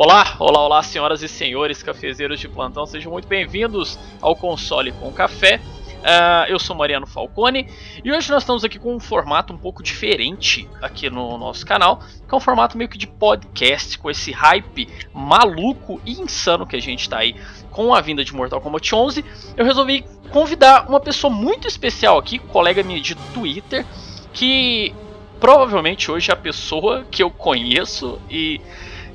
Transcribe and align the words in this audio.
Olá, 0.00 0.36
olá, 0.38 0.60
olá, 0.60 0.80
senhoras 0.80 1.24
e 1.24 1.28
senhores 1.28 1.82
cafezeiros 1.82 2.38
de 2.38 2.48
plantão, 2.48 2.86
sejam 2.86 3.10
muito 3.10 3.26
bem-vindos 3.26 3.98
ao 4.22 4.36
Console 4.36 4.92
com 4.92 5.12
Café. 5.12 5.56
Uh, 5.56 6.46
eu 6.46 6.56
sou 6.60 6.76
Mariano 6.76 7.04
Falcone 7.04 7.68
e 8.04 8.12
hoje 8.12 8.30
nós 8.30 8.44
estamos 8.44 8.62
aqui 8.62 8.78
com 8.78 8.94
um 8.94 9.00
formato 9.00 9.52
um 9.52 9.58
pouco 9.58 9.82
diferente 9.82 10.68
aqui 10.80 11.10
no 11.10 11.36
nosso 11.36 11.66
canal, 11.66 11.98
que 11.98 12.32
é 12.32 12.36
um 12.36 12.38
formato 12.38 12.78
meio 12.78 12.88
que 12.88 12.96
de 12.96 13.08
podcast, 13.08 13.98
com 13.98 14.08
esse 14.08 14.30
hype 14.30 14.88
maluco 15.12 16.00
e 16.06 16.12
insano 16.12 16.64
que 16.64 16.76
a 16.76 16.80
gente 16.80 17.00
está 17.00 17.18
aí 17.18 17.34
com 17.72 17.92
a 17.92 18.00
vinda 18.00 18.24
de 18.24 18.32
Mortal 18.32 18.60
Kombat 18.60 18.94
11. 18.94 19.24
Eu 19.56 19.64
resolvi 19.64 20.04
convidar 20.30 20.88
uma 20.88 21.00
pessoa 21.00 21.28
muito 21.28 21.66
especial 21.66 22.18
aqui, 22.18 22.38
colega 22.38 22.84
minha 22.84 23.00
de 23.00 23.16
Twitter, 23.34 23.84
que 24.32 24.94
provavelmente 25.40 26.08
hoje 26.08 26.30
é 26.30 26.34
a 26.34 26.36
pessoa 26.36 27.04
que 27.10 27.20
eu 27.20 27.32
conheço 27.32 28.20
e 28.30 28.60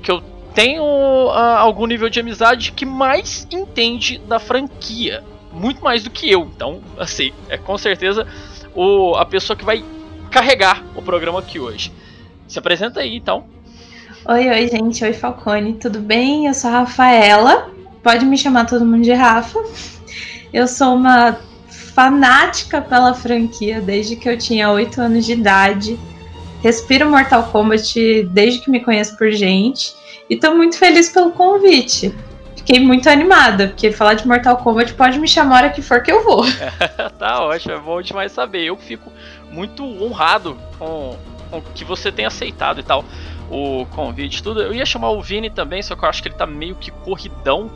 que 0.02 0.12
eu 0.12 0.33
tenho 0.54 0.84
uh, 0.84 1.58
algum 1.58 1.86
nível 1.86 2.10
de 2.10 2.20
amizade 2.20 2.72
que 2.72 2.86
mais 2.86 3.48
entende 3.52 4.20
da 4.20 4.40
franquia. 4.40 5.24
Muito 5.52 5.84
mais 5.84 6.04
do 6.04 6.10
que 6.10 6.32
eu. 6.32 6.50
Então, 6.56 6.82
assim, 6.98 7.32
é 7.50 7.58
com 7.58 7.78
certeza 7.78 8.28
o, 8.74 9.16
a 9.16 9.26
pessoa 9.26 9.56
que 9.56 9.66
vai 9.66 9.84
carregar 10.32 10.84
o 10.96 11.02
programa 11.02 11.40
aqui 11.40 11.60
hoje. 11.60 11.92
Se 12.48 12.58
apresenta 12.58 13.02
aí, 13.02 13.16
então. 13.16 13.46
Oi, 14.26 14.50
oi, 14.50 14.68
gente. 14.68 15.04
Oi, 15.04 15.14
Falcone. 15.14 15.74
Tudo 15.74 16.00
bem? 16.00 16.48
Eu 16.48 16.54
sou 16.54 16.70
a 16.70 16.80
Rafaela. 16.80 17.70
Pode 18.02 18.26
me 18.26 18.38
chamar 18.38 18.66
todo 18.66 18.86
mundo 18.86 19.04
de 19.04 19.14
Rafa. 19.14 19.60
Eu 20.52 20.68
sou 20.68 20.96
uma 20.96 21.38
fanática 21.94 22.82
pela 22.82 23.14
franquia 23.14 23.80
desde 23.80 24.16
que 24.16 24.28
eu 24.28 24.38
tinha 24.38 24.72
8 24.72 25.02
anos 25.02 25.26
de 25.26 25.34
idade. 25.34 26.00
Respiro 26.62 27.10
Mortal 27.10 27.44
Kombat 27.52 28.24
desde 28.32 28.62
que 28.62 28.72
me 28.72 28.80
conheço 28.80 29.18
por 29.18 29.32
gente. 29.32 29.94
E 30.34 30.38
tô 30.38 30.56
muito 30.56 30.78
feliz 30.78 31.10
pelo 31.10 31.32
convite. 31.32 32.14
Fiquei 32.56 32.80
muito 32.80 33.08
animada, 33.10 33.68
porque 33.68 33.92
falar 33.92 34.16
de 34.16 34.28
Mortal 34.28 34.58
Kombat 34.58 34.94
pode 34.94 35.20
me 35.20 35.28
chamar 35.28 35.56
a 35.56 35.58
hora 35.58 35.70
que 35.70 35.82
for 35.82 36.02
que 36.02 36.12
eu 36.12 36.24
vou. 36.24 36.44
tá 37.20 37.44
ótimo, 37.44 37.76
é 37.76 37.80
bom 37.80 38.02
demais 38.02 38.32
saber. 38.32 38.64
Eu 38.64 38.76
fico 38.78 39.12
muito 39.52 39.84
honrado 39.84 40.58
com, 40.80 41.16
com 41.52 41.62
que 41.62 41.84
você 41.84 42.12
tenha 42.12 42.30
aceitado 42.30 42.80
e 42.80 42.84
tal 42.84 43.06
o 43.48 43.86
convite 43.92 44.42
tudo. 44.42 44.62
Eu 44.62 44.74
ia 44.74 44.86
chamar 44.86 45.12
o 45.12 45.22
Vini 45.22 45.52
também, 45.52 45.84
só 45.84 45.96
que 45.96 46.04
eu 46.04 46.10
acho 46.10 46.24
que 46.24 46.30
ele 46.30 46.36
tá 46.36 46.48
meio 46.48 46.76
que 46.76 46.90
corridão 46.90 47.70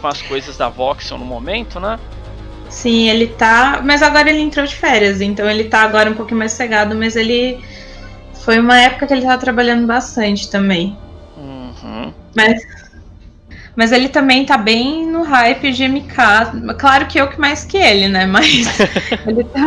com 0.00 0.06
as 0.06 0.22
coisas 0.22 0.56
da 0.56 0.68
Voxel 0.68 1.18
no 1.18 1.24
momento, 1.24 1.80
né? 1.80 1.98
Sim, 2.68 3.08
ele 3.08 3.26
tá. 3.26 3.80
Mas 3.84 4.02
agora 4.02 4.30
ele 4.30 4.40
entrou 4.40 4.64
de 4.64 4.76
férias, 4.76 5.20
então 5.20 5.50
ele 5.50 5.64
tá 5.64 5.82
agora 5.82 6.10
um 6.10 6.14
pouquinho 6.14 6.38
mais 6.38 6.52
cegado, 6.52 6.94
mas 6.94 7.16
ele. 7.16 7.58
Foi 8.44 8.60
uma 8.60 8.78
época 8.78 9.06
que 9.06 9.12
ele 9.12 9.22
tava 9.22 9.38
trabalhando 9.38 9.86
bastante 9.86 10.48
também. 10.48 10.96
Uhum. 11.88 12.12
Mas, 12.36 12.62
mas 13.74 13.92
ele 13.92 14.08
também 14.08 14.44
tá 14.44 14.58
bem 14.58 15.06
no 15.06 15.22
hype 15.22 15.72
de 15.72 15.88
MK. 15.88 16.14
Claro 16.78 17.06
que 17.06 17.18
eu 17.18 17.28
que 17.28 17.40
mais 17.40 17.64
que 17.64 17.78
ele, 17.78 18.08
né? 18.08 18.26
Mas 18.26 18.66
ele, 19.26 19.44
tá, 19.44 19.66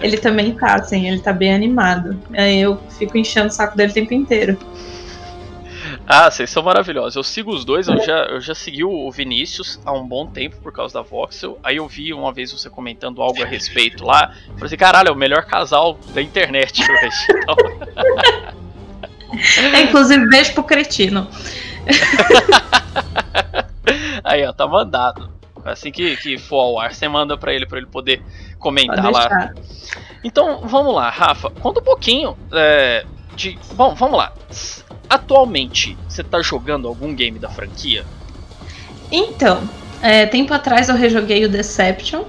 ele 0.00 0.16
também 0.16 0.54
tá, 0.54 0.74
assim, 0.74 1.06
ele 1.08 1.20
tá 1.20 1.32
bem 1.32 1.54
animado. 1.54 2.20
Aí 2.32 2.60
eu 2.60 2.80
fico 2.98 3.16
enchendo 3.16 3.48
o 3.48 3.52
saco 3.52 3.76
dele 3.76 3.92
o 3.92 3.94
tempo 3.94 4.12
inteiro. 4.12 4.58
Ah, 6.06 6.30
vocês 6.30 6.50
são 6.50 6.62
maravilhosos. 6.62 7.16
Eu 7.16 7.22
sigo 7.22 7.50
os 7.50 7.64
dois, 7.64 7.88
eu 7.88 7.98
já, 8.02 8.24
eu 8.26 8.40
já 8.40 8.54
segui 8.54 8.84
o 8.84 9.10
Vinícius 9.10 9.80
há 9.86 9.92
um 9.92 10.06
bom 10.06 10.26
tempo 10.26 10.56
por 10.56 10.70
causa 10.70 10.92
da 10.92 11.02
Voxel. 11.02 11.58
Aí 11.62 11.76
eu 11.76 11.88
vi 11.88 12.12
uma 12.12 12.30
vez 12.30 12.52
você 12.52 12.68
comentando 12.68 13.22
algo 13.22 13.42
a 13.42 13.46
respeito 13.46 14.04
lá. 14.04 14.34
Falei 14.48 14.66
assim, 14.66 14.76
caralho, 14.76 15.08
é 15.08 15.12
o 15.12 15.16
melhor 15.16 15.46
casal 15.46 15.98
da 16.12 16.20
internet 16.20 16.82
hoje. 16.82 17.26
Então... 17.30 18.54
É, 19.72 19.82
inclusive, 19.82 20.28
beijo 20.28 20.54
pro 20.54 20.62
cretino. 20.62 21.28
Aí, 24.22 24.44
ó, 24.44 24.52
tá 24.52 24.66
mandado. 24.66 25.30
Assim 25.64 25.90
que, 25.90 26.16
que 26.16 26.38
for 26.38 26.60
ao 26.60 26.78
ar, 26.78 26.94
você 26.94 27.08
manda 27.08 27.36
pra 27.36 27.52
ele, 27.52 27.66
pra 27.66 27.78
ele 27.78 27.86
poder 27.86 28.22
comentar 28.58 29.10
lá. 29.10 29.52
Então, 30.22 30.60
vamos 30.64 30.94
lá, 30.94 31.10
Rafa. 31.10 31.50
Conta 31.50 31.80
um 31.80 31.84
pouquinho 31.84 32.36
é, 32.52 33.04
de. 33.34 33.58
Bom, 33.74 33.94
vamos 33.94 34.16
lá. 34.16 34.32
Atualmente, 35.08 35.96
você 36.08 36.22
tá 36.22 36.40
jogando 36.42 36.88
algum 36.88 37.14
game 37.14 37.38
da 37.38 37.48
franquia? 37.48 38.04
Então, 39.10 39.68
é, 40.02 40.26
tempo 40.26 40.52
atrás 40.52 40.88
eu 40.88 40.96
rejoguei 40.96 41.44
o 41.44 41.48
Deception, 41.48 42.24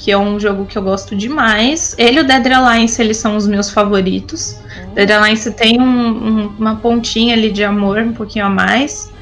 que 0.00 0.10
é 0.10 0.16
um 0.16 0.40
jogo 0.40 0.64
que 0.64 0.78
eu 0.78 0.82
gosto 0.82 1.14
demais. 1.14 1.94
Ele 1.98 2.18
e 2.18 2.20
o 2.22 2.24
Dead 2.24 2.46
Alliance, 2.46 3.00
eles 3.00 3.18
são 3.18 3.36
os 3.36 3.46
meus 3.46 3.70
favoritos. 3.70 4.52
Uhum. 4.54 4.94
Dead 4.94 5.10
Alliance 5.10 5.52
tem 5.52 5.78
um, 5.78 5.84
um, 5.84 6.46
uma 6.58 6.76
pontinha 6.76 7.34
ali 7.34 7.52
de 7.52 7.62
amor, 7.62 7.98
um 7.98 8.14
pouquinho 8.14 8.46
a 8.46 8.48
mais. 8.48 9.12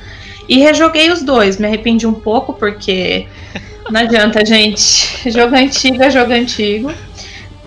E 0.48 0.58
rejoguei 0.60 1.10
os 1.10 1.20
dois, 1.20 1.58
me 1.58 1.66
arrependi 1.66 2.06
um 2.06 2.14
pouco, 2.14 2.52
porque 2.52 3.26
não 3.90 4.00
adianta, 4.00 4.46
gente. 4.46 5.28
Jogo 5.28 5.56
antigo 5.56 6.00
é 6.00 6.10
jogo 6.10 6.32
antigo. 6.32 6.92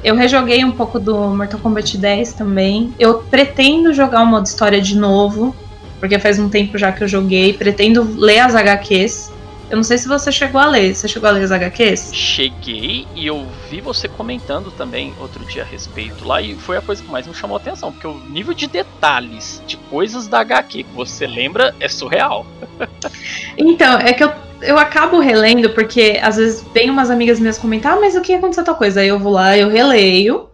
Eu 0.02 0.16
rejoguei 0.16 0.64
um 0.64 0.72
pouco 0.72 0.98
do 0.98 1.14
Mortal 1.36 1.60
Kombat 1.60 1.98
10 1.98 2.32
também. 2.32 2.94
Eu 2.98 3.16
pretendo 3.16 3.94
jogar 3.94 4.24
o 4.24 4.26
modo 4.26 4.46
história 4.46 4.80
de 4.80 4.98
novo, 4.98 5.54
porque 6.00 6.18
faz 6.18 6.40
um 6.40 6.48
tempo 6.48 6.78
já 6.78 6.94
que 6.94 7.04
eu 7.04 7.10
joguei. 7.10 7.52
Pretendo 7.52 8.08
ler 8.18 8.40
as 8.40 8.56
HQs. 8.56 9.34
Eu 9.72 9.78
não 9.78 9.84
sei 9.86 9.98
se 9.98 10.06
você 10.06 10.34
chegou 10.34 10.60
a 10.60 10.66
ler. 10.66 10.94
Você 10.94 11.08
chegou 11.08 11.30
a 11.30 11.32
ler 11.32 11.46
as 11.46 11.52
HQs? 11.52 12.12
Cheguei 12.14 13.08
e 13.16 13.26
eu 13.26 13.48
vi 13.70 13.80
você 13.80 14.06
comentando 14.06 14.70
também 14.70 15.14
outro 15.18 15.46
dia 15.46 15.62
a 15.62 15.66
respeito 15.66 16.28
lá 16.28 16.42
e 16.42 16.56
foi 16.56 16.76
a 16.76 16.82
coisa 16.82 17.02
que 17.02 17.10
mais 17.10 17.26
me 17.26 17.34
chamou 17.34 17.56
a 17.56 17.60
atenção, 17.62 17.90
porque 17.90 18.06
o 18.06 18.20
nível 18.30 18.54
de 18.54 18.68
detalhes 18.68 19.64
de 19.66 19.78
coisas 19.78 20.28
da 20.28 20.42
HQ 20.42 20.84
que 20.84 20.94
você 20.94 21.26
lembra 21.26 21.74
é 21.80 21.88
surreal. 21.88 22.46
então, 23.58 23.98
é 24.00 24.12
que 24.12 24.26
eu, 24.26 24.34
eu 24.62 24.78
acabo 24.78 25.22
relendo 25.22 25.70
porque 25.70 26.20
às 26.22 26.36
vezes 26.36 26.66
vem 26.74 26.90
umas 26.90 27.10
amigas 27.10 27.40
minhas 27.40 27.58
comentar, 27.58 27.94
ah, 27.94 28.02
mas 28.02 28.14
o 28.14 28.22
que 28.22 28.34
aconteceu 28.34 28.66
tal 28.66 28.76
coisa? 28.76 29.00
Aí 29.00 29.08
eu 29.08 29.20
vou 29.20 29.32
lá, 29.32 29.58
eu 29.58 29.70
releio. 29.70 30.50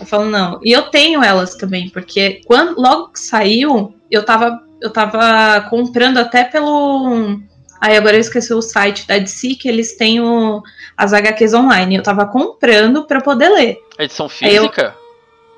Eu 0.00 0.06
falo, 0.06 0.24
não. 0.24 0.58
E 0.64 0.72
eu 0.72 0.90
tenho 0.90 1.22
elas 1.22 1.54
também, 1.54 1.88
porque 1.88 2.40
quando 2.46 2.80
logo 2.80 3.12
que 3.12 3.20
saiu, 3.20 3.94
eu 4.10 4.24
tava, 4.24 4.60
eu 4.82 4.92
tava 4.92 5.60
comprando 5.70 6.18
até 6.18 6.42
pelo 6.42 7.38
Aí 7.80 7.96
agora 7.96 8.16
eu 8.16 8.20
esqueci 8.20 8.52
o 8.52 8.60
site 8.60 9.06
da 9.06 9.18
DC 9.18 9.54
que 9.54 9.68
eles 9.68 9.96
têm 9.96 10.20
o, 10.20 10.62
as 10.96 11.12
HQs 11.12 11.54
online. 11.54 11.96
Eu 11.96 12.02
tava 12.02 12.26
comprando 12.26 13.06
para 13.06 13.20
poder 13.20 13.48
ler. 13.48 13.78
Edição 13.98 14.28
física? 14.28 14.94
Eu, 14.94 15.00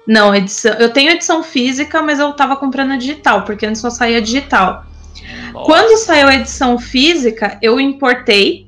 não, 0.07 0.35
edição, 0.35 0.73
eu 0.75 0.93
tenho 0.93 1.11
edição 1.11 1.43
física, 1.43 2.01
mas 2.01 2.19
eu 2.19 2.33
tava 2.33 2.57
comprando 2.57 2.93
a 2.93 2.97
digital, 2.97 3.43
porque 3.43 3.67
antes 3.67 3.81
só 3.81 3.91
saía 3.91 4.23
digital. 4.23 4.85
Nossa. 5.53 5.67
Quando 5.67 5.97
saiu 5.99 6.29
a 6.29 6.35
edição 6.35 6.79
física, 6.79 7.59
eu 7.61 7.81
importei, 7.81 8.67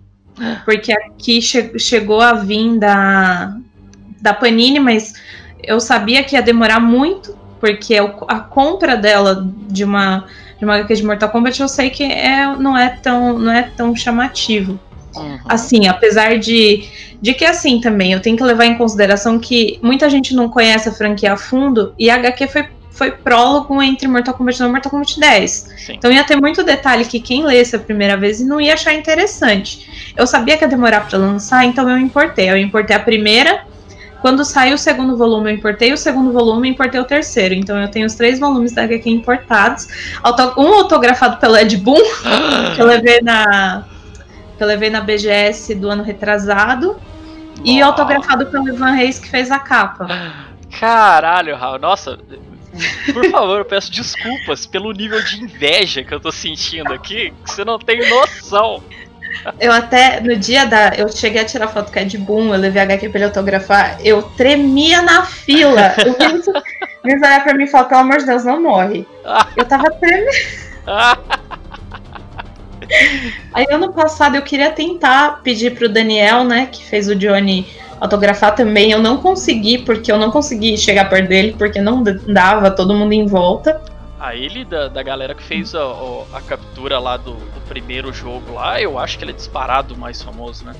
porque 0.64 0.92
aqui 0.92 1.40
che 1.40 1.78
chegou 1.78 2.20
a 2.20 2.34
vir 2.34 2.78
da, 2.78 3.56
da 4.20 4.34
Panini, 4.34 4.80
mas 4.80 5.14
eu 5.62 5.80
sabia 5.80 6.24
que 6.24 6.34
ia 6.34 6.42
demorar 6.42 6.80
muito, 6.80 7.36
porque 7.60 7.96
a 8.28 8.40
compra 8.40 8.96
dela 8.96 9.46
de 9.68 9.84
uma 9.84 10.26
de 10.64 10.70
uma 10.70 10.76
HQ 10.76 10.94
de 10.94 11.04
Mortal 11.04 11.28
Kombat, 11.28 11.60
eu 11.60 11.68
sei 11.68 11.90
que 11.90 12.02
é, 12.02 12.46
não, 12.56 12.76
é 12.76 12.88
tão, 12.88 13.38
não 13.38 13.52
é 13.52 13.62
tão 13.62 13.94
chamativo. 13.94 14.78
Uhum. 15.14 15.38
Assim, 15.46 15.86
apesar 15.86 16.38
de, 16.38 16.84
de 17.20 17.34
que 17.34 17.44
assim 17.44 17.80
também, 17.80 18.12
eu 18.12 18.20
tenho 18.20 18.36
que 18.36 18.42
levar 18.42 18.64
em 18.64 18.76
consideração 18.76 19.38
que 19.38 19.78
muita 19.82 20.10
gente 20.10 20.34
não 20.34 20.48
conhece 20.48 20.88
a 20.88 20.92
franquia 20.92 21.34
a 21.34 21.36
fundo 21.36 21.94
e 21.96 22.10
a 22.10 22.16
HQ 22.16 22.48
foi, 22.48 22.66
foi 22.90 23.10
prólogo 23.12 23.80
entre 23.80 24.08
Mortal 24.08 24.34
Kombat 24.34 24.58
9 24.58 24.68
e 24.68 24.72
Mortal 24.72 24.90
Kombat 24.90 25.20
10. 25.20 25.50
Sim. 25.76 25.92
Então 25.94 26.10
ia 26.10 26.24
ter 26.24 26.36
muito 26.36 26.64
detalhe 26.64 27.04
que 27.04 27.20
quem 27.20 27.44
lesse 27.44 27.76
a 27.76 27.78
primeira 27.78 28.16
vez 28.16 28.40
não 28.40 28.60
ia 28.60 28.74
achar 28.74 28.94
interessante. 28.94 30.12
Eu 30.16 30.26
sabia 30.26 30.56
que 30.56 30.64
ia 30.64 30.68
demorar 30.68 31.02
para 31.08 31.18
lançar, 31.18 31.64
então 31.64 31.88
eu 31.88 31.98
importei. 31.98 32.50
Eu 32.50 32.56
importei 32.56 32.96
a 32.96 33.00
primeira 33.00 33.64
quando 34.24 34.42
saiu 34.42 34.76
o 34.76 34.78
segundo 34.78 35.18
volume, 35.18 35.50
eu 35.50 35.54
importei 35.54 35.92
o 35.92 35.98
segundo 35.98 36.32
volume 36.32 36.66
e 36.66 36.70
importei 36.70 36.98
o 36.98 37.04
terceiro. 37.04 37.52
Então 37.52 37.78
eu 37.78 37.90
tenho 37.90 38.06
os 38.06 38.14
três 38.14 38.40
volumes 38.40 38.72
da 38.72 38.84
HQ 38.84 39.10
importados. 39.10 39.86
Um 40.56 40.72
autografado 40.76 41.36
pelo 41.36 41.54
Ed 41.54 41.76
Boon, 41.76 42.00
que 42.74 42.80
eu 42.80 42.86
levei 42.86 43.20
na. 43.20 43.84
Que 44.56 44.64
eu 44.64 44.66
levei 44.66 44.88
na 44.88 45.02
BGS 45.02 45.74
do 45.74 45.90
ano 45.90 46.02
retrasado. 46.02 46.96
E 47.62 47.82
autografado 47.82 48.46
pelo 48.46 48.66
Ivan 48.66 48.92
Reis, 48.92 49.18
que 49.18 49.28
fez 49.28 49.50
a 49.50 49.58
capa. 49.58 50.08
Caralho, 50.80 51.54
Raul. 51.54 51.78
Nossa, 51.78 52.18
por 53.12 53.30
favor, 53.30 53.58
eu 53.58 53.64
peço 53.66 53.92
desculpas 53.92 54.64
pelo 54.64 54.90
nível 54.92 55.22
de 55.22 55.42
inveja 55.42 56.02
que 56.02 56.14
eu 56.14 56.18
tô 56.18 56.32
sentindo 56.32 56.94
aqui, 56.94 57.30
que 57.44 57.50
você 57.52 57.62
não 57.62 57.78
tem 57.78 58.00
noção. 58.08 58.82
Eu 59.60 59.72
até, 59.72 60.20
no 60.20 60.36
dia 60.36 60.64
da. 60.64 60.94
Eu 60.96 61.08
cheguei 61.08 61.42
a 61.42 61.44
tirar 61.44 61.68
foto 61.68 61.92
com 61.92 61.98
Ed 61.98 62.16
Boon, 62.18 62.52
eu 62.54 62.60
levei 62.60 62.80
a 62.80 62.84
HQ 62.84 63.08
pra 63.08 63.18
ele 63.18 63.24
autografar, 63.26 63.98
eu 64.02 64.22
tremia 64.22 65.02
na 65.02 65.24
fila. 65.24 65.94
O 66.06 66.12
Vinícius 66.12 66.56
olhar 67.04 67.42
pra 67.42 67.54
mim 67.54 67.64
e 67.64 67.66
falar, 67.66 67.84
pelo 67.84 68.00
amor 68.00 68.18
de 68.18 68.26
Deus, 68.26 68.44
não 68.44 68.62
morre. 68.62 69.06
Eu 69.56 69.64
tava 69.64 69.90
tremendo. 69.92 70.30
Aí 73.52 73.66
ano 73.70 73.92
passado 73.92 74.36
eu 74.36 74.42
queria 74.42 74.70
tentar 74.70 75.42
pedir 75.42 75.74
pro 75.74 75.88
Daniel, 75.88 76.44
né, 76.44 76.68
que 76.70 76.84
fez 76.84 77.08
o 77.08 77.14
Johnny 77.14 77.66
autografar 78.00 78.54
também. 78.54 78.90
Eu 78.90 79.00
não 79.00 79.16
consegui, 79.18 79.78
porque 79.78 80.12
eu 80.12 80.18
não 80.18 80.30
consegui 80.30 80.76
chegar 80.76 81.08
perto 81.08 81.28
dele, 81.28 81.54
porque 81.56 81.80
não 81.80 82.02
dava 82.02 82.70
todo 82.70 82.94
mundo 82.94 83.12
em 83.12 83.26
volta. 83.26 83.80
A 84.24 84.34
ele 84.34 84.64
da, 84.64 84.88
da 84.88 85.02
galera 85.02 85.34
que 85.34 85.42
fez 85.42 85.74
a, 85.74 85.82
a 86.32 86.40
captura 86.40 86.98
lá 86.98 87.16
do, 87.16 87.34
do, 87.34 87.60
primeiro 87.68 88.12
jogo 88.12 88.54
lá, 88.54 88.80
eu 88.80 88.98
acho 88.98 89.18
que 89.18 89.24
ele 89.24 89.32
é 89.32 89.34
disparado 89.34 89.96
mais 89.96 90.22
famoso, 90.22 90.64
né? 90.64 90.74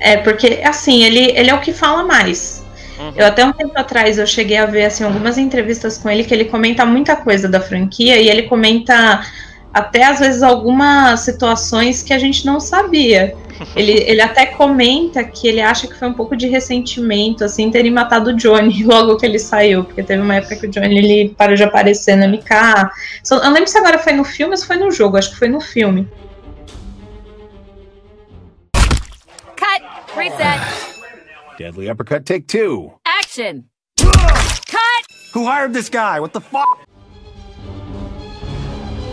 É, 0.00 0.16
porque 0.16 0.60
assim, 0.64 1.04
ele, 1.04 1.32
ele 1.36 1.50
é 1.50 1.54
o 1.54 1.60
que 1.60 1.72
fala 1.72 2.02
mais. 2.02 2.64
Uhum. 2.98 3.12
Eu 3.16 3.26
até 3.26 3.44
um 3.44 3.52
tempo 3.52 3.72
atrás 3.76 4.18
eu 4.18 4.26
cheguei 4.26 4.56
a 4.56 4.66
ver 4.66 4.86
assim, 4.86 5.04
algumas 5.04 5.38
entrevistas 5.38 5.98
com 5.98 6.10
ele 6.10 6.24
que 6.24 6.34
ele 6.34 6.46
comenta 6.46 6.84
muita 6.84 7.14
coisa 7.14 7.48
da 7.48 7.60
franquia 7.60 8.20
e 8.20 8.28
ele 8.28 8.42
comenta 8.42 9.24
até 9.72 10.04
às 10.04 10.18
vezes 10.18 10.42
algumas 10.42 11.20
situações 11.20 12.02
que 12.02 12.12
a 12.12 12.18
gente 12.18 12.44
não 12.44 12.58
sabia. 12.58 13.36
Ele, 13.74 13.92
ele 13.92 14.20
até 14.20 14.46
comenta 14.46 15.24
que 15.24 15.48
ele 15.48 15.60
acha 15.60 15.86
que 15.86 15.94
foi 15.94 16.08
um 16.08 16.12
pouco 16.12 16.36
de 16.36 16.46
ressentimento, 16.46 17.44
assim, 17.44 17.70
terem 17.70 17.90
matado 17.90 18.30
o 18.30 18.36
Johnny 18.36 18.84
logo 18.84 19.16
que 19.16 19.26
ele 19.26 19.38
saiu, 19.38 19.84
porque 19.84 20.02
teve 20.02 20.22
uma 20.22 20.36
época 20.36 20.56
que 20.56 20.66
o 20.66 20.70
Johnny 20.70 20.98
ele 20.98 21.34
parou 21.36 21.56
de 21.56 21.62
aparecer 21.64 22.16
na 22.16 22.26
MK. 22.28 22.50
Eu 23.30 23.42
não 23.42 23.52
lembro 23.52 23.68
se 23.68 23.78
agora 23.78 23.98
foi 23.98 24.12
no 24.12 24.24
filme 24.24 24.52
ou 24.52 24.56
se 24.56 24.66
foi 24.66 24.76
no 24.76 24.90
jogo, 24.90 25.16
acho 25.16 25.30
que 25.30 25.36
foi 25.36 25.48
no 25.48 25.60
filme. 25.60 26.08
Cut! 29.56 29.82
Reset! 30.16 30.60
Deadly 31.58 31.90
uppercut, 31.90 32.24
take 32.24 32.46
two. 32.46 32.92
Action! 33.04 33.64
Cut! 33.98 35.04
Who 35.34 35.44
hired 35.44 35.72
this 35.72 35.88
guy? 35.88 36.20
What 36.20 36.32
the 36.32 36.40
fuck? 36.40 36.87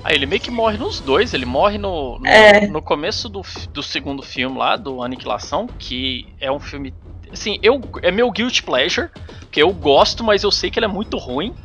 Aí 0.06 0.14
ele 0.14 0.28
meio 0.28 0.40
que 0.40 0.52
morre 0.52 0.78
nos 0.78 1.00
dois. 1.00 1.34
Ele 1.34 1.48
morre 1.48 1.80
no, 1.80 2.20
no, 2.20 2.28
é. 2.28 2.68
no 2.68 2.80
começo 2.80 3.28
do, 3.28 3.42
do 3.74 3.82
segundo 3.82 4.22
filme 4.22 4.56
lá, 4.56 4.76
do 4.76 5.02
Aniquilação, 5.02 5.68
que 5.80 6.28
é 6.40 6.52
um 6.52 6.60
filme. 6.60 6.94
Assim, 7.34 7.58
eu, 7.64 7.82
é 8.04 8.12
meu 8.12 8.30
guilty 8.30 8.62
pleasure, 8.62 9.10
que 9.50 9.60
eu 9.60 9.74
gosto, 9.74 10.24
mas 10.24 10.44
eu 10.44 10.52
sei 10.52 10.70
que 10.70 10.78
ele 10.78 10.86
é 10.86 10.90
muito 10.90 11.18
ruim. 11.18 11.56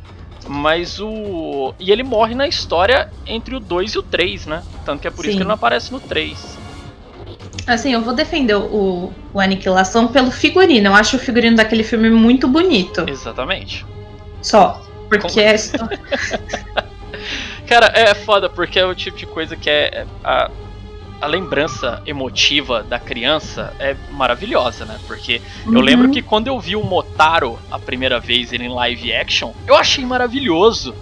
Mas 0.47 0.99
o. 0.99 1.75
E 1.79 1.91
ele 1.91 2.01
morre 2.01 2.33
na 2.33 2.47
história 2.47 3.11
entre 3.27 3.55
o 3.55 3.59
2 3.59 3.91
e 3.91 3.99
o 3.99 4.01
3, 4.01 4.47
né? 4.47 4.63
Tanto 4.83 5.01
que 5.01 5.07
é 5.07 5.11
por 5.11 5.21
Sim. 5.23 5.29
isso 5.29 5.37
que 5.37 5.43
ele 5.43 5.47
não 5.47 5.53
aparece 5.53 5.91
no 5.91 5.99
3. 5.99 6.57
Assim, 7.67 7.93
eu 7.93 8.01
vou 8.01 8.15
defender 8.15 8.55
o, 8.55 9.13
o 9.31 9.39
Aniquilação 9.39 10.07
pelo 10.07 10.31
figurino. 10.31 10.87
Eu 10.87 10.95
acho 10.95 11.15
o 11.15 11.19
figurino 11.19 11.57
daquele 11.57 11.83
filme 11.83 12.09
muito 12.09 12.47
bonito. 12.47 13.07
Exatamente. 13.07 13.85
Só. 14.41 14.81
Porque 15.07 15.27
Como... 15.27 15.41
é. 15.41 15.55
Cara, 17.71 17.89
é 17.95 18.13
foda, 18.13 18.49
porque 18.49 18.77
é 18.77 18.85
o 18.85 18.93
tipo 18.93 19.15
de 19.15 19.25
coisa 19.25 19.55
que 19.55 19.69
é, 19.69 19.99
é. 19.99 20.07
a, 20.25 20.51
a 21.21 21.25
lembrança 21.25 22.03
emotiva 22.05 22.83
da 22.83 22.99
criança 22.99 23.73
é 23.79 23.95
maravilhosa, 24.09 24.83
né? 24.83 24.99
Porque 25.07 25.41
uhum. 25.65 25.75
eu 25.75 25.79
lembro 25.79 26.11
que 26.11 26.21
quando 26.21 26.47
eu 26.47 26.59
vi 26.59 26.75
o 26.75 26.83
Motaro 26.83 27.57
a 27.71 27.79
primeira 27.79 28.19
vez 28.19 28.51
ele 28.51 28.65
em 28.65 28.69
live 28.69 29.13
action, 29.13 29.53
eu 29.65 29.73
achei 29.73 30.05
maravilhoso. 30.05 30.93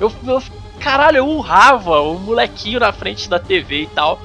Eu, 0.00 0.12
eu 0.26 0.42
caralho, 0.80 1.18
eu 1.18 1.28
urrava 1.28 2.00
o 2.00 2.18
molequinho 2.18 2.80
na 2.80 2.92
frente 2.92 3.28
da 3.28 3.38
TV 3.38 3.82
e 3.82 3.86
tal. 3.86 4.20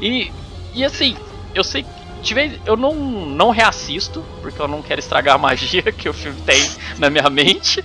E, 0.00 0.32
e 0.72 0.82
assim, 0.82 1.14
eu 1.54 1.62
sei 1.62 1.84
que 2.22 2.58
eu 2.64 2.74
não, 2.74 2.94
não 2.94 3.50
reassisto, 3.50 4.24
porque 4.40 4.58
eu 4.58 4.66
não 4.66 4.80
quero 4.80 4.98
estragar 4.98 5.34
a 5.34 5.38
magia 5.38 5.82
que 5.92 6.08
o 6.08 6.14
filme 6.14 6.40
tem 6.40 6.70
na 6.98 7.10
minha 7.10 7.28
mente. 7.28 7.84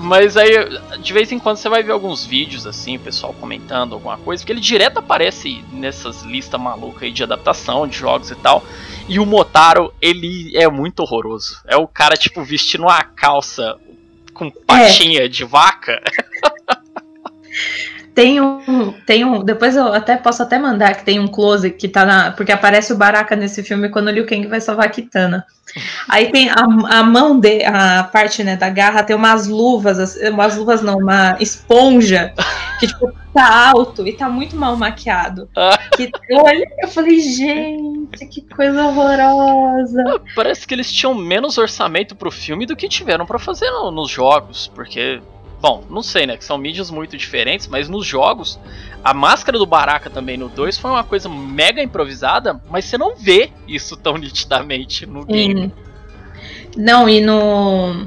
Mas 0.00 0.36
aí, 0.36 0.52
de 1.00 1.12
vez 1.12 1.32
em 1.32 1.38
quando, 1.38 1.56
você 1.56 1.68
vai 1.68 1.82
ver 1.82 1.90
alguns 1.90 2.24
vídeos 2.24 2.66
assim, 2.66 2.98
pessoal 2.98 3.34
comentando 3.34 3.94
alguma 3.94 4.16
coisa, 4.16 4.42
porque 4.42 4.52
ele 4.52 4.60
direto 4.60 4.98
aparece 4.98 5.64
nessas 5.72 6.22
listas 6.22 6.60
malucas 6.60 7.02
aí 7.02 7.10
de 7.10 7.24
adaptação 7.24 7.86
de 7.86 7.96
jogos 7.98 8.30
e 8.30 8.36
tal. 8.36 8.64
E 9.08 9.18
o 9.18 9.26
Motaro, 9.26 9.92
ele 10.00 10.56
é 10.56 10.68
muito 10.68 11.00
horroroso. 11.00 11.60
É 11.66 11.76
o 11.76 11.88
cara, 11.88 12.14
tipo, 12.14 12.44
vestindo 12.44 12.84
uma 12.84 13.02
calça 13.02 13.76
com 14.32 14.50
patinha 14.50 15.24
é. 15.24 15.28
de 15.28 15.44
vaca. 15.44 16.00
Tem 18.18 18.40
um, 18.40 18.92
tem 19.06 19.24
um. 19.24 19.44
Depois 19.44 19.76
eu 19.76 19.94
até 19.94 20.16
posso 20.16 20.42
até 20.42 20.58
mandar 20.58 20.96
que 20.96 21.04
tem 21.04 21.20
um 21.20 21.28
close 21.28 21.70
que 21.70 21.86
tá 21.86 22.04
na. 22.04 22.32
Porque 22.32 22.50
aparece 22.50 22.92
o 22.92 22.96
Baraka 22.96 23.36
nesse 23.36 23.62
filme 23.62 23.90
quando 23.90 24.08
o 24.08 24.10
Liu 24.10 24.26
Kang 24.26 24.44
vai 24.48 24.60
salvar 24.60 24.86
a 24.86 24.88
Kitana. 24.88 25.46
Aí 26.08 26.32
tem 26.32 26.50
a, 26.50 26.64
a 26.98 27.04
mão 27.04 27.38
de. 27.38 27.64
A 27.64 28.02
parte 28.02 28.42
né, 28.42 28.56
da 28.56 28.68
garra 28.70 29.04
tem 29.04 29.14
umas 29.14 29.46
luvas, 29.46 30.16
umas 30.32 30.56
luvas 30.56 30.82
não, 30.82 30.98
uma 30.98 31.36
esponja 31.38 32.34
que 32.80 32.88
tipo, 32.88 33.08
tá 33.32 33.68
alto 33.68 34.04
e 34.04 34.12
tá 34.12 34.28
muito 34.28 34.56
mal 34.56 34.76
maquiado. 34.76 35.48
que 35.94 36.10
olha, 36.32 36.66
eu 36.82 36.88
falei, 36.88 37.20
gente, 37.20 38.26
que 38.26 38.42
coisa 38.52 38.84
horrorosa. 38.84 40.02
Ah, 40.08 40.20
parece 40.34 40.66
que 40.66 40.74
eles 40.74 40.90
tinham 40.90 41.14
menos 41.14 41.56
orçamento 41.56 42.16
pro 42.16 42.32
filme 42.32 42.66
do 42.66 42.74
que 42.74 42.88
tiveram 42.88 43.24
para 43.24 43.38
fazer 43.38 43.70
no, 43.70 43.92
nos 43.92 44.10
jogos, 44.10 44.66
porque 44.74 45.20
Bom, 45.60 45.84
não 45.90 46.02
sei, 46.02 46.26
né? 46.26 46.36
Que 46.36 46.44
são 46.44 46.56
mídias 46.56 46.90
muito 46.90 47.16
diferentes, 47.16 47.66
mas 47.66 47.88
nos 47.88 48.06
jogos, 48.06 48.58
a 49.02 49.12
máscara 49.12 49.58
do 49.58 49.66
Baraka 49.66 50.08
também 50.08 50.36
no 50.36 50.48
2 50.48 50.78
foi 50.78 50.90
uma 50.90 51.02
coisa 51.02 51.28
mega 51.28 51.82
improvisada, 51.82 52.60
mas 52.70 52.84
você 52.84 52.96
não 52.96 53.16
vê 53.16 53.50
isso 53.66 53.96
tão 53.96 54.16
nitidamente 54.16 55.04
no 55.04 55.24
game. 55.24 55.66
Hum. 55.66 55.70
Não, 56.76 57.08
e 57.08 57.20
no, 57.20 58.06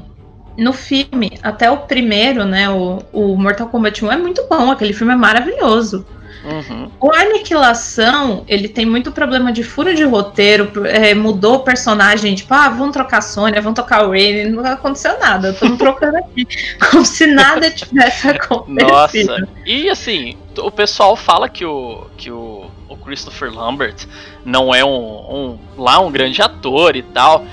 no 0.56 0.72
filme, 0.72 1.38
até 1.42 1.70
o 1.70 1.78
primeiro, 1.78 2.44
né? 2.44 2.70
O, 2.70 3.02
o 3.12 3.36
Mortal 3.36 3.68
Kombat 3.68 4.02
1 4.02 4.12
é 4.12 4.16
muito 4.16 4.46
bom, 4.48 4.70
aquele 4.70 4.94
filme 4.94 5.12
é 5.12 5.16
maravilhoso. 5.16 6.06
Uhum. 6.44 6.90
O 7.00 7.12
Aniquilação, 7.14 8.44
ele 8.48 8.68
tem 8.68 8.84
muito 8.84 9.12
problema 9.12 9.52
de 9.52 9.62
furo 9.62 9.94
de 9.94 10.04
roteiro, 10.04 10.86
é, 10.86 11.14
mudou 11.14 11.56
o 11.56 11.60
personagem, 11.60 12.34
tipo, 12.34 12.52
ah, 12.52 12.68
vamos 12.68 12.92
trocar 12.92 13.18
a 13.18 13.22
Sônia, 13.22 13.60
vamos 13.60 13.76
trocar 13.76 14.04
o 14.04 14.10
Raiden, 14.10 14.50
não 14.50 14.64
aconteceu 14.64 15.18
nada, 15.20 15.50
estamos 15.50 15.78
trocando 15.78 16.16
aqui, 16.16 16.46
como 16.90 17.04
se 17.04 17.26
nada 17.26 17.70
tivesse 17.70 18.26
acontecido. 18.28 18.88
Nossa, 18.88 19.48
e 19.64 19.88
assim, 19.88 20.36
o 20.58 20.70
pessoal 20.70 21.14
fala 21.14 21.48
que 21.48 21.64
o, 21.64 22.06
que 22.16 22.30
o, 22.30 22.68
o 22.88 22.96
Christopher 22.96 23.52
Lambert 23.52 24.06
não 24.44 24.74
é 24.74 24.84
um, 24.84 24.88
um, 24.90 25.58
lá 25.78 26.00
um 26.00 26.10
grande 26.10 26.42
ator 26.42 26.96
e 26.96 27.02
tal, 27.02 27.44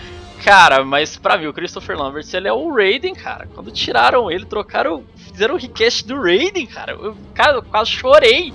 Cara, 0.44 0.86
mas 0.86 1.18
pra 1.18 1.38
mim, 1.38 1.48
o 1.48 1.54
Christopher 1.54 1.98
Lambert, 1.98 2.26
ele 2.34 2.48
é 2.48 2.54
o 2.54 2.74
Raiden, 2.74 3.14
cara. 3.14 3.46
Quando 3.54 3.70
tiraram 3.72 4.32
ele, 4.32 4.46
trocaram, 4.46 5.04
fizeram 5.18 5.56
o 5.56 5.58
request 5.58 6.08
do 6.08 6.16
Raiden, 6.22 6.66
cara. 6.66 6.94
Eu, 6.94 7.16
cara, 7.34 7.58
eu 7.58 7.62
quase 7.62 7.92
chorei 7.92 8.54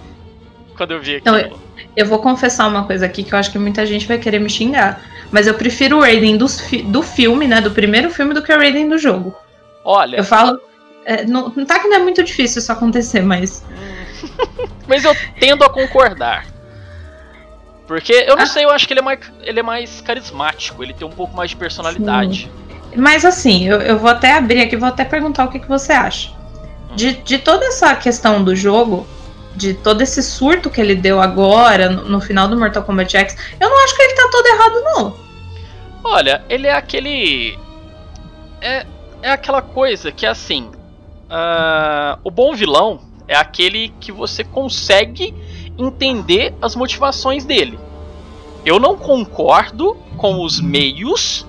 quando 0.76 0.92
eu 0.92 1.00
vi 1.00 1.16
aquilo. 1.16 1.36
Não, 1.36 1.58
eu, 1.96 2.06
vou 2.06 2.18
confessar 2.18 2.66
uma 2.68 2.84
coisa 2.84 3.06
aqui 3.06 3.22
que 3.22 3.32
eu 3.32 3.38
acho 3.38 3.50
que 3.50 3.58
muita 3.58 3.84
gente 3.86 4.06
vai 4.06 4.18
querer 4.18 4.38
me 4.38 4.50
xingar. 4.50 5.00
Mas 5.30 5.46
eu 5.46 5.54
prefiro 5.54 5.98
o 5.98 6.00
Raiden 6.00 6.36
do, 6.36 6.46
do 6.86 7.02
filme, 7.02 7.46
né? 7.46 7.60
Do 7.60 7.70
primeiro 7.70 8.10
filme, 8.10 8.34
do 8.34 8.42
que 8.42 8.52
o 8.52 8.56
Raiden 8.56 8.88
do 8.88 8.98
jogo. 8.98 9.34
Olha. 9.84 10.16
Eu 10.16 10.24
falo. 10.24 10.60
É, 11.04 11.24
não, 11.24 11.50
tá 11.66 11.78
que 11.78 11.88
não 11.88 11.96
é 11.96 11.98
muito 11.98 12.22
difícil 12.22 12.60
isso 12.60 12.72
acontecer, 12.72 13.22
mas. 13.22 13.64
mas 14.86 15.04
eu 15.04 15.14
tendo 15.38 15.64
a 15.64 15.70
concordar. 15.70 16.46
Porque 17.86 18.12
eu 18.12 18.36
não 18.36 18.44
ah. 18.44 18.46
sei, 18.46 18.64
eu 18.64 18.70
acho 18.70 18.86
que 18.86 18.94
ele 18.94 19.00
é, 19.00 19.02
mais, 19.02 19.18
ele 19.42 19.60
é 19.60 19.62
mais 19.62 20.00
carismático, 20.00 20.82
ele 20.82 20.94
tem 20.94 21.06
um 21.06 21.12
pouco 21.12 21.36
mais 21.36 21.50
de 21.50 21.56
personalidade. 21.56 22.50
Sim. 22.50 22.96
Mas 22.96 23.24
assim, 23.24 23.68
eu, 23.68 23.80
eu 23.80 23.98
vou 23.98 24.08
até 24.08 24.32
abrir 24.32 24.60
aqui, 24.60 24.76
vou 24.76 24.88
até 24.88 25.04
perguntar 25.04 25.44
o 25.44 25.48
que, 25.48 25.58
que 25.58 25.68
você 25.68 25.92
acha. 25.92 26.32
De, 26.94 27.12
de 27.12 27.38
toda 27.38 27.66
essa 27.66 27.94
questão 27.96 28.42
do 28.42 28.54
jogo, 28.54 29.06
de 29.54 29.74
todo 29.74 30.02
esse 30.02 30.22
surto 30.22 30.68
que 30.68 30.80
ele 30.80 30.94
deu 30.94 31.20
agora, 31.20 31.88
no, 31.88 32.04
no, 32.08 32.20
final 32.20 32.48
do 32.48 32.58
Mortal 32.58 32.82
Kombat 32.82 33.16
X, 33.16 33.36
eu 33.60 33.68
não 33.68 33.84
acho 33.84 33.96
que 33.96 34.02
ele 34.02 34.14
tá 34.14 34.28
todo 34.30 34.46
errado, 34.46 34.82
não. 34.82 35.16
Olha, 36.02 36.44
ele 36.48 36.66
é 36.66 36.72
aquele. 36.72 37.58
É, 38.60 38.86
é 39.22 39.30
aquela 39.30 39.62
coisa 39.62 40.10
que 40.12 40.26
assim. 40.26 40.70
Uh, 41.24 42.20
o 42.22 42.30
bom 42.30 42.54
vilão 42.54 43.00
é 43.26 43.34
aquele 43.34 43.88
que 43.98 44.12
você 44.12 44.44
consegue 44.44 45.34
entender 45.78 46.54
as 46.60 46.76
motivações 46.76 47.44
dele. 47.44 47.78
Eu 48.64 48.78
não 48.78 48.96
concordo 48.96 49.96
com 50.16 50.42
os 50.42 50.60
meios, 50.60 51.46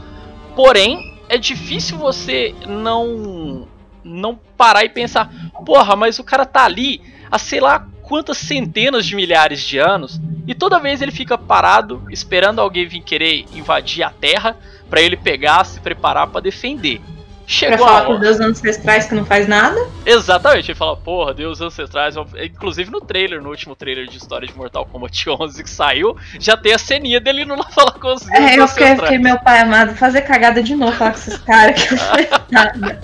porém 0.55 1.17
é 1.29 1.37
difícil 1.37 1.97
você 1.97 2.53
não 2.67 3.67
não 4.03 4.39
parar 4.55 4.85
e 4.85 4.89
pensar, 4.89 5.31
porra, 5.65 5.95
mas 5.95 6.19
o 6.19 6.23
cara 6.23 6.45
tá 6.45 6.63
ali 6.63 7.01
há 7.31 7.39
sei 7.39 7.59
lá 7.59 7.87
quantas 8.07 8.37
centenas 8.37 9.05
de 9.05 9.15
milhares 9.15 9.61
de 9.61 9.77
anos 9.77 10.19
e 10.47 10.53
toda 10.53 10.79
vez 10.79 11.01
ele 11.01 11.11
fica 11.11 11.37
parado 11.37 12.03
esperando 12.09 12.61
alguém 12.61 12.87
vir 12.87 13.01
querer 13.01 13.45
invadir 13.53 14.03
a 14.03 14.09
Terra 14.09 14.55
para 14.89 15.01
ele 15.01 15.17
pegar, 15.17 15.63
se 15.65 15.79
preparar 15.79 16.27
para 16.27 16.41
defender. 16.41 17.01
Chegou 17.47 17.77
pra 17.77 17.87
falar 17.87 18.05
com 18.05 18.19
Deus 18.19 18.39
ancestrais 18.39 19.05
que 19.05 19.13
não 19.13 19.23
faz 19.23 19.47
nada? 19.47 19.79
Exatamente, 20.03 20.71
ele 20.71 20.77
fala, 20.77 20.97
porra, 20.97 21.31
Deus 21.33 21.61
ancestrais. 21.61 22.15
Inclusive 22.43 22.89
no 22.89 22.99
trailer, 22.99 23.41
no 23.41 23.49
último 23.49 23.75
trailer 23.75 24.07
de 24.07 24.17
história 24.17 24.47
de 24.47 24.55
Mortal 24.55 24.85
Kombat 24.85 25.29
11 25.29 25.63
que 25.63 25.69
saiu, 25.69 26.15
já 26.39 26.57
tem 26.57 26.73
a 26.73 26.79
ceninha 26.79 27.19
dele 27.19 27.43
indo 27.43 27.55
lá 27.55 27.65
falar 27.69 27.93
com 27.93 28.13
os 28.13 28.23
Deus 28.23 28.33
É, 28.33 28.59
eu 28.59 28.67
fiquei, 28.67 28.95
fiquei, 28.95 29.17
meu 29.19 29.37
pai 29.39 29.59
amado, 29.59 29.95
fazer 29.95 30.21
cagada 30.21 30.61
de 30.61 30.75
novo 30.75 30.91
falar 30.93 31.11
com 31.11 31.17
esses 31.19 31.37
caras 31.37 31.83
que 31.83 31.91
não 31.93 31.99
faz 31.99 32.29
nada. 32.49 33.01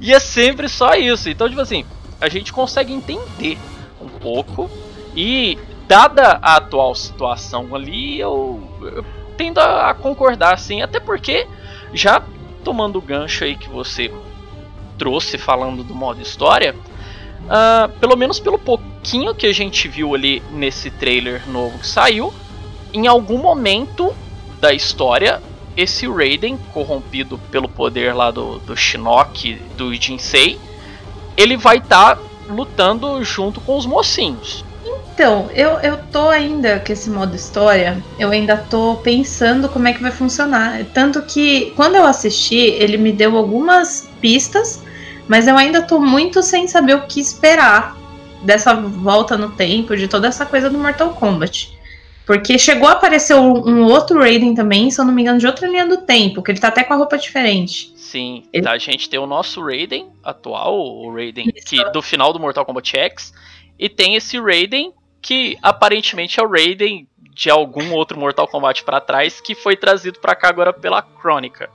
e 0.00 0.12
é 0.12 0.18
sempre 0.18 0.68
só 0.68 0.94
isso. 0.94 1.28
Então, 1.28 1.48
tipo 1.48 1.60
assim, 1.60 1.84
a 2.20 2.28
gente 2.28 2.52
consegue 2.52 2.92
entender 2.92 3.56
pouco. 4.20 4.70
E, 5.16 5.58
dada 5.88 6.38
a 6.40 6.56
atual 6.56 6.94
situação 6.94 7.74
ali, 7.74 8.20
eu, 8.20 8.62
eu 8.80 9.04
tendo 9.36 9.58
a 9.58 9.94
concordar, 9.94 10.54
assim, 10.54 10.82
até 10.82 11.00
porque 11.00 11.46
já 11.92 12.22
tomando 12.62 12.98
o 12.98 13.02
gancho 13.02 13.44
aí 13.44 13.56
que 13.56 13.68
você 13.68 14.12
trouxe 14.98 15.38
falando 15.38 15.82
do 15.82 15.94
modo 15.94 16.20
história, 16.20 16.74
uh, 17.44 17.88
pelo 17.98 18.16
menos 18.16 18.38
pelo 18.38 18.58
pouquinho 18.58 19.34
que 19.34 19.46
a 19.46 19.52
gente 19.52 19.88
viu 19.88 20.14
ali 20.14 20.42
nesse 20.52 20.90
trailer 20.90 21.48
novo 21.48 21.78
que 21.78 21.86
saiu, 21.86 22.32
em 22.92 23.06
algum 23.06 23.38
momento 23.38 24.14
da 24.60 24.72
história, 24.72 25.42
esse 25.76 26.06
Raiden, 26.06 26.58
corrompido 26.72 27.38
pelo 27.50 27.68
poder 27.68 28.14
lá 28.14 28.30
do, 28.30 28.58
do 28.58 28.76
Shinnok, 28.76 29.54
do 29.76 29.94
Jinsei, 29.94 30.60
ele 31.36 31.56
vai 31.56 31.78
estar 31.78 32.16
tá 32.16 32.22
lutando 32.50 33.22
junto 33.24 33.60
com 33.60 33.76
os 33.76 33.86
mocinhos. 33.86 34.64
Então, 35.14 35.50
eu, 35.54 35.72
eu 35.80 35.98
tô 36.10 36.28
ainda 36.30 36.80
com 36.80 36.92
esse 36.92 37.10
modo 37.10 37.36
história, 37.36 38.02
eu 38.18 38.30
ainda 38.30 38.56
tô 38.56 38.96
pensando 39.02 39.68
como 39.68 39.86
é 39.86 39.92
que 39.92 40.00
vai 40.00 40.10
funcionar. 40.10 40.84
Tanto 40.94 41.20
que 41.22 41.72
quando 41.76 41.96
eu 41.96 42.06
assisti, 42.06 42.56
ele 42.56 42.96
me 42.96 43.12
deu 43.12 43.36
algumas 43.36 44.08
pistas, 44.20 44.82
mas 45.28 45.46
eu 45.46 45.56
ainda 45.58 45.82
tô 45.82 46.00
muito 46.00 46.42
sem 46.42 46.66
saber 46.66 46.94
o 46.94 47.06
que 47.06 47.20
esperar 47.20 47.96
dessa 48.42 48.74
volta 48.74 49.36
no 49.36 49.50
tempo, 49.50 49.96
de 49.96 50.08
toda 50.08 50.28
essa 50.28 50.46
coisa 50.46 50.70
do 50.70 50.78
Mortal 50.78 51.10
Kombat. 51.10 51.78
Porque 52.24 52.58
chegou 52.58 52.88
a 52.88 52.92
aparecer 52.92 53.34
um, 53.34 53.82
outro 53.84 54.20
Raiden 54.20 54.54
também, 54.54 54.90
se 54.90 55.00
eu 55.00 55.04
não 55.04 55.12
me 55.12 55.20
engano, 55.20 55.38
de 55.38 55.46
outra 55.46 55.68
linha 55.68 55.86
do 55.86 55.98
tempo, 55.98 56.42
que 56.42 56.50
ele 56.50 56.60
tá 56.60 56.68
até 56.68 56.82
com 56.82 56.94
a 56.94 56.96
roupa 56.96 57.18
diferente. 57.18 57.89
Sim, 58.10 58.42
ele... 58.52 58.68
a 58.68 58.76
gente 58.76 59.08
tem 59.08 59.20
o 59.20 59.26
nosso 59.26 59.64
Raiden 59.64 60.10
atual, 60.24 60.76
o 60.76 61.14
Raiden 61.14 61.46
que, 61.64 61.84
do 61.92 62.02
final 62.02 62.32
do 62.32 62.40
Mortal 62.40 62.66
Kombat 62.66 62.98
X, 62.98 63.32
e 63.78 63.88
tem 63.88 64.16
esse 64.16 64.36
Raiden 64.36 64.92
que 65.22 65.56
aparentemente 65.62 66.40
é 66.40 66.42
o 66.42 66.50
Raiden 66.50 67.06
de 67.32 67.48
algum 67.48 67.92
outro 67.92 68.18
Mortal 68.18 68.48
Kombat 68.48 68.82
para 68.82 69.00
trás 69.00 69.40
que 69.40 69.54
foi 69.54 69.76
trazido 69.76 70.18
para 70.18 70.34
cá 70.34 70.48
agora 70.48 70.72
pela 70.72 71.00
Crônica. 71.02 71.70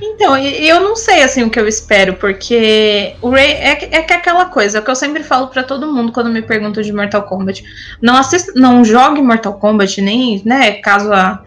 Então, 0.00 0.38
eu 0.38 0.78
não 0.78 0.94
sei 0.94 1.24
assim 1.24 1.42
o 1.42 1.50
que 1.50 1.58
eu 1.58 1.66
espero, 1.66 2.14
porque 2.14 3.16
o 3.20 3.30
Ray 3.30 3.54
é, 3.54 3.70
é 3.70 4.02
que 4.02 4.14
é 4.14 4.16
aquela 4.16 4.44
coisa 4.44 4.78
é 4.78 4.80
que 4.80 4.90
eu 4.90 4.94
sempre 4.94 5.24
falo 5.24 5.48
para 5.48 5.64
todo 5.64 5.92
mundo 5.92 6.12
quando 6.12 6.30
me 6.30 6.42
perguntam 6.42 6.80
de 6.80 6.92
Mortal 6.92 7.24
Kombat. 7.24 7.64
Não 8.00 8.16
assista, 8.16 8.52
não 8.54 8.84
jogue 8.84 9.20
Mortal 9.20 9.54
Kombat, 9.54 10.00
nem, 10.00 10.40
né, 10.44 10.74
caso 10.74 11.12
a, 11.12 11.42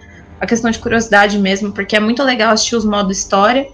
a 0.45 0.47
questão 0.47 0.71
de 0.71 0.79
curiosidade 0.79 1.37
mesmo, 1.37 1.71
porque 1.71 1.95
é 1.95 1.99
muito 1.99 2.23
legal 2.23 2.51
assistir 2.51 2.75
os 2.75 2.85
modos 2.85 3.17
história. 3.17 3.67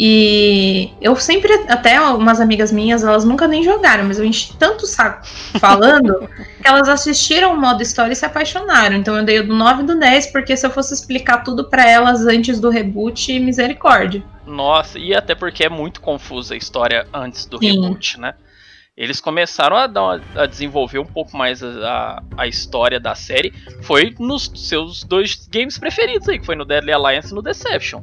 E 0.00 0.92
eu 1.00 1.16
sempre, 1.16 1.52
até 1.68 2.00
umas 2.00 2.40
amigas 2.40 2.70
minhas, 2.70 3.02
elas 3.02 3.24
nunca 3.24 3.48
nem 3.48 3.64
jogaram, 3.64 4.04
mas 4.04 4.20
eu 4.20 4.24
enchi 4.24 4.56
tanto 4.56 4.86
saco 4.86 5.26
falando 5.58 6.28
que 6.62 6.68
elas 6.68 6.88
assistiram 6.88 7.52
o 7.52 7.60
modo 7.60 7.82
história 7.82 8.12
e 8.12 8.16
se 8.16 8.24
apaixonaram. 8.24 8.94
Então 8.94 9.16
eu 9.16 9.24
dei 9.24 9.40
o 9.40 9.46
do 9.48 9.56
9 9.56 9.82
e 9.82 9.86
do 9.86 9.98
10, 9.98 10.26
porque 10.28 10.56
se 10.56 10.64
eu 10.64 10.70
fosse 10.70 10.94
explicar 10.94 11.38
tudo 11.38 11.64
para 11.64 11.88
elas 11.88 12.24
antes 12.26 12.60
do 12.60 12.70
reboot, 12.70 13.40
misericórdia. 13.40 14.22
Nossa, 14.46 15.00
e 15.00 15.12
até 15.12 15.34
porque 15.34 15.64
é 15.64 15.68
muito 15.68 16.00
confusa 16.00 16.54
a 16.54 16.56
história 16.56 17.06
antes 17.12 17.44
do 17.44 17.58
Sim. 17.58 17.82
reboot, 17.82 18.20
né? 18.20 18.34
Eles 18.98 19.20
começaram 19.20 19.76
a, 19.76 19.86
uma, 19.86 20.20
a 20.34 20.44
desenvolver 20.44 20.98
um 20.98 21.06
pouco 21.06 21.36
mais 21.36 21.62
a, 21.62 22.20
a, 22.36 22.48
história 22.48 22.98
da 22.98 23.14
série. 23.14 23.54
Foi 23.82 24.12
nos 24.18 24.50
seus 24.56 25.04
dois 25.04 25.46
games 25.48 25.78
preferidos 25.78 26.28
aí, 26.28 26.36
que 26.36 26.44
foi 26.44 26.56
no 26.56 26.64
Deadly 26.64 26.90
Alliance 26.90 27.30
e 27.30 27.34
no 27.34 27.40
Deception. 27.40 28.02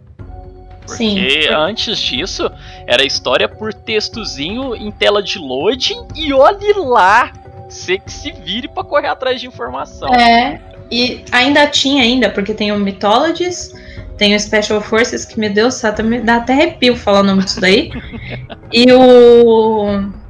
Porque 0.86 0.96
Sim. 0.96 1.54
antes 1.54 2.00
disso 2.00 2.50
era 2.88 3.04
história 3.04 3.50
por 3.50 3.74
textozinho 3.74 4.74
em 4.74 4.90
tela 4.90 5.22
de 5.22 5.38
loading 5.38 6.08
e 6.16 6.32
olhe 6.32 6.72
lá, 6.78 7.34
você 7.68 7.98
que 7.98 8.10
se 8.10 8.32
vire 8.32 8.70
para 8.70 8.84
correr 8.86 9.10
atrás 9.10 9.42
de 9.42 9.48
informação. 9.48 10.14
É, 10.14 10.62
e 10.90 11.26
ainda 11.30 11.68
tinha 11.68 12.04
ainda, 12.04 12.30
porque 12.30 12.54
tem 12.54 12.72
o 12.72 12.80
Mythologies, 12.80 13.74
tem 14.18 14.34
o 14.34 14.40
Special 14.40 14.80
Forces, 14.80 15.26
que 15.26 15.38
me 15.38 15.50
deu 15.50 15.68
me 16.06 16.22
dá 16.22 16.38
até 16.38 16.54
arrepio 16.54 16.96
falar 16.96 17.20
o 17.20 17.24
nome 17.24 17.44
disso 17.44 17.60
daí. 17.60 17.92
e 18.72 18.94
o 18.94 20.24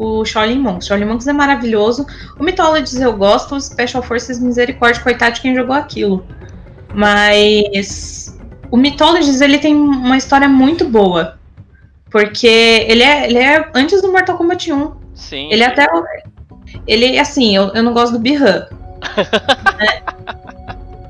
o 0.00 0.24
Shaolin 0.24 0.58
Monks. 0.58 0.86
Shaolin 0.86 1.04
Monks 1.04 1.26
é 1.26 1.32
maravilhoso. 1.32 2.06
O 2.38 2.42
Mythologies 2.42 2.98
eu 2.98 3.14
gosto, 3.14 3.54
o 3.54 3.60
Special 3.60 4.02
Forces 4.02 4.40
misericórdia, 4.40 5.02
coitado 5.02 5.34
de 5.34 5.42
quem 5.42 5.54
jogou 5.54 5.76
aquilo. 5.76 6.24
Mas 6.94 8.38
o 8.70 8.78
Mythologies 8.78 9.42
ele 9.42 9.58
tem 9.58 9.74
uma 9.76 10.16
história 10.16 10.48
muito 10.48 10.88
boa. 10.88 11.38
Porque 12.10 12.46
ele 12.46 13.02
é, 13.02 13.26
ele 13.26 13.38
é 13.38 13.70
antes 13.74 14.00
do 14.00 14.10
Mortal 14.10 14.38
Kombat 14.38 14.72
1. 14.72 14.92
Sim. 15.14 15.52
Ele 15.52 15.62
é 15.62 15.66
até. 15.66 15.86
Ele, 16.86 17.18
assim, 17.18 17.54
eu, 17.54 17.68
eu 17.74 17.82
não 17.82 17.92
gosto 17.92 18.12
do 18.12 18.18
Bihan. 18.18 18.68
né? 19.78 20.02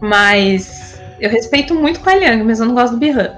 Mas 0.03 1.01
eu 1.21 1.31
respeito 1.31 1.77
muito 1.77 2.01
o 2.01 2.11
Liang, 2.11 2.43
mas 2.43 2.59
eu 2.59 2.67
não 2.67 2.75
gosto 2.75 2.95
do 2.95 2.99
Bihan. 2.99 3.31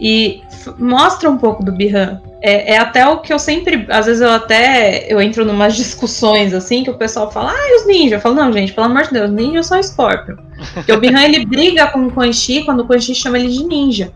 E 0.00 0.42
mostra 0.76 1.30
um 1.30 1.38
pouco 1.38 1.64
do 1.64 1.70
Bihan 1.70 2.20
é, 2.42 2.74
é, 2.74 2.78
até 2.78 3.06
o 3.06 3.18
que 3.18 3.32
eu 3.32 3.38
sempre. 3.38 3.86
Às 3.88 4.06
vezes 4.06 4.20
eu 4.20 4.30
até 4.30 5.06
eu 5.08 5.22
entro 5.22 5.44
numas 5.44 5.76
discussões 5.76 6.52
assim 6.52 6.82
que 6.82 6.90
o 6.90 6.94
pessoal 6.94 7.30
fala, 7.30 7.52
ah, 7.52 7.68
e 7.68 7.76
os 7.76 7.86
ninjas? 7.86 8.12
Eu 8.12 8.20
falo, 8.20 8.34
não, 8.34 8.52
gente, 8.52 8.72
pelo 8.72 8.86
amor 8.86 9.04
de 9.04 9.12
Deus, 9.12 9.30
ninja 9.30 9.62
só 9.62 9.80
Scorpion. 9.80 10.36
Porque 10.74 10.92
o 10.92 10.98
Bihan 10.98 11.22
ele 11.22 11.46
briga 11.46 11.86
com 11.86 12.06
o 12.06 12.10
Quan 12.10 12.32
Chi 12.32 12.64
quando 12.64 12.80
o 12.80 12.86
Quan 12.86 12.98
Chi 12.98 13.14
chama 13.14 13.38
ele 13.38 13.48
de 13.48 13.64
ninja. 13.64 14.12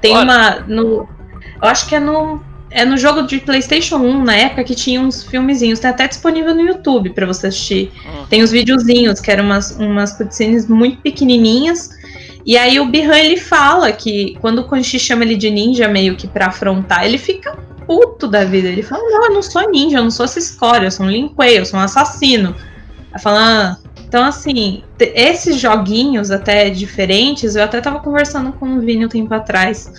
Tem 0.00 0.16
Olha. 0.16 0.24
uma. 0.24 0.50
No, 0.66 1.08
eu 1.62 1.68
acho 1.68 1.88
que 1.88 1.94
é 1.94 2.00
no. 2.00 2.46
É 2.70 2.84
no 2.84 2.98
jogo 2.98 3.22
de 3.22 3.38
PlayStation 3.38 3.96
1, 3.96 4.24
na 4.24 4.36
época 4.36 4.62
que 4.62 4.74
tinha 4.74 5.00
uns 5.00 5.24
filmezinhos, 5.24 5.80
tem 5.80 5.88
até 5.88 6.06
disponível 6.06 6.54
no 6.54 6.60
YouTube 6.60 7.08
para 7.14 7.24
você 7.24 7.46
assistir. 7.46 7.90
Hum. 8.04 8.26
Tem 8.28 8.42
os 8.42 8.50
videozinhos, 8.50 9.20
que 9.20 9.30
eram 9.30 9.44
umas, 9.44 9.70
umas 9.78 10.12
cutscenes 10.12 10.68
muito 10.68 11.00
pequenininhas, 11.00 11.88
e 12.48 12.56
aí 12.56 12.80
o 12.80 12.86
Bihan 12.86 13.18
ele 13.18 13.36
fala 13.36 13.92
que 13.92 14.38
quando 14.40 14.60
o 14.60 14.64
Quan 14.64 14.82
Chi 14.82 14.98
chama 14.98 15.22
ele 15.22 15.36
de 15.36 15.50
ninja 15.50 15.86
meio 15.86 16.16
que 16.16 16.26
pra 16.26 16.46
afrontar, 16.46 17.04
ele 17.04 17.18
fica 17.18 17.54
puto 17.86 18.26
da 18.26 18.42
vida. 18.42 18.68
Ele 18.68 18.82
fala: 18.82 19.02
Não, 19.02 19.26
eu 19.26 19.34
não 19.34 19.42
sou 19.42 19.70
ninja, 19.70 19.98
eu 19.98 20.04
não 20.04 20.10
sou 20.10 20.24
essa 20.24 20.38
escória, 20.38 20.86
eu 20.86 20.90
sou 20.90 21.04
um 21.04 21.10
Lin 21.10 21.28
Kuei, 21.28 21.58
eu 21.58 21.66
sou 21.66 21.78
um 21.78 21.82
assassino. 21.82 22.56
Aí 23.12 23.20
fala, 23.20 23.40
ah. 23.40 23.88
Então, 24.02 24.24
assim, 24.24 24.82
esses 24.98 25.60
joguinhos 25.60 26.30
até 26.30 26.70
diferentes, 26.70 27.54
eu 27.54 27.62
até 27.62 27.78
tava 27.82 28.00
conversando 28.00 28.52
com 28.52 28.78
o 28.78 28.80
Vini 28.80 29.04
um 29.04 29.08
tempo 29.08 29.34
atrás, 29.34 29.92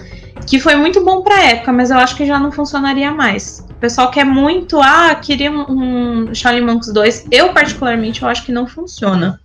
que 0.48 0.60
foi 0.60 0.76
muito 0.76 1.06
bom 1.06 1.22
pra 1.22 1.44
época, 1.44 1.72
mas 1.72 1.92
eu 1.92 2.00
acho 2.00 2.16
que 2.16 2.26
já 2.26 2.40
não 2.40 2.52
funcionaria 2.52 3.12
mais. 3.12 3.64
O 3.70 3.76
pessoal 3.76 4.10
quer 4.10 4.26
muito, 4.26 4.82
ah, 4.82 5.14
queria 5.14 5.52
um, 5.52 6.30
um 6.30 6.34
Shaolin 6.34 6.62
Monks 6.62 6.92
2. 6.92 7.28
Eu, 7.30 7.54
particularmente, 7.54 8.24
eu 8.24 8.28
acho 8.28 8.44
que 8.44 8.52
não 8.52 8.66
funciona. 8.66 9.40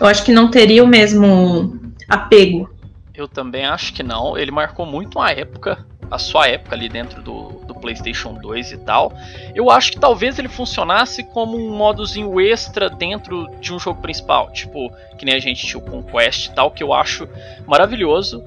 Eu 0.00 0.06
acho 0.06 0.24
que 0.24 0.32
não 0.32 0.50
teria 0.50 0.82
o 0.82 0.86
mesmo 0.86 1.89
apego. 2.10 2.68
Eu 3.14 3.28
também 3.28 3.64
acho 3.64 3.92
que 3.92 4.02
não. 4.02 4.36
Ele 4.36 4.50
marcou 4.50 4.84
muito 4.84 5.18
uma 5.18 5.30
época, 5.30 5.86
a 6.10 6.18
sua 6.18 6.48
época 6.48 6.74
ali 6.74 6.88
dentro 6.88 7.22
do, 7.22 7.50
do 7.66 7.74
PlayStation 7.74 8.34
2 8.34 8.72
e 8.72 8.78
tal. 8.78 9.12
Eu 9.54 9.70
acho 9.70 9.92
que 9.92 10.00
talvez 10.00 10.38
ele 10.38 10.48
funcionasse 10.48 11.22
como 11.24 11.56
um 11.56 11.76
modozinho 11.76 12.40
extra 12.40 12.88
dentro 12.90 13.46
de 13.60 13.72
um 13.72 13.78
jogo 13.78 14.00
principal. 14.00 14.50
Tipo, 14.52 14.90
que 15.18 15.24
nem 15.24 15.34
a 15.34 15.38
gente 15.38 15.66
tinha 15.66 15.78
o 15.78 15.82
Conquest 15.82 16.46
e 16.46 16.54
tal, 16.54 16.70
que 16.70 16.82
eu 16.82 16.92
acho 16.92 17.28
maravilhoso. 17.66 18.42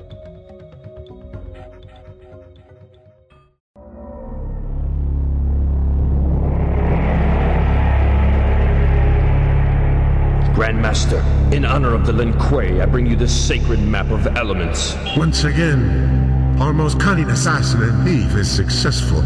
Grandmaster, 10.54 11.24
in 11.52 11.66
honor 11.66 11.96
of 11.96 12.06
the 12.06 12.14
Lin 12.14 12.32
Kuei, 12.34 12.80
I 12.80 12.86
bring 12.86 13.08
you 13.08 13.16
this 13.16 13.34
sacred 13.34 13.80
map 13.80 14.12
of 14.12 14.28
elements. 14.38 14.96
Once 15.18 15.46
again, 15.46 16.60
our 16.62 16.72
most 16.72 17.00
cunning 17.00 17.28
assassin 17.32 17.82
and 17.82 18.08
thief 18.08 18.36
is 18.36 18.52
successful. 18.52 19.24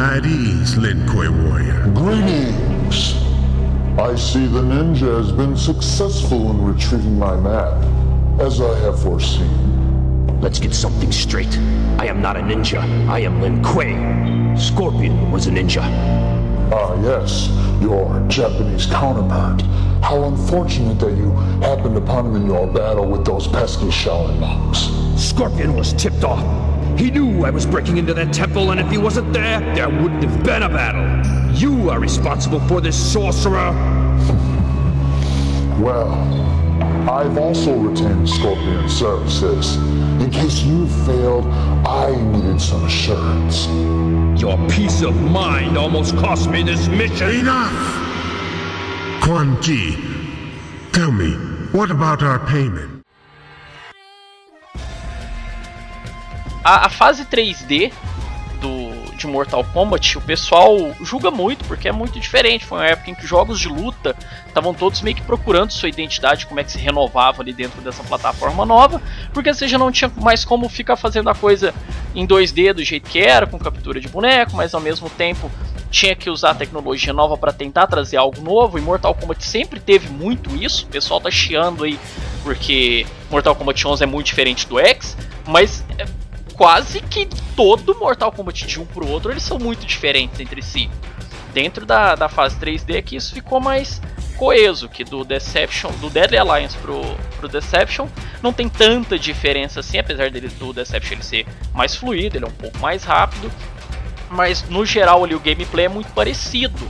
At 0.00 0.24
ease, 0.24 0.78
Lin 0.78 1.06
Kuei 1.06 1.28
warrior. 1.28 1.82
Greetings! 1.94 3.14
I 3.98 4.16
see 4.16 4.46
the 4.46 4.62
ninja 4.62 5.18
has 5.18 5.32
been 5.32 5.54
successful 5.54 6.50
in 6.50 6.64
retrieving 6.64 7.18
my 7.18 7.36
map, 7.36 7.74
as 8.40 8.62
I 8.62 8.78
have 8.80 9.02
foreseen. 9.02 10.40
Let's 10.40 10.58
get 10.58 10.74
something 10.74 11.12
straight. 11.12 11.58
I 11.98 12.06
am 12.06 12.22
not 12.22 12.38
a 12.38 12.40
ninja. 12.40 12.80
I 13.08 13.18
am 13.18 13.42
Lin 13.42 13.62
Kuei. 13.62 14.56
Scorpion 14.56 15.30
was 15.30 15.46
a 15.46 15.50
ninja. 15.50 15.82
Ah, 16.76 17.00
yes, 17.02 17.48
your 17.80 18.18
Japanese 18.26 18.86
counterpart. 18.86 19.62
How 20.02 20.24
unfortunate 20.24 20.98
that 20.98 21.16
you 21.16 21.30
happened 21.62 21.96
upon 21.96 22.26
him 22.26 22.34
in 22.34 22.46
your 22.46 22.66
battle 22.66 23.06
with 23.06 23.24
those 23.24 23.46
pesky 23.46 23.86
Shaolin 23.86 24.40
monks. 24.40 24.90
Scorpion 25.16 25.76
was 25.76 25.92
tipped 25.92 26.24
off. 26.24 26.42
He 26.98 27.12
knew 27.12 27.44
I 27.44 27.50
was 27.50 27.64
breaking 27.64 27.98
into 27.98 28.12
that 28.14 28.34
temple, 28.34 28.72
and 28.72 28.80
if 28.80 28.90
he 28.90 28.98
wasn't 28.98 29.32
there, 29.32 29.60
there 29.76 29.88
wouldn't 29.88 30.24
have 30.24 30.42
been 30.42 30.64
a 30.64 30.68
battle. 30.68 31.54
You 31.54 31.90
are 31.90 32.00
responsible 32.00 32.58
for 32.66 32.80
this 32.80 32.96
sorcerer. 33.12 33.70
well, 35.78 36.10
I've 37.08 37.36
also 37.36 37.76
retained 37.76 38.28
Scorpion 38.28 38.88
services. 38.88 39.76
In 40.22 40.30
case 40.30 40.62
you 40.62 40.88
failed, 41.04 41.44
I 41.86 42.14
needed 42.32 42.58
some 42.58 42.84
assurance. 42.84 43.66
Your 44.40 44.56
peace 44.68 45.02
of 45.02 45.14
mind 45.20 45.76
almost 45.76 46.16
cost 46.16 46.48
me 46.48 46.62
this 46.62 46.88
mission. 46.88 47.28
Enough! 47.28 49.20
Quan 49.22 49.56
Chi, 49.62 49.96
tell 50.92 51.12
me, 51.12 51.32
what 51.72 51.90
about 51.90 52.22
our 52.22 52.38
payment? 52.46 53.02
A, 56.64 56.84
a 56.84 56.88
fase 56.88 57.20
3D 57.20 57.68
do 57.68 58.13
de 59.16 59.26
Mortal 59.26 59.64
Kombat, 59.72 60.18
o 60.18 60.20
pessoal 60.20 60.76
julga 61.02 61.30
muito 61.30 61.64
porque 61.64 61.88
é 61.88 61.92
muito 61.92 62.18
diferente. 62.18 62.64
Foi 62.64 62.78
uma 62.78 62.86
época 62.86 63.10
em 63.10 63.14
que 63.14 63.26
jogos 63.26 63.60
de 63.60 63.68
luta 63.68 64.16
estavam 64.46 64.74
todos 64.74 65.02
meio 65.02 65.16
que 65.16 65.22
procurando 65.22 65.70
sua 65.70 65.88
identidade, 65.88 66.46
como 66.46 66.60
é 66.60 66.64
que 66.64 66.72
se 66.72 66.78
renovava 66.78 67.42
ali 67.42 67.52
dentro 67.52 67.80
dessa 67.80 68.02
plataforma 68.04 68.64
nova, 68.64 69.00
porque 69.32 69.52
você 69.52 69.66
já 69.66 69.78
não 69.78 69.90
tinha 69.90 70.10
mais 70.16 70.44
como 70.44 70.68
ficar 70.68 70.96
fazendo 70.96 71.28
a 71.30 71.34
coisa 71.34 71.74
em 72.14 72.26
2D 72.26 72.72
do 72.72 72.84
jeito 72.84 73.08
que 73.10 73.18
era, 73.18 73.46
com 73.46 73.58
captura 73.58 74.00
de 74.00 74.08
boneco, 74.08 74.54
mas 74.54 74.74
ao 74.74 74.80
mesmo 74.80 75.08
tempo 75.10 75.50
tinha 75.90 76.16
que 76.16 76.28
usar 76.28 76.54
tecnologia 76.54 77.12
nova 77.12 77.36
para 77.36 77.52
tentar 77.52 77.86
trazer 77.86 78.16
algo 78.16 78.40
novo. 78.42 78.76
E 78.78 78.80
Mortal 78.80 79.14
Kombat 79.14 79.44
sempre 79.44 79.78
teve 79.78 80.08
muito 80.08 80.50
isso. 80.56 80.86
O 80.86 80.88
pessoal 80.88 81.20
tá 81.20 81.30
chiando 81.30 81.84
aí 81.84 81.98
porque 82.42 83.06
Mortal 83.30 83.54
Kombat 83.54 83.86
11 83.86 84.02
é 84.02 84.06
muito 84.06 84.26
diferente 84.26 84.66
do 84.66 84.78
X, 84.78 85.16
mas 85.46 85.84
é 85.96 86.04
quase 86.54 87.00
que 87.00 87.28
todo 87.56 87.94
Mortal 87.98 88.32
Kombat 88.32 88.66
de 88.66 88.80
um 88.80 88.86
pro 88.86 89.08
outro 89.08 89.30
eles 89.30 89.42
são 89.42 89.58
muito 89.58 89.86
diferentes 89.86 90.40
entre 90.40 90.62
si. 90.62 90.90
Dentro 91.52 91.86
da, 91.86 92.14
da 92.14 92.28
fase 92.28 92.56
3D 92.56 93.02
que 93.02 93.16
isso 93.16 93.32
ficou 93.32 93.60
mais 93.60 94.00
coeso, 94.36 94.88
que 94.88 95.04
do 95.04 95.24
Deception, 95.24 95.92
do 96.00 96.10
Deadly 96.10 96.38
Alliance 96.38 96.76
pro, 96.78 97.00
pro 97.36 97.48
Deception, 97.48 98.08
não 98.42 98.52
tem 98.52 98.68
tanta 98.68 99.18
diferença 99.18 99.80
assim, 99.80 99.98
apesar 99.98 100.30
dele 100.30 100.48
do 100.48 100.72
Deception 100.72 101.14
ele 101.14 101.22
ser 101.22 101.46
mais 101.72 101.94
fluido, 101.94 102.36
ele 102.36 102.44
é 102.44 102.48
um 102.48 102.52
pouco 102.52 102.78
mais 102.78 103.04
rápido, 103.04 103.50
mas 104.30 104.68
no 104.68 104.84
geral 104.84 105.22
ali 105.22 105.34
o 105.34 105.40
gameplay 105.40 105.86
é 105.86 105.88
muito 105.88 106.12
parecido. 106.12 106.88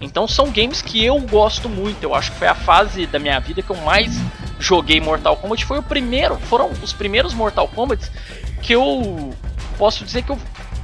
Então 0.00 0.28
são 0.28 0.50
games 0.50 0.80
que 0.80 1.04
eu 1.04 1.18
gosto 1.20 1.68
muito. 1.68 2.02
Eu 2.02 2.14
acho 2.14 2.30
que 2.32 2.38
foi 2.38 2.46
a 2.46 2.54
fase 2.54 3.06
da 3.06 3.18
minha 3.18 3.38
vida 3.40 3.62
que 3.62 3.70
eu 3.70 3.76
mais 3.78 4.16
joguei 4.58 5.00
Mortal 5.00 5.36
Kombat. 5.36 5.64
Foi 5.64 5.78
o 5.78 5.82
primeiro, 5.82 6.36
foram 6.36 6.70
os 6.82 6.92
primeiros 6.92 7.34
Mortal 7.34 7.66
Kombat 7.68 8.08
que 8.62 8.74
eu 8.74 9.34
posso 9.76 10.04
dizer 10.04 10.22
que 10.22 10.30
eu 10.30 10.38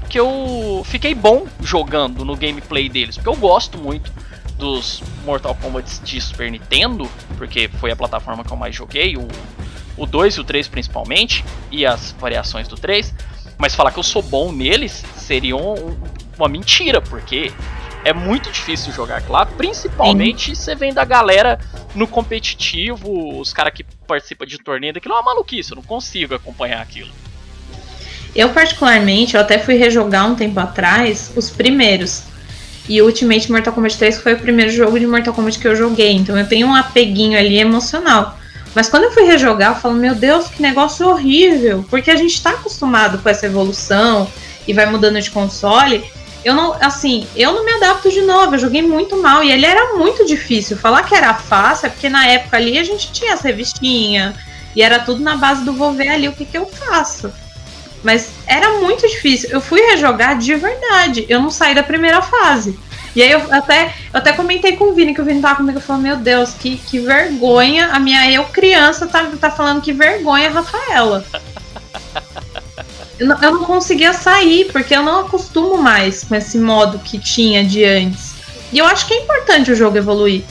que 0.09 0.21
eu 0.21 0.83
fiquei 0.85 1.15
bom 1.15 1.47
jogando 1.61 2.25
no 2.25 2.37
gameplay 2.37 2.89
deles, 2.89 3.17
porque 3.17 3.29
eu 3.29 3.37
gosto 3.37 3.79
muito 3.79 4.13
dos 4.57 5.03
Mortal 5.25 5.57
Kombat 5.57 6.01
de 6.03 6.21
Super 6.21 6.51
Nintendo, 6.51 7.11
porque 7.37 7.69
foi 7.81 7.91
a 7.91 7.97
plataforma 7.97 8.45
que 8.45 8.53
eu 8.53 8.57
mais 8.57 8.75
joguei, 8.77 9.17
o, 9.17 9.27
o 9.97 10.07
2 10.07 10.35
e 10.35 10.41
o 10.41 10.45
3 10.45 10.69
principalmente, 10.69 11.45
e 11.71 11.85
as 11.85 12.13
variações 12.13 12.69
do 12.69 12.77
3. 12.77 13.13
Mas 13.59 13.75
falar 13.75 13.91
que 13.91 13.99
eu 13.99 14.03
sou 14.05 14.23
bom 14.23 14.53
neles 14.53 15.05
seria 15.17 15.57
um, 15.57 15.97
uma 16.39 16.49
mentira, 16.49 17.01
porque 17.01 17.53
é 18.05 18.13
muito 18.13 18.51
difícil 18.51 18.93
jogar 18.93 19.23
lá, 19.29 19.47
principalmente 19.47 20.55
você 20.55 20.75
vem 20.75 20.93
da 20.93 21.05
galera 21.05 21.59
no 21.95 22.07
competitivo, 22.07 23.41
os 23.41 23.53
caras 23.53 23.73
que 23.73 23.83
participam 24.07 24.47
de 24.47 24.59
torneio, 24.59 24.93
daquilo 24.93 25.15
é 25.15 25.17
uma 25.17 25.25
maluquice, 25.25 25.73
eu 25.73 25.77
não 25.77 25.83
consigo 25.83 26.35
acompanhar 26.35 26.81
aquilo. 26.81 27.11
Eu 28.35 28.49
particularmente, 28.51 29.35
eu 29.35 29.41
até 29.41 29.59
fui 29.59 29.75
rejogar 29.75 30.29
um 30.29 30.35
tempo 30.35 30.59
atrás 30.59 31.31
os 31.37 31.51
primeiros. 31.51 32.23
E 32.89 33.01
Ultimate 33.01 33.51
Mortal 33.51 33.73
Kombat 33.73 33.97
3 33.97 34.19
foi 34.19 34.35
o 34.35 34.39
primeiro 34.39 34.71
jogo 34.71 34.99
de 34.99 35.07
Mortal 35.07 35.33
Kombat 35.33 35.59
que 35.59 35.67
eu 35.67 35.77
joguei, 35.77 36.13
então 36.13 36.37
eu 36.37 36.47
tenho 36.47 36.67
um 36.67 36.75
apeguinho 36.75 37.39
ali 37.39 37.59
emocional. 37.59 38.39
Mas 38.75 38.89
quando 38.89 39.05
eu 39.05 39.13
fui 39.13 39.23
rejogar, 39.23 39.71
eu 39.71 39.81
falo, 39.81 39.95
meu 39.95 40.15
Deus, 40.15 40.49
que 40.49 40.61
negócio 40.61 41.09
horrível, 41.09 41.85
porque 41.89 42.11
a 42.11 42.17
gente 42.17 42.43
tá 42.43 42.51
acostumado 42.51 43.19
com 43.19 43.29
essa 43.29 43.47
evolução 43.47 44.29
e 44.67 44.73
vai 44.73 44.87
mudando 44.87 45.21
de 45.21 45.31
console. 45.31 46.05
Eu 46.45 46.55
não, 46.55 46.75
assim, 46.81 47.27
eu 47.37 47.53
não 47.53 47.65
me 47.65 47.73
adapto 47.73 48.11
de 48.11 48.21
novo, 48.21 48.57
eu 48.57 48.59
joguei 48.59 48.83
muito 48.83 49.17
mal 49.17 49.43
e 49.43 49.51
ele 49.51 49.65
era 49.65 49.97
muito 49.97 50.27
difícil. 50.27 50.77
Falar 50.77 51.05
que 51.05 51.15
era 51.15 51.33
fácil 51.33 51.87
é 51.87 51.89
porque 51.89 52.09
na 52.09 52.27
época 52.27 52.57
ali 52.57 52.77
a 52.77 52.85
gente 52.85 53.13
tinha 53.13 53.33
as 53.33 53.41
revistinhas 53.41 54.35
e 54.75 54.83
era 54.83 54.99
tudo 54.99 55.23
na 55.23 55.37
base 55.37 55.65
do 55.65 55.73
vou 55.73 55.93
ver 55.93 56.09
ali 56.09 56.29
o 56.29 56.33
que, 56.33 56.45
que 56.45 56.59
eu 56.59 56.67
faço. 56.67 57.33
Mas 58.05 58.31
era 58.47 58.79
muito 58.79 59.09
difícil. 59.09 59.49
Eu 59.51 59.61
fui 59.61 59.81
rejogar 59.81 60.39
de 60.39 60.55
verdade. 60.55 61.27
Eu 61.29 61.41
não 61.41 61.51
saí 61.51 61.75
da 61.75 61.83
primeira 61.83 62.23
fase. 62.23 62.79
E 63.17 63.23
aí 63.23 63.31
eu 63.31 63.41
até, 63.53 63.95
eu 64.13 64.19
até 64.19 64.33
comentei 64.33 64.77
com 64.77 64.87
o 64.87 64.93
Vini, 64.93 65.15
que 65.15 65.21
o 65.21 65.25
Vini 65.25 65.41
tava 65.41 65.57
comigo 65.57 65.79
e 65.79 65.83
falou, 65.83 66.03
meu 66.03 66.17
Deus, 66.17 66.51
que, 66.51 66.77
que 66.77 66.99
vergonha. 66.99 67.89
A 67.89 67.99
minha 67.99 68.31
eu 68.31 68.45
criança 68.45 69.07
tá, 69.07 69.25
tá 69.41 69.51
falando 69.51 69.81
que 69.81 69.93
vergonha, 69.93 70.51
Rafaela. 70.51 71.25
Eu 73.19 73.29
não, 73.29 73.41
eu 73.41 73.53
não 73.53 73.65
conseguia 73.65 74.13
sair, 74.13 74.71
porque 74.73 74.95
eu 74.95 75.03
não 75.03 75.21
acostumo 75.21 75.79
mais 75.79 76.25
com 76.25 76.35
esse 76.35 76.59
modo 76.59 76.99
que 76.99 77.19
tinha 77.19 77.65
de 77.65 77.85
antes. 77.85 78.35
E 78.73 78.79
eu 78.79 78.87
acho 78.87 79.07
que 79.07 79.15
é 79.15 79.23
importante 79.23 79.71
o 79.71 79.77
jogo 79.77 79.97
evoluir. 79.97 80.43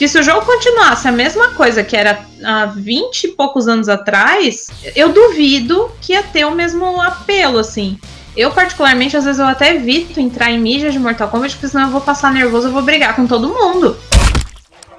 Porque 0.00 0.08
se 0.08 0.18
o 0.18 0.22
jogo 0.22 0.46
continuasse 0.46 1.06
a 1.06 1.12
mesma 1.12 1.52
coisa 1.52 1.84
que 1.84 1.94
era 1.94 2.24
há 2.42 2.64
20 2.64 3.24
e 3.24 3.28
poucos 3.32 3.68
anos 3.68 3.86
atrás, 3.86 4.68
eu 4.96 5.12
duvido 5.12 5.92
que 6.00 6.14
ia 6.14 6.22
ter 6.22 6.46
o 6.46 6.54
mesmo 6.54 6.98
apelo, 7.02 7.58
assim. 7.58 8.00
Eu, 8.34 8.50
particularmente, 8.50 9.14
às 9.14 9.26
vezes 9.26 9.38
eu 9.38 9.44
até 9.44 9.74
evito 9.74 10.18
entrar 10.18 10.50
em 10.50 10.58
mídia 10.58 10.90
de 10.90 10.98
Mortal 10.98 11.28
Kombat, 11.28 11.54
porque 11.54 11.68
senão 11.68 11.84
eu 11.84 11.90
vou 11.90 12.00
passar 12.00 12.32
nervoso, 12.32 12.68
eu 12.68 12.72
vou 12.72 12.80
brigar 12.80 13.14
com 13.14 13.26
todo 13.26 13.50
mundo. 13.50 13.94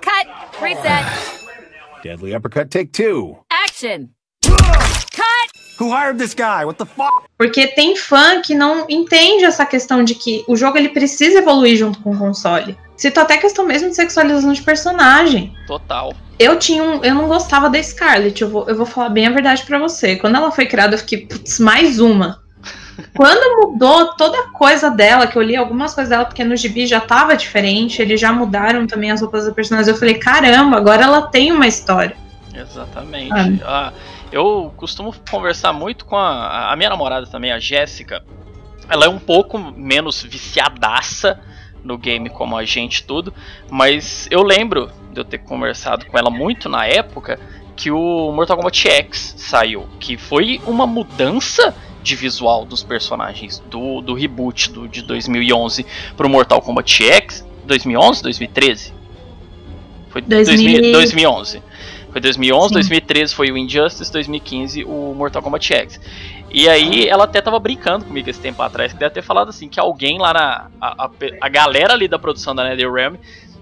Cut. 0.03 0.29
Reset. 0.61 1.03
Deadly 2.03 2.35
uppercut, 2.35 2.69
take 2.69 2.91
two. 2.91 3.39
Action. 3.49 4.07
Cut. 4.43 5.51
Who 5.79 5.89
hired 5.89 6.19
this 6.19 6.35
guy? 6.35 6.63
What 6.63 6.77
the 6.77 6.85
fuck? 6.85 7.25
Porque 7.39 7.65
tem 7.69 7.95
fã 7.95 8.39
que 8.39 8.53
não 8.53 8.85
entende 8.87 9.45
essa 9.45 9.65
questão 9.65 10.03
de 10.03 10.13
que 10.13 10.43
o 10.47 10.55
jogo 10.55 10.77
ele 10.77 10.89
precisa 10.89 11.39
evoluir 11.39 11.75
junto 11.75 11.99
com 12.01 12.11
o 12.11 12.17
console. 12.19 12.77
Cito 13.01 13.19
até 13.19 13.35
questão 13.35 13.65
mesmo 13.65 13.89
de 13.89 13.95
sexualização 13.95 14.53
de 14.53 14.61
personagem. 14.61 15.51
Total. 15.65 16.13
Eu 16.37 16.59
tinha 16.59 16.83
um, 16.83 17.03
eu 17.03 17.15
não 17.15 17.27
gostava 17.27 17.67
da 17.67 17.81
Scarlet, 17.81 18.39
eu 18.39 18.47
vou, 18.47 18.69
eu 18.69 18.75
vou 18.75 18.85
falar 18.85 19.09
bem 19.09 19.25
a 19.25 19.31
verdade 19.31 19.63
para 19.63 19.79
você. 19.79 20.17
Quando 20.17 20.35
ela 20.35 20.51
foi 20.51 20.67
criada, 20.67 20.93
eu 20.93 20.99
fiquei, 20.99 21.25
putz, 21.25 21.59
mais 21.59 21.99
uma. 21.99 22.43
Quando 23.17 23.59
mudou 23.59 24.15
toda 24.15 24.37
a 24.37 24.49
coisa 24.49 24.91
dela, 24.91 25.25
que 25.25 25.35
eu 25.35 25.41
li 25.41 25.55
algumas 25.55 25.95
coisas 25.95 26.11
dela, 26.11 26.25
porque 26.25 26.43
no 26.43 26.55
gibi 26.55 26.85
já 26.85 26.99
tava 26.99 27.35
diferente, 27.35 27.99
eles 28.03 28.21
já 28.21 28.31
mudaram 28.31 28.85
também 28.85 29.09
as 29.09 29.19
roupas 29.19 29.47
da 29.47 29.51
personagem, 29.51 29.91
eu 29.91 29.97
falei, 29.97 30.19
caramba, 30.19 30.77
agora 30.77 31.01
ela 31.01 31.23
tem 31.23 31.51
uma 31.51 31.65
história. 31.65 32.15
Exatamente. 32.53 33.63
Ah, 33.65 33.91
eu 34.31 34.71
costumo 34.77 35.11
conversar 35.27 35.73
muito 35.73 36.05
com 36.05 36.17
a, 36.17 36.71
a 36.71 36.75
minha 36.75 36.91
namorada 36.91 37.25
também, 37.25 37.51
a 37.51 37.57
Jéssica. 37.57 38.23
Ela 38.87 39.05
é 39.05 39.09
um 39.09 39.17
pouco 39.17 39.57
menos 39.57 40.21
viciadaça 40.21 41.39
no 41.83 41.97
game 41.97 42.29
como 42.29 42.57
a 42.57 42.63
gente 42.63 43.03
tudo, 43.03 43.33
mas 43.69 44.27
eu 44.29 44.43
lembro 44.43 44.89
de 45.11 45.19
eu 45.19 45.25
ter 45.25 45.39
conversado 45.39 46.05
com 46.05 46.17
ela 46.17 46.29
muito 46.29 46.69
na 46.69 46.85
época 46.85 47.39
que 47.75 47.89
o 47.89 48.31
Mortal 48.31 48.57
Kombat 48.57 48.87
X 48.87 49.33
saiu, 49.37 49.87
que 49.99 50.17
foi 50.17 50.61
uma 50.65 50.85
mudança 50.85 51.75
de 52.03 52.15
visual 52.15 52.65
dos 52.65 52.83
personagens 52.83 53.59
do, 53.69 54.01
do 54.01 54.13
reboot 54.13 54.71
do, 54.71 54.87
de 54.87 55.01
2011 55.01 55.85
pro 56.17 56.29
Mortal 56.29 56.61
Kombat 56.61 57.03
X, 57.03 57.45
2011, 57.65 58.23
2013? 58.23 58.93
Foi 60.09 60.21
2000... 60.21 60.91
2011. 60.91 61.63
Foi 62.11 62.19
2011, 62.19 62.67
Sim. 62.67 62.73
2013 62.73 63.33
foi 63.33 63.51
o 63.51 63.57
Injustice, 63.57 64.11
2015 64.11 64.83
o 64.83 65.13
Mortal 65.15 65.41
Kombat 65.41 65.73
X. 65.73 65.99
E 66.53 66.67
aí 66.67 67.07
ela 67.07 67.23
até 67.23 67.41
tava 67.41 67.57
brincando 67.59 68.05
comigo 68.05 68.29
esse 68.29 68.39
tempo 68.39 68.61
atrás, 68.61 68.91
que 68.91 68.99
deve 68.99 69.13
ter 69.13 69.21
falado 69.21 69.49
assim, 69.49 69.69
que 69.69 69.79
alguém 69.79 70.19
lá 70.19 70.33
na. 70.33 70.67
A, 70.79 71.05
a, 71.05 71.11
a 71.39 71.49
galera 71.49 71.93
ali 71.93 72.07
da 72.07 72.19
produção 72.19 72.53
da 72.53 72.63
NetherRealm, 72.63 73.15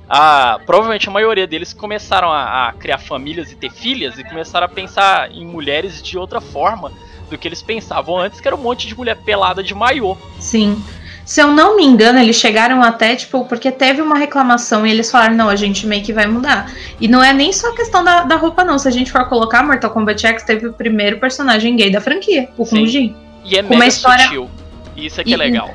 a, 0.10 0.60
provavelmente 0.66 1.08
a 1.08 1.12
maioria 1.12 1.46
deles 1.46 1.72
começaram 1.72 2.32
a, 2.32 2.70
a, 2.70 2.74
criar 2.74 2.98
famílias 2.98 3.52
e 3.52 3.56
ter 3.56 3.72
filhas 3.72 4.18
e 4.18 4.24
começaram 4.24 4.66
a 4.66 4.70
pensar 4.70 5.32
em 5.32 5.46
mulheres 5.46 6.02
de 6.02 6.18
outra 6.18 6.42
forma 6.42 6.92
do 7.30 7.38
que 7.38 7.48
eles 7.48 7.62
pensavam 7.62 8.18
antes, 8.18 8.42
que 8.42 8.48
era 8.48 8.56
um 8.56 8.62
monte 8.62 8.88
de 8.88 8.96
mulher 8.96 9.16
pelada 9.18 9.62
de 9.62 9.76
maiô. 9.76 10.18
Sim. 10.40 10.84
Se 11.30 11.40
eu 11.40 11.52
não 11.52 11.78
me 11.78 11.86
engano, 11.86 12.18
eles 12.18 12.38
chegaram 12.38 12.82
até, 12.82 13.16
tipo, 13.16 13.46
porque 13.46 13.72
teve 13.72 14.02
uma 14.02 14.18
reclamação 14.18 14.84
e 14.84 14.90
eles 14.90 15.12
falaram, 15.12 15.36
não, 15.36 15.48
a 15.48 15.56
gente 15.56 15.86
meio 15.86 16.04
que 16.04 16.12
vai 16.12 16.26
mudar. 16.26 16.72
E 17.00 17.08
não 17.08 17.24
é 17.24 17.32
nem 17.32 17.54
só 17.54 17.70
a 17.70 17.76
questão 17.76 18.04
da, 18.04 18.24
da 18.24 18.36
roupa, 18.36 18.64
não. 18.64 18.80
Se 18.80 18.88
a 18.88 18.92
gente 18.92 19.12
for 19.12 19.24
colocar, 19.30 19.62
Mortal 19.62 19.92
Kombat 19.92 20.26
X 20.26 20.42
teve 20.42 20.66
o 20.66 20.74
primeiro 20.74 21.20
personagem 21.20 21.76
gay 21.76 21.92
da 21.92 22.02
franquia, 22.02 22.50
o 22.58 22.66
Kung 22.66 22.88
Jin. 22.88 23.16
E 23.46 23.56
é 23.56 23.62
mega 23.62 23.86
história... 23.86 24.24
sutil. 24.24 24.50
Isso 24.98 25.22
aqui 25.22 25.36
é 25.36 25.38
legal. 25.38 25.72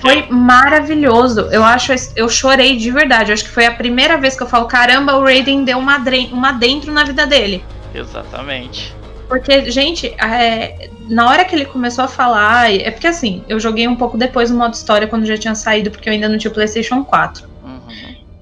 Foi 0.00 0.26
maravilhoso. 0.28 1.42
Eu 1.52 1.62
acho, 1.62 1.92
eu 2.16 2.28
chorei 2.28 2.76
de 2.76 2.90
verdade. 2.90 3.30
Eu 3.30 3.34
acho 3.34 3.44
que 3.44 3.50
foi 3.50 3.66
a 3.66 3.72
primeira 3.72 4.18
vez 4.18 4.36
que 4.36 4.42
eu 4.42 4.48
falo, 4.48 4.66
caramba, 4.66 5.16
o 5.16 5.22
Raiden 5.22 5.62
deu 5.62 5.78
uma, 5.78 6.02
uma 6.32 6.50
dentro 6.50 6.90
na 6.92 7.04
vida 7.04 7.24
dele. 7.24 7.64
Exatamente. 7.94 8.92
Porque, 9.28 9.70
gente, 9.70 10.14
é, 10.22 10.88
na 11.08 11.28
hora 11.28 11.44
que 11.44 11.54
ele 11.54 11.64
começou 11.64 12.04
a 12.04 12.08
falar. 12.08 12.72
É 12.72 12.90
porque 12.90 13.06
assim, 13.06 13.44
eu 13.48 13.58
joguei 13.58 13.86
um 13.88 13.96
pouco 13.96 14.16
depois 14.16 14.50
no 14.50 14.58
modo 14.58 14.74
história 14.74 15.06
quando 15.06 15.26
já 15.26 15.36
tinha 15.36 15.54
saído, 15.54 15.90
porque 15.90 16.08
eu 16.08 16.12
ainda 16.12 16.28
não 16.28 16.38
tinha 16.38 16.50
o 16.50 16.54
PlayStation 16.54 17.04
4. 17.04 17.48
Uhum. 17.64 17.80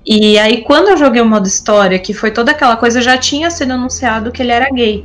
E 0.04 0.38
aí, 0.38 0.62
quando 0.62 0.88
eu 0.88 0.96
joguei 0.96 1.22
o 1.22 1.26
modo 1.26 1.46
história, 1.46 1.98
que 1.98 2.12
foi 2.12 2.30
toda 2.30 2.50
aquela 2.50 2.76
coisa, 2.76 3.00
já 3.00 3.16
tinha 3.16 3.50
sido 3.50 3.72
anunciado 3.72 4.30
que 4.30 4.42
ele 4.42 4.52
era 4.52 4.68
gay. 4.70 5.04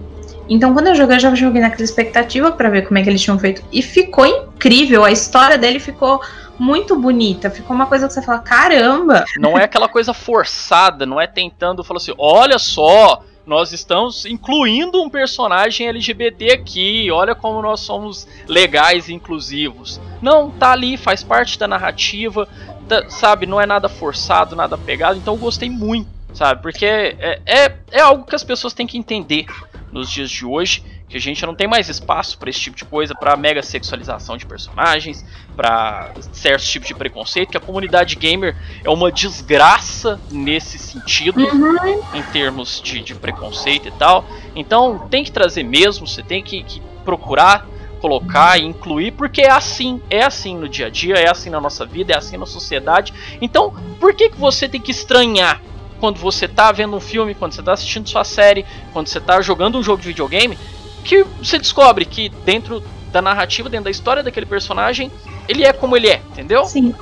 Então, 0.50 0.74
quando 0.74 0.88
eu 0.88 0.96
joguei, 0.96 1.16
eu 1.18 1.20
já 1.20 1.36
joguei 1.36 1.62
naquela 1.62 1.84
expectativa 1.84 2.52
para 2.52 2.70
ver 2.70 2.88
como 2.88 2.98
é 2.98 3.04
que 3.04 3.10
eles 3.10 3.22
tinham 3.22 3.38
feito. 3.38 3.64
E 3.72 3.82
ficou 3.82 4.26
incrível, 4.26 5.06
a 5.06 5.12
história 5.12 5.58
dele 5.58 5.80
ficou 5.80 6.22
muito 6.58 7.00
bonita. 7.00 7.50
Ficou 7.50 7.76
uma 7.76 7.86
coisa 7.86 8.08
que 8.08 8.14
você 8.14 8.22
fala, 8.22 8.40
caramba! 8.40 9.24
Não 9.38 9.58
é 9.58 9.64
aquela 9.64 9.88
coisa 9.88 10.14
forçada, 10.14 11.06
não 11.06 11.22
é 11.22 11.28
tentando 11.28 11.84
falar 11.84 12.00
assim, 12.00 12.14
olha 12.18 12.58
só, 12.58 13.24
nós 13.50 13.74
estamos 13.74 14.28
incluindo 14.28 15.02
um 15.02 15.10
personagem 15.10 15.88
LGBT 15.88 16.52
aqui, 16.52 17.10
olha 17.10 17.34
como 17.34 17.64
nós 17.64 17.80
somos 17.80 18.28
legais 18.48 19.10
e 19.10 19.14
inclusivos. 19.14 20.00
Não, 20.22 20.52
tá 20.52 20.72
ali, 20.72 20.96
faz 20.96 21.24
parte 21.24 21.58
da 21.58 21.68
narrativa, 21.68 22.48
tá, 22.88 23.10
sabe, 23.10 23.48
não 23.48 23.60
é 23.60 23.66
nada 23.66 23.90
forçado, 23.90 24.56
nada 24.56 24.78
pegado, 24.78 25.18
então 25.18 25.34
eu 25.34 25.40
gostei 25.40 25.68
muito, 25.68 26.08
sabe, 26.32 26.62
porque 26.62 26.86
é, 26.86 27.42
é, 27.44 27.76
é 27.90 28.00
algo 28.00 28.24
que 28.24 28.36
as 28.36 28.44
pessoas 28.44 28.72
têm 28.72 28.86
que 28.86 29.00
entender 29.00 29.48
nos 29.92 30.12
dias 30.12 30.30
de 30.30 30.46
hoje, 30.46 30.84
que 31.10 31.18
a 31.18 31.20
gente 31.20 31.44
não 31.46 31.56
tem 31.56 31.68
mais 31.68 31.90
espaço 31.90 32.38
para 32.38 32.50
esse 32.50 32.60
tipo 32.60 32.78
de 32.78 32.86
coisa, 32.86 33.16
para 33.16 33.36
mega 33.36 33.64
sexualização 33.64 34.38
de 34.38 34.46
personagens, 34.46 35.26
para 35.56 36.12
certos 36.32 36.70
tipos 36.70 36.88
de 36.88 36.94
preconceito, 36.94 37.50
que 37.50 37.58
a 37.58 37.60
comunidade 37.60 38.16
gamer 38.16 38.56
é 38.84 38.90
uma 38.90 39.12
desgraça 39.12 40.20
nesse 40.32 40.78
sentido, 40.78 41.40
Uhum. 41.40 42.02
em 42.14 42.22
termos 42.32 42.80
de, 42.82 43.00
de 43.02 43.16
preconceito 43.16 43.88
e 43.88 43.92
tal. 43.92 44.24
Então 44.56 45.08
tem 45.10 45.24
que 45.24 45.32
trazer 45.32 45.64
mesmo, 45.64 46.08
você 46.08 46.22
tem 46.22 46.44
que, 46.44 46.64
que 46.64 46.82
procurar 47.04 47.66
colocar 48.00 48.58
e 48.58 48.64
incluir, 48.66 49.12
porque 49.12 49.42
é 49.42 49.52
assim, 49.52 50.02
é 50.10 50.24
assim 50.24 50.58
no 50.58 50.70
dia 50.70 50.88
a 50.88 50.90
dia, 50.90 51.16
é 51.16 51.30
assim 51.30 51.50
na 51.50 51.60
nossa 51.60 51.86
vida, 51.86 52.14
é 52.14 52.18
assim 52.18 52.38
na 52.38 52.46
sociedade. 52.46 53.14
Então, 53.42 53.74
por 54.00 54.14
que, 54.14 54.30
que 54.30 54.38
você 54.38 54.70
tem 54.70 54.80
que 54.80 54.92
estranhar 54.92 55.62
quando 56.00 56.18
você 56.18 56.48
tá 56.48 56.72
vendo 56.72 56.96
um 56.96 57.00
filme, 57.00 57.36
quando 57.36 57.54
você 57.54 57.62
tá 57.62 57.74
assistindo 57.74 58.08
sua 58.08 58.24
série, 58.24 58.66
quando 58.94 59.08
você 59.08 59.20
tá 59.20 59.42
jogando 59.42 59.78
um 59.78 59.84
jogo 59.84 60.02
de 60.02 60.08
videogame, 60.08 60.58
que 61.04 61.24
você 61.42 61.58
descobre 61.58 62.06
que 62.06 62.30
dentro 62.46 62.84
da 63.12 63.22
narrativa, 63.22 63.68
dentro 63.70 63.86
da 63.86 63.92
história 63.92 64.22
daquele 64.24 64.46
personagem, 64.46 65.12
ele 65.48 65.64
é 65.64 65.74
como 65.74 65.96
ele 65.98 66.08
é, 66.10 66.22
entendeu? 66.32 66.66
Sim. 66.66 66.94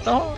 Então, 0.00 0.34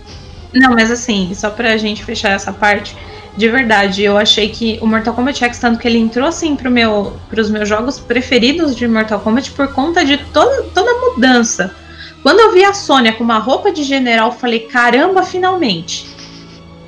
Não, 0.55 0.72
mas 0.74 0.90
assim, 0.90 1.35
só 1.35 1.50
pra 1.50 1.76
gente 1.76 2.05
fechar 2.05 2.31
essa 2.31 2.52
parte, 2.52 2.96
de 3.37 3.48
verdade, 3.48 4.02
eu 4.02 4.16
achei 4.16 4.48
que 4.48 4.79
o 4.81 4.87
Mortal 4.87 5.12
Kombat 5.12 5.44
X, 5.44 5.59
tanto 5.59 5.79
que 5.79 5.87
ele 5.88 5.98
entrou 5.98 6.26
assim 6.29 6.55
pro 6.57 6.70
meu, 6.70 7.16
pros 7.29 7.50
meus 7.50 7.68
jogos 7.68 7.98
preferidos 7.98 8.74
de 8.76 8.87
Mortal 8.88 9.20
Kombat 9.20 9.50
por 9.50 9.68
conta 9.74 10.05
de 10.05 10.16
toda, 10.33 10.62
toda 10.74 10.90
a 10.90 10.94
mudança. 11.11 11.74
Quando 12.22 12.40
eu 12.40 12.52
vi 12.52 12.64
a 12.64 12.72
Sônia 12.72 13.12
com 13.12 13.22
uma 13.24 13.38
roupa 13.38 13.70
de 13.70 13.83
general, 13.83 14.29
eu 14.29 14.33
falei, 14.38 14.61
caramba, 14.61 15.22
finalmente. 15.22 16.07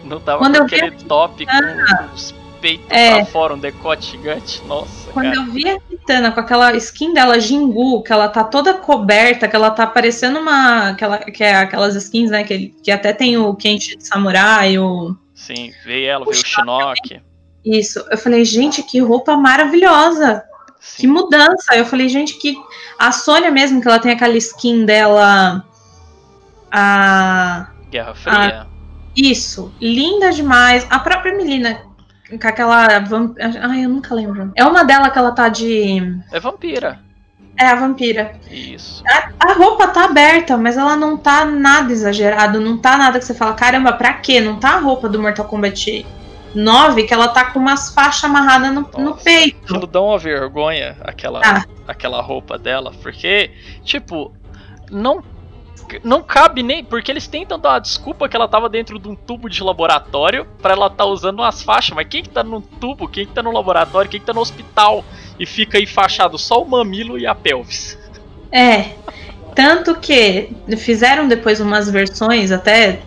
não 0.04 0.18
tava 0.20 0.38
Quando 0.38 0.56
com 0.56 0.62
eu 0.62 0.66
vi 0.68 0.76
aquele 0.76 0.96
top 1.04 1.44
com 1.44 2.14
os 2.14 2.34
peitos 2.60 2.86
É. 2.88 3.16
pra 3.16 3.26
fora, 3.26 3.54
um 3.54 3.58
decote 3.58 4.12
gigante. 4.12 4.62
Nossa, 4.66 5.10
Quando 5.12 5.26
cara. 5.34 5.36
eu 5.36 5.52
vi 5.52 5.68
Kitana 6.08 6.32
com 6.32 6.40
aquela 6.40 6.74
skin 6.76 7.12
dela, 7.12 7.38
Jingu, 7.38 8.02
que 8.02 8.10
ela 8.10 8.28
tá 8.28 8.42
toda 8.42 8.72
coberta, 8.72 9.46
que 9.46 9.54
ela 9.54 9.70
tá 9.70 9.86
parecendo 9.86 10.38
uma. 10.38 10.88
Aquela, 10.88 11.18
que 11.18 11.44
é 11.44 11.54
aquelas 11.54 11.94
skins, 11.94 12.30
né? 12.30 12.44
Que, 12.44 12.68
que 12.82 12.90
até 12.90 13.12
tem 13.12 13.36
o 13.36 13.54
Quente 13.54 13.94
de 13.94 14.06
Samurai, 14.06 14.78
o. 14.78 15.14
Sim, 15.34 15.70
veio 15.84 16.08
ela, 16.08 16.24
veio 16.24 16.40
o 16.40 16.46
Shinnok. 16.46 17.20
Isso. 17.62 18.02
Eu 18.10 18.16
falei, 18.16 18.42
gente, 18.46 18.82
que 18.82 18.98
roupa 19.00 19.36
maravilhosa! 19.36 20.42
Que 20.96 21.02
Sim. 21.02 21.08
mudança! 21.08 21.76
Eu 21.76 21.84
falei, 21.84 22.08
gente, 22.08 22.38
que. 22.38 22.56
A 22.98 23.12
Sônia 23.12 23.50
mesmo, 23.50 23.80
que 23.82 23.86
ela 23.86 23.98
tem 23.98 24.12
aquela 24.12 24.36
skin 24.38 24.86
dela. 24.86 25.62
A. 26.72 27.68
Guerra 27.90 28.14
Fria. 28.14 28.66
Isso, 29.14 29.74
linda 29.78 30.30
demais. 30.30 30.86
A 30.88 30.98
própria 31.00 31.36
Melina, 31.36 31.82
com 32.30 32.48
aquela. 32.48 32.98
vamp- 33.00 33.36
Ai, 33.62 33.84
eu 33.84 33.88
nunca 33.88 34.14
lembro. 34.14 34.52
É 34.56 34.64
uma 34.64 34.84
dela 34.84 35.10
que 35.10 35.18
ela 35.18 35.32
tá 35.32 35.48
de. 35.48 36.18
É 36.32 36.38
vampira. 36.40 37.00
É 37.60 37.66
a 37.66 37.74
vampira. 37.74 38.36
Isso. 38.50 39.02
A, 39.08 39.50
a 39.50 39.52
roupa 39.54 39.88
tá 39.88 40.04
aberta, 40.04 40.56
mas 40.56 40.76
ela 40.76 40.94
não 40.94 41.16
tá 41.16 41.44
nada 41.44 41.90
exagerado. 41.92 42.60
Não 42.60 42.78
tá 42.78 42.96
nada 42.96 43.18
que 43.18 43.24
você 43.24 43.34
fala, 43.34 43.54
caramba, 43.54 43.92
pra 43.92 44.12
quê? 44.14 44.40
Não 44.40 44.60
tá 44.60 44.74
a 44.74 44.78
roupa 44.78 45.08
do 45.08 45.20
Mortal 45.20 45.44
Kombat 45.46 46.06
9 46.54 47.02
que 47.02 47.12
ela 47.12 47.28
tá 47.28 47.46
com 47.46 47.58
umas 47.58 47.92
faixas 47.92 48.24
amarradas 48.24 48.72
no, 48.72 48.88
no 48.98 49.16
peito. 49.16 49.58
Aquilo 49.64 49.86
dá 49.88 50.00
uma 50.00 50.16
vergonha, 50.18 50.96
aquela, 51.02 51.40
Ah. 51.44 51.64
aquela 51.88 52.22
roupa 52.22 52.56
dela, 52.56 52.92
porque, 53.02 53.50
tipo, 53.84 54.32
não 54.90 55.22
não 56.04 56.22
cabe 56.22 56.62
nem. 56.62 56.84
Porque 56.84 57.10
eles 57.10 57.26
tentam 57.26 57.58
dar 57.58 57.70
uma 57.70 57.78
desculpa 57.78 58.28
que 58.28 58.36
ela 58.36 58.48
tava 58.48 58.68
dentro 58.68 58.98
de 58.98 59.08
um 59.08 59.14
tubo 59.14 59.48
de 59.48 59.62
laboratório 59.62 60.46
pra 60.60 60.72
ela 60.72 60.90
tá 60.90 61.04
usando 61.04 61.40
umas 61.40 61.62
faixas. 61.62 61.94
Mas 61.94 62.06
quem 62.08 62.22
que 62.22 62.28
tá 62.28 62.42
no 62.42 62.60
tubo? 62.60 63.08
Quem 63.08 63.26
que 63.26 63.32
tá 63.32 63.42
no 63.42 63.52
laboratório? 63.52 64.10
Quem 64.10 64.20
que 64.20 64.26
tá 64.26 64.34
no 64.34 64.40
hospital? 64.40 65.04
E 65.38 65.46
fica 65.46 65.78
aí 65.78 65.86
fachado 65.86 66.38
só 66.38 66.62
o 66.62 66.68
mamilo 66.68 67.18
e 67.18 67.26
a 67.26 67.34
pelvis. 67.34 67.98
É. 68.52 68.92
Tanto 69.54 69.96
que 69.96 70.50
fizeram 70.76 71.26
depois 71.26 71.60
umas 71.60 71.90
versões, 71.90 72.52
até. 72.52 73.00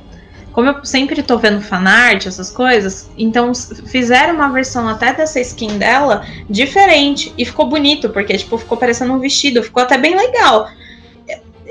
Como 0.52 0.68
eu 0.68 0.84
sempre 0.84 1.24
tô 1.24 1.38
vendo 1.38 1.62
fanart, 1.62 2.26
essas 2.26 2.52
coisas, 2.52 3.10
então 3.18 3.54
fizeram 3.56 4.36
uma 4.36 4.50
versão 4.50 4.86
até 4.86 5.14
dessa 5.14 5.40
skin 5.40 5.78
dela 5.78 6.26
diferente. 6.50 7.34
E 7.38 7.46
ficou 7.46 7.68
bonito, 7.68 8.10
porque 8.10 8.38
tipo, 8.38 8.58
ficou 8.58 8.78
parecendo 8.78 9.14
um 9.14 9.20
vestido, 9.20 9.64
ficou 9.64 9.82
até 9.82 9.98
bem 9.98 10.14
legal. 10.14 10.70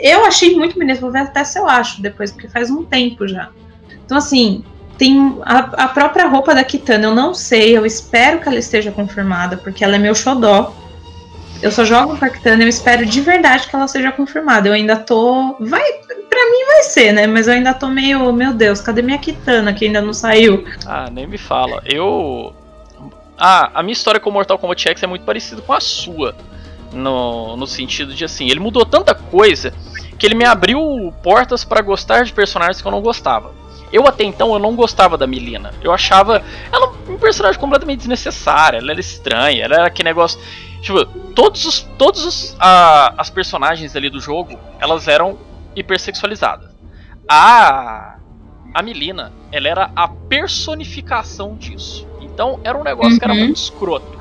Eu 0.02 0.24
achei 0.24 0.54
muito 0.56 0.78
bonito, 0.78 1.00
vou 1.00 1.10
ver 1.10 1.20
até 1.20 1.44
se 1.44 1.58
eu 1.58 1.68
acho 1.68 2.00
depois, 2.00 2.30
porque 2.30 2.48
faz 2.48 2.70
um 2.70 2.84
tempo 2.84 3.26
já. 3.28 3.50
Então, 4.04 4.16
assim, 4.16 4.64
tem 4.98 5.38
a, 5.42 5.58
a 5.84 5.88
própria 5.88 6.26
roupa 6.26 6.54
da 6.54 6.64
Kitana, 6.64 7.06
eu 7.06 7.14
não 7.14 7.32
sei, 7.32 7.76
eu 7.76 7.86
espero 7.86 8.40
que 8.40 8.48
ela 8.48 8.58
esteja 8.58 8.90
confirmada, 8.90 9.56
porque 9.56 9.84
ela 9.84 9.96
é 9.96 9.98
meu 9.98 10.14
xodó. 10.14 10.74
Eu 11.62 11.70
só 11.70 11.84
jogo 11.84 12.16
com 12.16 12.24
a 12.24 12.28
Kitana, 12.30 12.62
eu 12.62 12.68
espero 12.68 13.04
de 13.04 13.20
verdade 13.20 13.68
que 13.68 13.76
ela 13.76 13.86
seja 13.86 14.10
confirmada. 14.12 14.68
Eu 14.68 14.72
ainda 14.72 14.96
tô. 14.96 15.56
Vai. 15.60 15.82
Pra 16.28 16.50
mim 16.50 16.66
vai 16.66 16.82
ser, 16.84 17.12
né? 17.12 17.26
Mas 17.26 17.48
eu 17.48 17.52
ainda 17.54 17.74
tô 17.74 17.88
meio. 17.88 18.32
Meu 18.32 18.54
Deus, 18.54 18.80
cadê 18.80 19.02
minha 19.02 19.18
Kitana 19.18 19.72
que 19.72 19.84
ainda 19.84 20.00
não 20.00 20.14
saiu? 20.14 20.64
Ah, 20.86 21.08
nem 21.10 21.26
me 21.26 21.36
fala. 21.36 21.82
Eu. 21.84 22.54
Ah, 23.38 23.70
a 23.74 23.82
minha 23.82 23.92
história 23.92 24.20
com 24.20 24.30
Mortal 24.30 24.58
Kombat 24.58 24.88
X 24.88 25.02
é 25.02 25.06
muito 25.06 25.24
parecida 25.24 25.60
com 25.60 25.72
a 25.72 25.80
sua. 25.80 26.34
No, 26.92 27.57
no 27.57 27.66
sentido 27.66 28.14
de 28.14 28.24
assim, 28.24 28.48
ele 28.50 28.59
mudou 28.61 28.85
tanta 28.85 29.14
coisa 29.14 29.72
que 30.18 30.26
ele 30.26 30.35
me 30.35 30.44
abriu 30.44 31.14
portas 31.22 31.64
pra 31.64 31.81
gostar 31.81 32.24
de 32.24 32.33
personagens 32.33 32.83
que 32.83 32.87
eu 32.87 32.92
não 32.92 33.00
gostava. 33.00 33.53
Eu 33.92 34.07
até 34.07 34.22
então 34.24 34.53
eu 34.53 34.59
não 34.59 34.74
gostava 34.76 35.16
da 35.18 35.26
Milena. 35.26 35.72
Eu 35.83 35.92
achava 35.92 36.42
ela 36.70 36.92
um 37.09 37.16
personagem 37.18 37.61
completamente 37.61 37.98
desnecessária. 37.98 38.79
Ela 38.79 38.92
era 38.92 39.00
estranha. 39.00 39.64
Ela 39.64 39.74
era 39.76 39.87
aquele 39.87 40.09
negócio. 40.09 40.38
Tipo, 40.81 41.05
todos 41.35 41.64
os. 41.64 41.81
Todos 41.98 42.24
os. 42.24 42.57
ah, 42.61 43.14
as 43.18 43.31
personagens 43.31 43.94
ali 43.96 44.09
do 44.09 44.20
jogo, 44.20 44.59
elas 44.79 45.09
eram 45.09 45.38
hipersexualizadas. 45.74 46.70
A. 47.29 48.16
A 48.72 48.83
Milena, 48.83 49.33
ela 49.50 49.66
era 49.68 49.90
a 49.96 50.07
personificação 50.07 51.57
disso. 51.57 52.07
Então 52.20 52.61
era 52.62 52.79
um 52.79 52.85
negócio 52.85 53.18
que 53.18 53.24
era 53.24 53.35
Uhum. 53.35 53.40
muito 53.40 53.57
escroto. 53.57 54.20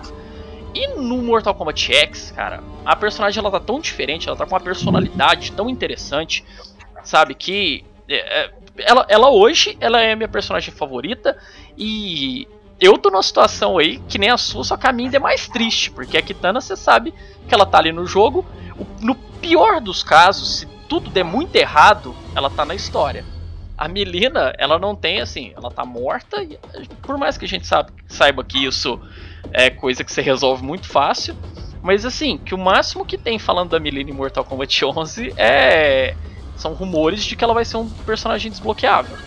E 0.73 0.87
no 0.95 1.17
Mortal 1.17 1.55
Kombat 1.55 1.91
X, 1.93 2.31
cara, 2.31 2.63
a 2.85 2.95
personagem 2.95 3.39
ela 3.39 3.51
tá 3.51 3.59
tão 3.59 3.79
diferente, 3.79 4.27
ela 4.27 4.37
tá 4.37 4.45
com 4.45 4.53
uma 4.53 4.61
personalidade 4.61 5.51
tão 5.51 5.69
interessante, 5.69 6.45
sabe? 7.03 7.33
Que 7.33 7.83
é, 8.07 8.43
é, 8.43 8.51
ela, 8.77 9.05
ela 9.09 9.29
hoje 9.29 9.77
ela 9.79 10.01
é 10.01 10.13
a 10.13 10.15
minha 10.15 10.27
personagem 10.27 10.73
favorita 10.73 11.37
e 11.77 12.47
eu 12.79 12.97
tô 12.97 13.09
numa 13.09 13.23
situação 13.23 13.77
aí 13.77 13.99
que 14.07 14.17
nem 14.17 14.29
a 14.29 14.37
sua, 14.37 14.63
só 14.63 14.77
que 14.77 14.87
a 14.87 14.91
minha 14.91 15.07
ainda 15.07 15.17
é 15.17 15.19
mais 15.19 15.47
triste, 15.47 15.91
porque 15.91 16.17
a 16.17 16.21
Kitana 16.21 16.61
você 16.61 16.75
sabe 16.75 17.13
que 17.47 17.53
ela 17.53 17.65
tá 17.65 17.79
ali 17.79 17.91
no 17.91 18.05
jogo. 18.05 18.45
No 19.01 19.15
pior 19.15 19.81
dos 19.81 20.03
casos, 20.03 20.59
se 20.59 20.65
tudo 20.87 21.09
der 21.09 21.23
muito 21.23 21.55
errado, 21.55 22.15
ela 22.35 22.49
tá 22.49 22.63
na 22.63 22.75
história. 22.75 23.25
A 23.79 23.87
Melina, 23.87 24.53
ela 24.57 24.77
não 24.77 24.93
tem 24.93 25.21
assim, 25.21 25.53
ela 25.55 25.71
tá 25.71 25.85
morta, 25.85 26.43
e 26.43 26.59
por 27.01 27.17
mais 27.17 27.37
que 27.37 27.45
a 27.45 27.47
gente 27.47 27.65
sabe, 27.65 27.91
saiba 28.09 28.43
que 28.43 28.65
isso 28.65 28.99
é 29.53 29.69
coisa 29.69 30.03
que 30.03 30.11
você 30.11 30.21
resolve 30.21 30.61
muito 30.61 30.85
fácil, 30.85 31.33
mas 31.81 32.05
assim, 32.05 32.37
que 32.37 32.53
o 32.53 32.57
máximo 32.57 33.05
que 33.05 33.17
tem 33.17 33.39
falando 33.39 33.69
da 33.69 33.79
Melina 33.79 34.09
em 34.09 34.13
Mortal 34.13 34.43
Kombat 34.43 34.83
11 34.83 35.33
é 35.37 36.13
são 36.57 36.73
rumores 36.73 37.23
de 37.23 37.37
que 37.37 37.43
ela 37.43 37.53
vai 37.53 37.63
ser 37.63 37.77
um 37.77 37.87
personagem 37.87 38.51
desbloqueável. 38.51 39.17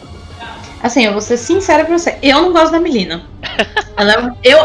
Assim, 0.83 1.07
eu 1.07 1.13
vou 1.13 1.21
ser 1.23 1.39
sincera 1.39 1.83
pra 1.85 1.97
você. 1.97 2.19
Eu 2.23 2.43
não 2.43 2.53
gosto 2.53 2.73
da 2.73 2.81
Melina. 2.81 3.23
Ela, 3.97 4.37
eu, 4.43 4.59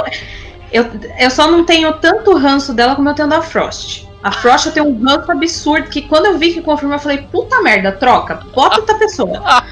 eu, 0.73 0.86
eu 1.17 1.32
só 1.32 1.50
não 1.50 1.63
tenho 1.63 1.93
tanto 1.93 2.36
ranço 2.36 2.73
dela 2.73 2.95
como 2.95 3.08
eu 3.08 3.13
tenho 3.13 3.30
da 3.30 3.41
Frost. 3.41 4.07
A 4.28 4.32
Frost 4.32 4.66
eu 4.66 4.74
tenho 4.74 4.88
um 4.88 5.02
ranço 5.06 5.32
absurdo 5.32 5.90
que 5.90 6.02
quando 6.02 6.26
eu 6.26 6.38
vi 6.38 6.52
que 6.54 6.62
confirmou, 6.62 6.98
eu 6.98 7.00
falei, 7.00 7.20
puta 7.32 7.62
merda, 7.62 7.94
troca, 7.94 8.42
bota 8.54 8.82
outra 8.82 8.96
pessoa. 8.96 9.63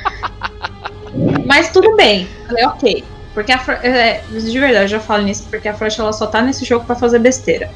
Mas 1.46 1.72
tudo 1.74 1.94
bem. 1.98 2.26
Falei, 2.48 2.66
ok. 2.66 3.04
Porque 3.34 3.52
a 3.52 3.60
Fro- 3.60 3.74
é, 3.84 4.22
de 4.30 4.58
verdade, 4.58 4.86
eu 4.86 4.88
já 4.88 5.00
falo 5.02 5.24
nisso, 5.24 5.46
porque 5.50 5.68
a 5.68 5.74
Frost 5.74 6.00
ela 6.00 6.14
só 6.14 6.26
tá 6.26 6.42
nesse 6.42 6.64
jogo 6.64 6.86
pra 6.86 6.96
fazer 6.96 7.20
besteira. 7.20 7.70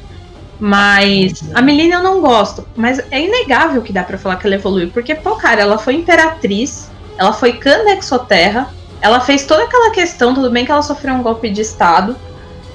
Mas 0.58 1.42
a 1.54 1.60
Melina 1.60 1.96
eu 1.96 2.02
não 2.02 2.22
gosto. 2.22 2.66
Mas 2.74 2.98
é 3.10 3.20
inegável 3.20 3.82
que 3.82 3.92
dá 3.92 4.02
pra 4.02 4.16
falar 4.16 4.36
que 4.36 4.46
ela 4.46 4.56
evoluiu. 4.56 4.88
Porque, 4.90 5.14
pô, 5.14 5.36
cara, 5.36 5.60
ela 5.60 5.76
foi 5.76 5.96
imperatriz, 5.96 6.90
ela 7.18 7.34
foi 7.34 7.52
Kanda 7.54 7.90
Exoterra, 7.90 8.70
ela 9.02 9.20
fez 9.20 9.44
toda 9.44 9.64
aquela 9.64 9.90
questão, 9.90 10.32
tudo 10.34 10.50
bem 10.50 10.64
que 10.64 10.72
ela 10.72 10.80
sofreu 10.80 11.12
um 11.12 11.22
golpe 11.22 11.50
de 11.50 11.60
estado. 11.60 12.16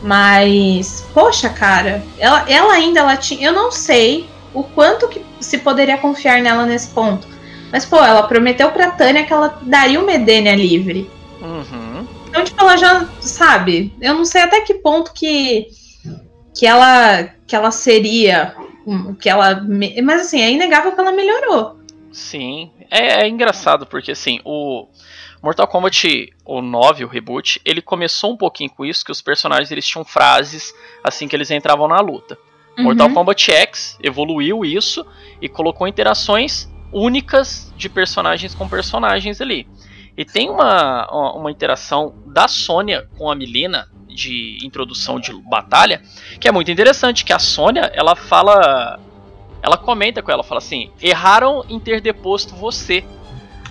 Mas, 0.06 1.04
poxa, 1.16 1.50
cara, 1.50 2.04
ela, 2.20 2.46
ela 2.48 2.74
ainda 2.74 3.00
ela 3.00 3.18
tinha. 3.18 3.48
Eu 3.48 3.52
não 3.52 3.72
sei 3.72 4.30
o 4.54 4.64
quanto 4.64 5.08
que 5.08 5.20
se 5.40 5.58
poderia 5.58 5.98
confiar 5.98 6.44
nela 6.44 6.64
nesse 6.64 6.90
ponto. 6.90 7.28
Mas, 7.72 7.88
pô, 7.88 7.98
ela 7.98 8.28
prometeu 8.28 8.70
pra 8.70 8.92
Tânia 8.92 9.26
que 9.26 9.34
ela 9.34 9.60
daria 9.64 10.00
o 10.00 10.06
Medenia 10.06 10.56
livre. 10.56 11.10
Uhum. 11.42 12.08
Então, 12.30 12.44
tipo, 12.44 12.62
ela 12.62 12.78
já 12.78 13.10
sabe. 13.20 13.92
Eu 14.00 14.14
não 14.14 14.26
sei 14.26 14.44
até 14.44 14.62
que 14.62 14.76
ponto 14.76 15.12
que, 15.12 15.70
que, 16.54 16.68
ela, 16.68 17.24
que 17.48 17.56
ela 17.56 17.72
seria. 17.72 18.56
Que 19.20 19.28
ela. 19.28 19.66
Mas 20.04 20.22
assim, 20.22 20.40
é 20.40 20.52
inegável 20.52 20.92
que 20.92 21.02
ela 21.02 21.12
melhorou. 21.12 21.80
Sim. 22.12 22.70
É, 22.92 23.24
é 23.24 23.28
engraçado, 23.28 23.88
porque 23.88 24.12
assim, 24.12 24.40
o. 24.46 24.86
Mortal 25.46 25.68
Kombat 25.68 26.34
o 26.44 26.60
9, 26.60 27.06
o 27.06 27.08
reboot, 27.08 27.62
ele 27.64 27.80
começou 27.80 28.34
um 28.34 28.38
pouquinho 28.38 28.72
com 28.72 28.84
isso, 28.84 29.06
que 29.06 29.12
os 29.12 29.22
personagens 29.22 29.72
eles 29.72 29.86
tinham 29.86 30.04
frases 30.04 30.74
assim 31.04 31.28
que 31.28 31.36
eles 31.36 31.52
entravam 31.52 31.88
na 31.88 32.00
luta. 32.00 32.36
Uhum. 32.76 32.86
Mortal 32.86 33.12
Kombat 33.12 33.52
X 33.52 33.96
evoluiu 34.02 34.66
isso 34.66 35.06
e 35.40 35.48
colocou 35.48 35.88
interações 35.88 36.68
únicas 36.92 37.72
de 37.78 37.88
personagens 37.88 38.56
com 38.56 38.68
personagens 38.68 39.40
ali. 39.40 39.68
E 40.18 40.26
tem 40.26 40.50
uma, 40.50 41.06
uma 41.36 41.52
interação 41.52 42.16
da 42.26 42.48
Sônia 42.48 43.08
com 43.16 43.30
a 43.30 43.36
Milena 43.36 43.88
de 44.08 44.58
introdução 44.66 45.20
de 45.20 45.32
batalha 45.32 46.02
que 46.40 46.48
é 46.48 46.52
muito 46.52 46.72
interessante, 46.72 47.24
que 47.24 47.32
a 47.32 47.38
Sônia, 47.38 47.92
ela 47.94 48.16
fala 48.16 49.00
ela 49.62 49.78
comenta 49.78 50.24
com 50.24 50.32
ela, 50.32 50.42
fala 50.42 50.58
assim: 50.58 50.90
"Erraram 51.00 51.64
em 51.70 51.80
ter 51.80 52.02
deposto 52.02 52.56
você". 52.56 53.06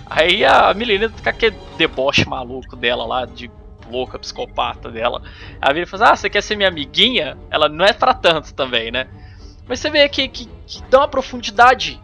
Aí 0.05 0.45
a 0.45 0.73
Milena 0.73 1.09
fica 1.09 1.31
aquele 1.31 1.57
deboche 1.77 2.27
maluco 2.27 2.75
dela 2.75 3.05
lá, 3.05 3.25
de 3.25 3.49
louca, 3.89 4.19
psicopata 4.19 4.91
dela. 4.91 5.21
A 5.61 5.69
Milena 5.69 5.87
fala: 5.87 6.11
Ah, 6.11 6.15
você 6.15 6.29
quer 6.29 6.41
ser 6.41 6.55
minha 6.55 6.69
amiguinha? 6.69 7.37
Ela 7.49 7.67
não 7.67 7.85
é 7.85 7.93
pra 7.93 8.13
tanto 8.13 8.53
também, 8.53 8.91
né? 8.91 9.07
Mas 9.67 9.79
você 9.79 9.89
vê 9.89 10.03
aqui 10.03 10.27
que, 10.27 10.47
que 10.67 10.83
dá 10.89 10.99
uma 10.99 11.07
profundidade 11.07 11.99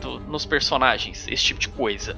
do, 0.00 0.20
nos 0.20 0.44
personagens, 0.44 1.26
esse 1.28 1.44
tipo 1.44 1.60
de 1.60 1.68
coisa. 1.70 2.16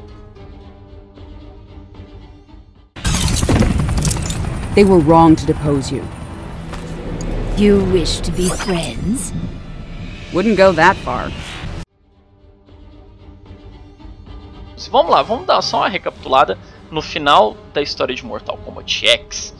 They 4.74 4.84
were 4.84 5.02
wrong 5.02 5.36
to 5.36 5.46
depose 5.46 5.94
you. 5.94 6.04
You 7.56 7.84
wish 7.92 8.20
to 8.20 8.30
be 8.32 8.48
friends? 8.48 9.32
Wouldn't 10.32 10.56
go 10.56 10.72
that 10.72 10.96
far. 10.98 11.30
Vamos 14.86 15.10
lá, 15.10 15.22
vamos 15.22 15.46
dar 15.46 15.60
só 15.62 15.78
uma 15.78 15.88
recapitulada 15.88 16.58
no 16.90 17.02
final 17.02 17.56
da 17.74 17.82
história 17.82 18.14
de 18.14 18.24
Mortal 18.24 18.58
Kombat 18.64 19.06
X. 19.06 19.54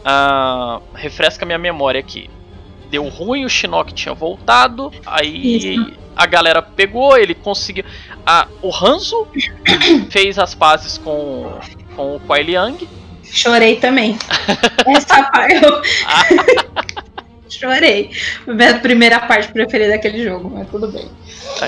Uh, 0.00 0.80
refresca 0.94 1.44
minha 1.44 1.58
memória 1.58 1.98
aqui. 1.98 2.30
Deu 2.90 3.08
ruim, 3.08 3.44
o 3.44 3.48
Shinnok 3.48 3.92
tinha 3.92 4.14
voltado, 4.14 4.92
aí 5.04 5.74
Isso. 5.74 5.92
a 6.14 6.26
galera 6.26 6.62
pegou, 6.62 7.18
ele 7.18 7.34
conseguiu. 7.34 7.84
Ah, 8.24 8.46
o 8.62 8.70
Hanzo 8.72 9.26
fez 10.10 10.38
as 10.38 10.54
pazes 10.54 10.96
com, 10.96 11.58
com 11.96 12.16
o 12.16 12.20
Kuai 12.20 12.44
Liang. 12.44 12.88
Chorei 13.24 13.76
também. 13.76 14.16
Essa 14.86 15.24
parte 15.24 15.64
eu. 15.64 15.82
Chorei. 17.48 18.10
Minha 18.46 18.78
primeira 18.78 19.20
parte 19.20 19.52
preferida 19.52 19.92
daquele 19.92 20.22
jogo, 20.22 20.50
mas 20.50 20.68
tudo 20.68 20.88
bem. 20.88 21.08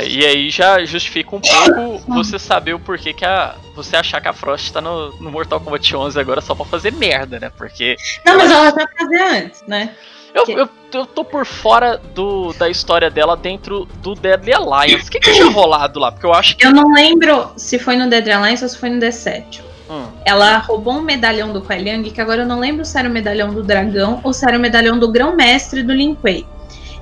E 0.07 0.25
aí 0.25 0.51
já 0.51 0.85
justifica 0.85 1.35
um 1.35 1.41
pouco 1.41 2.13
você 2.13 2.39
saber 2.39 2.75
o 2.75 2.81
porquê 2.81 3.13
que 3.13 3.25
a. 3.25 3.55
Você 3.75 3.97
achar 3.97 4.21
que 4.21 4.29
a 4.29 4.33
Frost 4.33 4.73
tá 4.73 4.81
no, 4.81 5.13
no 5.21 5.31
Mortal 5.31 5.61
Kombat 5.61 5.95
11 5.95 6.19
agora 6.19 6.41
só 6.41 6.55
pra 6.55 6.65
fazer 6.65 6.93
merda, 6.93 7.39
né? 7.39 7.51
Porque. 7.57 7.97
Não, 8.25 8.37
mas 8.37 8.51
ela 8.51 8.71
já 8.71 8.89
fazia 8.99 9.39
antes, 9.39 9.63
né? 9.67 9.95
Eu, 10.35 10.45
eu, 10.47 10.69
eu, 10.93 11.07
tô 11.07 11.25
por 11.25 11.47
fora 11.47 11.97
do, 12.15 12.53
da 12.53 12.69
história 12.69 13.11
dela 13.11 13.37
dentro 13.37 13.87
do 14.03 14.15
Deadly 14.15 14.53
Alliance. 14.53 15.09
O 15.09 15.11
que, 15.11 15.21
que 15.21 15.33
tinha 15.33 15.49
rolado 15.49 15.99
lá? 15.99 16.13
Porque 16.13 16.27
eu 16.27 16.35
acho 16.35 16.57
que. 16.57 16.67
Eu 16.67 16.73
não 16.73 16.93
lembro 16.93 17.51
se 17.57 17.79
foi 17.79 17.97
no 17.97 18.09
Deadly 18.09 18.33
Alliance 18.33 18.63
ou 18.63 18.69
se 18.69 18.79
foi 18.79 18.91
no 18.91 19.01
D7. 19.01 19.68
Hum. 19.91 20.07
Ela 20.25 20.59
roubou 20.59 20.95
um 20.95 21.03
medalhão 21.03 21.53
do 21.53 21.63
Kuai 21.63 21.79
Liang, 21.79 22.11
que 22.11 22.21
agora 22.21 22.43
eu 22.43 22.47
não 22.47 22.61
lembro 22.61 22.85
se 22.85 22.99
era 22.99 23.09
o 23.09 23.13
medalhão 23.13 23.53
do 23.53 23.63
dragão 23.63 24.21
ou 24.23 24.33
se 24.33 24.47
era 24.47 24.57
o 24.57 24.61
medalhão 24.61 24.99
do 24.99 25.11
grão-mestre 25.11 25.83
do 25.83 25.93
Lin 25.93 26.15
Kuei. 26.15 26.47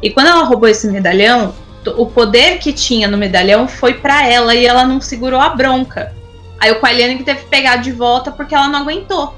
E 0.03 0.11
quando 0.11 0.29
ela 0.29 0.45
roubou 0.45 0.69
esse 0.69 0.87
medalhão, 0.89 1.55
o 1.97 2.07
poder 2.07 2.59
que 2.59 2.73
tinha 2.73 3.09
no 3.09 3.17
medalhão 3.17 3.67
foi 3.67 3.95
para 3.95 4.27
ela 4.27 4.55
e 4.55 4.67
ela 4.67 4.85
não 4.85 5.01
segurou 5.01 5.41
a 5.41 5.49
bronca. 5.49 6.15
Aí 6.59 6.71
o 6.71 6.81
Kuai 6.81 6.95
Liang 6.95 7.23
teve 7.23 7.41
que 7.41 7.49
pegar 7.49 7.77
de 7.77 7.93
volta 7.93 8.31
porque 8.31 8.55
ela 8.55 8.69
não 8.69 8.81
aguentou. 8.81 9.35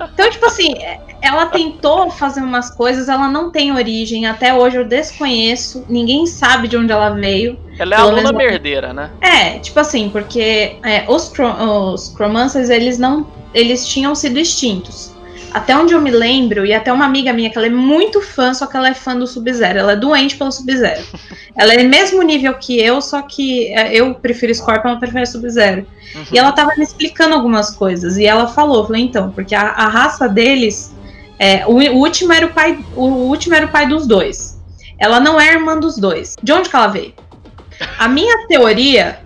Então, 0.00 0.30
tipo 0.30 0.46
assim, 0.46 0.74
é, 0.78 1.00
ela 1.22 1.46
tentou 1.46 2.10
fazer 2.10 2.40
umas 2.40 2.70
coisas, 2.70 3.08
ela 3.08 3.28
não 3.28 3.50
tem 3.50 3.72
origem, 3.72 4.26
até 4.26 4.54
hoje 4.54 4.76
eu 4.76 4.84
desconheço, 4.84 5.84
ninguém 5.88 6.26
sabe 6.26 6.68
de 6.68 6.76
onde 6.76 6.92
ela 6.92 7.10
veio. 7.10 7.58
Ela 7.78 7.96
é 7.96 7.98
aluna 7.98 8.32
merdeira, 8.32 8.92
né? 8.92 9.10
É, 9.20 9.58
tipo 9.58 9.78
assim, 9.80 10.08
porque 10.10 10.76
é, 10.82 11.04
os, 11.08 11.32
os 11.32 12.12
Chromancers, 12.14 12.70
eles 12.70 12.98
não. 12.98 13.26
Eles 13.54 13.86
tinham 13.86 14.14
sido 14.14 14.38
extintos. 14.38 15.15
Até 15.56 15.74
onde 15.74 15.94
eu 15.94 16.02
me 16.02 16.10
lembro, 16.10 16.66
e 16.66 16.74
até 16.74 16.92
uma 16.92 17.06
amiga 17.06 17.32
minha 17.32 17.48
que 17.48 17.56
ela 17.56 17.66
é 17.66 17.70
muito 17.70 18.20
fã, 18.20 18.52
só 18.52 18.66
que 18.66 18.76
ela 18.76 18.90
é 18.90 18.92
fã 18.92 19.16
do 19.16 19.26
Sub-Zero. 19.26 19.78
Ela 19.78 19.92
é 19.92 19.96
doente 19.96 20.36
pelo 20.36 20.52
Sub-Zero. 20.52 21.02
ela 21.56 21.72
é 21.72 21.82
mesmo 21.82 22.20
nível 22.20 22.52
que 22.52 22.78
eu, 22.78 23.00
só 23.00 23.22
que 23.22 23.68
é, 23.68 23.94
eu 23.94 24.14
prefiro 24.16 24.54
Scorpion, 24.54 24.90
ela 24.90 24.98
prefere 24.98 25.24
Sub-Zero. 25.24 25.86
Uhum. 26.14 26.24
E 26.30 26.38
ela 26.38 26.52
tava 26.52 26.72
me 26.76 26.82
explicando 26.82 27.34
algumas 27.34 27.70
coisas. 27.70 28.18
E 28.18 28.26
ela 28.26 28.46
falou, 28.46 28.86
falei, 28.86 29.04
então, 29.04 29.30
porque 29.30 29.54
a, 29.54 29.62
a 29.62 29.88
raça 29.88 30.28
deles 30.28 30.94
é, 31.38 31.66
o, 31.66 31.72
o, 31.72 31.96
último 32.00 32.34
era 32.34 32.44
o 32.44 32.52
pai, 32.52 32.78
o 32.94 33.06
último 33.06 33.54
era 33.54 33.64
o 33.64 33.70
pai 33.70 33.88
dos 33.88 34.06
dois. 34.06 34.60
Ela 34.98 35.18
não 35.20 35.40
é 35.40 35.54
irmã 35.54 35.80
dos 35.80 35.96
dois. 35.96 36.36
De 36.42 36.52
onde 36.52 36.68
que 36.68 36.76
ela 36.76 36.88
veio? 36.88 37.14
A 37.98 38.08
minha 38.08 38.46
teoria 38.46 39.20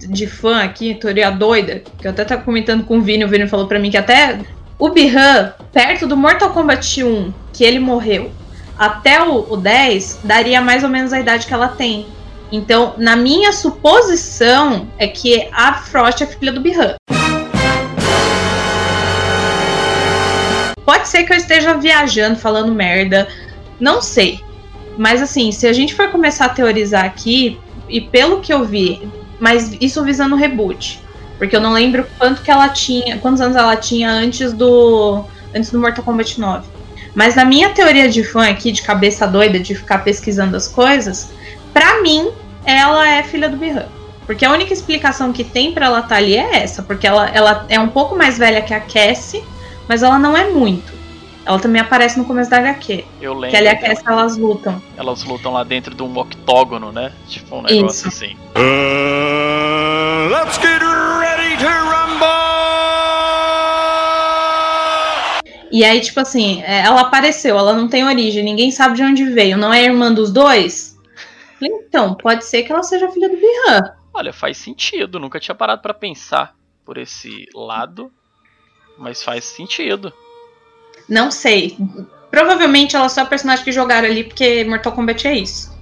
de 0.00 0.26
fã 0.26 0.64
aqui, 0.64 0.96
teoria 0.96 1.30
doida, 1.30 1.80
que 1.96 2.08
eu 2.08 2.10
até 2.10 2.24
tava 2.24 2.42
comentando 2.42 2.82
com 2.82 2.98
o 2.98 3.02
Vini, 3.02 3.24
o 3.24 3.28
Vini 3.28 3.46
falou 3.46 3.68
para 3.68 3.78
mim 3.78 3.88
que 3.88 3.96
até 3.96 4.40
o 4.80 4.88
Bihan, 4.88 5.52
perto 5.70 6.06
do 6.06 6.16
Mortal 6.16 6.50
Kombat 6.50 7.04
1, 7.04 7.34
que 7.52 7.62
ele 7.62 7.78
morreu, 7.78 8.32
até 8.78 9.22
o, 9.22 9.52
o 9.52 9.56
10, 9.58 10.20
daria 10.24 10.62
mais 10.62 10.82
ou 10.82 10.88
menos 10.88 11.12
a 11.12 11.20
idade 11.20 11.46
que 11.46 11.52
ela 11.52 11.68
tem. 11.68 12.06
Então, 12.50 12.94
na 12.96 13.14
minha 13.14 13.52
suposição, 13.52 14.88
é 14.96 15.06
que 15.06 15.46
a 15.52 15.74
Frost 15.74 16.22
é 16.22 16.26
filha 16.26 16.50
do 16.50 16.62
Bihan. 16.62 16.94
Pode 20.82 21.08
ser 21.08 21.24
que 21.24 21.32
eu 21.34 21.36
esteja 21.36 21.74
viajando, 21.74 22.36
falando 22.38 22.74
merda. 22.74 23.28
Não 23.78 24.00
sei. 24.00 24.40
Mas 24.96 25.20
assim, 25.20 25.52
se 25.52 25.66
a 25.66 25.74
gente 25.74 25.94
for 25.94 26.08
começar 26.08 26.46
a 26.46 26.48
teorizar 26.48 27.04
aqui, 27.04 27.60
e 27.86 28.00
pelo 28.00 28.40
que 28.40 28.52
eu 28.52 28.64
vi, 28.64 29.06
mas 29.38 29.76
isso 29.78 30.02
visando 30.02 30.34
o 30.34 30.38
reboot. 30.38 31.00
Porque 31.40 31.56
eu 31.56 31.60
não 31.62 31.72
lembro 31.72 32.06
quanto 32.18 32.42
que 32.42 32.50
ela 32.50 32.68
tinha, 32.68 33.16
quantos 33.16 33.40
anos 33.40 33.56
ela 33.56 33.74
tinha 33.74 34.10
antes 34.10 34.52
do. 34.52 35.24
antes 35.54 35.70
do 35.70 35.80
Mortal 35.80 36.04
Kombat 36.04 36.38
9. 36.38 36.68
Mas 37.14 37.34
na 37.34 37.46
minha 37.46 37.70
teoria 37.70 38.10
de 38.10 38.22
fã 38.22 38.46
aqui, 38.46 38.70
de 38.70 38.82
cabeça 38.82 39.26
doida, 39.26 39.58
de 39.58 39.74
ficar 39.74 40.00
pesquisando 40.04 40.54
as 40.54 40.68
coisas, 40.68 41.32
pra 41.72 42.02
mim, 42.02 42.30
ela 42.62 43.08
é 43.08 43.22
filha 43.22 43.48
do 43.48 43.56
Bihan. 43.56 43.86
Porque 44.26 44.44
a 44.44 44.52
única 44.52 44.74
explicação 44.74 45.32
que 45.32 45.42
tem 45.42 45.72
para 45.72 45.86
ela 45.86 46.00
estar 46.00 46.10
tá 46.10 46.16
ali 46.16 46.36
é 46.36 46.58
essa, 46.62 46.82
porque 46.82 47.06
ela, 47.06 47.30
ela 47.30 47.64
é 47.70 47.80
um 47.80 47.88
pouco 47.88 48.14
mais 48.14 48.36
velha 48.36 48.60
que 48.60 48.74
a 48.74 48.80
Cassie, 48.80 49.42
mas 49.88 50.02
ela 50.02 50.18
não 50.18 50.36
é 50.36 50.50
muito. 50.50 50.92
Ela 51.46 51.58
também 51.58 51.80
aparece 51.80 52.18
no 52.18 52.26
começo 52.26 52.50
da 52.50 52.58
HQ. 52.58 53.02
Eu 53.18 53.32
lembro. 53.32 53.50
Que 53.50 53.56
ela 53.56 53.66
e 53.66 53.68
a 53.70 53.76
Cass, 53.76 54.02
elas 54.06 54.36
lutam. 54.36 54.80
Elas 54.96 55.24
lutam 55.24 55.52
lá 55.52 55.64
dentro 55.64 55.94
de 55.94 56.02
um 56.02 56.18
octógono, 56.18 56.92
né? 56.92 57.12
Tipo 57.26 57.56
um 57.56 57.62
negócio 57.62 58.08
Isso. 58.08 58.24
assim. 58.24 58.36
Let's 60.30 60.58
get 60.58 60.80
ready 60.80 61.56
to 61.56 61.66
rumble! 61.66 62.28
E 65.72 65.82
aí, 65.82 66.00
tipo 66.00 66.20
assim, 66.20 66.62
é, 66.62 66.82
ela 66.82 67.00
apareceu, 67.00 67.58
ela 67.58 67.72
não 67.72 67.88
tem 67.88 68.04
origem, 68.04 68.44
ninguém 68.44 68.70
sabe 68.70 68.94
de 68.94 69.02
onde 69.02 69.24
veio, 69.24 69.58
não 69.58 69.74
é 69.74 69.82
irmã 69.82 70.14
dos 70.14 70.30
dois? 70.30 70.96
Então, 71.60 72.14
pode 72.14 72.44
ser 72.44 72.62
que 72.62 72.70
ela 72.70 72.84
seja 72.84 73.10
filha 73.10 73.28
do 73.28 73.38
Bihan. 73.38 73.92
Olha, 74.14 74.32
faz 74.32 74.56
sentido, 74.56 75.18
nunca 75.18 75.40
tinha 75.40 75.54
parado 75.54 75.82
para 75.82 75.92
pensar 75.92 76.54
por 76.84 76.96
esse 76.96 77.48
lado. 77.52 78.12
Mas 78.96 79.24
faz 79.24 79.44
sentido. 79.46 80.12
Não 81.08 81.32
sei. 81.32 81.76
Provavelmente 82.30 82.94
ela 82.94 83.06
é 83.06 83.08
só 83.08 83.22
a 83.22 83.26
personagem 83.26 83.64
que 83.64 83.72
jogaram 83.72 84.06
ali, 84.06 84.22
porque 84.22 84.62
Mortal 84.62 84.92
Kombat 84.92 85.26
é 85.26 85.34
isso. 85.34 85.76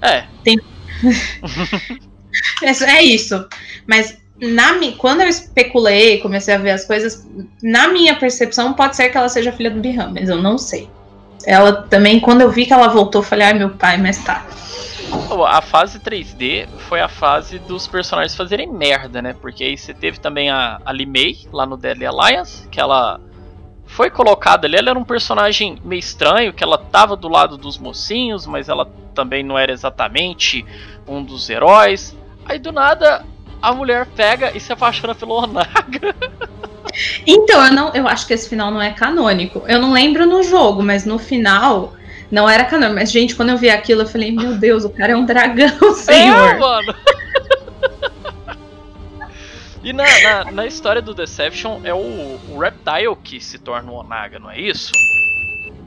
É. 0.00 0.26
Tem... 0.42 0.58
é 2.62 3.02
isso. 3.02 3.46
Mas 3.86 4.18
na 4.40 4.74
quando 4.98 5.20
eu 5.20 5.28
especulei, 5.28 6.18
comecei 6.18 6.54
a 6.54 6.58
ver 6.58 6.72
as 6.72 6.84
coisas, 6.84 7.26
na 7.62 7.88
minha 7.88 8.16
percepção, 8.16 8.72
pode 8.72 8.96
ser 8.96 9.08
que 9.08 9.16
ela 9.16 9.28
seja 9.28 9.52
filha 9.52 9.70
do 9.70 9.80
Bihan, 9.80 10.10
mas 10.12 10.28
eu 10.28 10.36
não 10.42 10.58
sei. 10.58 10.90
Ela 11.46 11.82
também, 11.82 12.18
quando 12.18 12.40
eu 12.40 12.50
vi 12.50 12.66
que 12.66 12.72
ela 12.72 12.88
voltou, 12.88 13.22
falei, 13.22 13.48
ai 13.48 13.54
meu 13.54 13.70
pai, 13.70 13.98
mas 13.98 14.22
tá. 14.24 14.44
A 15.46 15.60
fase 15.60 15.98
3D 16.00 16.66
foi 16.88 17.00
a 17.00 17.08
fase 17.08 17.58
dos 17.60 17.86
personagens 17.86 18.34
fazerem 18.34 18.72
merda, 18.72 19.20
né? 19.20 19.34
Porque 19.40 19.62
aí 19.62 19.76
você 19.76 19.92
teve 19.92 20.18
também 20.18 20.50
a, 20.50 20.80
a 20.84 20.92
Limei 20.92 21.38
lá 21.52 21.66
no 21.66 21.76
Deadly 21.76 22.06
Alliance, 22.06 22.66
que 22.68 22.80
ela 22.80 23.20
foi 23.84 24.10
colocada 24.10 24.66
ali. 24.66 24.76
Ela 24.76 24.90
era 24.90 24.98
um 24.98 25.04
personagem 25.04 25.78
meio 25.84 26.00
estranho, 26.00 26.52
que 26.52 26.64
ela 26.64 26.78
tava 26.78 27.14
do 27.14 27.28
lado 27.28 27.58
dos 27.58 27.78
mocinhos, 27.78 28.46
mas 28.46 28.68
ela 28.68 28.86
também 29.14 29.42
não 29.42 29.58
era 29.58 29.70
exatamente 29.70 30.64
um 31.06 31.22
dos 31.22 31.50
heróis. 31.50 32.16
Aí 32.44 32.58
do 32.58 32.72
nada 32.72 33.24
a 33.62 33.72
mulher 33.72 34.06
pega 34.16 34.56
e 34.56 34.60
se 34.60 34.72
apaixona 34.72 35.14
pelo 35.14 35.34
Onaga. 35.34 36.14
Então, 37.26 37.64
eu, 37.64 37.72
não, 37.72 37.94
eu 37.94 38.06
acho 38.08 38.26
que 38.26 38.34
esse 38.34 38.48
final 38.48 38.70
não 38.70 38.82
é 38.82 38.90
canônico. 38.90 39.62
Eu 39.66 39.78
não 39.78 39.92
lembro 39.92 40.26
no 40.26 40.42
jogo, 40.42 40.82
mas 40.82 41.06
no 41.06 41.18
final 41.18 41.94
não 42.30 42.48
era 42.48 42.64
canônico. 42.64 42.96
Mas, 42.96 43.12
gente, 43.12 43.34
quando 43.34 43.50
eu 43.50 43.56
vi 43.56 43.70
aquilo, 43.70 44.02
eu 44.02 44.06
falei, 44.06 44.32
meu 44.32 44.56
Deus, 44.56 44.84
o 44.84 44.90
cara 44.90 45.12
é 45.12 45.16
um 45.16 45.24
dragão, 45.24 45.94
senhor. 45.94 46.48
É, 46.48 46.58
mano. 46.58 46.94
e 49.82 49.92
na, 49.92 50.04
na, 50.04 50.52
na, 50.52 50.66
história 50.66 51.00
do 51.00 51.14
Deception 51.14 51.80
é 51.84 51.94
o, 51.94 52.38
o 52.50 52.58
Reptile 52.58 53.16
que 53.22 53.40
se 53.40 53.58
torna 53.58 53.90
o 53.90 53.94
Onaga, 53.94 54.38
não 54.38 54.50
é 54.50 54.60
isso? 54.60 54.92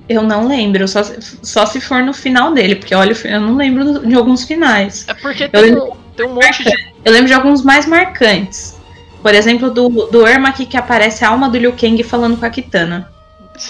Eu 0.08 0.22
não 0.22 0.48
lembro, 0.48 0.88
só, 0.88 1.02
só 1.04 1.66
se 1.66 1.82
for 1.82 2.04
no 2.04 2.14
final 2.14 2.54
dele, 2.54 2.76
porque 2.76 2.94
olha, 2.94 3.14
eu 3.26 3.42
não 3.42 3.56
lembro 3.56 4.08
de 4.08 4.14
alguns 4.14 4.44
finais. 4.44 5.04
É 5.08 5.16
porque 5.16 5.48
tem, 5.48 5.62
lembro, 5.62 5.98
tem 6.16 6.26
um 6.26 6.34
monte 6.34 6.64
de. 6.64 6.72
Eu 7.04 7.12
lembro 7.12 7.28
de 7.28 7.34
alguns 7.34 7.64
mais 7.64 7.86
marcantes. 7.86 8.80
Por 9.22 9.34
exemplo, 9.34 9.72
do, 9.72 9.90
do 10.08 10.28
Irma 10.28 10.50
aqui 10.50 10.66
que 10.66 10.78
aparece 10.78 11.26
a 11.26 11.30
alma 11.30 11.50
do 11.50 11.58
Liu 11.58 11.74
Kang 11.74 12.02
falando 12.04 12.38
com 12.38 12.46
a 12.46 12.50
Kitana. 12.50 13.12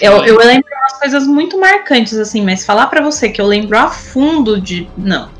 Eu, 0.00 0.24
eu 0.24 0.38
lembro 0.38 0.68
umas 0.80 0.98
coisas 0.98 1.26
muito 1.26 1.58
marcantes, 1.58 2.18
assim, 2.18 2.44
mas 2.44 2.64
falar 2.64 2.88
para 2.88 3.00
você 3.00 3.30
que 3.30 3.40
eu 3.40 3.46
lembro 3.46 3.78
a 3.78 3.88
fundo 3.88 4.60
de. 4.60 4.88
Não. 4.96 5.30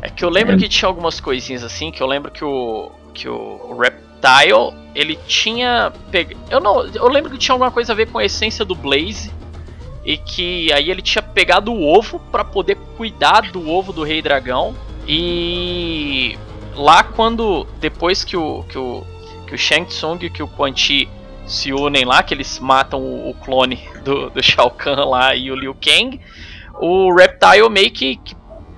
É 0.00 0.08
que 0.08 0.24
eu 0.24 0.28
lembro 0.28 0.54
é. 0.54 0.58
que 0.58 0.68
tinha 0.68 0.88
algumas 0.88 1.20
coisinhas 1.20 1.64
assim, 1.64 1.90
que 1.90 2.02
eu 2.02 2.06
lembro 2.06 2.30
que 2.30 2.44
o. 2.44 2.90
que 3.14 3.28
o 3.28 3.76
Reptile, 3.78 4.74
ele 4.94 5.18
tinha. 5.26 5.92
Peg... 6.10 6.36
Eu 6.50 6.60
não. 6.60 6.86
Eu 6.86 7.08
lembro 7.08 7.30
que 7.30 7.38
tinha 7.38 7.54
alguma 7.54 7.70
coisa 7.70 7.92
a 7.92 7.96
ver 7.96 8.08
com 8.08 8.18
a 8.18 8.24
essência 8.24 8.64
do 8.64 8.74
Blaze 8.74 9.32
e 10.04 10.16
que 10.16 10.72
aí 10.72 10.90
ele 10.90 11.02
tinha 11.02 11.22
pegado 11.22 11.72
o 11.72 11.82
ovo 11.82 12.20
para 12.30 12.44
poder 12.44 12.76
cuidar 12.96 13.50
do 13.52 13.68
ovo 13.68 13.92
do 13.92 14.02
Rei 14.02 14.20
Dragão 14.20 14.74
e 15.06 16.38
lá 16.74 17.02
quando 17.02 17.66
depois 17.80 18.24
que 18.24 18.36
o 18.36 18.62
que 18.68 18.78
o 18.78 19.04
que 19.46 19.54
o 19.54 19.58
Shang 19.58 19.86
Tsung 19.86 20.24
e 20.24 20.30
que 20.30 20.42
o 20.42 20.48
Quan 20.48 20.74
Chi 20.74 21.08
se 21.46 21.72
unem 21.72 22.04
lá, 22.04 22.22
que 22.22 22.32
eles 22.32 22.58
matam 22.58 23.00
o, 23.00 23.30
o 23.30 23.34
clone 23.34 23.78
do, 24.04 24.30
do 24.30 24.42
Shao 24.42 24.70
Kahn 24.70 25.04
lá 25.04 25.34
e 25.34 25.50
o 25.50 25.54
Liu 25.54 25.74
Kang, 25.74 26.20
o 26.80 27.14
Reptile 27.14 27.68
meio 27.68 27.90
que, 27.90 28.16
que 28.16 28.34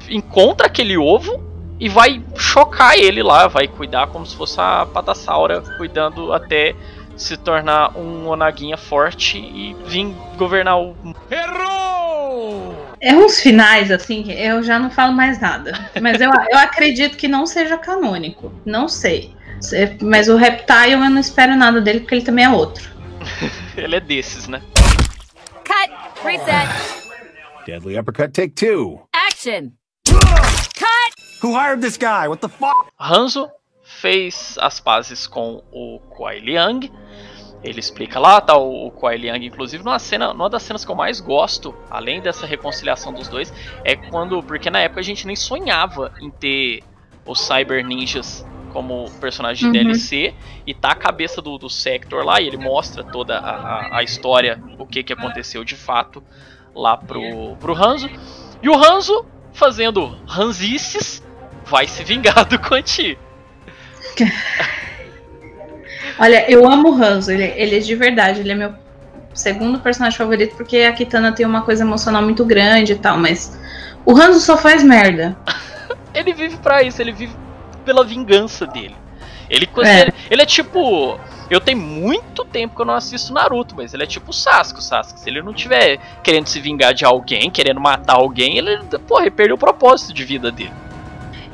encontra 0.08 0.66
aquele 0.66 0.96
ovo 0.96 1.42
e 1.78 1.88
vai 1.88 2.22
chocar 2.36 2.98
ele 2.98 3.22
lá, 3.22 3.46
vai 3.46 3.68
cuidar 3.68 4.08
como 4.08 4.24
se 4.26 4.34
fosse 4.36 4.60
a 4.60 4.86
Patassaura 4.86 5.60
cuidando 5.76 6.32
até 6.32 6.74
se 7.16 7.36
tornar 7.36 7.96
um 7.96 8.26
Onaguinha 8.28 8.76
forte 8.76 9.38
e 9.38 9.76
vir 9.86 10.14
governar 10.36 10.80
o. 10.80 10.96
Errou! 11.30 12.83
É 13.04 13.14
uns 13.14 13.38
finais, 13.38 13.90
assim, 13.90 14.32
eu 14.32 14.62
já 14.62 14.78
não 14.78 14.90
falo 14.90 15.12
mais 15.12 15.38
nada. 15.38 15.90
Mas 16.00 16.18
eu, 16.22 16.30
eu 16.50 16.56
acredito 16.56 17.18
que 17.18 17.28
não 17.28 17.44
seja 17.44 17.76
canônico. 17.76 18.50
Não 18.64 18.88
sei. 18.88 19.36
Mas 20.00 20.26
o 20.26 20.36
Reptile 20.36 20.92
eu 20.92 21.10
não 21.10 21.20
espero 21.20 21.54
nada 21.54 21.82
dele 21.82 22.00
porque 22.00 22.14
ele 22.14 22.24
também 22.24 22.46
é 22.46 22.48
outro. 22.48 22.88
ele 23.76 23.96
é 23.96 24.00
desses, 24.00 24.48
né? 24.48 24.62
Cut! 25.66 25.92
Reset! 26.24 26.66
Deadly 27.66 27.98
uppercut, 27.98 28.32
take 28.32 28.54
two! 28.54 29.06
Action! 29.12 29.72
Cut! 30.08 31.14
Who 31.42 31.52
hired 31.52 31.82
this 31.82 31.98
guy? 31.98 32.26
What 32.26 32.40
the 32.40 32.48
fuck? 32.48 32.90
Hanzo 32.98 33.50
fez 34.00 34.56
as 34.58 34.80
pazes 34.80 35.26
com 35.26 35.62
o 35.70 36.00
Kuai 36.08 36.40
Liang 36.40 36.90
ele 37.64 37.80
explica 37.80 38.20
lá, 38.20 38.40
tá 38.40 38.56
o, 38.56 38.86
o 38.86 38.90
Kuai 38.90 39.16
Liang, 39.16 39.44
inclusive, 39.44 39.82
numa 39.82 39.98
cena, 39.98 40.32
uma 40.32 40.50
das 40.50 40.62
cenas 40.62 40.84
que 40.84 40.90
eu 40.90 40.94
mais 40.94 41.18
gosto, 41.20 41.74
além 41.90 42.20
dessa 42.20 42.46
reconciliação 42.46 43.12
dos 43.12 43.26
dois, 43.26 43.52
é 43.82 43.96
quando, 43.96 44.42
porque 44.42 44.70
na 44.70 44.80
época 44.80 45.00
a 45.00 45.04
gente 45.04 45.26
nem 45.26 45.34
sonhava 45.34 46.12
em 46.20 46.30
ter 46.30 46.82
os 47.26 47.40
Cyber 47.40 47.84
Ninjas 47.84 48.46
como 48.70 49.10
personagem 49.20 49.70
de 49.70 49.78
uhum. 49.78 49.84
DLC 49.84 50.34
e 50.66 50.74
tá 50.74 50.90
a 50.90 50.94
cabeça 50.94 51.40
do, 51.40 51.56
do 51.56 51.70
Sector 51.70 52.24
lá 52.24 52.40
e 52.40 52.48
ele 52.48 52.58
mostra 52.58 53.02
toda 53.02 53.38
a, 53.38 53.50
a, 53.50 53.98
a, 53.98 54.02
história, 54.02 54.62
o 54.78 54.84
que, 54.84 55.02
que 55.02 55.12
aconteceu 55.12 55.64
de 55.64 55.76
fato 55.76 56.22
lá 56.74 56.96
pro, 56.96 57.56
pro 57.56 57.74
Hanzo. 57.74 58.10
E 58.62 58.68
o 58.68 58.74
Hanzo, 58.74 59.24
fazendo 59.52 60.18
Hanzices, 60.28 61.22
vai 61.64 61.86
se 61.86 62.04
vingar 62.04 62.44
do 62.44 62.58
Quan 62.58 62.84
Chi. 62.84 63.16
Olha, 66.18 66.50
eu 66.50 66.70
amo 66.70 66.90
o 66.90 67.02
Hanzo, 67.02 67.32
ele, 67.32 67.44
ele 67.56 67.76
é 67.76 67.80
de 67.80 67.94
verdade, 67.94 68.40
ele 68.40 68.52
é 68.52 68.54
meu 68.54 68.74
segundo 69.32 69.80
personagem 69.80 70.16
favorito, 70.16 70.56
porque 70.56 70.78
a 70.78 70.92
Kitana 70.92 71.32
tem 71.32 71.44
uma 71.44 71.62
coisa 71.62 71.82
emocional 71.82 72.22
muito 72.22 72.44
grande 72.44 72.92
e 72.92 72.96
tal, 72.96 73.18
mas 73.18 73.58
o 74.04 74.12
Hanzo 74.12 74.40
só 74.40 74.56
faz 74.56 74.82
merda. 74.82 75.36
ele 76.14 76.32
vive 76.32 76.56
pra 76.58 76.82
isso, 76.82 77.02
ele 77.02 77.12
vive 77.12 77.34
pela 77.84 78.04
vingança 78.04 78.66
dele. 78.66 78.96
Ele, 79.50 79.68
é. 79.84 80.00
ele, 80.02 80.14
ele 80.30 80.42
é 80.42 80.46
tipo. 80.46 81.18
Eu 81.50 81.60
tenho 81.60 81.78
muito 81.78 82.42
tempo 82.44 82.74
que 82.74 82.80
eu 82.80 82.86
não 82.86 82.94
assisto 82.94 83.32
Naruto, 83.32 83.76
mas 83.76 83.92
ele 83.92 84.02
é 84.02 84.06
tipo 84.06 84.30
o 84.30 84.32
Sasuke, 84.32 84.80
o 84.80 84.82
Sasuke. 84.82 85.20
Se 85.20 85.28
ele 85.28 85.42
não 85.42 85.52
tiver 85.52 85.98
querendo 86.22 86.46
se 86.46 86.58
vingar 86.58 86.94
de 86.94 87.04
alguém, 87.04 87.50
querendo 87.50 87.80
matar 87.80 88.14
alguém, 88.14 88.56
ele, 88.56 88.82
porra, 89.06 89.22
ele 89.22 89.30
perdeu 89.30 89.54
o 89.54 89.58
propósito 89.58 90.14
de 90.14 90.24
vida 90.24 90.50
dele. 90.50 90.72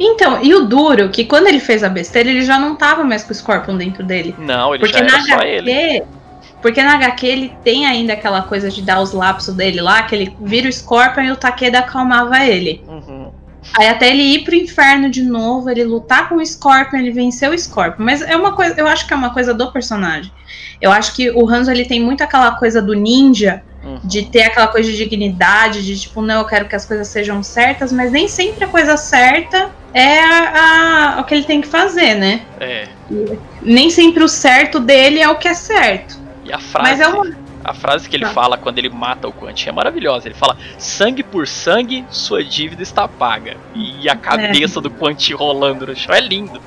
Então, 0.02 0.42
e 0.42 0.54
o 0.54 0.64
duro, 0.64 1.10
que 1.10 1.26
quando 1.26 1.46
ele 1.46 1.60
fez 1.60 1.84
a 1.84 1.88
besteira, 1.90 2.30
ele 2.30 2.40
já 2.40 2.58
não 2.58 2.74
tava 2.74 3.04
mais 3.04 3.22
com 3.22 3.32
o 3.32 3.34
Scorpion 3.34 3.76
dentro 3.76 4.02
dele. 4.02 4.34
Não, 4.38 4.74
ele 4.74 4.82
porque 4.82 4.98
já 4.98 5.04
era 5.04 5.12
na 5.12 5.22
só 5.26 5.34
HQ, 5.34 5.46
ele. 5.46 6.02
Porque 6.62 6.82
na 6.82 6.94
HQ 6.94 7.26
ele 7.26 7.52
tem 7.62 7.86
ainda 7.86 8.14
aquela 8.14 8.42
coisa 8.42 8.70
de 8.70 8.80
dar 8.80 9.00
os 9.00 9.12
lapsos 9.12 9.54
dele 9.54 9.80
lá, 9.82 10.02
que 10.02 10.14
ele 10.14 10.36
vira 10.40 10.68
o 10.68 10.72
Scorpion 10.72 11.24
e 11.24 11.30
o 11.30 11.36
Takeda 11.36 11.80
acalmava 11.80 12.42
ele. 12.46 12.82
Uhum. 12.88 13.30
Aí 13.76 13.88
até 13.88 14.08
ele 14.08 14.22
ir 14.22 14.44
pro 14.44 14.54
inferno 14.54 15.10
de 15.10 15.22
novo, 15.22 15.68
ele 15.68 15.84
lutar 15.84 16.30
com 16.30 16.36
o 16.36 16.46
Scorpion, 16.46 16.98
ele 16.98 17.10
venceu 17.10 17.52
o 17.52 17.58
Scorpion. 17.58 18.02
Mas 18.02 18.22
é 18.22 18.34
uma 18.34 18.52
coisa, 18.52 18.74
eu 18.78 18.86
acho 18.86 19.06
que 19.06 19.12
é 19.12 19.16
uma 19.16 19.34
coisa 19.34 19.52
do 19.52 19.70
personagem. 19.70 20.32
Eu 20.80 20.90
acho 20.90 21.14
que 21.14 21.30
o 21.30 21.46
Hanzo 21.46 21.70
ele 21.70 21.84
tem 21.84 22.00
muito 22.00 22.22
aquela 22.22 22.52
coisa 22.52 22.80
do 22.80 22.94
ninja, 22.94 23.62
Uhum. 23.82 23.98
De 24.04 24.26
ter 24.26 24.42
aquela 24.42 24.66
coisa 24.66 24.90
de 24.90 24.96
dignidade, 24.96 25.84
de 25.84 25.98
tipo, 25.98 26.20
não, 26.20 26.40
eu 26.40 26.44
quero 26.44 26.68
que 26.68 26.76
as 26.76 26.84
coisas 26.84 27.08
sejam 27.08 27.42
certas, 27.42 27.90
mas 27.90 28.12
nem 28.12 28.28
sempre 28.28 28.64
a 28.64 28.68
coisa 28.68 28.96
certa 28.96 29.70
é 29.94 30.20
a, 30.20 31.16
a, 31.16 31.20
o 31.20 31.24
que 31.24 31.34
ele 31.34 31.44
tem 31.44 31.60
que 31.60 31.68
fazer, 31.68 32.14
né? 32.14 32.42
É. 32.60 32.88
Nem 33.62 33.90
sempre 33.90 34.22
o 34.22 34.28
certo 34.28 34.78
dele 34.78 35.20
é 35.20 35.28
o 35.28 35.36
que 35.36 35.48
é 35.48 35.54
certo. 35.54 36.18
E 36.44 36.52
a 36.52 36.58
frase, 36.58 36.90
mas 36.90 37.00
é 37.00 37.08
uma... 37.08 37.36
a 37.64 37.74
frase 37.74 38.08
que 38.08 38.16
ele 38.16 38.24
tá. 38.24 38.32
fala 38.32 38.56
quando 38.56 38.78
ele 38.78 38.88
mata 38.88 39.26
o 39.28 39.32
Quant 39.32 39.66
é 39.66 39.72
maravilhosa. 39.72 40.28
Ele 40.28 40.34
fala: 40.34 40.56
sangue 40.78 41.22
por 41.22 41.46
sangue, 41.46 42.04
sua 42.10 42.44
dívida 42.44 42.82
está 42.82 43.08
paga. 43.08 43.56
E 43.74 44.08
a 44.08 44.16
cabeça 44.16 44.78
é. 44.78 44.82
do 44.82 44.90
Quant 44.90 45.30
rolando 45.32 45.86
no 45.86 45.96
chão 45.96 46.14
é 46.14 46.20
lindo. 46.20 46.60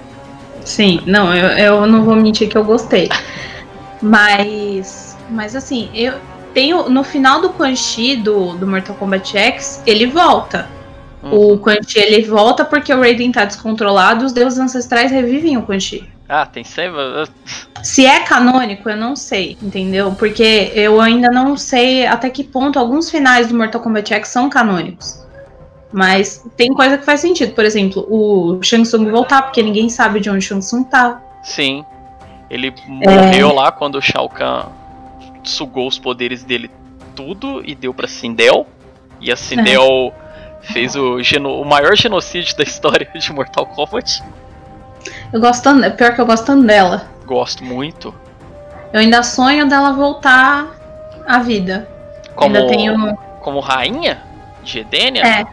Sim, 0.65 1.01
não, 1.05 1.35
eu, 1.35 1.49
eu 1.57 1.87
não 1.87 2.03
vou 2.03 2.15
mentir 2.15 2.49
que 2.49 2.57
eu 2.57 2.63
gostei. 2.63 3.09
mas, 4.01 5.17
mas 5.29 5.55
assim, 5.55 5.89
eu, 5.93 6.13
tem 6.53 6.73
o, 6.73 6.89
no 6.89 7.03
final 7.03 7.41
do 7.41 7.49
Quan 7.49 7.75
Chi 7.75 8.15
do, 8.15 8.53
do 8.53 8.67
Mortal 8.67 8.95
Kombat 8.95 9.37
X, 9.37 9.81
ele 9.85 10.05
volta. 10.05 10.69
Uhum. 11.21 11.53
O 11.53 11.57
Quan 11.57 11.77
Chi 11.85 11.99
ele 11.99 12.21
volta 12.23 12.63
porque 12.63 12.93
o 12.93 12.99
Raiden 12.99 13.31
tá 13.31 13.45
descontrolado 13.45 14.23
e 14.23 14.25
os 14.25 14.33
deuses 14.33 14.59
ancestrais 14.59 15.11
revivem 15.11 15.57
o 15.57 15.63
Quan 15.63 15.79
Chi. 15.79 16.07
Ah, 16.27 16.45
tem 16.45 16.63
sempre. 16.63 17.01
Se 17.83 18.05
é 18.05 18.21
canônico, 18.21 18.89
eu 18.89 18.95
não 18.95 19.15
sei, 19.15 19.57
entendeu? 19.61 20.13
Porque 20.17 20.71
eu 20.73 21.01
ainda 21.01 21.29
não 21.29 21.57
sei 21.57 22.05
até 22.05 22.29
que 22.29 22.43
ponto 22.43 22.79
alguns 22.79 23.09
finais 23.09 23.47
do 23.47 23.55
Mortal 23.55 23.81
Kombat 23.81 24.13
X 24.13 24.29
são 24.29 24.49
canônicos. 24.49 25.21
Mas 25.91 26.43
tem 26.57 26.73
coisa 26.73 26.97
que 26.97 27.05
faz 27.05 27.19
sentido. 27.19 27.53
Por 27.53 27.65
exemplo, 27.65 28.07
o 28.09 28.61
Shang 28.63 28.83
Tsung 28.83 29.11
voltar, 29.11 29.43
porque 29.43 29.61
ninguém 29.61 29.89
sabe 29.89 30.19
de 30.19 30.29
onde 30.29 30.39
o 30.39 30.41
Shang 30.41 30.61
Tsung 30.61 30.83
tá. 30.85 31.21
Sim. 31.43 31.85
Ele 32.49 32.73
morreu 32.87 33.49
é... 33.49 33.53
lá 33.53 33.71
quando 33.71 33.95
o 33.95 34.01
Shao 34.01 34.27
Kahn 34.27 34.65
sugou 35.49 35.87
os 35.87 35.97
poderes 35.99 36.43
dele 36.43 36.69
tudo 37.15 37.61
e 37.65 37.75
deu 37.75 37.93
pra 37.93 38.07
Sindel. 38.07 38.67
E 39.19 39.31
a 39.31 39.35
Sindel 39.35 40.13
é. 40.61 40.73
fez 40.73 40.95
o, 40.95 41.21
geno, 41.21 41.59
o 41.59 41.65
maior 41.65 41.95
genocídio 41.95 42.55
da 42.57 42.63
história 42.63 43.09
de 43.13 43.33
Mortal 43.33 43.65
Kombat. 43.67 44.23
Eu 45.31 45.39
gosto 45.39 45.63
tanto, 45.63 45.97
pior 45.97 46.13
que 46.13 46.21
eu 46.21 46.25
gosto 46.25 46.45
tanto 46.45 46.65
dela. 46.65 47.07
Gosto 47.25 47.63
muito. 47.63 48.13
Eu 48.91 48.99
ainda 48.99 49.23
sonho 49.23 49.67
dela 49.67 49.93
voltar 49.93 50.67
à 51.25 51.39
vida. 51.39 51.89
Como, 52.35 52.55
ainda 52.55 52.67
tenho... 52.67 53.17
como 53.41 53.59
rainha 53.59 54.21
de 54.63 54.79
Edenia? 54.79 55.23
É. 55.25 55.45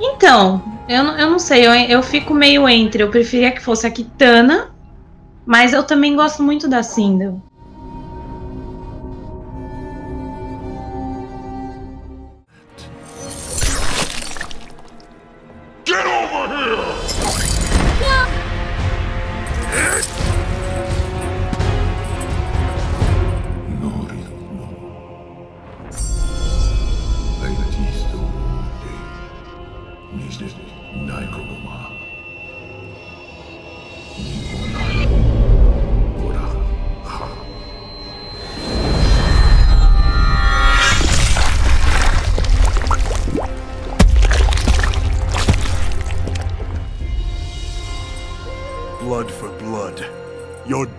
Então, 0.00 0.62
eu, 0.88 1.04
eu 1.04 1.30
não 1.30 1.38
sei, 1.38 1.66
eu, 1.66 1.72
eu 1.72 2.02
fico 2.02 2.34
meio 2.34 2.68
entre. 2.68 3.02
Eu 3.02 3.10
preferia 3.10 3.50
que 3.50 3.60
fosse 3.60 3.86
a 3.86 3.90
Kitana, 3.90 4.70
mas 5.46 5.72
eu 5.72 5.82
também 5.82 6.14
gosto 6.14 6.42
muito 6.42 6.68
da 6.68 6.82
Sindel. 6.82 7.40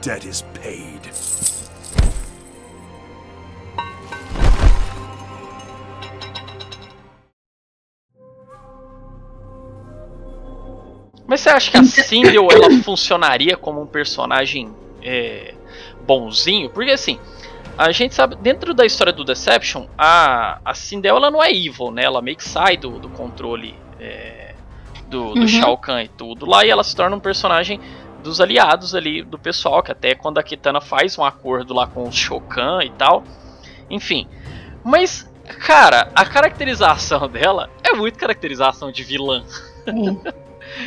Debt 0.05 0.23
is 0.23 0.43
paid. 0.53 1.01
Mas 11.27 11.41
você 11.41 11.49
acha 11.49 11.71
que 11.71 11.77
a 11.77 11.83
Sindel 11.83 12.47
ela 12.51 12.69
funcionaria 12.83 13.57
como 13.57 13.81
um 13.81 13.87
personagem 13.87 14.71
é, 15.01 15.55
bonzinho? 16.05 16.69
Porque 16.69 16.91
assim, 16.91 17.19
a 17.75 17.91
gente 17.91 18.13
sabe, 18.13 18.35
dentro 18.35 18.75
da 18.75 18.85
história 18.85 19.11
do 19.11 19.25
Deception, 19.25 19.87
a, 19.97 20.59
a 20.63 20.75
Sindel 20.75 21.17
ela 21.17 21.31
não 21.31 21.43
é 21.43 21.51
evil, 21.51 21.89
né? 21.89 22.03
Ela 22.03 22.21
meio 22.21 22.37
que 22.37 22.47
sai 22.47 22.77
do, 22.77 22.99
do 22.99 23.09
controle 23.09 23.75
é, 23.99 24.53
do, 25.07 25.33
do 25.33 25.41
uhum. 25.41 25.47
Shao 25.47 25.77
Kahn 25.79 26.03
e 26.03 26.07
tudo 26.09 26.45
lá, 26.45 26.63
e 26.63 26.69
ela 26.69 26.83
se 26.83 26.95
torna 26.95 27.15
um 27.15 27.19
personagem 27.19 27.79
dos 28.25 28.41
aliados 28.41 28.95
ali 28.95 29.21
do 29.21 29.37
pessoal, 29.37 29.83
que 29.83 29.91
até 29.91 30.15
quando 30.15 30.39
a 30.39 30.43
Kitana 30.43 30.81
faz 30.81 31.17
um 31.17 31.23
acordo 31.23 31.73
lá 31.73 31.85
com 31.85 32.07
o 32.07 32.11
Shokan 32.11 32.79
e 32.83 32.89
tal. 32.89 33.23
Enfim. 33.89 34.27
Mas, 34.83 35.29
cara, 35.59 36.09
a 36.15 36.25
caracterização 36.25 37.29
dela 37.29 37.69
é 37.83 37.93
muito 37.93 38.17
caracterização 38.17 38.91
de 38.91 39.03
vilã. 39.03 39.43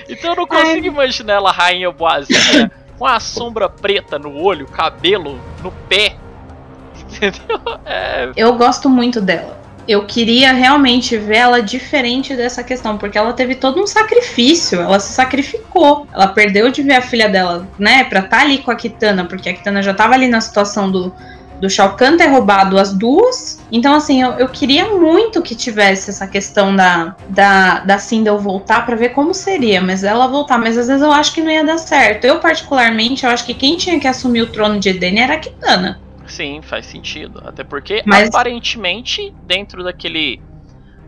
então 0.08 0.32
eu 0.32 0.36
não 0.36 0.46
consigo 0.46 0.86
Ai. 0.86 0.92
imaginar 0.92 1.34
ela 1.34 1.52
rainha 1.52 1.90
boazinha 1.92 2.70
com 2.98 3.06
a 3.06 3.20
sombra 3.20 3.68
preta 3.68 4.18
no 4.18 4.42
olho, 4.42 4.66
cabelo 4.66 5.40
no 5.62 5.70
pé. 5.70 6.16
Entendeu? 6.98 7.60
É... 7.86 8.32
Eu 8.36 8.54
gosto 8.54 8.90
muito 8.90 9.20
dela 9.20 9.67
eu 9.88 10.04
queria 10.04 10.52
realmente 10.52 11.16
ver 11.16 11.36
ela 11.36 11.62
diferente 11.62 12.36
dessa 12.36 12.62
questão, 12.62 12.98
porque 12.98 13.16
ela 13.16 13.32
teve 13.32 13.54
todo 13.54 13.82
um 13.82 13.86
sacrifício, 13.86 14.80
ela 14.80 15.00
se 15.00 15.14
sacrificou, 15.14 16.06
ela 16.12 16.28
perdeu 16.28 16.70
de 16.70 16.82
ver 16.82 16.96
a 16.96 17.02
filha 17.02 17.28
dela, 17.28 17.66
né, 17.78 18.04
pra 18.04 18.20
estar 18.20 18.36
tá 18.36 18.42
ali 18.42 18.58
com 18.58 18.70
a 18.70 18.76
Kitana, 18.76 19.24
porque 19.24 19.48
a 19.48 19.54
Kitana 19.54 19.82
já 19.82 19.94
tava 19.94 20.12
ali 20.12 20.28
na 20.28 20.42
situação 20.42 20.90
do, 20.90 21.10
do 21.58 21.70
Shao 21.70 21.96
Kahn 21.96 22.18
ter 22.18 22.26
roubado 22.26 22.78
as 22.78 22.92
duas. 22.92 23.60
Então, 23.72 23.94
assim, 23.94 24.22
eu, 24.22 24.32
eu 24.32 24.48
queria 24.48 24.90
muito 24.90 25.40
que 25.40 25.54
tivesse 25.54 26.10
essa 26.10 26.26
questão 26.26 26.76
da, 26.76 27.16
da, 27.28 27.80
da 27.80 27.98
Sindel 27.98 28.38
voltar 28.38 28.84
para 28.84 28.94
ver 28.94 29.10
como 29.10 29.32
seria, 29.32 29.80
mas 29.80 30.04
ela 30.04 30.26
voltar, 30.26 30.58
mas 30.58 30.76
às 30.76 30.86
vezes 30.86 31.02
eu 31.02 31.12
acho 31.12 31.32
que 31.32 31.40
não 31.40 31.50
ia 31.50 31.64
dar 31.64 31.78
certo. 31.78 32.24
Eu, 32.24 32.40
particularmente, 32.40 33.24
eu 33.24 33.30
acho 33.30 33.46
que 33.46 33.54
quem 33.54 33.76
tinha 33.76 33.98
que 33.98 34.06
assumir 34.06 34.42
o 34.42 34.52
trono 34.52 34.78
de 34.78 34.90
Eden 34.90 35.20
era 35.20 35.34
a 35.34 35.38
Kitana. 35.38 36.00
Sim, 36.28 36.60
faz 36.62 36.86
sentido. 36.86 37.42
Até 37.44 37.64
porque, 37.64 38.02
Mas... 38.04 38.28
aparentemente, 38.28 39.34
dentro 39.46 39.82
daquele. 39.82 40.40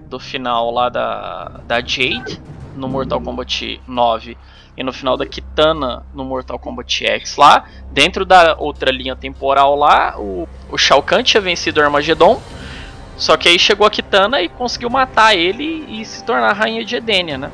do 0.09 0.19
final 0.19 0.71
lá 0.71 0.89
da, 0.89 1.61
da 1.67 1.81
Jade, 1.81 2.41
no 2.75 2.89
Mortal 2.89 3.21
Kombat 3.21 3.81
9, 3.87 4.37
e 4.77 4.83
no 4.83 4.93
final 4.93 5.17
da 5.17 5.27
Kitana 5.27 6.05
no 6.15 6.25
Mortal 6.25 6.59
Kombat 6.59 7.05
X 7.05 7.37
lá, 7.37 7.65
dentro 7.93 8.25
da 8.25 8.57
outra 8.59 8.91
linha 8.91 9.15
temporal 9.15 9.77
lá, 9.77 10.19
o, 10.19 10.49
o 10.71 10.79
Shao 10.79 11.03
Kahn 11.03 11.23
tinha 11.23 11.41
vencido 11.41 11.81
o 11.81 11.85
Armageddon. 11.85 12.41
Só 13.17 13.37
que 13.37 13.49
aí 13.49 13.59
chegou 13.59 13.87
a 13.87 13.91
Kitana 13.91 14.41
e 14.41 14.49
conseguiu 14.49 14.89
matar 14.89 15.37
ele 15.37 15.85
e 15.87 16.03
se 16.07 16.25
tornar 16.25 16.49
a 16.49 16.53
rainha 16.55 16.83
de 16.83 16.97
Edenia, 16.97 17.37
né? 17.37 17.51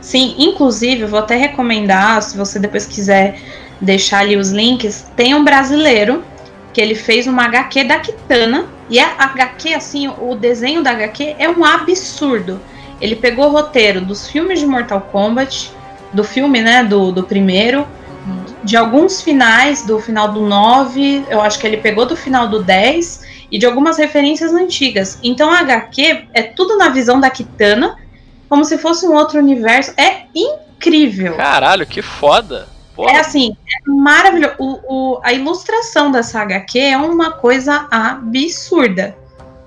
Sim, 0.00 0.34
inclusive, 0.38 1.02
eu 1.02 1.08
vou 1.08 1.18
até 1.18 1.36
recomendar, 1.36 2.22
se 2.22 2.38
você 2.38 2.58
depois 2.58 2.86
quiser 2.86 3.38
deixar 3.78 4.20
ali 4.20 4.36
os 4.36 4.50
links, 4.50 5.10
tem 5.14 5.34
um 5.34 5.44
brasileiro 5.44 6.24
que 6.78 6.82
ele 6.82 6.94
fez 6.94 7.26
uma 7.26 7.42
HQ 7.46 7.82
da 7.82 7.98
Kitana. 7.98 8.68
E 8.88 9.00
a 9.00 9.16
HQ, 9.18 9.74
assim, 9.74 10.06
o 10.06 10.36
desenho 10.36 10.80
da 10.80 10.92
HQ 10.92 11.34
é 11.36 11.50
um 11.50 11.64
absurdo. 11.64 12.60
Ele 13.00 13.16
pegou 13.16 13.46
o 13.46 13.48
roteiro 13.50 14.00
dos 14.00 14.30
filmes 14.30 14.60
de 14.60 14.66
Mortal 14.66 15.00
Kombat, 15.00 15.72
do 16.12 16.22
filme, 16.22 16.60
né, 16.60 16.84
do, 16.84 17.10
do 17.10 17.24
primeiro, 17.24 17.84
de 18.62 18.76
alguns 18.76 19.20
finais, 19.20 19.84
do 19.84 19.98
final 19.98 20.30
do 20.30 20.40
9, 20.40 21.24
eu 21.28 21.40
acho 21.40 21.58
que 21.58 21.66
ele 21.66 21.78
pegou 21.78 22.06
do 22.06 22.16
final 22.16 22.46
do 22.46 22.62
10, 22.62 23.24
e 23.50 23.58
de 23.58 23.66
algumas 23.66 23.98
referências 23.98 24.54
antigas. 24.54 25.18
Então 25.20 25.50
a 25.50 25.58
HQ 25.58 26.28
é 26.32 26.42
tudo 26.42 26.76
na 26.76 26.90
visão 26.90 27.18
da 27.18 27.28
Kitana, 27.28 27.96
como 28.48 28.64
se 28.64 28.78
fosse 28.78 29.04
um 29.04 29.14
outro 29.14 29.40
universo. 29.40 29.92
É 29.96 30.26
incrível. 30.32 31.34
Caralho, 31.34 31.84
que 31.84 32.02
foda! 32.02 32.68
É 33.06 33.18
assim, 33.18 33.56
é 33.66 33.90
maravilhoso. 33.90 34.54
O, 34.58 34.80
o, 34.88 35.20
a 35.22 35.32
ilustração 35.32 36.10
dessa 36.10 36.40
HQ 36.40 36.78
é 36.78 36.96
uma 36.96 37.32
coisa 37.32 37.86
absurda. 37.90 39.16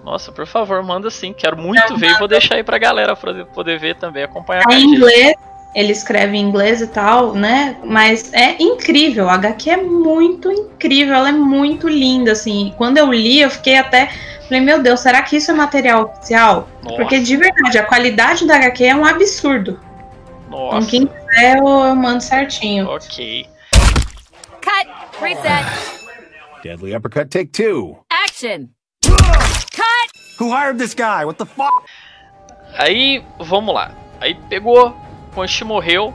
Nossa, 0.03 0.31
por 0.31 0.47
favor, 0.47 0.81
manda 0.83 1.09
sim. 1.09 1.33
Quero 1.33 1.57
muito 1.57 1.95
ver 1.97 2.11
e 2.11 2.17
vou 2.17 2.27
deixar 2.27 2.55
aí 2.55 2.63
pra 2.63 2.77
galera 2.77 3.15
pra 3.15 3.45
poder 3.45 3.79
ver 3.79 3.95
também, 3.95 4.23
acompanhar. 4.23 4.63
É 4.69 4.75
em 4.75 4.83
inglês, 4.83 5.35
ele 5.75 5.91
escreve 5.91 6.37
em 6.37 6.41
inglês 6.41 6.81
e 6.81 6.87
tal, 6.87 7.33
né? 7.33 7.77
Mas 7.83 8.33
é 8.33 8.61
incrível. 8.61 9.29
A 9.29 9.35
HQ 9.35 9.69
é 9.69 9.77
muito 9.77 10.51
incrível, 10.51 11.15
ela 11.15 11.29
é 11.29 11.33
muito 11.33 11.87
linda, 11.87 12.31
assim. 12.31 12.73
Quando 12.77 12.97
eu 12.97 13.13
li, 13.13 13.41
eu 13.41 13.49
fiquei 13.49 13.77
até. 13.77 14.09
Falei, 14.43 14.59
meu 14.59 14.81
Deus, 14.81 14.99
será 14.99 15.21
que 15.21 15.37
isso 15.37 15.51
é 15.51 15.53
material 15.53 16.03
oficial? 16.03 16.67
Nossa. 16.83 16.97
Porque 16.97 17.19
de 17.19 17.37
verdade, 17.37 17.77
a 17.77 17.85
qualidade 17.85 18.45
da 18.45 18.55
HQ 18.55 18.83
é 18.83 18.95
um 18.95 19.05
absurdo. 19.05 19.79
Nossa. 20.49 20.77
Então, 20.77 20.85
quem 20.89 21.09
quiser, 21.31 21.57
eu, 21.57 21.65
eu 21.65 21.95
mando 21.95 22.21
certinho. 22.21 22.87
Ok. 22.89 23.47
Cut. 24.61 24.89
Reset. 25.21 25.65
Deadly 26.63 26.95
uppercut, 26.95 27.29
take 27.29 27.51
two. 27.51 27.97
Action. 28.11 28.69
Cut. 29.03 30.11
Who 30.39 30.51
hired 30.51 30.77
this 30.77 30.93
guy? 30.93 31.25
What 31.25 31.37
the 31.37 31.45
fuck? 31.45 31.71
Aí, 32.77 33.23
vamos 33.39 33.73
lá. 33.73 33.91
Aí 34.19 34.35
pegou, 34.49 34.95
Quan 35.33 35.47
morreu, 35.65 36.13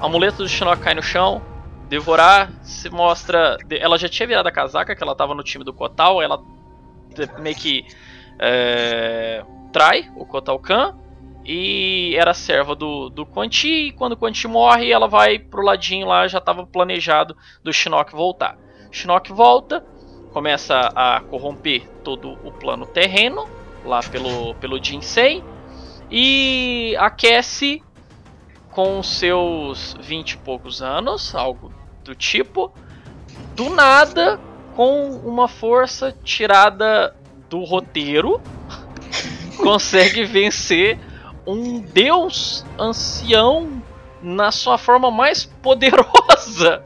o 0.00 0.04
amuleto 0.04 0.38
do 0.38 0.48
Shinnok 0.48 0.82
cai 0.82 0.94
no 0.94 1.02
chão, 1.02 1.40
devorar 1.88 2.50
se 2.62 2.90
mostra. 2.90 3.56
Ela 3.70 3.96
já 3.96 4.08
tinha 4.08 4.26
virado 4.26 4.46
a 4.46 4.52
casaca, 4.52 4.94
que 4.94 5.02
ela 5.02 5.14
tava 5.14 5.34
no 5.34 5.42
time 5.42 5.64
do 5.64 5.72
Kotal, 5.72 6.20
ela 6.20 6.42
meio 7.38 7.56
que 7.56 7.86
é, 8.38 9.44
trai 9.72 10.10
o 10.16 10.26
Kotal 10.26 10.58
Khan 10.58 10.98
e 11.44 12.16
era 12.16 12.32
serva 12.32 12.74
do, 12.74 13.10
do 13.10 13.26
Quan 13.26 13.50
Chi, 13.50 13.88
e 13.88 13.92
quando 13.92 14.12
o 14.12 14.16
Quan 14.16 14.32
Chi 14.32 14.48
morre, 14.48 14.90
ela 14.90 15.06
vai 15.06 15.38
pro 15.38 15.62
ladinho 15.62 16.06
lá, 16.06 16.26
já 16.26 16.38
estava 16.38 16.66
planejado 16.66 17.36
do 17.62 17.72
Shinnok 17.72 18.12
voltar. 18.12 18.56
Shinnok 18.90 19.30
volta, 19.30 19.84
começa 20.32 20.90
a 20.94 21.20
corromper 21.20 21.86
todo 22.02 22.32
o 22.42 22.50
plano 22.50 22.86
terreno, 22.86 23.46
lá 23.84 24.00
pelo, 24.02 24.54
pelo 24.54 24.82
Jinsei, 24.82 25.44
e 26.10 26.96
aquece 26.98 27.82
com 28.70 29.02
seus 29.02 29.96
vinte 30.00 30.32
e 30.32 30.36
poucos 30.38 30.80
anos, 30.80 31.34
algo 31.34 31.72
do 32.02 32.14
tipo, 32.14 32.72
do 33.54 33.68
nada, 33.68 34.40
com 34.74 35.10
uma 35.24 35.46
força 35.46 36.16
tirada 36.24 37.14
do 37.48 37.62
roteiro, 37.64 38.40
consegue 39.62 40.24
vencer 40.24 40.98
um 41.46 41.80
deus 41.80 42.64
ancião 42.78 43.82
na 44.22 44.50
sua 44.50 44.78
forma 44.78 45.10
mais 45.10 45.44
poderosa. 45.44 46.82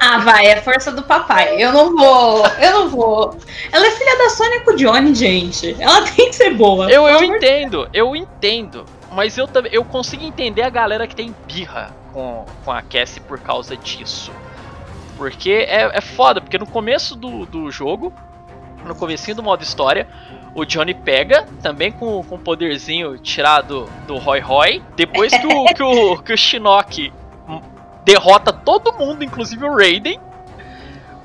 Ah, 0.00 0.18
vai, 0.18 0.46
é 0.46 0.60
força 0.60 0.90
do 0.90 1.02
papai. 1.02 1.62
Eu 1.62 1.72
não 1.72 1.96
vou, 1.96 2.46
eu 2.60 2.70
não 2.72 2.88
vou. 2.88 3.36
Ela 3.70 3.86
é 3.86 3.90
filha 3.90 4.18
da 4.18 4.30
Sônia 4.30 4.60
com 4.60 4.72
o 4.72 4.76
Johnny, 4.76 5.14
gente. 5.14 5.76
Ela 5.80 6.02
tem 6.10 6.30
que 6.30 6.34
ser 6.34 6.54
boa. 6.54 6.90
Eu, 6.90 7.06
eu 7.06 7.22
entendo, 7.22 7.88
eu 7.92 8.16
entendo. 8.16 8.84
Mas 9.12 9.38
eu 9.38 9.46
também 9.46 9.72
eu 9.72 9.84
consigo 9.84 10.24
entender 10.24 10.62
a 10.62 10.70
galera 10.70 11.06
que 11.06 11.14
tem 11.14 11.34
birra 11.46 11.94
com, 12.12 12.44
com 12.64 12.72
a 12.72 12.82
Cassie 12.82 13.20
por 13.20 13.38
causa 13.38 13.76
disso. 13.76 14.32
Porque 15.16 15.50
é, 15.50 15.90
é 15.94 16.00
foda, 16.00 16.40
porque 16.40 16.58
no 16.58 16.66
começo 16.66 17.16
do, 17.16 17.46
do 17.46 17.70
jogo, 17.70 18.12
no 18.84 18.94
comecinho 18.94 19.36
do 19.36 19.42
modo 19.42 19.62
história, 19.62 20.06
o 20.56 20.64
Johnny 20.64 20.94
pega, 20.94 21.46
também 21.62 21.92
com, 21.92 22.24
com 22.24 22.38
poderzinho 22.38 23.18
tirado 23.18 23.86
do 24.06 24.16
Roy 24.16 24.40
Roy. 24.40 24.82
Depois 24.96 25.30
que 25.30 25.46
o, 25.46 25.64
que 25.76 25.82
o, 25.82 26.22
que 26.22 26.32
o 26.32 26.36
Shinnok 26.36 27.12
derrota 28.06 28.54
todo 28.54 28.94
mundo, 28.94 29.22
inclusive 29.22 29.62
o 29.62 29.76
Raiden. 29.76 30.18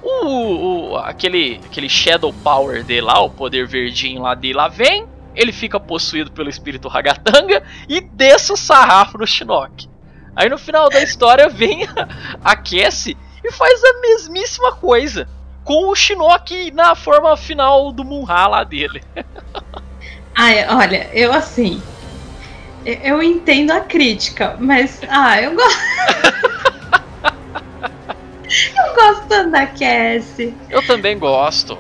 O, 0.04 0.90
o, 0.90 0.98
aquele, 0.98 1.62
aquele 1.66 1.88
Shadow 1.88 2.34
Power 2.44 2.84
dele 2.84 3.02
lá, 3.02 3.22
o 3.22 3.30
poder 3.30 3.66
verdinho 3.66 4.22
lá 4.22 4.36
dele 4.36 4.56
lá 4.56 4.68
vem. 4.68 5.08
Ele 5.34 5.54
fica 5.54 5.80
possuído 5.80 6.30
pelo 6.32 6.50
espírito 6.50 6.90
Ragatanga 6.90 7.64
e 7.88 8.02
desce 8.02 8.52
o 8.52 8.58
sarrafo 8.58 9.18
no 9.18 9.26
Shinnok. 9.26 9.88
Aí 10.36 10.50
no 10.50 10.58
final 10.58 10.90
da 10.90 11.02
história 11.02 11.48
vem 11.48 11.86
a, 11.86 12.08
a 12.52 12.56
Cassie 12.58 13.16
e 13.42 13.50
faz 13.50 13.82
a 13.82 14.02
mesmíssima 14.02 14.74
coisa 14.74 15.26
com 15.64 15.90
o 15.90 15.96
Shinnok 15.96 16.72
na 16.72 16.96
forma 16.96 17.36
final 17.38 17.92
do 17.92 18.04
Munra 18.04 18.48
lá 18.48 18.64
dele. 18.64 19.02
Ai, 20.36 20.66
olha, 20.68 21.10
eu 21.14 21.34
assim. 21.34 21.82
Eu 22.86 23.22
entendo 23.22 23.72
a 23.72 23.82
crítica, 23.82 24.56
mas. 24.60 25.02
Ah, 25.08 25.40
eu 25.40 25.56
gosto. 25.56 25.80
eu 28.76 28.96
gosto 28.96 29.52
da 29.52 29.68
Cassie. 29.68 30.56
Eu 30.70 30.86
também 30.86 31.18
gosto. 31.20 31.78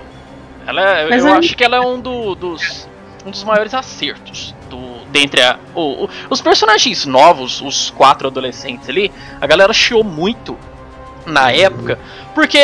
Ela 0.68 1.00
é, 1.00 1.06
eu, 1.06 1.10
eu 1.10 1.34
acho 1.34 1.56
que 1.56 1.64
ela 1.64 1.78
é 1.78 1.80
um 1.80 2.00
do, 2.00 2.36
dos, 2.36 2.88
um 3.26 3.32
dos 3.32 3.44
maiores 3.44 3.74
acertos 3.74 4.54
do, 4.70 5.04
dentre 5.06 5.42
a, 5.42 5.58
o, 5.74 6.06
o, 6.06 6.10
os 6.30 6.40
personagens 6.40 7.06
novos, 7.06 7.62
os 7.62 7.90
quatro 7.90 8.28
adolescentes 8.28 8.88
ali, 8.88 9.12
a 9.40 9.48
galera 9.48 9.74
chiou 9.74 10.04
muito 10.04 10.56
na 11.26 11.52
época, 11.52 12.00
porque 12.34 12.60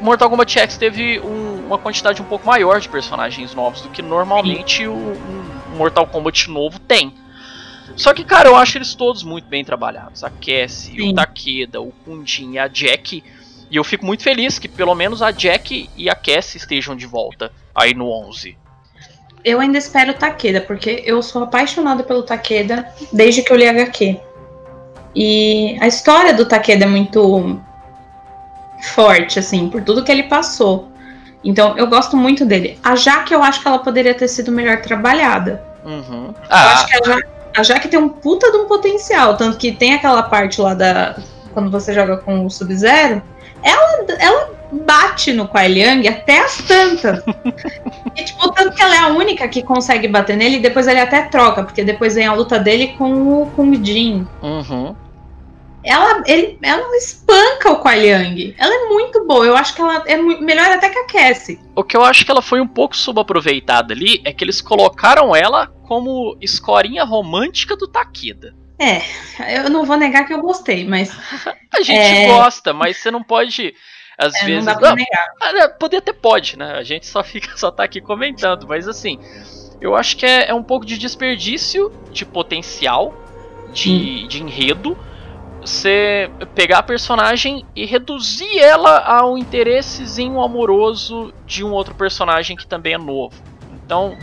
Mortal 0.00 0.28
Kombat 0.28 0.58
X 0.58 0.76
teve 0.76 1.20
um, 1.20 1.66
uma 1.66 1.78
quantidade 1.78 2.20
um 2.20 2.24
pouco 2.24 2.46
maior 2.46 2.80
de 2.80 2.88
personagens 2.88 3.54
novos 3.54 3.82
do 3.82 3.88
que 3.88 4.02
normalmente 4.02 4.86
o, 4.86 4.92
um 4.92 5.76
Mortal 5.76 6.06
Kombat 6.06 6.50
novo 6.50 6.78
tem. 6.78 7.14
Só 7.96 8.12
que, 8.12 8.24
cara, 8.24 8.48
eu 8.48 8.56
acho 8.56 8.78
eles 8.78 8.94
todos 8.94 9.22
muito 9.22 9.46
bem 9.46 9.64
trabalhados. 9.64 10.24
A 10.24 10.30
Cassie, 10.30 10.96
Sim. 10.96 11.10
o 11.10 11.14
Takeda, 11.14 11.80
o 11.80 11.92
Kundin 12.04 12.52
e 12.52 12.58
a 12.58 12.66
Jack. 12.66 13.22
E 13.70 13.76
eu 13.76 13.84
fico 13.84 14.04
muito 14.04 14.22
feliz 14.22 14.58
que 14.58 14.68
pelo 14.68 14.94
menos 14.94 15.22
a 15.22 15.30
Jack 15.30 15.88
e 15.96 16.10
a 16.10 16.14
Cassie 16.14 16.58
estejam 16.58 16.96
de 16.96 17.06
volta 17.06 17.52
aí 17.74 17.94
no 17.94 18.10
11. 18.10 18.56
Eu 19.44 19.60
ainda 19.60 19.78
espero 19.78 20.12
o 20.12 20.14
Takeda, 20.14 20.60
porque 20.60 21.02
eu 21.04 21.22
sou 21.22 21.44
apaixonada 21.44 22.02
pelo 22.02 22.22
Takeda 22.22 22.88
desde 23.12 23.42
que 23.42 23.52
eu 23.52 23.56
li 23.56 23.68
HQ. 23.68 24.18
E 25.14 25.76
a 25.80 25.86
história 25.86 26.32
do 26.32 26.46
Takeda 26.46 26.84
é 26.84 26.88
muito 26.88 27.60
forte, 28.92 29.38
assim, 29.38 29.68
por 29.68 29.82
tudo 29.82 30.04
que 30.04 30.12
ele 30.12 30.24
passou. 30.24 30.88
Então, 31.44 31.76
eu 31.76 31.86
gosto 31.86 32.16
muito 32.16 32.44
dele. 32.44 32.78
A 32.82 32.96
Jaque, 32.96 33.34
eu 33.34 33.42
acho 33.42 33.60
que 33.60 33.68
ela 33.68 33.78
poderia 33.78 34.14
ter 34.14 34.28
sido 34.28 34.50
melhor 34.50 34.80
trabalhada. 34.80 35.62
Uhum. 35.84 36.34
Ah. 36.48 36.64
Eu 36.64 36.70
acho 36.70 36.86
que 36.86 36.96
a 36.96 37.04
Jaque, 37.04 37.28
a 37.56 37.62
Jaque 37.62 37.88
tem 37.88 37.98
um 37.98 38.08
puta 38.08 38.50
de 38.50 38.56
um 38.58 38.66
potencial. 38.66 39.36
Tanto 39.36 39.58
que 39.58 39.72
tem 39.72 39.94
aquela 39.94 40.22
parte 40.22 40.60
lá 40.60 40.74
da. 40.74 41.16
Quando 41.52 41.70
você 41.70 41.92
joga 41.92 42.16
com 42.16 42.46
o 42.46 42.50
Sub-Zero. 42.50 43.22
Ela, 43.62 44.04
ela 44.18 44.50
bate 44.72 45.32
no 45.32 45.48
Kuai 45.48 45.68
Liang 45.68 46.06
até 46.06 46.40
as 46.40 46.58
tantas. 46.58 47.22
e, 48.16 48.24
tipo, 48.24 48.50
tanto 48.52 48.74
que 48.74 48.82
ela 48.82 48.94
é 48.94 48.98
a 48.98 49.08
única 49.08 49.46
que 49.48 49.62
consegue 49.62 50.08
bater 50.08 50.36
nele 50.36 50.56
e 50.56 50.60
depois 50.60 50.86
ele 50.86 51.00
até 51.00 51.22
troca, 51.22 51.62
porque 51.62 51.84
depois 51.84 52.14
vem 52.14 52.26
a 52.26 52.34
luta 52.34 52.58
dele 52.58 52.94
com 52.98 53.42
o 53.42 53.50
Kung 53.54 53.82
Jin. 53.82 54.26
Uhum 54.42 54.94
ela, 55.84 56.22
ele, 56.26 56.58
ela 56.62 56.96
espanca 56.96 57.70
o 57.70 57.78
Kuai 57.78 58.00
Liang. 58.00 58.54
Ela 58.56 58.74
é 58.74 58.88
muito 58.88 59.26
boa. 59.26 59.44
Eu 59.44 59.54
acho 59.54 59.74
que 59.74 59.82
ela 59.82 60.02
é 60.06 60.16
melhor 60.16 60.70
até 60.70 60.88
que 60.88 60.98
a 60.98 61.06
Cassie. 61.06 61.60
O 61.76 61.84
que 61.84 61.94
eu 61.94 62.02
acho 62.02 62.24
que 62.24 62.30
ela 62.30 62.40
foi 62.40 62.60
um 62.60 62.66
pouco 62.66 62.96
subaproveitada 62.96 63.92
ali 63.92 64.22
é 64.24 64.32
que 64.32 64.42
eles 64.42 64.62
colocaram 64.62 65.36
ela 65.36 65.66
como 65.86 66.36
escorinha 66.40 67.04
romântica 67.04 67.76
do 67.76 67.86
Takeda. 67.86 68.54
É, 68.78 69.02
eu 69.58 69.70
não 69.70 69.84
vou 69.84 69.96
negar 69.96 70.26
que 70.26 70.32
eu 70.32 70.40
gostei, 70.40 70.84
mas. 70.86 71.14
a 71.70 71.82
gente 71.82 71.92
é... 71.92 72.26
gosta, 72.28 72.72
mas 72.72 72.96
você 72.96 73.10
não 73.10 73.22
pode. 73.22 73.74
Às 74.16 74.34
é, 74.36 74.46
vezes. 74.46 74.64
Não 74.64 74.72
dá 74.72 74.78
pra 74.78 74.88
não, 74.88 74.96
negar. 74.96 75.26
Ah, 75.40 75.52
né, 75.52 75.68
poder 75.68 75.98
até 75.98 76.12
pode, 76.14 76.58
né? 76.58 76.72
A 76.72 76.82
gente 76.82 77.06
só 77.06 77.22
fica, 77.24 77.56
só 77.58 77.70
tá 77.70 77.84
aqui 77.84 78.00
comentando, 78.00 78.66
mas 78.66 78.88
assim. 78.88 79.18
Eu 79.80 79.94
acho 79.94 80.16
que 80.16 80.24
é, 80.24 80.48
é 80.48 80.54
um 80.54 80.62
pouco 80.62 80.86
de 80.86 80.96
desperdício 80.96 81.92
de 82.10 82.24
potencial, 82.24 83.12
de, 83.70 84.26
de 84.28 84.42
enredo 84.42 84.96
você 85.64 86.30
pegar 86.54 86.78
a 86.78 86.82
personagem 86.82 87.64
e 87.74 87.84
reduzir 87.86 88.58
ela 88.58 88.98
ao 88.98 89.38
interessezinho 89.38 90.40
amoroso 90.40 91.32
de 91.46 91.64
um 91.64 91.72
outro 91.72 91.94
personagem 91.94 92.56
que 92.56 92.66
também 92.66 92.94
é 92.94 92.98
novo. 92.98 93.34
Então, 93.84 94.16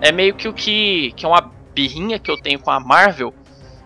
é 0.00 0.12
meio 0.12 0.34
que 0.34 0.48
o 0.48 0.52
que, 0.52 1.12
que 1.16 1.24
é 1.24 1.28
uma 1.28 1.50
birrinha 1.74 2.18
que 2.18 2.30
eu 2.30 2.36
tenho 2.36 2.58
com 2.58 2.70
a 2.70 2.78
Marvel, 2.78 3.34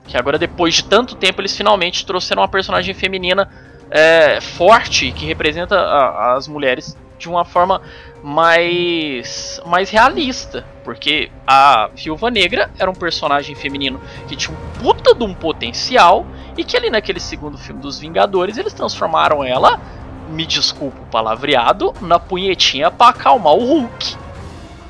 que 0.07 0.16
agora 0.16 0.38
depois 0.38 0.74
de 0.74 0.84
tanto 0.84 1.14
tempo 1.14 1.40
eles 1.40 1.57
finalmente 1.57 2.05
trouxeram 2.05 2.42
uma 2.42 2.49
personagem 2.49 2.94
feminina 2.94 3.49
é, 3.90 4.40
forte 4.40 5.12
que 5.12 5.24
representa 5.24 5.78
a, 5.78 6.34
as 6.34 6.49
mulheres 6.49 6.96
de 7.19 7.29
uma 7.29 7.45
forma 7.45 7.83
mais 8.23 9.61
mais 9.66 9.91
realista, 9.91 10.64
porque 10.85 11.31
a 11.47 11.91
Viúva 11.95 12.31
Negra 12.31 12.71
era 12.79 12.91
um 12.91 12.95
personagem 12.95 13.55
feminino 13.55 14.01
que 14.27 14.37
tinha 14.37 14.57
um 14.57 14.81
puta 14.81 15.14
de 15.14 15.25
um 15.25 15.35
potencial 15.35 16.27
e 16.57 16.64
que 16.64 16.77
ali 16.77 16.91
naquele 16.91 17.21
segundo 17.21 17.59
filme 17.59 17.81
dos 17.81 17.99
Vingadores 17.99 18.57
eles 18.57 18.73
transformaram 18.73 19.45
ela, 19.45 19.81
me 20.31 20.45
desculpa 20.47 20.99
o 21.01 21.07
palavreado, 21.07 21.95
na 22.01 22.19
punhetinha 22.19 22.91
para 22.91 23.11
acalmar 23.11 23.55
o 23.55 23.64
Hulk. 23.64 24.16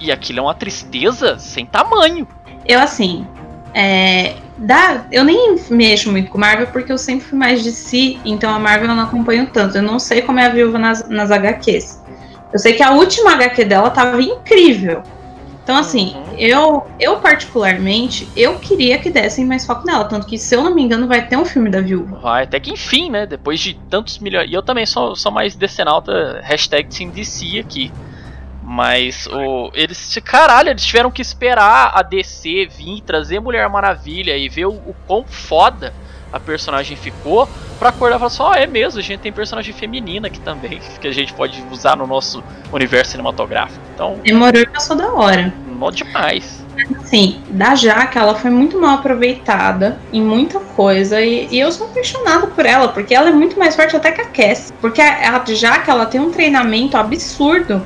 E 0.00 0.12
aquilo 0.12 0.38
é 0.38 0.42
uma 0.42 0.54
tristeza 0.54 1.38
sem 1.38 1.66
tamanho. 1.66 2.26
Eu 2.64 2.80
assim, 2.80 3.26
é, 3.74 4.36
dá, 4.56 5.06
eu 5.12 5.24
nem 5.24 5.56
mexo 5.70 6.10
muito 6.10 6.30
com 6.30 6.38
Marvel 6.38 6.66
porque 6.68 6.90
eu 6.90 6.98
sempre 6.98 7.26
fui 7.26 7.38
mais 7.38 7.62
de 7.62 7.70
si, 7.70 8.18
então 8.24 8.52
a 8.54 8.58
Marvel 8.58 8.88
eu 8.88 8.94
não 8.94 9.04
acompanho 9.04 9.46
tanto. 9.52 9.76
Eu 9.76 9.82
não 9.82 9.98
sei 9.98 10.22
como 10.22 10.38
é 10.40 10.46
a 10.46 10.48
viúva 10.48 10.78
nas, 10.78 11.08
nas 11.08 11.30
HQs. 11.30 11.97
Eu 12.52 12.58
sei 12.58 12.72
que 12.72 12.82
a 12.82 12.92
última 12.92 13.32
HQ 13.32 13.64
dela 13.64 13.90
tava 13.90 14.20
incrível. 14.22 15.02
Então, 15.62 15.76
assim, 15.76 16.14
uhum. 16.14 16.34
eu, 16.38 16.86
eu 16.98 17.16
particularmente, 17.18 18.26
eu 18.34 18.58
queria 18.58 18.98
que 18.98 19.10
dessem 19.10 19.44
mais 19.44 19.66
foco 19.66 19.86
nela. 19.86 20.04
Tanto 20.06 20.26
que, 20.26 20.38
se 20.38 20.56
eu 20.56 20.62
não 20.62 20.74
me 20.74 20.82
engano, 20.82 21.06
vai 21.06 21.26
ter 21.26 21.36
um 21.36 21.44
filme 21.44 21.68
da 21.68 21.78
viúva. 21.82 22.18
Vai, 22.20 22.44
até 22.44 22.58
que 22.58 22.70
enfim, 22.70 23.10
né? 23.10 23.26
Depois 23.26 23.60
de 23.60 23.74
tantos 23.90 24.18
milhões. 24.18 24.50
E 24.50 24.54
eu 24.54 24.62
também 24.62 24.86
sou, 24.86 25.14
sou 25.14 25.30
mais 25.30 25.54
decenalta, 25.54 26.40
hashtag 26.42 26.88
DC 27.10 27.58
aqui. 27.58 27.92
Mas 28.62 29.26
o, 29.26 29.70
eles, 29.74 30.18
caralho, 30.24 30.70
eles 30.70 30.86
tiveram 30.86 31.10
que 31.10 31.20
esperar 31.20 31.92
a 31.94 32.00
DC 32.00 32.68
vir 32.74 33.02
trazer 33.02 33.38
Mulher 33.38 33.68
Maravilha 33.68 34.38
e 34.38 34.48
ver 34.48 34.66
o, 34.66 34.72
o 34.72 34.94
quão 35.06 35.24
foda 35.26 35.92
a 36.32 36.38
personagem 36.38 36.96
ficou 36.96 37.48
pra 37.78 37.90
acordar 37.90 38.16
e 38.16 38.18
falar 38.18 38.26
assim, 38.26 38.42
ó, 38.42 38.50
oh, 38.50 38.54
é 38.54 38.66
mesmo, 38.66 38.98
a 38.98 39.02
gente 39.02 39.20
tem 39.20 39.32
personagem 39.32 39.72
feminina 39.72 40.26
aqui 40.26 40.40
também, 40.40 40.80
que 41.00 41.08
a 41.08 41.12
gente 41.12 41.32
pode 41.32 41.62
usar 41.70 41.96
no 41.96 42.06
nosso 42.06 42.42
universo 42.72 43.12
cinematográfico. 43.12 43.80
Então. 43.94 44.18
Demorou 44.22 44.62
e 44.62 44.66
passou 44.66 44.96
da 44.96 45.12
hora. 45.12 45.52
Mó 45.66 45.90
demais. 45.90 46.66
Assim, 47.00 47.42
da 47.50 47.74
Jaque, 47.74 48.18
ela 48.18 48.34
foi 48.34 48.50
muito 48.50 48.80
mal 48.80 48.98
aproveitada 48.98 49.98
em 50.12 50.22
muita 50.22 50.60
coisa. 50.60 51.20
E, 51.20 51.48
e, 51.50 51.58
eu 51.58 51.72
sou 51.72 51.88
apaixonada 51.88 52.46
por 52.46 52.64
ela, 52.64 52.88
porque 52.88 53.14
ela 53.14 53.28
é 53.28 53.32
muito 53.32 53.58
mais 53.58 53.74
forte 53.74 53.96
até 53.96 54.12
que 54.12 54.20
a 54.20 54.26
Cass. 54.26 54.72
Porque 54.80 55.00
a, 55.00 55.36
a 55.36 55.44
Jaque, 55.44 55.90
ela 55.90 56.06
tem 56.06 56.20
um 56.20 56.30
treinamento 56.30 56.96
absurdo. 56.96 57.84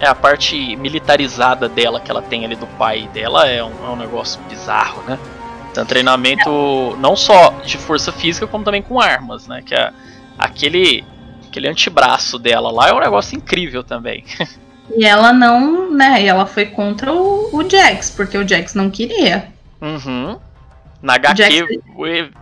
É, 0.00 0.06
a 0.06 0.14
parte 0.14 0.76
militarizada 0.76 1.68
dela 1.68 2.00
que 2.00 2.10
ela 2.10 2.22
tem 2.22 2.44
ali 2.44 2.54
do 2.54 2.66
pai 2.66 3.08
dela 3.12 3.48
é 3.48 3.62
um, 3.62 3.72
é 3.84 3.90
um 3.90 3.96
negócio 3.96 4.40
bizarro, 4.48 5.02
né? 5.08 5.18
Então, 5.78 5.86
treinamento 5.86 6.96
não 6.98 7.14
só 7.14 7.50
de 7.64 7.78
força 7.78 8.10
física, 8.10 8.48
como 8.48 8.64
também 8.64 8.82
com 8.82 9.00
armas, 9.00 9.46
né? 9.46 9.62
Que 9.64 9.76
é 9.76 9.92
aquele, 10.36 11.04
aquele 11.46 11.68
antebraço 11.68 12.36
dela 12.36 12.72
lá 12.72 12.88
é 12.88 12.92
um 12.92 12.98
negócio 12.98 13.36
incrível 13.36 13.84
também. 13.84 14.24
E 14.96 15.04
ela 15.04 15.34
não, 15.34 15.92
né? 15.92 16.24
Ela 16.24 16.46
foi 16.46 16.64
contra 16.64 17.12
o, 17.12 17.50
o 17.52 17.68
Jax, 17.68 18.08
porque 18.08 18.38
o 18.38 18.48
Jax 18.48 18.72
não 18.72 18.88
queria. 18.88 19.52
Uhum. 19.82 20.38
Na 21.00 21.14
HQ 21.14 21.80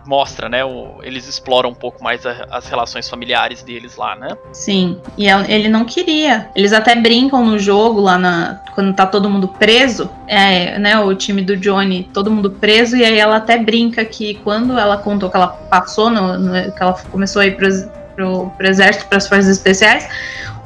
mostra, 0.05 0.49
né? 0.49 0.65
O, 0.65 0.99
eles 1.03 1.27
exploram 1.27 1.69
um 1.69 1.75
pouco 1.75 2.03
mais 2.03 2.25
a, 2.25 2.47
as 2.49 2.67
relações 2.67 3.07
familiares 3.07 3.61
deles 3.61 3.95
lá, 3.95 4.15
né? 4.15 4.29
Sim, 4.51 4.99
e 5.15 5.27
ele 5.27 5.69
não 5.69 5.85
queria. 5.85 6.49
Eles 6.55 6.73
até 6.73 6.95
brincam 6.95 7.45
no 7.45 7.59
jogo 7.59 8.01
lá 8.01 8.17
na. 8.17 8.61
Quando 8.73 8.95
tá 8.95 9.05
todo 9.05 9.29
mundo 9.29 9.47
preso, 9.47 10.09
é, 10.27 10.79
né? 10.79 10.99
O 10.99 11.13
time 11.13 11.43
do 11.43 11.55
Johnny, 11.55 12.09
todo 12.11 12.31
mundo 12.31 12.49
preso, 12.49 12.97
e 12.97 13.05
aí 13.05 13.19
ela 13.19 13.37
até 13.37 13.59
brinca 13.59 14.03
que 14.03 14.35
quando 14.43 14.77
ela 14.77 14.97
contou 14.97 15.29
que 15.29 15.37
ela 15.37 15.49
passou, 15.49 16.09
no, 16.09 16.39
no 16.39 16.71
que 16.71 16.81
ela 16.81 16.93
começou 17.11 17.43
a 17.43 17.45
ir 17.45 17.55
pro, 17.55 17.69
pro, 18.15 18.49
pro 18.57 18.67
exército, 18.67 19.05
pras 19.05 19.27
forças 19.27 19.49
especiais, 19.49 20.09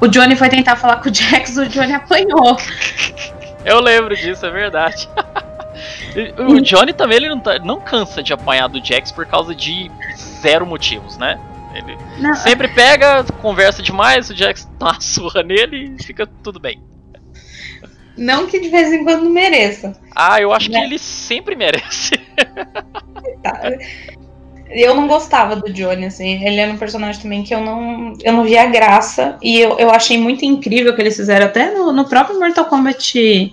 o 0.00 0.08
Johnny 0.08 0.34
foi 0.34 0.48
tentar 0.48 0.76
falar 0.76 0.96
com 0.96 1.10
o 1.10 1.14
Jax, 1.14 1.58
o 1.58 1.68
Johnny 1.68 1.92
apanhou. 1.92 2.56
Eu 3.64 3.80
lembro 3.80 4.16
disso, 4.16 4.44
é 4.46 4.50
verdade. 4.50 5.08
O 6.38 6.60
Johnny 6.60 6.92
também 6.92 7.18
ele 7.18 7.28
não, 7.28 7.40
tá, 7.40 7.58
não 7.58 7.80
cansa 7.80 8.22
de 8.22 8.32
apanhar 8.32 8.68
do 8.68 8.84
Jax 8.84 9.10
por 9.12 9.26
causa 9.26 9.54
de 9.54 9.90
zero 10.16 10.66
motivos, 10.66 11.16
né? 11.16 11.40
Ele 11.74 11.96
não, 12.18 12.34
sempre 12.34 12.68
pega, 12.68 13.24
conversa 13.40 13.82
demais, 13.82 14.28
o 14.28 14.34
Jax 14.36 14.68
dá 14.78 14.86
uma 14.86 15.00
surra 15.00 15.42
nele 15.42 15.96
e 15.98 16.02
fica 16.02 16.26
tudo 16.26 16.60
bem. 16.60 16.80
Não 18.16 18.46
que 18.46 18.60
de 18.60 18.68
vez 18.68 18.92
em 18.92 19.04
quando 19.04 19.28
mereça. 19.30 19.98
Ah, 20.14 20.40
eu 20.40 20.52
acho 20.52 20.70
né? 20.70 20.78
que 20.78 20.84
ele 20.84 20.98
sempre 20.98 21.56
merece. 21.56 22.12
Tá. 23.42 23.60
Eu 24.68 24.94
não 24.94 25.06
gostava 25.06 25.56
do 25.56 25.72
Johnny, 25.72 26.06
assim. 26.06 26.44
Ele 26.44 26.60
era 26.60 26.72
um 26.72 26.78
personagem 26.78 27.20
também 27.20 27.42
que 27.42 27.54
eu 27.54 27.60
não, 27.60 28.14
eu 28.22 28.32
não 28.32 28.44
via 28.44 28.66
graça. 28.66 29.36
E 29.42 29.58
eu, 29.58 29.78
eu 29.78 29.90
achei 29.90 30.18
muito 30.18 30.44
incrível 30.44 30.94
que 30.94 31.00
eles 31.00 31.16
fizeram 31.16 31.46
até 31.46 31.70
no, 31.72 31.92
no 31.92 32.08
próprio 32.08 32.38
Mortal 32.38 32.66
Kombat 32.66 33.52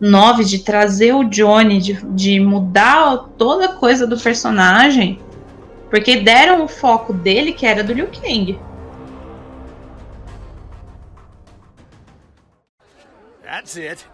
9 0.00 0.44
de 0.44 0.60
trazer 0.60 1.14
o 1.14 1.24
Johnny, 1.24 1.78
de, 1.80 1.94
de 2.06 2.40
mudar 2.40 3.28
toda 3.36 3.66
a 3.66 3.72
coisa 3.74 4.06
do 4.06 4.18
personagem, 4.18 5.20
porque 5.90 6.16
deram 6.16 6.64
o 6.64 6.68
foco 6.68 7.12
dele 7.12 7.52
que 7.52 7.66
era 7.66 7.84
do 7.84 7.92
Liu 7.92 8.08
Kang. 8.08 8.58
That's 13.42 13.76
it. 13.76 14.06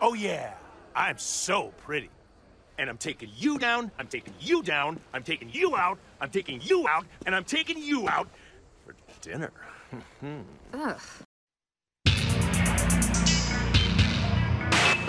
oh 0.00 0.14
yeah, 0.14 0.54
I'm 0.96 1.18
so 1.18 1.72
pretty. 1.86 2.10
And 2.78 2.88
I'm 2.88 2.96
taking 2.96 3.30
you 3.36 3.58
down, 3.58 3.90
I'm 3.98 4.06
taking 4.06 4.34
you 4.40 4.62
down, 4.62 4.98
I'm 5.12 5.22
taking 5.22 5.50
you 5.52 5.76
out, 5.76 5.98
I'm 6.20 6.30
taking 6.30 6.60
you 6.62 6.86
out, 6.88 7.06
and 7.26 7.34
I'm 7.34 7.44
taking 7.44 7.78
you 7.78 8.08
out 8.08 8.28
for 8.84 8.94
dinner. 9.20 9.52
Ugh. 10.74 11.00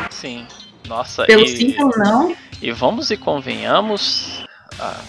Sim. 0.10 0.46
Nossa, 0.88 1.26
Pelo 1.26 1.44
e, 1.44 1.48
sim 1.48 1.76
ou 1.80 1.92
não. 1.98 2.36
e 2.62 2.72
vamos 2.72 3.12
e 3.12 3.18
convenhamos, 3.18 4.44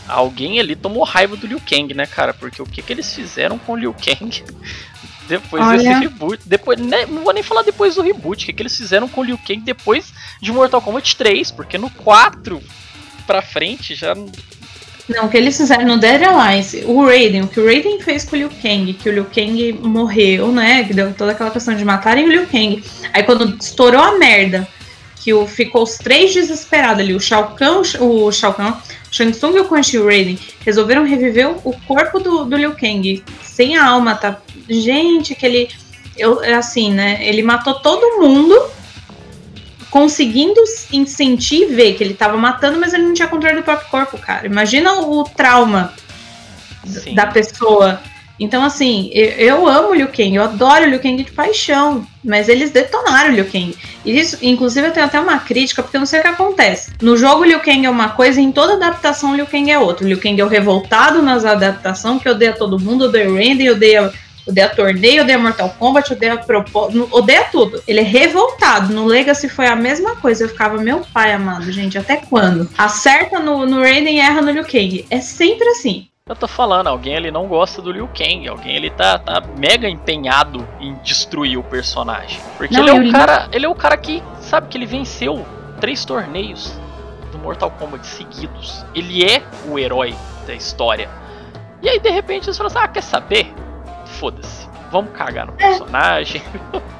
alguém 0.09 0.61
ali 0.61 0.77
tomou 0.77 1.05
raiva 1.05 1.37
do 1.37 1.47
Liu 1.47 1.61
Kang, 1.61 1.95
né, 1.95 2.07
cara? 2.07 2.35
Porque 2.35 2.61
o 2.61 2.67
que, 2.67 2.83
que 2.83 2.93
eles 2.93 3.13
fizeram 3.15 3.59
com 3.59 3.73
o 3.73 3.77
Liu 3.77 3.95
Kang 3.95 4.45
depois 5.29 5.65
Olha. 5.65 5.79
desse 5.79 6.01
reboot? 6.01 6.43
Depois, 6.45 6.79
né, 6.79 7.07
não 7.07 7.23
vou 7.23 7.33
nem 7.33 7.43
falar 7.43 7.63
depois 7.63 7.95
do 7.95 8.03
reboot, 8.03 8.43
o 8.43 8.47
que, 8.47 8.53
que 8.53 8.63
eles 8.63 8.77
fizeram 8.77 9.09
com 9.09 9.23
o 9.23 9.25
Liu 9.25 9.39
Kang 9.39 9.61
depois 9.61 10.13
de 10.41 10.53
Mortal 10.53 10.83
Kombat 10.83 11.17
3, 11.17 11.51
porque 11.51 11.79
no 11.79 11.89
4 11.91 12.61
pra 13.27 13.41
frente 13.41 13.95
já. 13.95 14.15
Não, 15.09 15.27
o 15.27 15.29
que 15.29 15.37
eles 15.37 15.57
fizeram 15.57 15.87
no 15.87 15.99
Dead 15.99 16.23
Alliance, 16.23 16.85
o 16.85 17.05
Raiden, 17.05 17.43
o 17.43 17.49
que 17.49 17.59
o 17.59 17.65
Raiden 17.67 18.01
fez 18.01 18.25
com 18.25 18.37
o 18.37 18.39
Liu 18.39 18.51
Kang, 18.63 18.93
que 18.93 19.09
o 19.09 19.13
Liu 19.13 19.25
Kang 19.25 19.73
morreu, 19.73 20.53
né? 20.53 20.85
Que 20.85 20.95
deu 20.95 21.13
toda 21.15 21.33
aquela 21.33 21.51
questão 21.51 21.75
de 21.75 21.85
matarem 21.85 22.27
o 22.27 22.31
Liu 22.31 22.47
Kang. 22.47 22.83
Aí 23.13 23.23
quando 23.25 23.57
estourou 23.61 24.01
a 24.01 24.19
merda, 24.19 24.69
que 25.21 25.35
o, 25.35 25.47
ficou 25.47 25.83
os 25.83 25.97
três 25.99 26.33
desesperados 26.33 27.01
ali, 27.01 27.15
o 27.15 27.21
Shao 27.21 27.55
Kahn, 27.55 27.83
o 28.01 28.33
Shao 28.33 28.55
Kahn, 28.55 28.73
o 28.73 29.15
Shang 29.15 29.33
Tsung 29.33 29.55
e 29.55 29.61
o 29.61 29.67
Quan 29.67 29.83
Chi 29.83 29.99
Raiden, 29.99 30.39
resolveram 30.65 31.05
reviver 31.05 31.51
o- 31.63 31.77
corpo 31.87 32.19
do, 32.19 32.45
do 32.47 32.57
Liu 32.57 32.73
Kang, 32.73 33.23
sem 33.43 33.77
a 33.77 33.85
alma, 33.87 34.15
tá? 34.15 34.41
Gente, 34.69 35.35
que 35.35 35.45
ele, 35.45 35.69
eu, 36.17 36.43
é 36.43 36.55
assim, 36.55 36.91
né? 36.91 37.19
Ele 37.21 37.43
matou 37.43 37.75
todo 37.75 38.19
mundo, 38.21 38.59
conseguindo 39.91 40.63
sentir 41.07 41.63
e 41.63 41.67
ver 41.67 41.95
que 41.95 42.03
ele 42.05 42.15
tava 42.15 42.39
matando, 42.39 42.81
mas 42.81 42.95
ele 42.95 43.03
não 43.03 43.13
tinha 43.15 43.29
controle 43.29 43.57
do 43.57 43.63
próprio 43.63 43.91
corpo, 43.91 44.17
cara. 44.17 44.47
Imagina 44.47 45.01
o 45.01 45.25
trauma 45.25 45.93
Sim. 46.87 47.15
da 47.15 47.27
pessoa. 47.27 48.01
Então, 48.41 48.65
assim, 48.65 49.11
eu, 49.13 49.69
amo 49.69 49.91
o 49.91 49.95
Liu 49.95 50.09
Kang, 50.09 50.35
eu 50.35 50.43
adoro 50.43 50.87
o 50.87 50.89
Liu 50.89 50.99
Kang 50.99 51.23
de 51.23 51.31
paixão, 51.31 52.07
mas 52.25 52.49
eles 52.49 52.71
detonaram 52.71 53.31
o 53.31 53.35
Liu 53.35 53.45
Kang. 53.45 53.77
E 54.03 54.19
isso, 54.19 54.39
inclusive, 54.41 54.89
eu 54.89 54.93
tenho 54.93 55.05
até 55.05 55.21
uma 55.21 55.39
crítica, 55.39 55.83
porque 55.83 55.99
eu 55.99 56.01
não 56.01 56.07
sei 56.07 56.21
o 56.21 56.23
que 56.23 56.29
acontece. 56.29 56.91
No 57.03 57.19
jogo, 57.19 57.43
o 57.43 57.45
Liu 57.45 57.61
Kang 57.61 57.85
é 57.85 57.91
uma 57.91 58.09
coisa, 58.09 58.41
e 58.41 58.45
em 58.45 58.51
toda 58.51 58.73
adaptação, 58.73 59.33
o 59.33 59.37
Liu 59.37 59.47
Kang 59.47 59.71
é 59.71 59.79
outra. 59.79 60.07
O 60.07 60.09
Liu 60.09 60.19
Kang 60.19 60.41
é 60.41 60.45
o 60.45 60.49
revoltado 60.49 61.21
nas 61.21 61.45
adaptações, 61.45 62.23
que 62.23 62.31
odeia 62.31 62.55
todo 62.55 62.81
mundo, 62.81 63.05
odeia 63.05 63.31
o 63.31 63.35
Randy, 63.35 63.69
odeia, 63.69 64.11
odeia 64.49 64.71
torneio, 64.71 65.23
odeia 65.23 65.39
Mortal 65.39 65.77
Kombat, 65.79 66.11
odeia 66.11 66.39
propósito, 66.39 67.09
odeia 67.13 67.45
tudo. 67.53 67.83
Ele 67.87 68.01
é 68.01 68.05
revoltado. 68.05 68.95
No 68.95 69.05
Legacy 69.05 69.51
foi 69.51 69.67
a 69.67 69.77
mesma 69.77 70.17
coisa. 70.17 70.45
Eu 70.45 70.49
ficava, 70.49 70.79
meu 70.79 71.03
pai 71.13 71.35
amado, 71.35 71.71
gente, 71.71 71.99
até 71.99 72.17
quando? 72.17 72.71
Acerta 72.79 73.39
no, 73.39 73.67
no 73.67 73.81
Raiden 73.81 74.17
e 74.17 74.21
erra 74.21 74.41
no 74.41 74.51
Liu 74.51 74.65
Kang. 74.65 75.05
É 75.11 75.21
sempre 75.21 75.69
assim. 75.69 76.10
Eu 76.31 76.37
tô 76.37 76.47
falando, 76.47 76.87
alguém 76.87 77.17
ali 77.17 77.29
não 77.29 77.49
gosta 77.49 77.83
do 77.83 77.91
Liu 77.91 78.09
Kang, 78.17 78.47
alguém 78.47 78.77
ele 78.77 78.89
tá, 78.89 79.19
tá 79.19 79.43
mega 79.59 79.89
empenhado 79.89 80.65
em 80.79 80.95
destruir 81.03 81.59
o 81.59 81.63
personagem. 81.65 82.41
Porque 82.57 82.73
Não, 82.73 82.83
ele 82.83 83.09
é 83.09 83.09
o 83.09 83.13
cara, 83.13 83.49
ele 83.51 83.67
é 83.67 83.69
o 83.69 83.75
cara 83.75 83.97
que, 83.97 84.23
sabe, 84.39 84.69
que 84.69 84.79
ele 84.79 84.87
venceu 84.87 85.45
três 85.81 86.05
torneios 86.05 86.81
do 87.33 87.39
Mortal 87.39 87.73
Kombat 87.73 88.07
seguidos. 88.07 88.87
Ele 88.95 89.25
é 89.25 89.43
o 89.69 89.77
herói 89.77 90.15
da 90.47 90.55
história. 90.55 91.11
E 91.83 91.89
aí 91.89 91.99
de 91.99 92.11
repente 92.11 92.45
eles 92.45 92.57
falam 92.57 92.69
assim: 92.69 92.79
"Ah, 92.79 92.87
quer 92.87 93.03
saber? 93.03 93.53
Foda-se. 94.05 94.69
Vamos 94.93 95.11
cagar 95.11 95.47
no 95.47 95.53
personagem". 95.55 96.41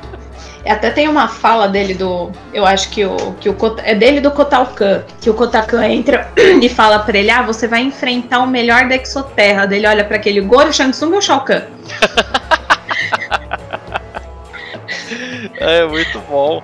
Até 0.67 0.91
tem 0.91 1.09
uma 1.09 1.27
fala 1.27 1.69
dele 1.69 1.95
do. 1.95 2.31
Eu 2.53 2.67
acho 2.67 2.91
que 2.91 3.05
o. 3.05 3.17
Que 3.41 3.49
o 3.49 3.57
é 3.83 3.95
dele 3.95 4.21
do 4.21 4.31
Kotalkan. 4.31 5.03
Que 5.21 5.31
o 5.31 5.35
Kotalkan 5.35 5.87
entra 5.87 6.31
e 6.61 6.69
fala 6.69 6.99
pra 6.99 7.19
ele: 7.19 7.31
Ah, 7.31 7.43
você 7.43 7.67
vai 7.67 7.81
enfrentar 7.81 8.41
o 8.41 8.47
melhor 8.47 8.89
da 8.89 8.97
Exoterra. 8.97 9.67
Dele 9.67 9.87
olha 9.87 10.05
pra 10.05 10.17
aquele 10.17 10.41
Goro, 10.41 10.73
Shang 10.73 10.91
Tsung 10.91 11.15
ou 11.15 11.23
Shao 11.23 11.45
Kahn. 11.45 11.63
é 15.57 15.87
muito 15.87 16.19
bom. 16.29 16.63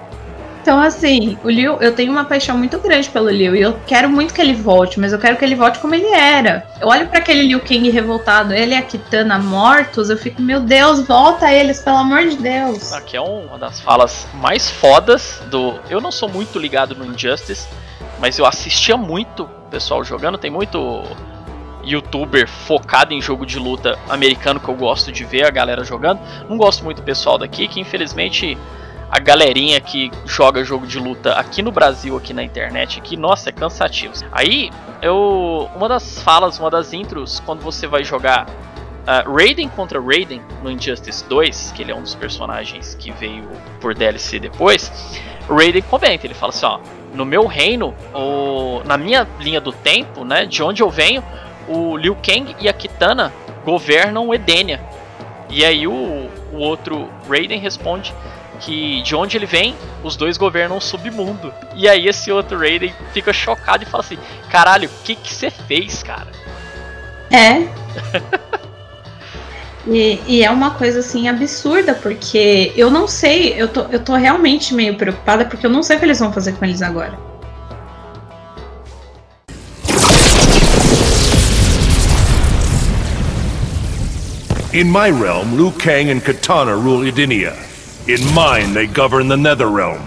Então, 0.66 0.80
assim, 0.80 1.38
o 1.44 1.48
Liu, 1.48 1.80
eu 1.80 1.94
tenho 1.94 2.10
uma 2.10 2.24
paixão 2.24 2.58
muito 2.58 2.76
grande 2.80 3.08
pelo 3.08 3.30
Liu 3.30 3.54
e 3.54 3.60
eu 3.60 3.78
quero 3.86 4.08
muito 4.10 4.34
que 4.34 4.40
ele 4.40 4.52
volte, 4.52 4.98
mas 4.98 5.12
eu 5.12 5.18
quero 5.20 5.36
que 5.36 5.44
ele 5.44 5.54
volte 5.54 5.78
como 5.78 5.94
ele 5.94 6.08
era. 6.08 6.66
Eu 6.80 6.88
olho 6.88 7.06
pra 7.06 7.20
aquele 7.20 7.42
Liu 7.42 7.60
Kang 7.60 7.88
revoltado, 7.88 8.52
ele 8.52 8.74
e 8.74 8.76
a 8.76 8.82
Kitana 8.82 9.38
mortos, 9.38 10.10
eu 10.10 10.16
fico, 10.16 10.42
meu 10.42 10.58
Deus, 10.58 11.06
volta 11.06 11.52
eles, 11.52 11.80
pelo 11.80 11.98
amor 11.98 12.26
de 12.26 12.36
Deus. 12.38 12.92
Aqui 12.92 13.16
é 13.16 13.20
uma 13.20 13.56
das 13.56 13.78
falas 13.78 14.26
mais 14.34 14.68
fodas 14.68 15.40
do. 15.52 15.78
Eu 15.88 16.00
não 16.00 16.10
sou 16.10 16.28
muito 16.28 16.58
ligado 16.58 16.96
no 16.96 17.06
Injustice, 17.06 17.68
mas 18.18 18.36
eu 18.36 18.44
assistia 18.44 18.96
muito 18.96 19.44
o 19.44 19.70
pessoal 19.70 20.02
jogando. 20.02 20.36
Tem 20.36 20.50
muito 20.50 21.04
youtuber 21.84 22.48
focado 22.48 23.14
em 23.14 23.22
jogo 23.22 23.46
de 23.46 23.60
luta 23.60 23.96
americano 24.08 24.58
que 24.58 24.68
eu 24.68 24.74
gosto 24.74 25.12
de 25.12 25.24
ver 25.24 25.46
a 25.46 25.50
galera 25.50 25.84
jogando. 25.84 26.18
Não 26.48 26.56
gosto 26.56 26.82
muito 26.82 26.96
do 26.96 27.04
pessoal 27.04 27.38
daqui, 27.38 27.68
que 27.68 27.78
infelizmente 27.78 28.58
a 29.10 29.18
galerinha 29.18 29.80
que 29.80 30.10
joga 30.24 30.64
jogo 30.64 30.86
de 30.86 30.98
luta 30.98 31.32
aqui 31.34 31.62
no 31.62 31.70
Brasil, 31.70 32.16
aqui 32.16 32.32
na 32.32 32.42
internet, 32.42 32.98
aqui, 32.98 33.16
nossa, 33.16 33.50
é 33.50 33.52
cansativo. 33.52 34.14
Aí, 34.32 34.70
eu. 35.00 35.70
Uma 35.74 35.88
das 35.88 36.20
falas, 36.22 36.58
uma 36.58 36.70
das 36.70 36.92
intros, 36.92 37.40
quando 37.44 37.60
você 37.60 37.86
vai 37.86 38.02
jogar 38.02 38.46
uh, 39.06 39.32
Raiden 39.32 39.68
contra 39.68 40.00
Raiden 40.00 40.42
no 40.62 40.70
Injustice 40.70 41.24
2, 41.28 41.72
que 41.72 41.82
ele 41.82 41.92
é 41.92 41.94
um 41.94 42.02
dos 42.02 42.14
personagens 42.14 42.96
que 42.96 43.12
veio 43.12 43.48
por 43.80 43.94
DLC 43.94 44.38
depois, 44.38 44.90
Raiden 45.48 45.82
comenta, 45.82 46.26
ele 46.26 46.34
fala 46.34 46.50
assim, 46.50 46.66
ó, 46.66 46.80
no 47.14 47.24
meu 47.24 47.46
reino, 47.46 47.94
o, 48.12 48.82
na 48.84 48.96
minha 48.96 49.26
linha 49.38 49.60
do 49.60 49.72
tempo, 49.72 50.24
né, 50.24 50.44
de 50.44 50.62
onde 50.62 50.82
eu 50.82 50.90
venho, 50.90 51.22
o 51.68 51.96
Liu 51.96 52.16
Kang 52.16 52.54
e 52.60 52.68
a 52.68 52.72
Kitana 52.72 53.32
governam 53.64 54.32
Edenia. 54.34 54.80
E 55.48 55.64
aí 55.64 55.86
o, 55.86 56.28
o 56.52 56.58
outro 56.58 57.08
Raiden 57.28 57.60
responde 57.60 58.12
que 58.56 59.02
de 59.02 59.14
onde 59.14 59.36
ele 59.36 59.46
vem, 59.46 59.74
os 60.02 60.16
dois 60.16 60.36
governam 60.36 60.76
o 60.76 60.80
submundo. 60.80 61.52
E 61.74 61.88
aí 61.88 62.08
esse 62.08 62.30
outro 62.32 62.58
Raiden 62.58 62.94
fica 63.12 63.32
chocado 63.32 63.84
e 63.84 63.86
fala 63.86 64.02
assim: 64.02 64.18
"Caralho, 64.50 64.88
o 64.88 65.04
que 65.04 65.14
que 65.14 65.32
você 65.32 65.50
fez, 65.50 66.02
cara?" 66.02 66.28
É. 67.30 67.68
E, 69.88 70.20
e 70.26 70.44
é 70.44 70.50
uma 70.50 70.72
coisa 70.72 70.98
assim 70.98 71.28
absurda, 71.28 71.94
porque 71.94 72.72
eu 72.76 72.90
não 72.90 73.06
sei, 73.06 73.54
eu 73.56 73.68
tô, 73.68 73.82
eu 73.82 74.00
tô 74.00 74.16
realmente 74.16 74.74
meio 74.74 74.96
preocupada, 74.96 75.44
porque 75.44 75.64
eu 75.64 75.70
não 75.70 75.82
sei 75.82 75.96
o 75.96 75.98
que 76.00 76.04
eles 76.04 76.18
vão 76.18 76.32
fazer 76.32 76.54
com 76.54 76.64
eles 76.64 76.82
agora. 76.82 77.16
In 84.72 84.86
my 84.86 85.10
realm, 85.10 85.56
Liu 85.56 85.72
Kang 85.72 86.10
and 86.10 86.20
Katana 86.20 86.74
rule 86.74 87.08
Edenia. 87.08 87.54
In 88.08 88.22
mine, 88.32 88.72
they 88.72 88.86
govern 88.86 89.26
the 89.26 89.36
Nether 89.36 89.66
Realm. 89.66 90.00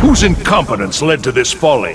Whose 0.00 0.22
incompetence 0.22 1.02
led 1.02 1.22
to 1.24 1.30
this 1.30 1.52
folly? 1.52 1.94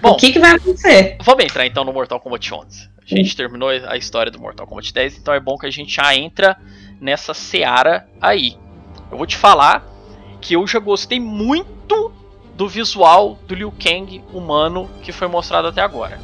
Bom, 0.00 0.12
o 0.12 0.16
que, 0.16 0.30
que 0.30 0.38
vai 0.38 0.52
acontecer? 0.52 1.16
Vamos 1.24 1.44
entrar 1.44 1.66
então 1.66 1.82
no 1.82 1.92
Mortal 1.92 2.20
Kombat 2.20 2.54
11. 2.54 2.88
A 3.02 3.16
gente 3.16 3.34
terminou 3.36 3.70
a 3.70 3.96
história 3.96 4.30
do 4.30 4.38
Mortal 4.38 4.68
Kombat 4.68 4.94
10, 4.94 5.18
então 5.18 5.34
é 5.34 5.40
bom 5.40 5.58
que 5.58 5.66
a 5.66 5.70
gente 5.72 5.92
já 5.92 6.14
entra 6.14 6.56
nessa 7.00 7.34
seara 7.34 8.06
aí. 8.20 8.56
Eu 9.10 9.18
vou 9.18 9.26
te 9.26 9.36
falar 9.36 9.84
que 10.40 10.54
eu 10.54 10.64
já 10.68 10.78
gostei 10.78 11.18
muito 11.18 12.12
do 12.56 12.68
visual 12.68 13.38
do 13.46 13.54
Liu 13.54 13.72
Kang 13.72 14.22
humano 14.32 14.88
que 15.02 15.12
foi 15.12 15.28
mostrado 15.28 15.68
até 15.68 15.80
agora. 15.80 16.20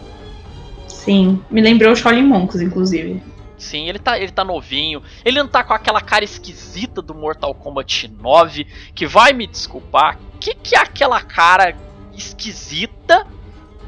Sim, 0.87 1.43
me 1.51 1.61
lembrou 1.61 1.93
o 1.93 1.97
Shaolin 1.97 2.23
Monks, 2.23 2.61
inclusive. 2.61 3.23
Sim, 3.57 3.89
ele 3.89 3.99
tá, 3.99 4.19
ele 4.19 4.33
tá 4.33 4.43
novinho. 4.45 5.03
Ele 5.25 5.39
não 5.39 5.49
tá 5.49 5.63
com 5.63 5.75
aquela 5.75 6.01
cara 6.01 6.25
esquisita 6.25 7.03
do 7.03 7.15
Mortal 7.15 7.55
Kombat 7.55 8.09
9, 8.09 8.67
que 8.95 9.07
vai 9.07 9.33
me 9.33 9.47
desculpar. 9.47 10.19
Que 10.39 10.55
que 10.55 10.75
é 10.75 10.79
aquela 10.79 11.21
cara 11.21 11.77
esquisita 12.17 13.27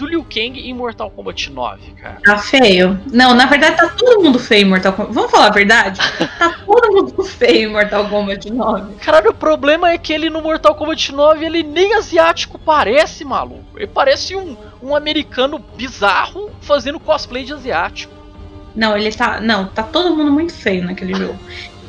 do 0.03 0.09
Liu 0.09 0.25
Kang 0.25 0.59
em 0.59 0.75
Mortal 0.75 1.11
Kombat 1.11 1.51
9, 1.51 1.93
cara? 1.93 2.19
Tá 2.25 2.39
feio. 2.39 3.01
Não, 3.13 3.35
na 3.35 3.47
verdade 3.47 3.77
tá 3.77 3.89
todo 3.89 4.23
mundo 4.23 4.39
feio 4.39 4.63
em 4.63 4.69
Mortal 4.69 4.93
Kombat. 4.93 5.15
Vamos 5.15 5.31
falar 5.31 5.47
a 5.47 5.51
verdade? 5.51 6.01
Tá 6.43 6.57
todo 6.67 6.93
mundo 6.93 7.25
feio 7.25 7.69
em 7.69 7.73
Mortal 7.73 8.09
Kombat 8.09 8.51
9. 8.51 8.95
Caralho, 8.97 9.31
o 9.31 9.35
problema 9.35 9.91
é 9.91 9.99
que 9.99 10.13
ele 10.13 10.29
no 10.29 10.43
Mortal 10.43 10.75
Kombat 10.75 11.13
9 11.13 11.45
ele 11.45 11.63
nem 11.63 11.95
asiático 11.95 12.59
parece, 12.59 13.25
maluco. 13.25 13.63
Ele 13.77 13.87
parece 13.87 14.35
um, 14.35 14.57
um 14.83 14.97
americano 14.97 15.61
bizarro 15.77 16.51
fazendo 16.61 16.99
cosplay 16.99 17.45
de 17.45 17.53
asiático. 17.53 18.13
Não, 18.75 18.97
ele 18.97 19.13
tá. 19.13 19.41
Não, 19.41 19.67
tá 19.67 19.85
todo 19.85 20.17
mundo 20.17 20.33
muito 20.33 20.53
feio 20.53 20.85
naquele 20.85 21.15
jogo. 21.15 21.39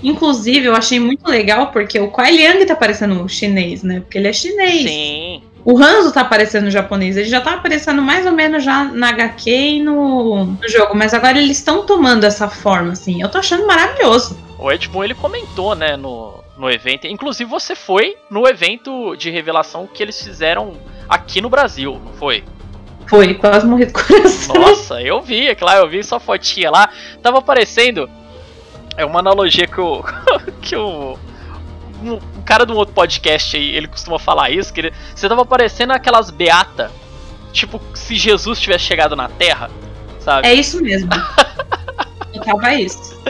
Inclusive, 0.03 0.65
eu 0.65 0.75
achei 0.75 0.99
muito 0.99 1.27
legal 1.27 1.67
porque 1.67 1.99
o 1.99 2.09
Kuai 2.09 2.35
Liang 2.35 2.63
tá 2.65 2.75
parecendo 2.75 3.27
chinês, 3.27 3.81
né? 3.81 4.01
Porque 4.01 4.17
ele 4.17 4.27
é 4.27 4.33
chinês. 4.33 4.83
Sim. 4.83 5.43
O 5.65 5.81
Hanzo 5.81 6.11
tá 6.11 6.21
aparecendo 6.21 6.69
japonês, 6.69 7.15
ele 7.15 7.29
já 7.29 7.39
tá 7.39 7.53
aparecendo 7.53 8.01
mais 8.01 8.25
ou 8.25 8.33
menos 8.33 8.63
já 8.63 8.83
na 8.83 9.09
HQ 9.09 9.49
e 9.49 9.79
no, 9.81 10.45
no 10.45 10.69
jogo, 10.69 10.93
mas 10.93 11.13
agora 11.13 11.37
eles 11.37 11.57
estão 11.57 11.85
tomando 11.85 12.25
essa 12.25 12.49
forma, 12.49 12.91
assim. 12.91 13.21
Eu 13.21 13.29
tô 13.29 13.37
achando 13.37 13.65
maravilhoso. 13.65 14.37
O 14.59 14.71
Ed 14.71 14.89
Boon 14.89 15.05
ele 15.05 15.15
comentou, 15.15 15.73
né, 15.73 15.95
no, 15.95 16.43
no 16.57 16.69
evento. 16.69 17.07
Inclusive 17.07 17.49
você 17.49 17.75
foi 17.75 18.17
no 18.29 18.47
evento 18.47 19.15
de 19.15 19.29
revelação 19.29 19.87
que 19.87 20.03
eles 20.03 20.21
fizeram 20.21 20.73
aqui 21.07 21.39
no 21.39 21.49
Brasil, 21.49 21.99
não 22.03 22.13
foi? 22.13 22.43
Foi, 23.07 23.33
quase 23.33 23.65
morri 23.65 23.85
do 23.85 23.93
coração. 23.93 24.55
Nossa, 24.55 25.01
eu 25.01 25.21
vi, 25.21 25.47
é 25.47 25.55
claro, 25.55 25.85
eu 25.85 25.89
vi 25.89 26.03
sua 26.03 26.19
fotinha 26.19 26.71
lá. 26.71 26.89
Tava 27.21 27.39
aparecendo. 27.39 28.09
É 28.97 29.05
uma 29.05 29.19
analogia 29.19 29.67
que 29.67 29.79
o. 29.79 30.03
que 30.61 30.75
o. 30.75 31.17
Cara 32.45 32.65
de 32.65 32.71
um 32.71 32.75
outro 32.75 32.93
podcast 32.93 33.55
aí, 33.55 33.75
ele 33.75 33.87
costuma 33.87 34.19
falar 34.19 34.49
isso, 34.49 34.73
que 34.73 34.81
ele, 34.81 34.93
você 35.15 35.29
tava 35.29 35.45
parecendo 35.45 35.93
aquelas 35.93 36.29
beata, 36.29 36.91
tipo, 37.51 37.81
se 37.93 38.15
Jesus 38.15 38.59
tivesse 38.59 38.83
chegado 38.83 39.15
na 39.15 39.29
Terra, 39.29 39.69
sabe? 40.19 40.47
É 40.47 40.53
isso 40.53 40.81
mesmo. 40.81 41.09
eu 42.33 42.41
tava 42.43 42.73
isso. 42.73 43.21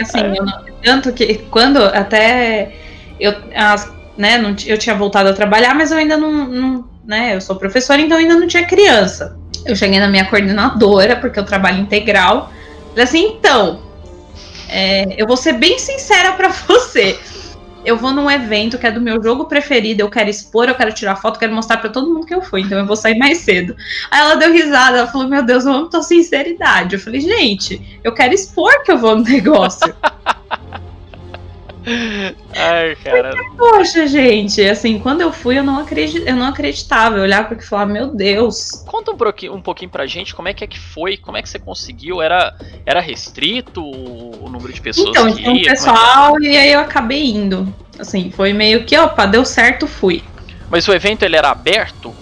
Assim, 0.00 0.20
eu 0.36 0.44
não, 0.44 0.64
tanto 0.82 1.12
que 1.12 1.38
quando 1.50 1.78
até 1.78 2.72
eu, 3.18 3.34
as, 3.54 3.92
né, 4.16 4.38
não, 4.38 4.54
eu 4.66 4.78
tinha 4.78 4.94
voltado 4.94 5.28
a 5.28 5.32
trabalhar, 5.32 5.74
mas 5.74 5.90
eu 5.90 5.98
ainda 5.98 6.16
não, 6.16 6.32
não, 6.32 6.88
né, 7.04 7.34
eu 7.34 7.40
sou 7.40 7.56
professora, 7.56 8.00
então 8.00 8.18
ainda 8.18 8.34
não 8.34 8.46
tinha 8.46 8.66
criança. 8.66 9.36
Eu 9.64 9.76
cheguei 9.76 10.00
na 10.00 10.08
minha 10.08 10.24
coordenadora, 10.24 11.16
porque 11.16 11.38
eu 11.38 11.44
trabalho 11.44 11.80
integral, 11.80 12.52
falei 12.90 13.04
assim, 13.04 13.26
então, 13.36 13.80
é, 14.68 15.14
eu 15.16 15.26
vou 15.26 15.36
ser 15.36 15.54
bem 15.54 15.78
sincera 15.78 16.32
para 16.32 16.48
você. 16.48 17.18
Eu 17.84 17.96
vou 17.96 18.12
num 18.12 18.30
evento 18.30 18.78
que 18.78 18.86
é 18.86 18.92
do 18.92 19.00
meu 19.00 19.22
jogo 19.22 19.46
preferido, 19.46 20.02
eu 20.02 20.10
quero 20.10 20.30
expor, 20.30 20.68
eu 20.68 20.74
quero 20.74 20.92
tirar 20.92 21.16
foto, 21.16 21.34
eu 21.36 21.40
quero 21.40 21.54
mostrar 21.54 21.78
para 21.78 21.90
todo 21.90 22.12
mundo 22.12 22.26
que 22.26 22.34
eu 22.34 22.40
fui, 22.40 22.60
então 22.60 22.78
eu 22.78 22.86
vou 22.86 22.94
sair 22.94 23.18
mais 23.18 23.38
cedo. 23.38 23.74
Aí 24.10 24.20
ela 24.20 24.36
deu 24.36 24.52
risada, 24.52 24.98
ela 24.98 25.06
falou: 25.08 25.28
Meu 25.28 25.44
Deus, 25.44 25.64
eu 25.64 25.72
amo 25.72 25.90
tua 25.90 26.02
sinceridade. 26.02 26.94
Eu 26.94 27.00
falei: 27.00 27.20
Gente, 27.20 28.00
eu 28.04 28.12
quero 28.14 28.34
expor 28.34 28.82
que 28.84 28.92
eu 28.92 28.98
vou 28.98 29.16
no 29.16 29.24
negócio. 29.24 29.92
Ai, 32.56 32.96
cara. 32.96 33.34
Poxa, 33.56 34.06
gente, 34.06 34.60
assim, 34.62 34.98
quando 34.98 35.20
eu 35.20 35.32
fui, 35.32 35.58
eu 35.58 35.64
não, 35.64 35.80
acredit... 35.80 36.22
eu 36.26 36.36
não 36.36 36.46
acreditava. 36.46 37.16
Eu 37.16 37.22
olhava 37.22 37.48
porque 37.48 37.64
falava, 37.64 37.92
meu 37.92 38.08
Deus. 38.08 38.70
Conta 38.86 39.10
um 39.12 39.16
pouquinho, 39.16 39.54
um 39.54 39.60
pouquinho 39.60 39.90
pra 39.90 40.06
gente 40.06 40.34
como 40.34 40.48
é 40.48 40.54
que 40.54 40.64
é 40.64 40.66
que 40.66 40.78
foi, 40.78 41.16
como 41.16 41.36
é 41.36 41.42
que 41.42 41.48
você 41.48 41.58
conseguiu? 41.58 42.22
Era, 42.22 42.54
era 42.86 43.00
restrito 43.00 43.82
o 43.82 44.48
número 44.48 44.72
de 44.72 44.80
pessoas 44.80 45.08
então, 45.08 45.32
que 45.32 45.40
então, 45.40 45.56
ia? 45.56 45.70
pessoal, 45.70 46.36
é 46.38 46.46
e 46.46 46.56
aí 46.56 46.72
eu 46.72 46.80
acabei 46.80 47.30
indo. 47.30 47.72
Assim, 47.98 48.30
foi 48.30 48.52
meio 48.52 48.84
que, 48.84 48.96
opa, 48.96 49.26
deu 49.26 49.44
certo, 49.44 49.86
fui. 49.86 50.22
Mas 50.70 50.88
o 50.88 50.92
evento 50.92 51.22
ele 51.24 51.36
era 51.36 51.50
aberto? 51.50 52.14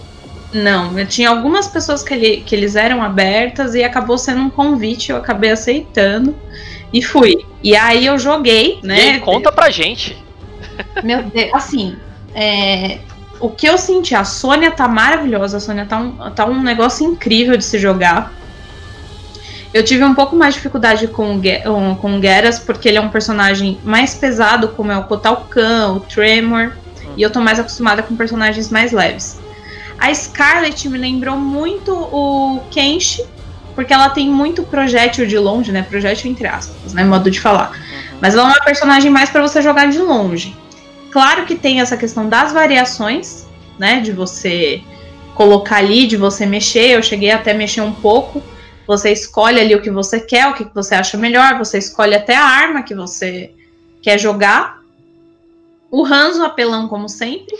Não, 0.53 0.99
eu 0.99 1.07
tinha 1.07 1.29
algumas 1.29 1.67
pessoas 1.67 2.03
que, 2.03 2.13
ele, 2.13 2.37
que 2.41 2.53
eles 2.53 2.75
eram 2.75 3.01
abertas 3.01 3.73
e 3.73 3.83
acabou 3.83 4.17
sendo 4.17 4.41
um 4.41 4.49
convite, 4.49 5.11
eu 5.11 5.17
acabei 5.17 5.51
aceitando. 5.51 6.35
E 6.93 7.01
fui. 7.01 7.45
E 7.63 7.75
aí 7.75 8.05
eu 8.05 8.17
joguei, 8.19 8.79
né? 8.83 9.17
E 9.17 9.19
conta 9.19 9.51
pra 9.51 9.69
gente. 9.69 10.17
Meu 11.03 11.23
Deus, 11.23 11.51
assim, 11.53 11.95
é, 12.33 12.99
o 13.39 13.49
que 13.49 13.67
eu 13.67 13.77
senti, 13.77 14.13
a 14.13 14.23
Sônia 14.23 14.71
tá 14.71 14.87
maravilhosa, 14.87 15.57
a 15.57 15.59
Sônia 15.59 15.85
tá 15.85 15.97
um, 15.97 16.31
tá 16.31 16.45
um 16.45 16.61
negócio 16.61 17.05
incrível 17.05 17.57
de 17.57 17.63
se 17.63 17.77
jogar. 17.79 18.33
Eu 19.73 19.83
tive 19.83 20.03
um 20.03 20.13
pouco 20.13 20.35
mais 20.35 20.53
de 20.53 20.59
dificuldade 20.59 21.07
com, 21.07 21.37
o, 21.37 21.95
com 21.95 22.17
o 22.17 22.21
Geras, 22.21 22.59
porque 22.59 22.89
ele 22.89 22.97
é 22.97 23.01
um 23.01 23.09
personagem 23.09 23.79
mais 23.83 24.13
pesado, 24.13 24.69
como 24.69 24.91
é 24.91 24.97
o 24.97 25.03
Kotalkan, 25.05 25.93
o 25.93 25.99
Tremor, 26.01 26.73
hum. 27.03 27.13
e 27.15 27.21
eu 27.21 27.29
tô 27.29 27.39
mais 27.39 27.59
acostumada 27.59 28.03
com 28.03 28.15
personagens 28.15 28.69
mais 28.69 28.91
leves. 28.91 29.39
A 29.97 30.13
Scarlet 30.13 30.89
me 30.89 30.97
lembrou 30.97 31.37
muito 31.37 31.93
o 31.93 32.59
Kenshi, 32.69 33.23
porque 33.81 33.95
ela 33.95 34.11
tem 34.11 34.29
muito 34.29 34.61
projétil 34.61 35.25
de 35.25 35.39
longe, 35.39 35.71
né? 35.71 35.81
Projétil 35.81 36.29
entre 36.29 36.45
aspas, 36.45 36.93
né? 36.93 37.03
Modo 37.03 37.31
de 37.31 37.39
falar. 37.39 37.71
Uhum. 37.71 38.17
Mas 38.21 38.35
ela 38.35 38.43
é 38.43 38.45
uma 38.45 38.63
personagem 38.63 39.09
mais 39.09 39.31
para 39.31 39.41
você 39.41 39.59
jogar 39.59 39.89
de 39.89 39.97
longe. 39.97 40.55
Claro 41.09 41.47
que 41.47 41.55
tem 41.55 41.81
essa 41.81 41.97
questão 41.97 42.29
das 42.29 42.53
variações, 42.53 43.47
né? 43.79 43.99
De 43.99 44.11
você 44.11 44.83
colocar 45.33 45.77
ali, 45.77 46.05
de 46.05 46.15
você 46.15 46.45
mexer. 46.45 46.91
Eu 46.91 47.01
cheguei 47.01 47.31
até 47.31 47.53
a 47.53 47.55
mexer 47.55 47.81
um 47.81 47.91
pouco. 47.91 48.43
Você 48.85 49.11
escolhe 49.11 49.59
ali 49.59 49.73
o 49.73 49.81
que 49.81 49.89
você 49.89 50.19
quer, 50.19 50.47
o 50.47 50.53
que 50.53 50.63
você 50.75 50.93
acha 50.93 51.17
melhor. 51.17 51.57
Você 51.57 51.79
escolhe 51.79 52.13
até 52.13 52.35
a 52.35 52.45
arma 52.45 52.83
que 52.83 52.93
você 52.93 53.51
quer 54.03 54.19
jogar. 54.19 54.79
O 55.89 56.05
Hanzo 56.05 56.43
apelão, 56.43 56.87
como 56.87 57.09
sempre. 57.09 57.57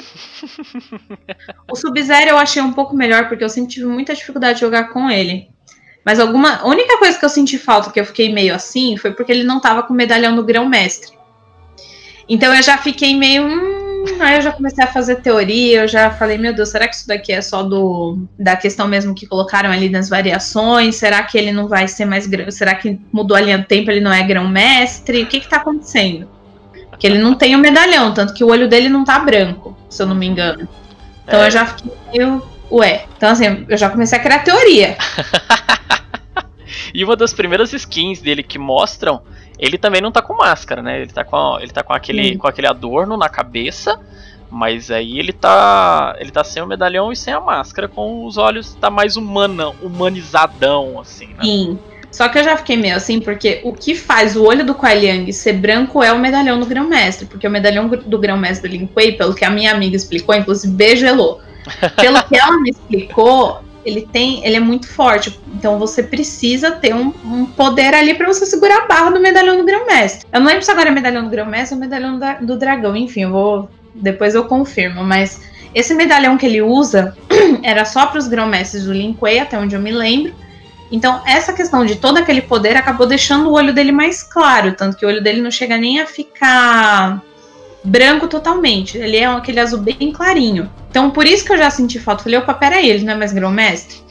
o 1.68 1.76
Sub-Zero 1.76 2.30
eu 2.30 2.38
achei 2.38 2.62
um 2.62 2.74
pouco 2.74 2.96
melhor, 2.96 3.28
porque 3.28 3.44
eu 3.44 3.50
sempre 3.50 3.72
tive 3.72 3.88
muita 3.88 4.14
dificuldade 4.14 4.60
de 4.60 4.62
jogar 4.62 4.90
com 4.90 5.10
ele. 5.10 5.50
Mas 6.06 6.20
alguma. 6.20 6.58
A 6.58 6.68
única 6.68 6.98
coisa 6.98 7.18
que 7.18 7.26
eu 7.26 7.30
senti 7.30 7.58
falta, 7.58 7.92
que 7.92 8.00
eu 8.00 8.06
fiquei 8.06 8.34
meio 8.34 8.56
assim, 8.56 8.98
foi 8.98 9.12
porque 9.12 9.32
ele 9.32 9.44
não 9.44 9.60
tava 9.60 9.84
com 9.84 9.94
o 9.94 9.96
medalhão 9.96 10.36
do 10.36 10.44
grão-mestre. 10.44 11.14
Então 12.28 12.54
eu 12.54 12.64
já 12.64 12.78
fiquei 12.78 13.16
meio. 13.16 13.44
Hum, 13.44 14.18
aí 14.20 14.36
eu 14.36 14.42
já 14.42 14.52
comecei 14.52 14.84
a 14.84 14.88
fazer 14.88 15.18
teoria, 15.18 15.82
eu 15.82 15.88
já 15.88 16.10
falei, 16.10 16.38
meu 16.38 16.54
Deus, 16.54 16.70
será 16.70 16.88
que 16.88 16.96
isso 16.96 17.08
daqui 17.08 17.32
é 17.32 17.42
só 17.42 17.62
do 17.62 18.18
da 18.38 18.56
questão 18.56 18.88
mesmo 18.88 19.14
que 19.14 19.28
colocaram 19.28 19.70
ali 19.70 19.90
nas 19.90 20.10
variações? 20.10 20.96
Será 20.96 21.22
que 21.24 21.38
ele 21.38 21.52
não 21.52 21.68
vai 21.68 21.88
ser 21.88 22.06
mais 22.06 22.26
grão? 22.26 22.50
Será 22.50 22.74
que 22.74 23.00
mudou 23.12 23.38
a 23.38 23.42
linha 23.42 23.60
do 23.60 23.66
tempo, 23.66 23.92
ele 23.92 24.02
não 24.02 24.12
é 24.12 24.24
grão-mestre? 24.24 25.24
O 25.24 25.28
que 25.28 25.40
que 25.40 25.50
tá 25.50 25.58
acontecendo? 25.58 26.28
Porque 26.90 27.06
ele 27.06 27.20
não 27.20 27.36
tem 27.36 27.56
o 27.56 27.60
medalhão, 27.60 28.14
tanto 28.14 28.34
que 28.34 28.44
o 28.44 28.48
olho 28.48 28.68
dele 28.68 28.90
não 28.90 29.04
tá 29.04 29.20
branco, 29.20 29.78
se 29.90 30.02
eu 30.02 30.08
não 30.08 30.16
me 30.16 30.26
engano. 30.26 30.68
Então 31.26 31.42
é. 31.42 31.48
eu 31.48 31.52
já 31.52 31.66
fiquei 31.66 31.92
meio. 32.12 32.44
Ué. 32.72 33.06
Então, 33.18 33.30
assim, 33.30 33.66
eu 33.68 33.78
já 33.78 33.90
comecei 33.90 34.18
a 34.18 34.22
criar 34.22 34.40
teoria. 34.40 34.96
E 36.94 37.04
uma 37.04 37.16
das 37.16 37.34
primeiras 37.34 37.74
skins 37.74 38.20
dele 38.22 38.44
que 38.44 38.60
mostram, 38.60 39.22
ele 39.58 39.78
também 39.78 40.02
não 40.02 40.12
tá 40.12 40.22
com 40.22 40.36
máscara, 40.36 40.82
né? 40.82 41.02
Ele 41.02 41.12
tá 41.12 41.24
com, 41.24 41.60
ele 41.60 41.72
tá 41.72 41.84
com, 41.84 41.94
aquele, 41.94 42.38
com 42.38 42.48
aquele 42.48 42.68
adorno 42.68 43.18
na 43.18 43.30
cabeça, 43.30 44.00
mas 44.50 44.92
aí 44.92 45.20
ele 45.20 45.32
tá. 45.32 46.16
Ele 46.20 46.32
tá 46.32 46.44
sem 46.44 46.62
o 46.62 46.68
medalhão 46.68 47.12
e 47.12 47.16
sem 47.16 47.34
a 47.34 47.40
máscara, 47.40 47.88
com 47.88 48.26
os 48.26 48.38
olhos 48.38 48.74
tá 48.76 48.90
mais 48.90 49.16
humana, 49.16 49.70
humanizadão, 49.82 51.00
assim, 51.00 51.28
né? 51.28 51.44
Sim. 51.44 51.80
Só 52.12 52.28
que 52.28 52.38
eu 52.38 52.44
já 52.44 52.58
fiquei 52.58 52.76
meio 52.76 52.96
assim, 52.96 53.22
porque 53.22 53.62
o 53.64 53.72
que 53.72 53.96
faz 53.96 54.36
o 54.36 54.44
olho 54.44 54.66
do 54.66 54.76
Kuai 54.76 55.00
Liang 55.00 55.32
ser 55.32 55.54
branco 55.54 56.04
é 56.04 56.12
o 56.12 56.20
medalhão 56.20 56.60
do 56.60 56.66
grão-mestre. 56.66 57.26
Porque 57.26 57.48
o 57.48 57.52
medalhão 57.52 57.88
do 57.88 58.20
grão-mestre 58.20 58.70
do 58.70 58.76
Lin 58.76 58.86
Kuei, 58.88 59.14
pelo 59.14 59.34
que 59.34 59.46
a 59.46 59.50
minha 59.50 59.72
amiga 59.72 59.96
explicou, 59.96 60.36
inclusive 60.36 60.74
beijo 60.74 61.06
Elô. 61.06 61.40
Pelo 61.96 62.22
que 62.24 62.36
ela 62.36 62.60
me 62.60 62.72
explicou, 62.72 63.62
ele 63.86 64.08
tem, 64.12 64.46
ele 64.46 64.56
é 64.56 64.60
muito 64.60 64.88
forte. 64.88 65.40
Então 65.54 65.78
você 65.80 66.04
precisa 66.04 66.72
ter 66.72 66.94
um, 66.94 67.14
um 67.26 67.46
poder 67.46 67.94
ali 67.94 68.14
para 68.14 68.28
você 68.28 68.46
segurar 68.46 68.84
a 68.84 68.88
barra 68.88 69.12
do 69.12 69.20
medalhão 69.20 69.58
do 69.58 69.66
grão-mestre. 69.66 70.28
Eu 70.32 70.40
não 70.40 70.48
lembro 70.48 70.64
se 70.64 70.72
agora 70.72 70.90
é 70.90 70.92
medalhão 70.92 71.24
do 71.24 71.30
grão-mestre 71.30 71.76
ou 71.76 71.82
medalhão 71.82 72.20
da, 72.20 72.34
do 72.36 72.58
dragão. 72.58 72.96
Enfim, 72.96 73.24
eu 73.24 73.32
vou 73.32 73.70
depois 73.94 74.36
eu 74.36 74.46
confirmo, 74.46 75.04
mas 75.04 75.42
esse 75.74 75.94
medalhão 75.94 76.38
que 76.38 76.46
ele 76.46 76.62
usa 76.62 77.16
era 77.64 77.86
só 77.86 78.06
para 78.08 78.20
os 78.20 78.28
grão-mestres 78.28 78.86
do 78.86 78.94
Lin 78.94 79.14
Kuei, 79.14 79.40
até 79.40 79.58
onde 79.58 79.76
eu 79.76 79.82
me 79.82 79.92
lembro. 79.92 80.34
Então, 80.92 81.22
essa 81.26 81.54
questão 81.54 81.86
de 81.86 81.96
todo 81.96 82.18
aquele 82.18 82.42
poder 82.42 82.76
acabou 82.76 83.08
deixando 83.08 83.50
o 83.50 83.54
olho 83.54 83.74
dele 83.74 83.94
mais 83.94 84.22
claro, 84.22 84.74
tanto 84.74 84.98
que 84.98 85.06
o 85.06 85.08
olho 85.08 85.24
dele 85.24 85.42
não 85.42 85.50
chega 85.50 85.78
nem 85.78 86.02
a 86.02 86.06
ficar 86.06 87.22
branco 87.84 88.28
totalmente. 88.28 88.98
Ele 88.98 89.18
é 89.18 89.26
aquele 89.26 89.60
azul 89.60 89.80
bem 89.80 90.12
clarinho. 90.12 90.70
Então, 90.90 91.12
por 91.12 91.26
isso 91.26 91.46
que 91.46 91.54
eu 91.54 91.58
já 91.58 91.70
senti 91.70 92.00
falta. 92.00 92.24
Falei, 92.24 92.40
opa, 92.40 92.54
pera 92.54 92.76
aí, 92.78 92.90
ele 92.90 93.04
não 93.04 93.14
é 93.14 93.18
mais 93.18 93.34
grão-mestre? 93.34 94.02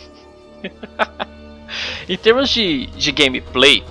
em 2.08 2.16
termos 2.16 2.48
de, 2.50 2.86
de 2.86 3.12
gameplay, 3.12 3.84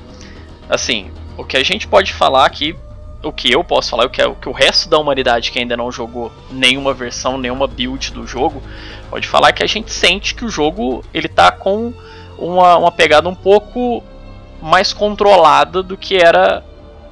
assim, 0.69 1.11
o 1.38 1.43
que 1.43 1.57
a 1.57 1.63
gente 1.63 1.88
pode 1.88 2.13
falar 2.13 2.45
aqui, 2.45 2.75
o 3.23 3.32
que 3.32 3.51
eu 3.51 3.63
posso 3.63 3.89
falar, 3.89 4.05
o 4.05 4.09
que, 4.09 4.21
é, 4.21 4.27
o 4.27 4.36
que 4.36 4.47
o 4.47 4.51
resto 4.51 4.89
da 4.89 4.97
humanidade 4.97 5.51
que 5.51 5.59
ainda 5.59 5.75
não 5.75 5.91
jogou 5.91 6.32
nenhuma 6.51 6.93
versão, 6.93 7.38
nenhuma 7.38 7.67
build 7.67 8.11
do 8.11 8.25
jogo, 8.25 8.61
pode 9.09 9.27
falar 9.27 9.51
que 9.51 9.63
a 9.63 9.67
gente 9.67 9.91
sente 9.91 10.36
que 10.36 10.45
o 10.45 10.49
jogo 10.49 11.03
ele 11.13 11.27
tá 11.27 11.51
com 11.51 11.93
uma, 12.38 12.77
uma 12.77 12.91
pegada 12.91 13.27
um 13.27 13.36
pouco 13.36 14.03
mais 14.61 14.93
controlada 14.93 15.84
do 15.84 15.97
que 15.97 16.17
era 16.17 16.63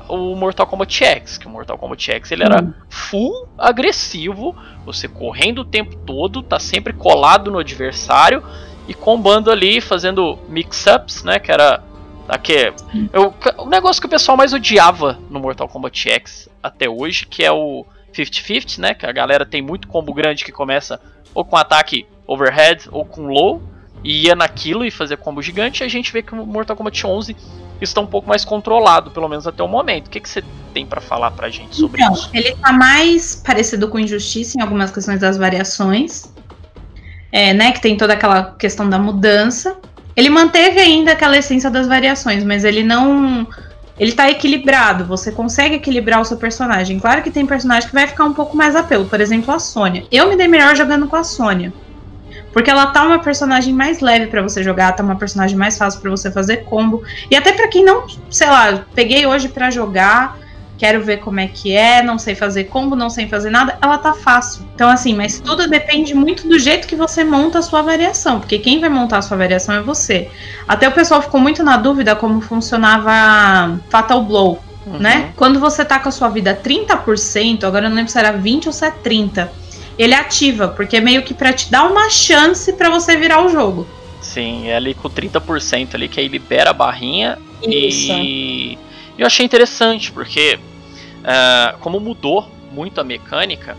o 0.07 0.35
Mortal 0.35 0.67
Kombat 0.67 1.03
X, 1.03 1.37
que 1.37 1.47
o 1.47 1.49
Mortal 1.49 1.77
Kombat 1.77 2.11
X 2.11 2.31
ele 2.31 2.43
era 2.43 2.63
hum. 2.63 2.73
full 2.89 3.47
agressivo, 3.57 4.55
você 4.85 5.07
correndo 5.07 5.59
o 5.59 5.65
tempo 5.65 5.95
todo, 5.97 6.41
tá 6.41 6.59
sempre 6.59 6.93
colado 6.93 7.51
no 7.51 7.59
adversário 7.59 8.43
e 8.87 8.93
combando 8.93 9.51
ali, 9.51 9.81
fazendo 9.81 10.39
mix-ups, 10.47 11.23
né, 11.23 11.39
que 11.39 11.51
era 11.51 11.83
aqui, 12.27 12.73
eu, 13.11 13.33
o 13.57 13.65
negócio 13.67 14.01
que 14.01 14.07
o 14.07 14.09
pessoal 14.09 14.37
mais 14.37 14.53
odiava 14.53 15.17
no 15.29 15.39
Mortal 15.39 15.67
Kombat 15.67 16.09
X 16.09 16.49
até 16.61 16.89
hoje, 16.89 17.25
que 17.25 17.43
é 17.43 17.51
o 17.51 17.85
50-50, 18.13 18.79
né, 18.79 18.93
que 18.93 19.05
a 19.05 19.11
galera 19.11 19.45
tem 19.45 19.61
muito 19.61 19.87
combo 19.87 20.13
grande 20.13 20.43
que 20.43 20.51
começa 20.51 20.99
ou 21.33 21.45
com 21.45 21.55
ataque 21.55 22.05
overhead 22.25 22.87
ou 22.91 23.05
com 23.05 23.27
low, 23.27 23.61
e 24.07 24.27
ia 24.27 24.35
naquilo 24.35 24.85
e 24.85 24.89
fazia 24.89 25.17
combo 25.17 25.41
gigante, 25.41 25.83
a 25.83 25.87
gente 25.89 26.13
vê 26.13 26.21
que 26.21 26.33
o 26.33 26.45
Mortal 26.45 26.77
Kombat 26.77 27.05
11 27.05 27.35
está 27.81 27.99
um 27.99 28.07
pouco 28.07 28.29
mais 28.29 28.45
controlado, 28.45 29.11
pelo 29.11 29.27
menos 29.27 29.45
até 29.45 29.61
o 29.61 29.67
momento. 29.67 30.07
O 30.07 30.09
que, 30.09 30.21
que 30.21 30.29
você 30.29 30.41
tem 30.73 30.85
para 30.85 31.01
falar 31.01 31.31
pra 31.31 31.49
gente 31.49 31.75
sobre 31.75 32.01
então, 32.01 32.13
isso? 32.13 32.29
Ele 32.33 32.55
tá 32.55 32.71
mais 32.71 33.35
parecido 33.45 33.89
com 33.89 33.99
Injustiça 33.99 34.57
em 34.57 34.61
algumas 34.61 34.91
questões 34.91 35.19
das 35.19 35.35
variações, 35.35 36.33
é, 37.33 37.53
né, 37.53 37.73
que 37.73 37.81
tem 37.81 37.97
toda 37.97 38.13
aquela 38.13 38.55
questão 38.57 38.89
da 38.89 38.97
mudança. 38.97 39.77
Ele 40.15 40.29
manteve 40.29 40.79
ainda 40.79 41.11
aquela 41.11 41.37
essência 41.37 41.69
das 41.69 41.85
variações, 41.85 42.45
mas 42.45 42.63
ele 42.63 42.83
não 42.83 43.45
ele 43.99 44.13
tá 44.13 44.29
equilibrado, 44.29 45.03
você 45.03 45.33
consegue 45.33 45.75
equilibrar 45.75 46.21
o 46.21 46.23
seu 46.23 46.37
personagem. 46.37 46.97
Claro 46.97 47.21
que 47.21 47.29
tem 47.29 47.45
personagem 47.45 47.89
que 47.89 47.93
vai 47.93 48.07
ficar 48.07 48.23
um 48.23 48.33
pouco 48.33 48.55
mais 48.55 48.73
apelo, 48.73 49.03
por 49.03 49.19
exemplo, 49.19 49.53
a 49.53 49.59
Sônia. 49.59 50.05
Eu 50.09 50.29
me 50.29 50.37
dei 50.37 50.47
melhor 50.47 50.77
jogando 50.77 51.07
com 51.07 51.17
a 51.17 51.25
Sônia 51.25 51.73
Porque 52.57 52.71
ela 52.71 52.87
tá 52.87 53.05
uma 53.05 53.19
personagem 53.19 53.71
mais 53.71 53.99
leve 53.99 54.25
para 54.25 54.41
você 54.41 54.63
jogar, 54.63 54.91
tá 54.93 55.03
uma 55.03 55.15
personagem 55.15 55.55
mais 55.55 55.77
fácil 55.77 56.01
para 56.01 56.09
você 56.09 56.31
fazer 56.31 56.63
combo. 56.63 57.03
E 57.29 57.35
até 57.35 57.51
para 57.51 57.67
quem 57.67 57.85
não, 57.85 58.07
sei 58.31 58.47
lá, 58.47 58.83
peguei 58.95 59.27
hoje 59.27 59.47
para 59.47 59.69
jogar, 59.69 60.39
quero 60.75 61.03
ver 61.03 61.17
como 61.17 61.39
é 61.39 61.45
que 61.45 61.71
é, 61.75 62.01
não 62.01 62.17
sei 62.17 62.33
fazer 62.33 62.63
combo, 62.63 62.95
não 62.95 63.11
sei 63.11 63.27
fazer 63.27 63.51
nada, 63.51 63.77
ela 63.79 63.99
tá 63.99 64.11
fácil. 64.11 64.65
Então, 64.73 64.89
assim, 64.89 65.13
mas 65.13 65.39
tudo 65.39 65.67
depende 65.67 66.15
muito 66.15 66.47
do 66.47 66.57
jeito 66.57 66.87
que 66.87 66.95
você 66.95 67.23
monta 67.23 67.59
a 67.59 67.61
sua 67.61 67.83
variação, 67.83 68.39
porque 68.39 68.57
quem 68.57 68.79
vai 68.79 68.89
montar 68.89 69.19
a 69.19 69.21
sua 69.21 69.37
variação 69.37 69.75
é 69.75 69.81
você. 69.83 70.27
Até 70.67 70.87
o 70.87 70.91
pessoal 70.91 71.21
ficou 71.21 71.39
muito 71.39 71.61
na 71.61 71.77
dúvida 71.77 72.15
como 72.15 72.41
funcionava 72.41 73.79
Fatal 73.87 74.23
Blow, 74.23 74.59
uhum. 74.83 74.97
né? 74.97 75.31
Quando 75.35 75.59
você 75.59 75.85
tá 75.85 75.99
com 75.99 76.09
a 76.09 76.11
sua 76.11 76.29
vida 76.29 76.59
30%, 76.59 77.65
agora 77.65 77.85
eu 77.85 77.89
não 77.91 77.97
lembro 77.97 78.11
se 78.11 78.17
era 78.17 78.31
20 78.31 78.65
ou 78.65 78.73
se 78.73 78.83
é 78.83 78.89
30%, 78.89 79.47
ele 79.97 80.13
ativa, 80.13 80.67
porque 80.67 80.97
é 80.97 81.01
meio 81.01 81.23
que 81.23 81.33
para 81.33 81.53
te 81.53 81.71
dar 81.71 81.89
uma 81.89 82.09
chance 82.09 82.73
para 82.73 82.89
você 82.89 83.15
virar 83.15 83.45
o 83.45 83.49
jogo. 83.49 83.87
Sim, 84.21 84.67
é 84.67 84.75
ali 84.75 84.93
com 84.93 85.09
30% 85.09 85.95
ali 85.95 86.07
que 86.07 86.19
aí 86.19 86.27
libera 86.27 86.71
a 86.71 86.73
barrinha 86.73 87.37
Isso. 87.61 88.11
e 88.11 88.77
eu 89.17 89.25
achei 89.25 89.45
interessante, 89.45 90.11
porque 90.11 90.59
uh, 90.59 91.77
como 91.79 91.99
mudou 91.99 92.47
muito 92.71 93.01
a 93.01 93.03
mecânica, 93.03 93.75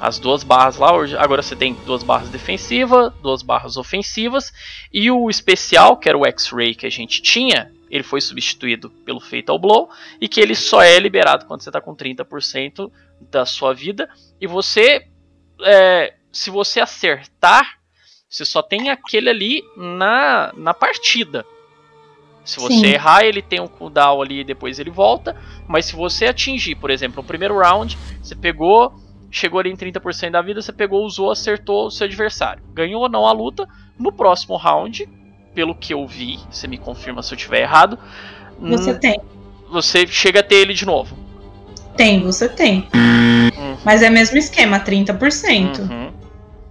as 0.00 0.18
duas 0.18 0.42
barras 0.42 0.76
lá, 0.76 0.88
agora 1.18 1.42
você 1.42 1.54
tem 1.54 1.74
duas 1.86 2.02
barras 2.02 2.28
defensivas, 2.28 3.12
duas 3.22 3.40
barras 3.40 3.76
ofensivas, 3.76 4.52
e 4.92 5.08
o 5.08 5.30
especial, 5.30 5.96
que 5.96 6.08
era 6.08 6.18
o 6.18 6.26
X-Ray 6.26 6.74
que 6.74 6.84
a 6.84 6.90
gente 6.90 7.22
tinha, 7.22 7.70
ele 7.88 8.02
foi 8.02 8.20
substituído 8.20 8.90
pelo 9.04 9.20
Fatal 9.20 9.56
Blow, 9.60 9.88
e 10.20 10.26
que 10.26 10.40
ele 10.40 10.56
só 10.56 10.82
é 10.82 10.98
liberado 10.98 11.46
quando 11.46 11.60
você 11.60 11.68
está 11.68 11.80
com 11.80 11.94
30% 11.94 12.90
da 13.30 13.46
sua 13.46 13.72
vida, 13.72 14.08
e 14.40 14.46
você, 14.48 15.06
é, 15.60 16.14
se 16.32 16.50
você 16.50 16.80
acertar, 16.80 17.78
você 18.28 18.44
só 18.44 18.62
tem 18.62 18.90
aquele 18.90 19.28
ali 19.28 19.62
na, 19.76 20.52
na 20.56 20.72
partida. 20.72 21.44
Se 22.44 22.58
você 22.58 22.74
Sim. 22.74 22.86
errar, 22.86 23.24
ele 23.24 23.40
tem 23.40 23.60
um 23.60 23.68
cooldown 23.68 24.20
ali 24.20 24.40
e 24.40 24.44
depois 24.44 24.78
ele 24.78 24.90
volta. 24.90 25.36
Mas 25.68 25.86
se 25.86 25.94
você 25.94 26.26
atingir, 26.26 26.74
por 26.74 26.90
exemplo, 26.90 27.22
no 27.22 27.28
primeiro 27.28 27.58
round, 27.58 27.96
você 28.20 28.34
pegou, 28.34 28.92
chegou 29.30 29.60
ali 29.60 29.70
em 29.70 29.76
30% 29.76 30.30
da 30.30 30.42
vida, 30.42 30.60
você 30.60 30.72
pegou, 30.72 31.04
usou, 31.04 31.30
acertou 31.30 31.86
o 31.86 31.90
seu 31.90 32.06
adversário. 32.06 32.62
Ganhou 32.72 33.02
ou 33.02 33.08
não 33.08 33.26
a 33.26 33.32
luta. 33.32 33.68
No 33.98 34.10
próximo 34.10 34.56
round, 34.56 35.08
pelo 35.54 35.74
que 35.74 35.94
eu 35.94 36.06
vi, 36.06 36.40
você 36.50 36.66
me 36.66 36.78
confirma 36.78 37.22
se 37.22 37.32
eu 37.32 37.36
estiver 37.36 37.60
errado. 37.60 37.98
Você 38.58 38.98
tem. 38.98 39.20
Você 39.70 40.06
chega 40.06 40.40
a 40.40 40.42
ter 40.42 40.56
ele 40.56 40.74
de 40.74 40.84
novo. 40.84 41.16
Tem, 41.96 42.22
você 42.22 42.48
tem. 42.48 42.88
Uhum. 42.94 43.76
Mas 43.84 44.02
é 44.02 44.08
o 44.08 44.12
mesmo 44.12 44.38
esquema, 44.38 44.80
30%. 44.80 45.78
Uhum. 45.78 46.10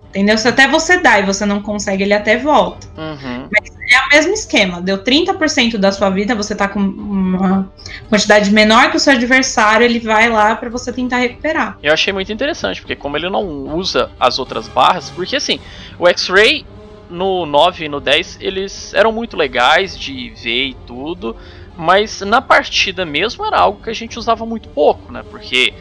Entendeu? 0.10 0.38
Se 0.38 0.48
até 0.48 0.68
você 0.68 0.98
dá 0.98 1.20
e 1.20 1.24
você 1.26 1.46
não 1.46 1.62
consegue, 1.62 2.04
ele 2.04 2.14
até 2.14 2.38
volta. 2.38 2.88
Uhum. 2.98 3.48
Mas 3.50 3.72
é 3.94 4.00
o 4.06 4.10
mesmo 4.10 4.34
esquema. 4.34 4.82
Deu 4.82 5.04
30% 5.04 5.78
da 5.78 5.92
sua 5.92 6.10
vida, 6.10 6.36
você 6.36 6.56
tá 6.56 6.68
com 6.68 6.80
uma 6.80 7.72
quantidade 8.10 8.52
menor 8.52 8.92
que 8.92 8.98
o 8.98 9.00
seu 9.00 9.14
adversário, 9.14 9.86
ele 9.86 10.00
vai 10.00 10.30
lá 10.30 10.56
para 10.56 10.70
você 10.70 10.92
tentar 10.92 11.18
recuperar. 11.18 11.78
Eu 11.82 11.94
achei 11.94 12.12
muito 12.12 12.32
interessante, 12.32 12.82
porque 12.82 12.96
como 12.96 13.18
ele 13.18 13.30
não 13.30 13.46
usa 13.76 14.10
as 14.20 14.40
outras 14.40 14.68
barras, 14.68 15.10
porque 15.10 15.36
assim, 15.36 15.60
o 16.00 16.08
X-Ray 16.08 16.66
no 17.10 17.46
9 17.46 17.86
e 17.86 17.90
no 17.90 18.00
10, 18.00 18.38
eles 18.40 18.94
eram 18.94 19.12
muito 19.12 19.36
legais 19.36 19.98
de 19.98 20.30
ver 20.42 20.68
e 20.68 20.74
tudo, 20.88 21.36
mas 21.78 22.22
na 22.22 22.42
partida 22.42 23.06
mesmo 23.06 23.46
era 23.46 23.60
algo 23.60 23.82
que 23.82 23.90
a 23.90 23.94
gente 23.94 24.18
usava 24.20 24.46
muito 24.46 24.70
pouco, 24.70 25.12
né? 25.12 25.24
Porque 25.30 25.74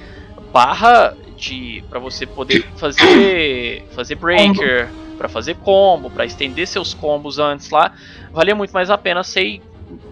barra 0.53 1.16
de 1.36 1.82
para 1.88 1.99
você 1.99 2.26
poder 2.26 2.66
fazer 2.76 3.86
fazer 3.95 4.14
breaker, 4.14 4.88
para 5.18 5.28
fazer 5.28 5.57
combo, 5.57 6.11
para 6.11 6.24
estender 6.24 6.66
seus 6.66 6.95
combos 6.95 7.38
antes 7.38 7.70
lá, 7.70 7.93
valia 8.32 8.55
muito 8.55 8.72
mais 8.72 8.91
a 8.91 8.99
pena 8.99 9.22
ser 9.22 9.61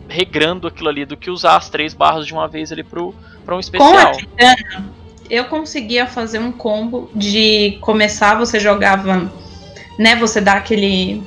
regrando 0.09 0.66
aquilo 0.66 0.89
ali 0.89 1.05
do 1.05 1.16
que 1.16 1.31
usar 1.31 1.57
as 1.57 1.68
três 1.68 1.95
barras 1.95 2.26
de 2.26 2.33
uma 2.33 2.49
vez 2.49 2.72
ali 2.72 2.83
pro 2.83 3.14
para 3.45 3.57
um 3.57 3.61
especial. 3.61 3.91
Com 3.91 3.97
a 3.97 4.12
Titana, 4.12 4.91
eu 5.31 5.45
conseguia 5.47 6.07
fazer 6.07 6.39
um 6.39 6.53
combo 6.53 7.11
de 7.14 7.79
começar 7.81 8.35
você 8.35 8.59
jogava, 8.59 9.31
né, 9.99 10.16
você 10.16 10.41
dá 10.41 10.55
aquele 10.55 11.22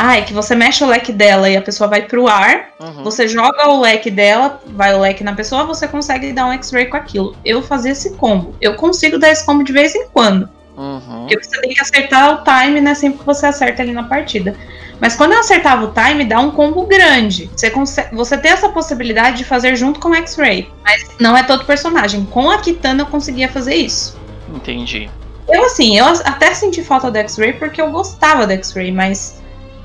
ah, 0.00 0.16
é 0.16 0.22
que 0.22 0.32
você 0.32 0.54
mexe 0.54 0.84
o 0.84 0.86
leque 0.86 1.12
dela 1.12 1.50
e 1.50 1.56
a 1.56 1.60
pessoa 1.60 1.90
vai 1.90 2.02
pro 2.02 2.28
ar, 2.28 2.68
uhum. 2.78 3.02
você 3.02 3.26
joga 3.26 3.68
o 3.68 3.80
leque 3.80 4.12
dela, 4.12 4.62
vai 4.68 4.94
o 4.94 5.00
leque 5.00 5.24
na 5.24 5.34
pessoa, 5.34 5.64
você 5.64 5.88
consegue 5.88 6.32
dar 6.32 6.46
um 6.46 6.52
X-ray 6.52 6.86
com 6.86 6.96
aquilo. 6.96 7.36
Eu 7.44 7.60
fazia 7.62 7.90
esse 7.90 8.14
combo. 8.14 8.54
Eu 8.60 8.76
consigo 8.76 9.18
dar 9.18 9.32
esse 9.32 9.44
combo 9.44 9.64
de 9.64 9.72
vez 9.72 9.96
em 9.96 10.06
quando. 10.06 10.48
Uhum. 10.76 11.26
Porque 11.26 11.42
você 11.42 11.60
tem 11.60 11.74
que 11.74 11.80
acertar 11.80 12.32
o 12.32 12.44
time, 12.44 12.80
né? 12.80 12.94
Sempre 12.94 13.18
que 13.18 13.26
você 13.26 13.46
acerta 13.46 13.82
ali 13.82 13.90
na 13.92 14.04
partida. 14.04 14.54
Mas 15.00 15.16
quando 15.16 15.32
eu 15.32 15.40
acertava 15.40 15.86
o 15.86 15.92
time, 15.92 16.24
dá 16.24 16.38
um 16.38 16.52
combo 16.52 16.86
grande. 16.86 17.50
Você, 17.56 17.68
consegue, 17.68 18.14
você 18.14 18.38
tem 18.38 18.52
essa 18.52 18.68
possibilidade 18.68 19.38
de 19.38 19.44
fazer 19.44 19.74
junto 19.74 19.98
com 19.98 20.10
o 20.10 20.14
X-Ray. 20.14 20.70
Mas 20.84 21.08
não 21.18 21.36
é 21.36 21.42
todo 21.42 21.64
personagem. 21.64 22.24
Com 22.26 22.48
a 22.48 22.58
Kitana 22.58 23.02
eu 23.02 23.06
conseguia 23.06 23.48
fazer 23.48 23.74
isso. 23.74 24.16
Entendi. 24.54 25.10
Eu, 25.48 25.64
assim, 25.64 25.98
eu 25.98 26.06
até 26.06 26.54
senti 26.54 26.84
falta 26.84 27.10
do 27.10 27.16
X-Ray 27.16 27.54
porque 27.54 27.82
eu 27.82 27.90
gostava 27.90 28.46
do 28.46 28.52
X-Ray, 28.52 28.92
mas 28.92 29.38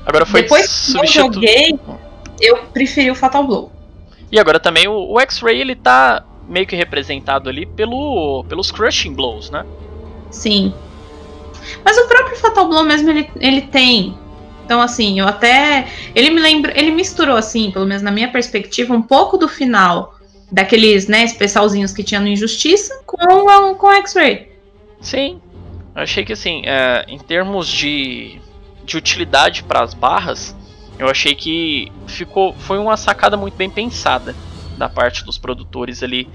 Agora 0.06 0.26
foi 0.26 0.42
Depois 0.42 0.92
que 0.92 0.98
eu 0.98 1.06
joguei, 1.06 1.78
eu 2.40 2.58
preferi 2.72 3.10
o 3.10 3.14
Fatal 3.14 3.44
Blow. 3.44 3.72
E 4.30 4.38
agora 4.38 4.60
também 4.60 4.86
o, 4.88 5.12
o 5.12 5.20
X-Ray 5.20 5.60
ele 5.60 5.74
tá 5.74 6.24
meio 6.48 6.66
que 6.66 6.76
representado 6.76 7.48
ali 7.48 7.64
pelo, 7.64 8.44
pelos 8.48 8.70
Crushing 8.70 9.14
Blows, 9.14 9.50
né? 9.50 9.64
Sim. 10.30 10.74
Mas 11.84 11.96
o 11.96 12.06
próprio 12.06 12.36
Fatal 12.36 12.68
Blow 12.68 12.84
mesmo 12.84 13.10
ele, 13.10 13.30
ele 13.40 13.62
tem. 13.62 14.16
Então 14.64 14.80
assim, 14.80 15.20
eu 15.20 15.26
até 15.26 15.88
ele 16.14 16.30
me 16.30 16.40
lembra, 16.40 16.72
ele 16.78 16.90
misturou 16.90 17.36
assim, 17.36 17.70
pelo 17.70 17.86
menos 17.86 18.02
na 18.02 18.10
minha 18.10 18.28
perspectiva, 18.28 18.94
um 18.94 19.02
pouco 19.02 19.38
do 19.38 19.48
final 19.48 20.14
daqueles, 20.50 21.08
né, 21.08 21.24
especialzinhos 21.24 21.92
que 21.92 22.04
tinha 22.04 22.20
no 22.20 22.28
Injustiça 22.28 23.02
com 23.06 23.74
com 23.76 23.92
X-Ray. 23.92 24.50
Sim. 25.00 25.40
Eu 25.94 26.02
achei 26.02 26.24
que 26.24 26.32
assim, 26.32 26.62
é, 26.66 27.04
em 27.08 27.18
termos 27.18 27.68
de 27.68 28.40
de 28.84 28.96
utilidade 28.96 29.62
para 29.62 29.82
as 29.82 29.94
barras, 29.94 30.54
eu 30.98 31.08
achei 31.08 31.34
que 31.34 31.90
ficou 32.06 32.52
foi 32.52 32.78
uma 32.78 32.96
sacada 32.96 33.36
muito 33.36 33.56
bem 33.56 33.68
pensada 33.68 34.34
da 34.76 34.88
parte 34.88 35.24
dos 35.24 35.38
produtores 35.38 36.02
ali 36.02 36.28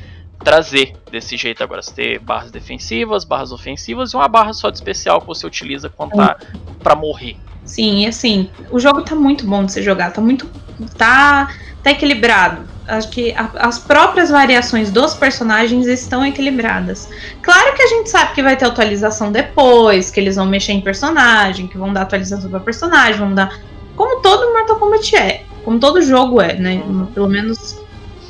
trazer 0.44 0.94
desse 1.12 1.36
jeito 1.36 1.62
agora 1.62 1.82
você 1.82 1.94
ter 1.94 2.20
barras 2.20 2.52
defensivas, 2.52 3.24
barras 3.24 3.52
ofensivas 3.52 4.12
e 4.12 4.16
uma 4.16 4.28
barra 4.28 4.54
só 4.54 4.70
de 4.70 4.78
especial 4.78 5.20
que 5.22 5.28
você 5.28 5.46
utiliza 5.46 5.90
quando 5.90 6.12
tá 6.12 6.38
para 6.82 6.96
morrer. 6.96 7.36
Sim, 7.66 8.04
e 8.04 8.08
assim, 8.08 8.50
o 8.72 8.80
jogo 8.80 9.02
tá 9.02 9.16
muito 9.16 9.46
bom 9.46 9.66
de 9.66 9.72
se 9.72 9.82
jogar, 9.82 10.12
tá 10.12 10.22
muito 10.22 10.50
tá 10.98 11.54
tá 11.84 11.92
equilibrado 11.92 12.79
acho 12.90 13.10
que 13.10 13.34
a, 13.34 13.50
as 13.60 13.80
próprias 13.80 14.30
variações 14.30 14.92
dos 14.92 15.14
personagens 15.14 15.88
estão 15.88 16.26
equilibradas. 16.26 17.10
Claro 17.42 17.74
que 17.76 17.82
a 17.84 17.88
gente 17.88 18.10
sabe 18.10 18.34
que 18.34 18.44
vai 18.44 18.58
ter 18.58 18.66
atualização 18.66 19.32
depois, 19.32 20.10
que 20.10 20.20
eles 20.20 20.36
vão 20.36 20.46
mexer 20.46 20.74
em 20.74 20.82
personagem, 20.82 21.68
que 21.68 21.78
vão 21.78 21.94
dar 21.94 22.02
atualização 22.02 22.50
para 22.50 22.60
personagem, 22.60 23.20
vão 23.20 23.34
dar. 23.34 23.60
Como 23.96 24.22
todo 24.22 24.52
Mortal 24.54 24.78
Kombat 24.78 25.16
é. 25.16 25.44
Como 25.64 25.80
todo 25.80 26.02
jogo 26.02 26.42
é, 26.42 26.56
né? 26.56 26.82
Pelo 27.14 27.28
menos 27.28 27.80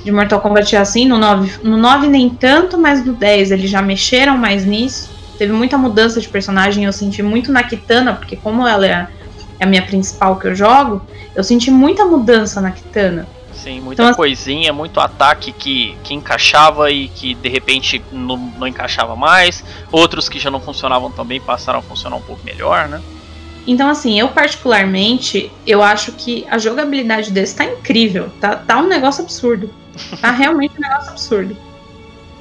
de 0.04 0.12
Mortal 0.12 0.42
Kombat 0.42 0.76
é 0.76 0.80
assim. 0.80 1.08
No 1.08 1.18
9, 1.18 1.60
no 1.64 1.78
9 1.78 2.08
nem 2.08 2.30
tanto, 2.30 2.78
mas 2.78 3.06
no 3.06 3.14
10 3.14 3.52
eles 3.52 3.70
já 3.70 3.82
mexeram 3.82 4.38
mais 4.38 4.66
nisso. 4.66 5.10
Teve 5.38 5.54
muita 5.54 5.78
mudança 5.78 6.20
de 6.20 6.28
personagem, 6.28 6.84
eu 6.84 6.92
senti 6.92 7.24
muito 7.24 7.52
na 7.52 7.64
Kitana, 7.64 8.14
porque 8.14 8.36
como 8.36 8.68
ela 8.68 8.86
é 8.86 8.94
a, 8.94 9.08
é 9.58 9.64
a 9.64 9.68
minha 9.68 9.82
principal 9.82 10.36
que 10.38 10.48
eu 10.48 10.54
jogo, 10.54 11.02
eu 11.34 11.44
senti 11.44 11.72
muita 11.72 12.04
mudança 12.04 12.60
na 12.60 12.72
Kitana. 12.72 13.26
Sim, 13.60 13.82
muita 13.82 14.04
então, 14.04 14.16
coisinha, 14.16 14.72
muito 14.72 15.02
ataque 15.02 15.52
que, 15.52 15.98
que 16.02 16.14
encaixava 16.14 16.90
e 16.90 17.10
que 17.10 17.34
de 17.36 17.50
repente 17.50 18.02
não, 18.10 18.38
não 18.38 18.66
encaixava 18.66 19.18
mais. 19.18 19.64
Outros 19.92 20.30
que 20.30 20.40
já 20.40 20.50
não 20.50 20.62
funcionavam 20.62 21.12
também 21.12 21.42
passaram 21.42 21.80
a 21.80 21.82
funcionar 21.82 22.16
um 22.16 22.22
pouco 22.22 22.42
melhor, 22.46 22.88
né? 22.88 23.02
Então, 23.68 23.90
assim, 23.90 24.18
eu 24.18 24.30
particularmente, 24.30 25.52
eu 25.68 25.84
acho 25.84 26.14
que 26.14 26.46
a 26.50 26.58
jogabilidade 26.58 27.32
desse 27.32 27.58
tá 27.58 27.66
incrível. 27.66 28.30
Tá, 28.40 28.56
tá 28.56 28.78
um 28.80 28.88
negócio 28.88 29.24
absurdo. 29.24 29.70
Tá 30.22 30.32
realmente 30.32 30.74
um 30.78 30.82
negócio 30.82 31.12
absurdo. 31.12 31.58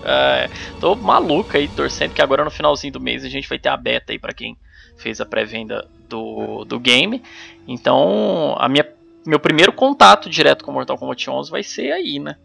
É, 0.05 0.49
tô 0.79 0.95
maluca 0.95 1.59
aí, 1.59 1.67
torcendo 1.67 2.15
que 2.15 2.23
agora 2.23 2.45
no 2.45 2.51
finalzinho 2.53 2.93
do 2.93 3.01
mês 3.01 3.25
a 3.25 3.29
gente 3.29 3.49
vai 3.49 3.59
ter 3.59 3.69
a 3.69 3.77
beta 3.77 4.13
aí 4.13 4.19
para 4.19 4.33
quem 4.33 4.57
fez 4.97 5.21
a 5.21 5.27
pré-venda 5.27 5.85
do, 6.09 6.65
do 6.65 6.79
game. 6.79 7.21
Então, 7.67 8.55
a 8.59 8.69
minha 8.69 8.85
meu 9.29 9.39
primeiro 9.39 9.73
contato 9.73 10.31
direto 10.31 10.65
com 10.65 10.73
Mortal 10.73 10.97
Kombat 10.97 11.29
11 11.29 11.51
vai 11.51 11.63
ser 11.63 11.93
aí, 11.93 12.19
né? 12.19 12.37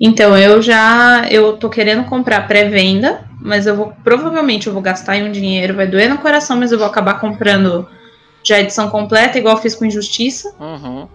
Então, 0.00 0.36
eu 0.36 0.62
já 0.62 1.26
eu 1.28 1.56
tô 1.56 1.68
querendo 1.68 2.04
comprar 2.04 2.46
pré-venda, 2.46 3.28
mas 3.40 3.66
eu 3.66 3.74
vou 3.74 3.92
provavelmente 4.04 4.68
eu 4.68 4.72
vou 4.72 4.80
gastar 4.80 5.16
em 5.16 5.28
um 5.28 5.32
dinheiro, 5.32 5.74
vai 5.74 5.86
doer 5.88 6.08
no 6.08 6.18
coração, 6.18 6.56
mas 6.56 6.70
eu 6.70 6.78
vou 6.78 6.86
acabar 6.86 7.20
comprando 7.20 7.88
já 8.44 8.56
a 8.56 8.60
edição 8.60 8.88
completa, 8.90 9.38
igual 9.38 9.56
fiz 9.56 9.74
com 9.74 9.84
Injustiça. 9.84 10.54
Uhum. 10.60 11.08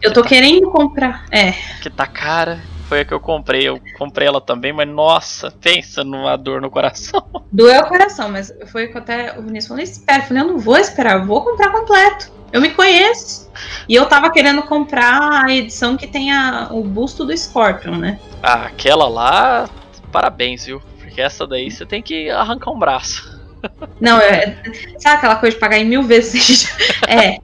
Eu 0.00 0.12
tô 0.12 0.22
tá... 0.22 0.28
querendo 0.28 0.70
comprar, 0.70 1.24
é. 1.30 1.52
Que 1.80 1.90
tá 1.90 2.06
cara. 2.06 2.60
Foi 2.92 3.00
a 3.00 3.04
que 3.06 3.14
eu 3.14 3.20
comprei. 3.20 3.66
Eu 3.66 3.80
comprei 3.96 4.28
ela 4.28 4.38
também, 4.38 4.70
mas 4.70 4.86
nossa, 4.86 5.50
pensa 5.50 6.04
numa 6.04 6.36
dor 6.36 6.60
no 6.60 6.70
coração. 6.70 7.26
Doeu 7.50 7.80
o 7.80 7.88
coração, 7.88 8.28
mas 8.28 8.52
foi 8.66 8.88
que 8.88 8.98
até 8.98 9.38
o 9.38 9.42
Vinícius 9.42 9.68
falou: 9.68 9.82
espera. 9.82 10.22
Eu 10.22 10.26
falei: 10.26 10.42
eu 10.42 10.46
não 10.48 10.58
vou 10.58 10.76
esperar, 10.76 11.18
eu 11.18 11.24
vou 11.24 11.42
comprar 11.42 11.70
completo. 11.70 12.30
Eu 12.52 12.60
me 12.60 12.68
conheço. 12.68 13.50
E 13.88 13.94
eu 13.94 14.04
tava 14.04 14.30
querendo 14.30 14.62
comprar 14.64 15.46
a 15.46 15.50
edição 15.50 15.96
que 15.96 16.06
tem 16.06 16.32
a, 16.32 16.68
o 16.70 16.84
busto 16.84 17.24
do 17.24 17.34
Scorpion, 17.34 17.96
né? 17.96 18.20
Ah, 18.42 18.66
aquela 18.66 19.08
lá, 19.08 19.70
parabéns, 20.10 20.66
viu? 20.66 20.82
Porque 20.98 21.22
essa 21.22 21.46
daí 21.46 21.70
você 21.70 21.86
tem 21.86 22.02
que 22.02 22.28
arrancar 22.28 22.72
um 22.72 22.78
braço. 22.78 23.40
Não, 23.98 24.18
é. 24.18 24.60
Sabe 24.98 25.16
aquela 25.16 25.36
coisa 25.36 25.54
de 25.54 25.60
pagar 25.60 25.78
em 25.78 25.86
mil 25.86 26.02
vezes? 26.02 26.76
é. 27.08 27.38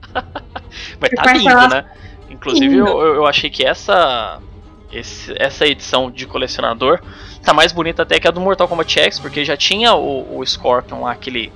Mas 0.99 1.09
tá 1.15 1.33
lindo, 1.33 1.69
né? 1.69 1.85
Inclusive, 2.29 2.77
eu, 2.77 2.85
eu 2.85 3.25
achei 3.25 3.49
que 3.49 3.65
essa, 3.65 4.39
esse, 4.91 5.33
essa 5.37 5.65
edição 5.65 6.09
de 6.09 6.25
colecionador 6.25 6.99
tá 7.43 7.53
mais 7.53 7.71
bonita 7.71 8.03
até 8.03 8.19
que 8.19 8.27
a 8.27 8.31
do 8.31 8.41
Mortal 8.41 8.67
Kombat 8.67 8.99
X, 8.99 9.19
porque 9.19 9.45
já 9.45 9.55
tinha 9.55 9.93
o, 9.93 10.39
o 10.39 10.45
Scorpion 10.45 11.01
lá, 11.01 11.11
aquele, 11.11 11.51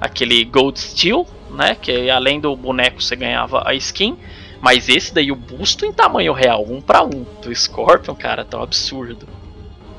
aquele 0.00 0.44
Gold 0.44 0.78
Steel, 0.78 1.26
né? 1.50 1.76
Que 1.80 2.10
além 2.10 2.40
do 2.40 2.54
boneco 2.56 3.02
você 3.02 3.16
ganhava 3.16 3.62
a 3.66 3.74
skin. 3.74 4.16
Mas 4.60 4.88
esse 4.88 5.12
daí, 5.12 5.32
o 5.32 5.36
busto 5.36 5.84
em 5.84 5.92
tamanho 5.92 6.32
real, 6.32 6.64
um 6.68 6.80
para 6.80 7.02
um, 7.02 7.26
do 7.42 7.54
Scorpion, 7.54 8.14
cara, 8.14 8.44
tá 8.44 8.58
um 8.58 8.62
absurdo. 8.62 9.28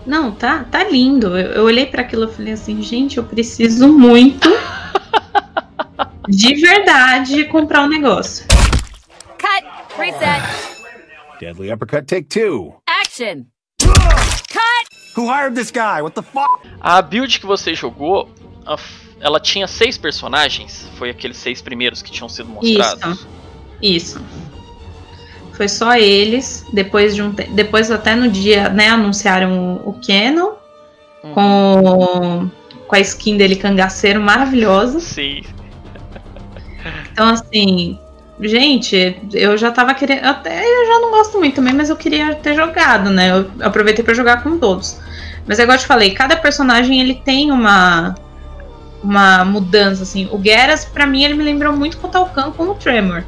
Não, 0.05 0.31
tá, 0.31 0.65
tá 0.69 0.83
lindo. 0.83 1.37
Eu, 1.37 1.51
eu 1.51 1.63
olhei 1.65 1.85
para 1.85 2.01
aquilo 2.01 2.25
e 2.25 2.33
falei 2.33 2.53
assim, 2.53 2.81
gente, 2.81 3.17
eu 3.17 3.23
preciso 3.23 3.89
muito 3.89 4.49
de 6.29 6.55
verdade 6.55 7.43
comprar 7.45 7.83
um 7.83 7.89
negócio. 7.89 8.45
Cut. 9.37 9.65
Reset. 9.97 10.72
Deadly 11.43 11.71
uppercut, 11.73 12.07
take 12.07 12.29
two. 12.29 12.73
Action. 12.87 13.47
Cut. 13.77 14.87
Who 15.13 15.27
hired 15.27 15.55
this 15.55 15.71
guy? 15.71 16.01
What 16.01 16.15
the 16.15 16.21
fuck? 16.21 16.65
A 16.79 17.01
build 17.01 17.37
que 17.37 17.45
você 17.45 17.75
jogou, 17.75 18.29
ela 19.19 19.41
tinha 19.41 19.67
seis 19.67 19.97
personagens. 19.97 20.89
Foi 20.97 21.09
aqueles 21.09 21.35
seis 21.35 21.61
primeiros 21.61 22.01
que 22.01 22.09
tinham 22.09 22.29
sido 22.29 22.47
mostrados. 22.47 23.19
Isso. 23.19 23.27
Isso. 23.81 24.21
Foi 25.51 25.67
só 25.67 25.97
eles. 25.97 26.65
Depois 26.71 27.13
de 27.13 27.21
um 27.21 27.31
depois 27.31 27.91
até 27.91 28.15
no 28.15 28.29
dia, 28.29 28.69
né, 28.69 28.87
anunciaram 28.87 29.81
o, 29.83 29.89
o 29.89 29.99
Canon 29.99 30.53
uhum. 31.25 31.33
com 31.33 32.51
com 32.87 32.95
a 32.95 32.99
skin 33.01 33.35
dele 33.35 33.57
cangaceiro 33.57 34.21
maravilhosa. 34.21 35.01
Sim. 35.01 35.43
Então 37.11 37.27
assim, 37.27 37.99
gente, 38.39 39.17
eu 39.33 39.57
já 39.57 39.71
tava 39.71 39.93
querendo, 39.93 40.25
até 40.25 40.63
eu 40.63 40.87
já 40.87 40.99
não 40.99 41.11
gosto 41.11 41.37
muito 41.37 41.55
também, 41.55 41.73
mas 41.73 41.89
eu 41.89 41.95
queria 41.95 42.35
ter 42.35 42.55
jogado, 42.55 43.09
né? 43.09 43.31
Eu 43.31 43.51
aproveitei 43.61 44.03
para 44.03 44.13
jogar 44.13 44.43
com 44.43 44.57
todos. 44.57 44.99
Mas 45.45 45.59
agora 45.59 45.77
eu 45.77 45.81
te 45.81 45.87
falei, 45.87 46.11
cada 46.11 46.35
personagem 46.35 47.01
ele 47.01 47.15
tem 47.15 47.51
uma 47.51 48.15
uma 49.03 49.43
mudança 49.43 50.03
assim. 50.03 50.29
O 50.31 50.41
Geras 50.41 50.85
para 50.85 51.05
mim 51.05 51.23
ele 51.23 51.33
me 51.33 51.43
lembrou 51.43 51.73
muito 51.73 51.97
com 51.97 52.07
o 52.07 52.09
Talcan 52.09 52.51
com 52.51 52.63
o 52.63 52.75
Tremor. 52.75 53.23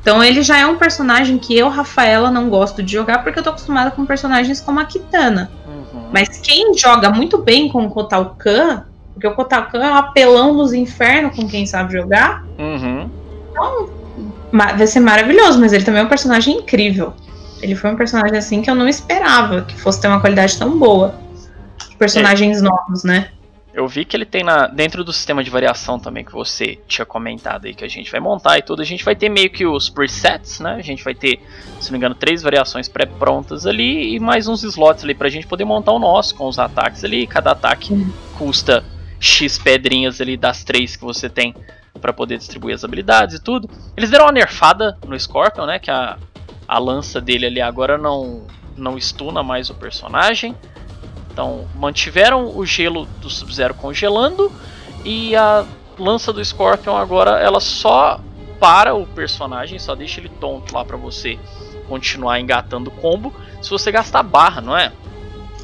Então 0.00 0.24
ele 0.24 0.42
já 0.42 0.58
é 0.58 0.66
um 0.66 0.78
personagem 0.78 1.38
que 1.38 1.56
eu, 1.56 1.68
Rafaela, 1.68 2.30
não 2.30 2.48
gosto 2.48 2.82
de 2.82 2.92
jogar 2.92 3.22
porque 3.22 3.38
eu 3.38 3.42
tô 3.42 3.50
acostumada 3.50 3.90
com 3.90 4.06
personagens 4.06 4.60
como 4.60 4.80
a 4.80 4.84
Kitana. 4.86 5.50
Uhum. 5.66 6.08
Mas 6.10 6.38
quem 6.38 6.76
joga 6.76 7.10
muito 7.10 7.36
bem 7.36 7.68
com 7.68 7.84
o 7.84 7.90
Kotal 7.90 8.34
Kahn, 8.38 8.82
porque 9.12 9.26
o 9.26 9.34
Kotal 9.34 9.66
Kahn 9.66 9.82
é 9.82 9.90
um 9.90 9.96
apelão 9.96 10.56
dos 10.56 10.72
infernos 10.72 11.36
com 11.36 11.46
quem 11.46 11.66
sabe 11.66 11.92
jogar. 11.92 12.42
Uhum. 12.58 13.10
Então, 13.50 13.90
vai 14.52 14.86
ser 14.86 15.00
maravilhoso, 15.00 15.58
mas 15.60 15.72
ele 15.72 15.84
também 15.84 16.02
é 16.02 16.04
um 16.04 16.08
personagem 16.08 16.56
incrível. 16.58 17.14
Ele 17.62 17.74
foi 17.74 17.90
um 17.90 17.96
personagem 17.96 18.36
assim 18.36 18.62
que 18.62 18.70
eu 18.70 18.74
não 18.74 18.88
esperava 18.88 19.62
que 19.62 19.78
fosse 19.78 20.00
ter 20.00 20.08
uma 20.08 20.20
qualidade 20.20 20.58
tão 20.58 20.78
boa. 20.78 21.14
Personagens 21.98 22.58
é. 22.58 22.62
novos, 22.62 23.04
né? 23.04 23.28
Eu 23.72 23.86
vi 23.86 24.04
que 24.04 24.16
ele 24.16 24.24
tem 24.24 24.42
na, 24.42 24.66
dentro 24.66 25.04
do 25.04 25.12
sistema 25.12 25.44
de 25.44 25.50
variação 25.50 25.98
também 25.98 26.24
que 26.24 26.32
você 26.32 26.78
tinha 26.88 27.06
comentado 27.06 27.66
aí 27.66 27.74
que 27.74 27.84
a 27.84 27.88
gente 27.88 28.10
vai 28.10 28.18
montar 28.18 28.58
e 28.58 28.62
tudo, 28.62 28.82
a 28.82 28.84
gente 28.84 29.04
vai 29.04 29.14
ter 29.14 29.28
meio 29.28 29.48
que 29.48 29.64
os 29.64 29.88
presets, 29.88 30.58
né? 30.58 30.74
A 30.74 30.82
gente 30.82 31.04
vai 31.04 31.14
ter, 31.14 31.38
se 31.80 31.88
não 31.88 31.92
me 31.92 31.98
engano, 31.98 32.14
três 32.14 32.42
variações 32.42 32.88
pré-prontas 32.88 33.66
ali 33.66 34.16
e 34.16 34.18
mais 34.18 34.48
uns 34.48 34.64
slots 34.64 35.04
ali 35.04 35.14
pra 35.14 35.28
gente 35.28 35.46
poder 35.46 35.64
montar 35.64 35.92
o 35.92 36.00
nosso 36.00 36.34
com 36.34 36.48
os 36.48 36.58
ataques 36.58 37.04
ali. 37.04 37.28
Cada 37.28 37.52
ataque 37.52 37.94
custa 38.36 38.82
X 39.20 39.56
pedrinhas 39.58 40.20
ali 40.20 40.36
das 40.36 40.64
três 40.64 40.96
que 40.96 41.04
você 41.04 41.28
tem 41.28 41.54
para 42.00 42.12
poder 42.12 42.38
distribuir 42.38 42.74
as 42.74 42.84
habilidades 42.84 43.36
e 43.36 43.42
tudo. 43.42 43.68
Eles 43.96 44.10
deram 44.10 44.26
uma 44.26 44.32
nerfada 44.32 44.98
no 45.06 45.18
Scorpion, 45.18 45.66
né? 45.66 45.78
Que 45.78 45.90
a, 45.90 46.16
a 46.66 46.78
lança 46.78 47.20
dele 47.20 47.46
ali 47.46 47.60
agora 47.60 47.96
não, 47.96 48.46
não 48.76 48.96
estuna 48.96 49.42
mais 49.42 49.70
o 49.70 49.74
personagem. 49.74 50.54
Então, 51.32 51.66
mantiveram 51.74 52.56
o 52.56 52.66
gelo 52.66 53.06
do 53.20 53.30
Sub-Zero 53.30 53.74
congelando 53.74 54.52
e 55.04 55.34
a 55.36 55.64
lança 55.98 56.32
do 56.32 56.44
Scorpion 56.44 56.96
agora 56.96 57.38
ela 57.38 57.60
só 57.60 58.20
para 58.58 58.94
o 58.94 59.06
personagem, 59.06 59.78
só 59.78 59.94
deixa 59.94 60.20
ele 60.20 60.28
tonto 60.28 60.74
lá 60.74 60.84
para 60.84 60.96
você 60.96 61.38
continuar 61.88 62.38
engatando 62.40 62.90
combo 62.90 63.34
se 63.62 63.70
você 63.70 63.90
gastar 63.90 64.22
barra, 64.22 64.60
não 64.60 64.76
é? 64.76 64.92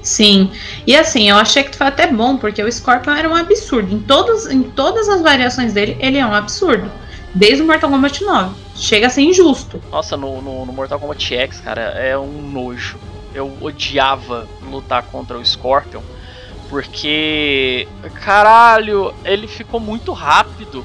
Sim. 0.06 0.52
E 0.86 0.94
assim, 0.94 1.28
eu 1.28 1.36
achei 1.36 1.64
que 1.64 1.76
foi 1.76 1.88
até 1.88 2.06
bom, 2.06 2.36
porque 2.36 2.62
o 2.62 2.70
Scorpion 2.70 3.12
era 3.12 3.28
um 3.28 3.34
absurdo. 3.34 3.92
Em, 3.92 3.98
todos, 3.98 4.46
em 4.46 4.62
todas 4.62 5.08
as 5.08 5.20
variações 5.20 5.72
dele, 5.72 5.96
ele 5.98 6.16
é 6.16 6.24
um 6.24 6.32
absurdo. 6.32 6.88
Desde 7.34 7.62
o 7.62 7.66
Mortal 7.66 7.90
Kombat 7.90 8.22
9. 8.22 8.54
Chega 8.76 9.08
a 9.08 9.10
ser 9.10 9.22
injusto. 9.22 9.82
Nossa, 9.90 10.16
no, 10.16 10.40
no, 10.40 10.64
no 10.64 10.72
Mortal 10.72 11.00
Kombat 11.00 11.34
X, 11.34 11.60
cara, 11.60 11.82
é 11.82 12.16
um 12.16 12.40
nojo 12.40 12.98
eu 13.34 13.52
odiava 13.60 14.48
lutar 14.62 15.02
contra 15.04 15.36
o 15.36 15.44
Scorpion. 15.44 16.00
Porque, 16.70 17.86
caralho, 18.24 19.14
ele 19.24 19.46
ficou 19.46 19.78
muito 19.78 20.12
rápido. 20.12 20.84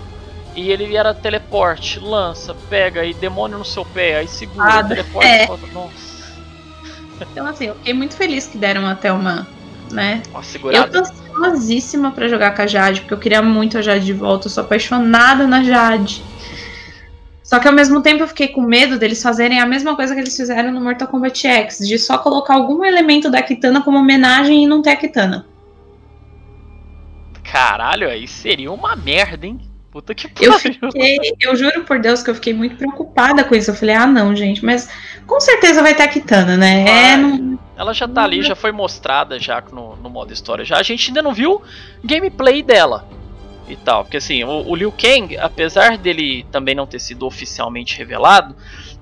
E 0.54 0.70
ele 0.70 0.98
era 0.98 1.14
teleporte, 1.14 1.98
lança, 1.98 2.54
pega 2.70 3.06
e 3.06 3.14
demônio 3.14 3.58
no 3.58 3.64
seu 3.64 3.86
pé, 3.86 4.18
aí 4.18 4.28
segura, 4.28 4.80
ah, 4.80 4.84
teleporte, 4.84 5.26
é. 5.26 5.48
Nossa. 5.74 6.11
Então 7.32 7.46
assim, 7.46 7.66
eu 7.66 7.76
fiquei 7.76 7.94
muito 7.94 8.16
feliz 8.16 8.48
que 8.48 8.58
deram 8.58 8.86
até 8.88 9.12
uma, 9.12 9.48
né? 9.92 10.22
Uma 10.32 10.44
segurada. 10.44 10.86
Eu 10.86 10.92
tô 10.92 11.00
ansiosíssima 11.00 12.12
pra 12.12 12.28
jogar 12.28 12.56
com 12.56 12.62
a 12.62 12.68
Jade, 12.68 13.02
porque 13.02 13.14
eu 13.14 13.20
queria 13.20 13.42
muito 13.42 13.78
a 13.78 13.82
Jade 13.82 14.06
de 14.06 14.14
volta, 14.14 14.48
eu 14.48 14.52
sou 14.52 14.64
apaixonada 14.64 15.48
na 15.48 15.64
Jade. 15.64 16.24
Só 17.44 17.60
que 17.60 17.68
ao 17.68 17.74
mesmo 17.74 18.02
tempo 18.02 18.24
eu 18.24 18.28
fiquei 18.28 18.48
com 18.48 18.62
medo 18.62 18.98
deles 18.98 19.22
fazerem 19.22 19.60
a 19.60 19.66
mesma 19.66 19.96
coisa 19.96 20.14
que 20.14 20.22
eles 20.22 20.36
fizeram 20.36 20.72
no 20.72 20.80
Mortal 20.80 21.08
Kombat 21.08 21.46
X, 21.46 21.80
de 21.80 22.00
só 22.00 22.18
colocar 22.18 22.54
algum 22.54 22.86
elemento 22.86 23.30
da 23.30 23.42
Kitana 23.42 23.82
como 23.82 23.98
homenagem 23.98 24.64
e 24.64 24.68
não 24.68 24.82
ter 24.82 24.92
a 24.92 24.96
Kitana. 24.96 25.46
Caralho, 27.44 28.08
aí 28.08 28.26
seria 28.26 28.72
uma 28.72 28.96
merda, 28.96 29.46
hein? 29.46 29.60
Puta 29.92 30.16
que 30.16 30.28
pariu. 30.30 30.54
Eu, 30.54 30.60
fiquei, 30.60 31.20
eu 31.42 31.56
juro 31.56 31.84
por 31.84 32.00
Deus 32.00 32.24
que 32.24 32.30
eu 32.30 32.36
fiquei 32.36 32.54
muito 32.54 32.78
preocupada 32.78 33.44
com 33.44 33.54
isso. 33.54 33.72
Eu 33.72 33.76
falei, 33.76 33.94
ah, 33.94 34.08
não, 34.08 34.34
gente, 34.34 34.64
mas 34.64 34.90
com 35.28 35.40
certeza 35.42 35.82
vai 35.82 35.92
a 35.92 36.08
Kitana, 36.08 36.56
né? 36.56 36.86
É, 36.88 37.18
não... 37.18 37.60
Ela 37.78 37.94
já 37.94 38.08
tá 38.08 38.24
ali, 38.24 38.42
já 38.42 38.56
foi 38.56 38.72
mostrada 38.72 39.38
já 39.38 39.62
no, 39.72 39.98
no 39.98 40.10
modo 40.10 40.32
história. 40.32 40.64
Já 40.64 40.78
a 40.78 40.84
gente 40.84 41.10
ainda 41.10 41.22
não 41.22 41.34
viu 41.34 41.62
gameplay 42.04 42.64
dela 42.64 43.06
e 43.68 43.76
tal. 43.76 44.06
Porque 44.06 44.18
assim, 44.18 44.44
o, 44.46 44.70
o 44.70 44.76
Liu 44.76 44.94
Kang, 44.94 45.38
apesar 45.38 45.98
dele 45.98 46.46
também 46.52 46.74
não 46.74 46.88
ter 46.88 47.00
sido 47.00 47.26
oficialmente 47.26 47.98
revelado, 47.98 48.56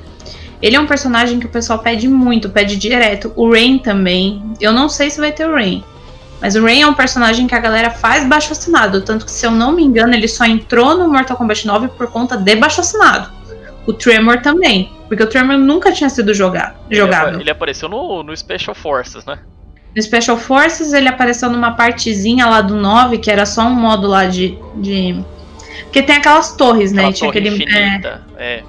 Ele 0.60 0.76
é 0.76 0.80
um 0.80 0.86
personagem 0.86 1.40
que 1.40 1.46
o 1.46 1.48
pessoal 1.48 1.78
pede 1.78 2.08
muito, 2.08 2.50
pede 2.50 2.76
direto. 2.76 3.32
O 3.34 3.50
Rain 3.50 3.78
também. 3.78 4.42
Eu 4.60 4.72
não 4.72 4.86
sei 4.86 5.10
se 5.10 5.18
vai 5.18 5.32
ter 5.32 5.48
o 5.48 5.52
Rain. 5.52 5.82
Mas 6.38 6.54
o 6.54 6.62
Rain 6.62 6.82
é 6.82 6.86
um 6.86 6.94
personagem 6.94 7.46
que 7.46 7.54
a 7.54 7.58
galera 7.58 7.90
faz 7.90 8.26
baixo 8.28 8.52
assinado. 8.52 9.00
Tanto 9.00 9.24
que, 9.24 9.30
se 9.30 9.46
eu 9.46 9.50
não 9.50 9.72
me 9.72 9.82
engano, 9.82 10.12
ele 10.12 10.28
só 10.28 10.44
entrou 10.44 10.94
no 10.96 11.08
Mortal 11.08 11.38
Kombat 11.38 11.66
9 11.66 11.88
por 11.88 12.08
conta 12.08 12.36
de 12.36 12.54
baixo 12.54 12.82
assinado. 12.82 13.32
O 13.86 13.92
Tremor 13.92 14.40
também. 14.40 14.92
Porque 15.08 15.22
o 15.22 15.26
Tremor 15.26 15.58
nunca 15.58 15.92
tinha 15.92 16.08
sido 16.08 16.32
jogado, 16.32 16.76
jogável. 16.90 17.34
Ele, 17.34 17.42
ele 17.42 17.50
apareceu 17.50 17.88
no, 17.88 18.22
no 18.22 18.36
Special 18.36 18.74
Forces, 18.74 19.24
né? 19.24 19.38
No 19.94 20.02
Special 20.02 20.36
Forces 20.38 20.92
ele 20.92 21.08
apareceu 21.08 21.50
numa 21.50 21.72
partezinha 21.72 22.46
lá 22.46 22.60
do 22.60 22.76
9, 22.76 23.18
que 23.18 23.30
era 23.30 23.44
só 23.44 23.62
um 23.62 23.74
modo 23.74 24.06
lá 24.06 24.24
de. 24.24 24.58
de... 24.76 25.22
Porque 25.84 26.02
tem 26.02 26.16
aquelas 26.16 26.56
torres, 26.56 26.92
né? 26.92 27.02
Aquela 27.02 27.12
tinha 27.12 27.32
torre 27.32 27.38
aquele. 27.40 27.54
infinita, 27.54 28.22
é... 28.38 28.54
é. 28.56 28.64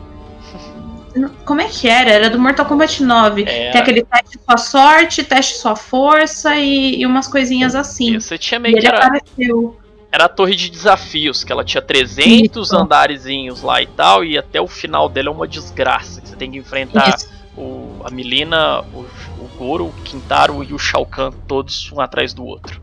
Como 1.45 1.61
é 1.61 1.65
que 1.65 1.87
era? 1.87 2.09
Era 2.09 2.29
do 2.29 2.39
Mortal 2.39 2.65
Kombat 2.65 3.03
9. 3.03 3.43
Era. 3.43 3.71
Tem 3.71 3.81
aquele 3.81 4.03
teste 4.03 4.39
sua 4.43 4.57
sorte, 4.57 5.23
teste 5.23 5.57
sua 5.57 5.75
força 5.75 6.55
e, 6.55 6.99
e 7.01 7.05
umas 7.05 7.27
coisinhas 7.27 7.75
assim. 7.75 8.19
Você 8.19 8.37
tinha 8.37 8.59
meio 8.59 8.77
e 8.77 8.81
que 8.81 8.87
ele 8.87 8.95
era, 8.95 9.05
apareceu. 9.05 9.77
Era 10.13 10.25
a 10.25 10.29
torre 10.29 10.55
de 10.55 10.69
desafios, 10.69 11.43
que 11.43 11.51
ela 11.51 11.63
tinha 11.63 11.81
300 11.81 12.67
Isso. 12.67 12.77
andarezinhos 12.77 13.63
lá 13.63 13.81
e 13.81 13.87
tal, 13.87 14.23
e 14.23 14.37
até 14.37 14.61
o 14.61 14.67
final 14.67 15.09
dela 15.09 15.29
é 15.29 15.31
uma 15.31 15.47
desgraça. 15.47 16.21
que 16.21 16.29
Você 16.29 16.35
tem 16.35 16.51
que 16.51 16.57
enfrentar 16.59 17.15
Isso. 17.17 17.27
o, 17.57 17.99
a 18.05 18.11
Milena, 18.11 18.81
o, 18.93 19.07
o 19.39 19.49
Goro, 19.57 19.87
o 19.87 19.93
Quintaro 20.03 20.63
e 20.63 20.71
o 20.71 20.77
Shao 20.77 21.03
Kahn, 21.03 21.31
todos 21.47 21.91
um 21.91 21.99
atrás 21.99 22.31
do 22.31 22.45
outro. 22.45 22.79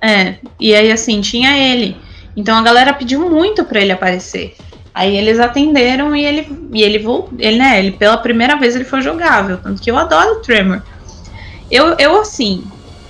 É, 0.00 0.36
e 0.58 0.74
aí 0.74 0.90
assim, 0.90 1.20
tinha 1.20 1.54
ele. 1.54 1.98
Então 2.34 2.56
a 2.56 2.62
galera 2.62 2.94
pediu 2.94 3.28
muito 3.28 3.62
pra 3.66 3.82
ele 3.82 3.92
aparecer. 3.92 4.56
Aí 4.94 5.18
eles 5.18 5.38
atenderam 5.38 6.16
e 6.16 6.24
ele 6.24 6.68
e 6.72 6.82
ele 6.82 7.04
ele, 7.38 7.58
né, 7.58 7.78
ele 7.78 7.90
pela 7.90 8.16
primeira 8.16 8.56
vez 8.56 8.74
ele 8.74 8.84
foi 8.84 9.02
jogável, 9.02 9.58
tanto 9.58 9.82
que 9.82 9.90
eu 9.90 9.98
adoro 9.98 10.36
o 10.36 10.40
Tremor. 10.40 10.80
Eu, 11.70 11.94
eu 11.98 12.18
assim, 12.18 12.64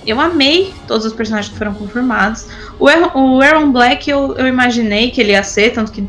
eu 0.09 0.19
amei 0.19 0.73
todos 0.87 1.05
os 1.05 1.13
personagens 1.13 1.51
que 1.51 1.57
foram 1.57 1.73
confirmados. 1.73 2.47
O, 2.79 2.87
Aaron- 2.87 3.11
o 3.15 3.41
Aaron 3.41 3.71
Black 3.71 4.09
eu, 4.09 4.35
eu 4.37 4.47
imaginei 4.47 5.11
que 5.11 5.19
ele 5.21 5.31
ia 5.31 5.43
ser, 5.43 5.71
tanto 5.73 5.91
que 5.91 6.07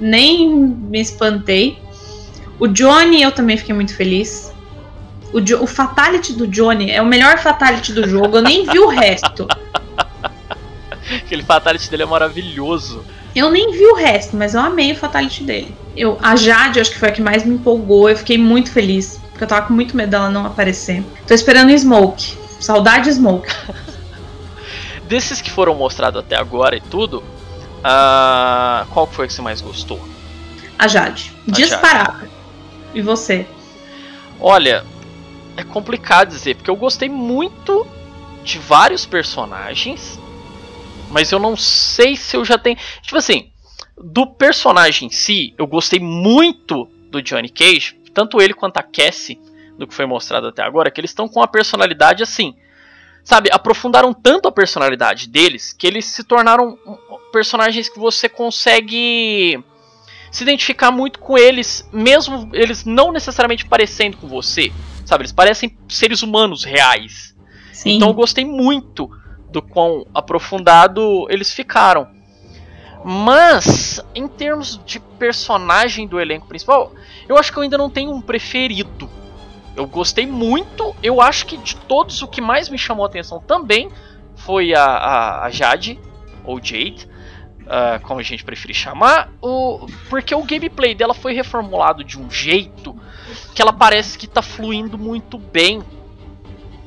nem 0.00 0.48
me 0.54 1.00
espantei. 1.00 1.78
O 2.58 2.66
Johnny 2.68 3.22
eu 3.22 3.32
também 3.32 3.56
fiquei 3.56 3.74
muito 3.74 3.94
feliz. 3.96 4.52
O, 5.32 5.40
Jo- 5.40 5.62
o 5.62 5.66
Fatality 5.66 6.32
do 6.32 6.46
Johnny 6.46 6.90
é 6.90 7.02
o 7.02 7.06
melhor 7.06 7.38
Fatality 7.38 7.92
do 7.92 8.08
jogo, 8.08 8.36
eu 8.38 8.42
nem 8.42 8.64
vi 8.66 8.78
o 8.78 8.88
resto. 8.88 9.46
Aquele 11.16 11.42
fatality 11.42 11.90
dele 11.90 12.02
é 12.02 12.06
maravilhoso. 12.06 13.04
Eu 13.34 13.50
nem 13.50 13.72
vi 13.72 13.84
o 13.84 13.94
resto, 13.94 14.36
mas 14.36 14.54
eu 14.54 14.60
amei 14.60 14.92
o 14.92 14.96
Fatality 14.96 15.42
dele. 15.42 15.74
Eu, 15.96 16.18
a 16.22 16.34
Jade, 16.36 16.80
acho 16.80 16.92
que 16.92 16.98
foi 16.98 17.08
a 17.08 17.12
que 17.12 17.20
mais 17.20 17.44
me 17.44 17.54
empolgou. 17.56 18.08
Eu 18.08 18.16
fiquei 18.16 18.38
muito 18.38 18.70
feliz, 18.70 19.20
porque 19.30 19.44
eu 19.44 19.48
tava 19.48 19.66
com 19.66 19.74
muito 19.74 19.96
medo 19.96 20.10
dela 20.10 20.30
não 20.30 20.46
aparecer. 20.46 21.02
Tô 21.26 21.34
esperando 21.34 21.70
o 21.70 21.78
Smoke. 21.78 22.36
Saudade 22.64 23.12
Smoke. 23.12 23.48
Desses 25.06 25.42
que 25.42 25.50
foram 25.50 25.74
mostrados 25.74 26.18
até 26.18 26.34
agora 26.34 26.74
e 26.74 26.80
tudo, 26.80 27.22
ah, 27.82 28.86
qual 28.90 29.06
foi 29.06 29.26
que 29.26 29.34
você 29.34 29.42
mais 29.42 29.60
gostou? 29.60 30.02
A 30.78 30.88
Jade. 30.88 31.30
A 31.46 31.50
Disparada. 31.50 32.30
E 32.94 33.02
você? 33.02 33.46
Olha, 34.40 34.82
é 35.58 35.62
complicado 35.62 36.30
dizer, 36.30 36.56
porque 36.56 36.70
eu 36.70 36.76
gostei 36.76 37.06
muito 37.06 37.86
de 38.42 38.58
vários 38.58 39.04
personagens, 39.04 40.18
mas 41.10 41.30
eu 41.32 41.38
não 41.38 41.58
sei 41.58 42.16
se 42.16 42.34
eu 42.34 42.46
já 42.46 42.56
tenho. 42.56 42.78
Tipo 43.02 43.18
assim, 43.18 43.50
do 44.02 44.26
personagem 44.26 45.08
em 45.08 45.10
si, 45.10 45.54
eu 45.58 45.66
gostei 45.66 46.00
muito 46.00 46.88
do 47.10 47.20
Johnny 47.20 47.50
Cage, 47.50 47.94
tanto 48.14 48.40
ele 48.40 48.54
quanto 48.54 48.78
a 48.78 48.82
Cassie, 48.82 49.38
do 49.78 49.86
que 49.86 49.94
foi 49.94 50.06
mostrado 50.06 50.48
até 50.48 50.62
agora, 50.62 50.90
que 50.90 51.00
eles 51.00 51.10
estão 51.10 51.28
com 51.28 51.40
uma 51.40 51.48
personalidade 51.48 52.22
assim. 52.22 52.54
Sabe, 53.22 53.48
aprofundaram 53.50 54.12
tanto 54.12 54.48
a 54.48 54.52
personalidade 54.52 55.28
deles 55.28 55.72
que 55.72 55.86
eles 55.86 56.04
se 56.04 56.22
tornaram 56.22 56.78
personagens 57.32 57.88
que 57.88 57.98
você 57.98 58.28
consegue 58.28 59.62
se 60.30 60.42
identificar 60.42 60.90
muito 60.90 61.18
com 61.20 61.38
eles, 61.38 61.88
mesmo 61.92 62.50
eles 62.52 62.84
não 62.84 63.12
necessariamente 63.12 63.64
parecendo 63.64 64.16
com 64.18 64.26
você. 64.26 64.70
Sabe, 65.06 65.22
eles 65.22 65.32
parecem 65.32 65.76
seres 65.88 66.22
humanos 66.22 66.64
reais. 66.64 67.34
Sim. 67.72 67.96
Então 67.96 68.08
eu 68.08 68.14
gostei 68.14 68.44
muito 68.44 69.08
do 69.50 69.62
quão 69.62 70.06
aprofundado 70.12 71.26
eles 71.30 71.52
ficaram. 71.52 72.08
Mas, 73.04 74.00
em 74.14 74.26
termos 74.26 74.80
de 74.84 74.98
personagem 74.98 76.08
do 76.08 76.18
elenco 76.18 76.46
principal, 76.46 76.92
eu 77.28 77.36
acho 77.36 77.52
que 77.52 77.58
eu 77.58 77.62
ainda 77.62 77.76
não 77.76 77.90
tenho 77.90 78.10
um 78.10 78.20
preferido. 78.20 79.08
Eu 79.76 79.86
gostei 79.86 80.26
muito, 80.26 80.94
eu 81.02 81.20
acho 81.20 81.46
que 81.46 81.56
de 81.56 81.76
todos 81.76 82.22
o 82.22 82.28
que 82.28 82.40
mais 82.40 82.68
me 82.68 82.78
chamou 82.78 83.04
a 83.04 83.08
atenção 83.08 83.40
também 83.40 83.90
foi 84.36 84.74
a, 84.74 84.84
a, 84.84 85.44
a 85.44 85.50
Jade, 85.50 85.98
ou 86.44 86.58
Jade, 86.62 87.08
ah, 87.66 87.98
como 88.02 88.20
a 88.20 88.22
gente 88.22 88.44
preferir 88.44 88.76
chamar, 88.76 89.30
o, 89.42 89.86
porque 90.08 90.34
o 90.34 90.42
gameplay 90.42 90.94
dela 90.94 91.14
foi 91.14 91.32
reformulado 91.32 92.04
de 92.04 92.20
um 92.20 92.30
jeito 92.30 92.94
que 93.54 93.60
ela 93.60 93.72
parece 93.72 94.16
que 94.16 94.26
tá 94.26 94.42
fluindo 94.42 94.96
muito 94.96 95.38
bem 95.38 95.82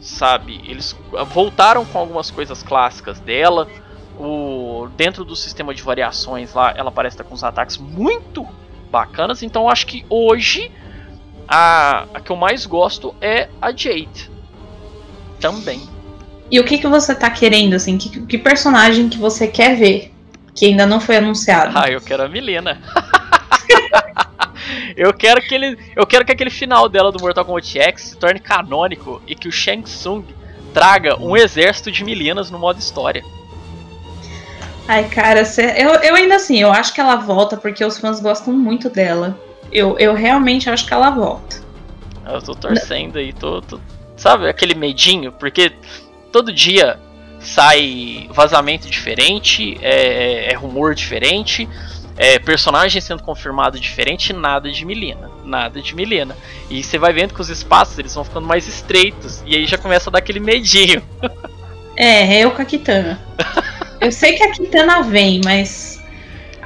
sabe? 0.07 0.61
Eles 0.65 0.95
voltaram 1.27 1.85
com 1.85 1.99
algumas 1.99 2.31
coisas 2.31 2.63
clássicas 2.63 3.19
dela. 3.19 3.67
O 4.19 4.87
dentro 4.95 5.23
do 5.23 5.35
sistema 5.35 5.73
de 5.75 5.83
variações 5.83 6.53
lá, 6.53 6.73
ela 6.75 6.91
parece 6.91 7.15
estar 7.15 7.23
com 7.23 7.35
uns 7.35 7.43
ataques 7.43 7.77
muito 7.77 8.47
bacanas. 8.89 9.43
Então 9.43 9.69
acho 9.69 9.85
que 9.85 10.05
hoje 10.09 10.71
a, 11.47 12.05
a 12.13 12.19
que 12.19 12.31
eu 12.31 12.35
mais 12.35 12.65
gosto 12.65 13.15
é 13.21 13.47
a 13.61 13.71
Jade. 13.71 14.29
Também. 15.39 15.81
E 16.49 16.59
o 16.59 16.63
que, 16.63 16.77
que 16.77 16.87
você 16.87 17.13
tá 17.13 17.29
querendo, 17.29 17.73
assim? 17.73 17.97
Que, 17.97 18.21
que 18.25 18.37
personagem 18.37 19.09
que 19.09 19.17
você 19.17 19.47
quer 19.47 19.75
ver? 19.75 20.13
Que 20.55 20.65
ainda 20.65 20.85
não 20.85 20.99
foi 20.99 21.17
anunciado. 21.17 21.77
Ah, 21.77 21.89
eu 21.89 22.01
quero 22.01 22.23
a 22.23 22.27
Milena. 22.27 22.81
eu 24.95 25.13
quero 25.13 25.41
que 25.41 25.53
ele, 25.53 25.77
eu 25.95 26.05
quero 26.05 26.25
que 26.25 26.31
aquele 26.31 26.49
final 26.49 26.89
dela 26.89 27.11
do 27.11 27.19
Mortal 27.19 27.45
Kombat 27.45 27.79
X 27.79 28.01
se 28.01 28.17
torne 28.17 28.39
canônico 28.39 29.21
e 29.27 29.35
que 29.35 29.47
o 29.47 29.51
Shang 29.51 29.83
Tsung 29.83 30.23
traga 30.73 31.21
um 31.21 31.35
exército 31.35 31.91
de 31.91 32.03
Milenas 32.03 32.49
no 32.49 32.57
modo 32.57 32.79
história. 32.79 33.23
Ai, 34.87 35.09
cara, 35.09 35.43
eu, 35.77 35.95
eu 35.95 36.15
ainda 36.15 36.35
assim, 36.35 36.61
eu 36.61 36.71
acho 36.71 36.93
que 36.93 37.01
ela 37.01 37.17
volta 37.17 37.57
porque 37.57 37.83
os 37.83 37.99
fãs 37.99 38.21
gostam 38.21 38.53
muito 38.53 38.89
dela. 38.89 39.37
Eu, 39.71 39.97
eu 39.99 40.13
realmente 40.13 40.69
acho 40.69 40.85
que 40.85 40.93
ela 40.93 41.09
volta. 41.09 41.57
Eu 42.25 42.41
tô 42.41 42.53
torcendo 42.55 43.17
aí, 43.17 43.31
tô, 43.33 43.61
tô- 43.61 43.79
Sabe 44.15 44.49
aquele 44.49 44.73
medinho? 44.73 45.31
Porque 45.31 45.71
todo 46.31 46.51
dia 46.51 46.99
sai 47.39 48.27
vazamento 48.31 48.89
diferente, 48.89 49.77
é, 49.81 50.47
é- 50.47 50.51
é 50.51 50.55
rumor 50.55 50.95
diferente, 50.95 51.69
é 52.17 52.39
personagem 52.39 52.99
sendo 52.99 53.21
confirmado 53.21 53.79
diferente, 53.79 54.33
nada 54.33 54.71
de 54.71 54.83
Milena. 54.85 55.29
Nada 55.45 55.81
de 55.81 55.95
Milena. 55.95 56.35
E 56.69 56.83
você 56.83 56.97
vai 56.97 57.13
vendo 57.13 57.33
que 57.33 57.39
os 57.41 57.49
espaços 57.49 57.97
eles 57.99 58.13
vão 58.15 58.23
ficando 58.23 58.47
mais 58.47 58.67
estreitos. 58.67 59.43
E 59.45 59.55
aí 59.55 59.65
já 59.67 59.77
começa 59.77 60.09
a 60.09 60.11
dar 60.11 60.19
aquele 60.19 60.39
medinho. 60.39 61.01
É, 61.95 62.39
eu 62.39 62.51
com 62.51 62.61
a 62.61 62.65
Kitana. 62.65 63.19
eu 64.01 64.11
sei 64.11 64.33
que 64.33 64.43
a 64.43 64.51
Kitana 64.51 65.03
vem, 65.03 65.39
mas 65.45 65.96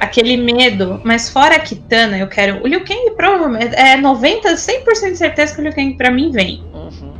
aquele 0.02 0.36
medo. 0.36 1.00
Mas 1.04 1.28
fora 1.30 1.56
a 1.56 1.60
Kitana, 1.60 2.18
eu 2.18 2.26
quero. 2.28 2.62
O 2.62 2.66
Liu 2.66 2.84
Kang 2.84 3.10
provavelmente. 3.16 3.74
É 3.74 3.96
90, 3.96 4.54
100% 4.54 5.10
de 5.12 5.16
certeza 5.16 5.54
que 5.54 5.60
o 5.60 5.64
Liu 5.64 5.72
Kang 5.72 5.94
pra 5.94 6.10
mim 6.10 6.30
vem. 6.30 6.62
Uhum. 6.74 7.12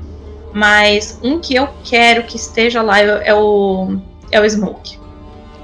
Mas 0.53 1.19
um 1.23 1.39
que 1.39 1.55
eu 1.55 1.69
quero 1.85 2.25
que 2.25 2.37
esteja 2.37 2.83
lá 2.83 3.01
é 3.01 3.29
é 3.29 3.35
o. 3.35 3.97
É 4.31 4.41
o 4.41 4.49
Smoke. 4.49 4.99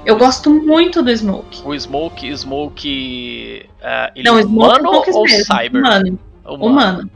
Eu 0.05 0.17
gosto 0.17 0.49
muito 0.49 1.03
do 1.03 1.15
Smoke. 1.15 1.61
O 1.65 1.77
Smoke, 1.77 2.31
Smoke. 2.35 3.65
ah, 3.83 4.11
ele 4.15 4.27
Não, 4.27 4.37
é 4.37 4.41
o 4.41 4.43
Smoke 4.43 4.79
humano 4.79 4.87
é 4.87 5.11
um 5.11 5.15
ou 5.17 5.23
mesmo, 5.23 5.45
cyber? 5.45 5.81
Humano. 5.81 6.19
Humano. 6.47 7.11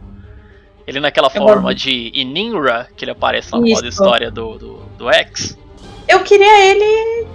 Ele 0.86 1.00
naquela 1.00 1.28
Eu 1.34 1.42
forma 1.42 1.72
gosto. 1.72 1.78
de 1.78 2.12
Ininra, 2.14 2.90
que 2.96 3.06
ele 3.06 3.12
aparece 3.12 3.52
na 3.54 3.60
moda 3.60 3.88
história 3.88 4.30
do, 4.30 4.58
do, 4.58 4.80
do 4.98 5.10
X. 5.10 5.58
Eu 6.08 6.20
queria 6.24 6.66
ele 6.66 7.26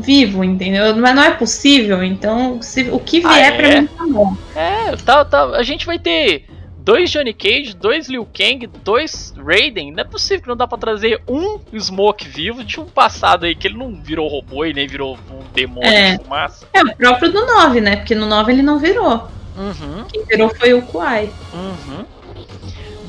vivo, 0.00 0.42
entendeu? 0.44 0.94
Mas 0.96 1.14
não 1.14 1.22
é 1.22 1.30
possível, 1.32 2.02
então 2.02 2.60
se, 2.62 2.82
o 2.90 2.98
que 2.98 3.20
Ah, 3.24 3.32
vier 3.34 3.56
pra 3.56 3.68
é? 3.68 3.80
mim 3.82 3.86
tá 3.88 4.06
bom. 4.06 4.36
É, 4.54 4.96
tá, 4.96 5.24
tá, 5.24 5.44
a 5.56 5.62
gente 5.62 5.84
vai 5.86 5.98
ter 5.98 6.46
dois 6.78 7.10
Johnny 7.10 7.32
Cage, 7.32 7.74
dois 7.76 8.08
Liu 8.08 8.26
Kang, 8.26 8.66
dois 8.82 9.32
Raiden. 9.36 9.92
Não 9.92 10.00
é 10.00 10.04
possível 10.04 10.42
que 10.42 10.48
não 10.48 10.56
dá 10.56 10.66
pra 10.66 10.76
trazer 10.78 11.22
um 11.28 11.60
Smoke 11.78 12.26
vivo 12.26 12.64
de 12.64 12.80
um 12.80 12.84
passado 12.86 13.44
aí 13.44 13.54
que 13.54 13.68
ele 13.68 13.76
não 13.78 13.94
virou 14.02 14.26
robô 14.28 14.64
e 14.64 14.72
nem 14.74 14.86
virou 14.88 15.16
um 15.30 15.38
demônio 15.54 15.88
É. 15.88 16.16
de 16.16 16.24
fumaça. 16.24 16.66
É 16.72 16.82
o 16.82 16.96
próprio 16.96 17.30
do 17.32 17.46
9, 17.46 17.80
né? 17.80 17.96
Porque 17.96 18.14
no 18.14 18.26
9 18.26 18.52
ele 18.52 18.62
não 18.62 18.78
virou. 18.78 19.28
Uhum, 19.56 20.04
Quem 20.10 20.24
virou 20.24 20.48
foi 20.54 20.72
o 20.74 20.82
Kuai. 20.82 21.30
uhum. 21.52 22.04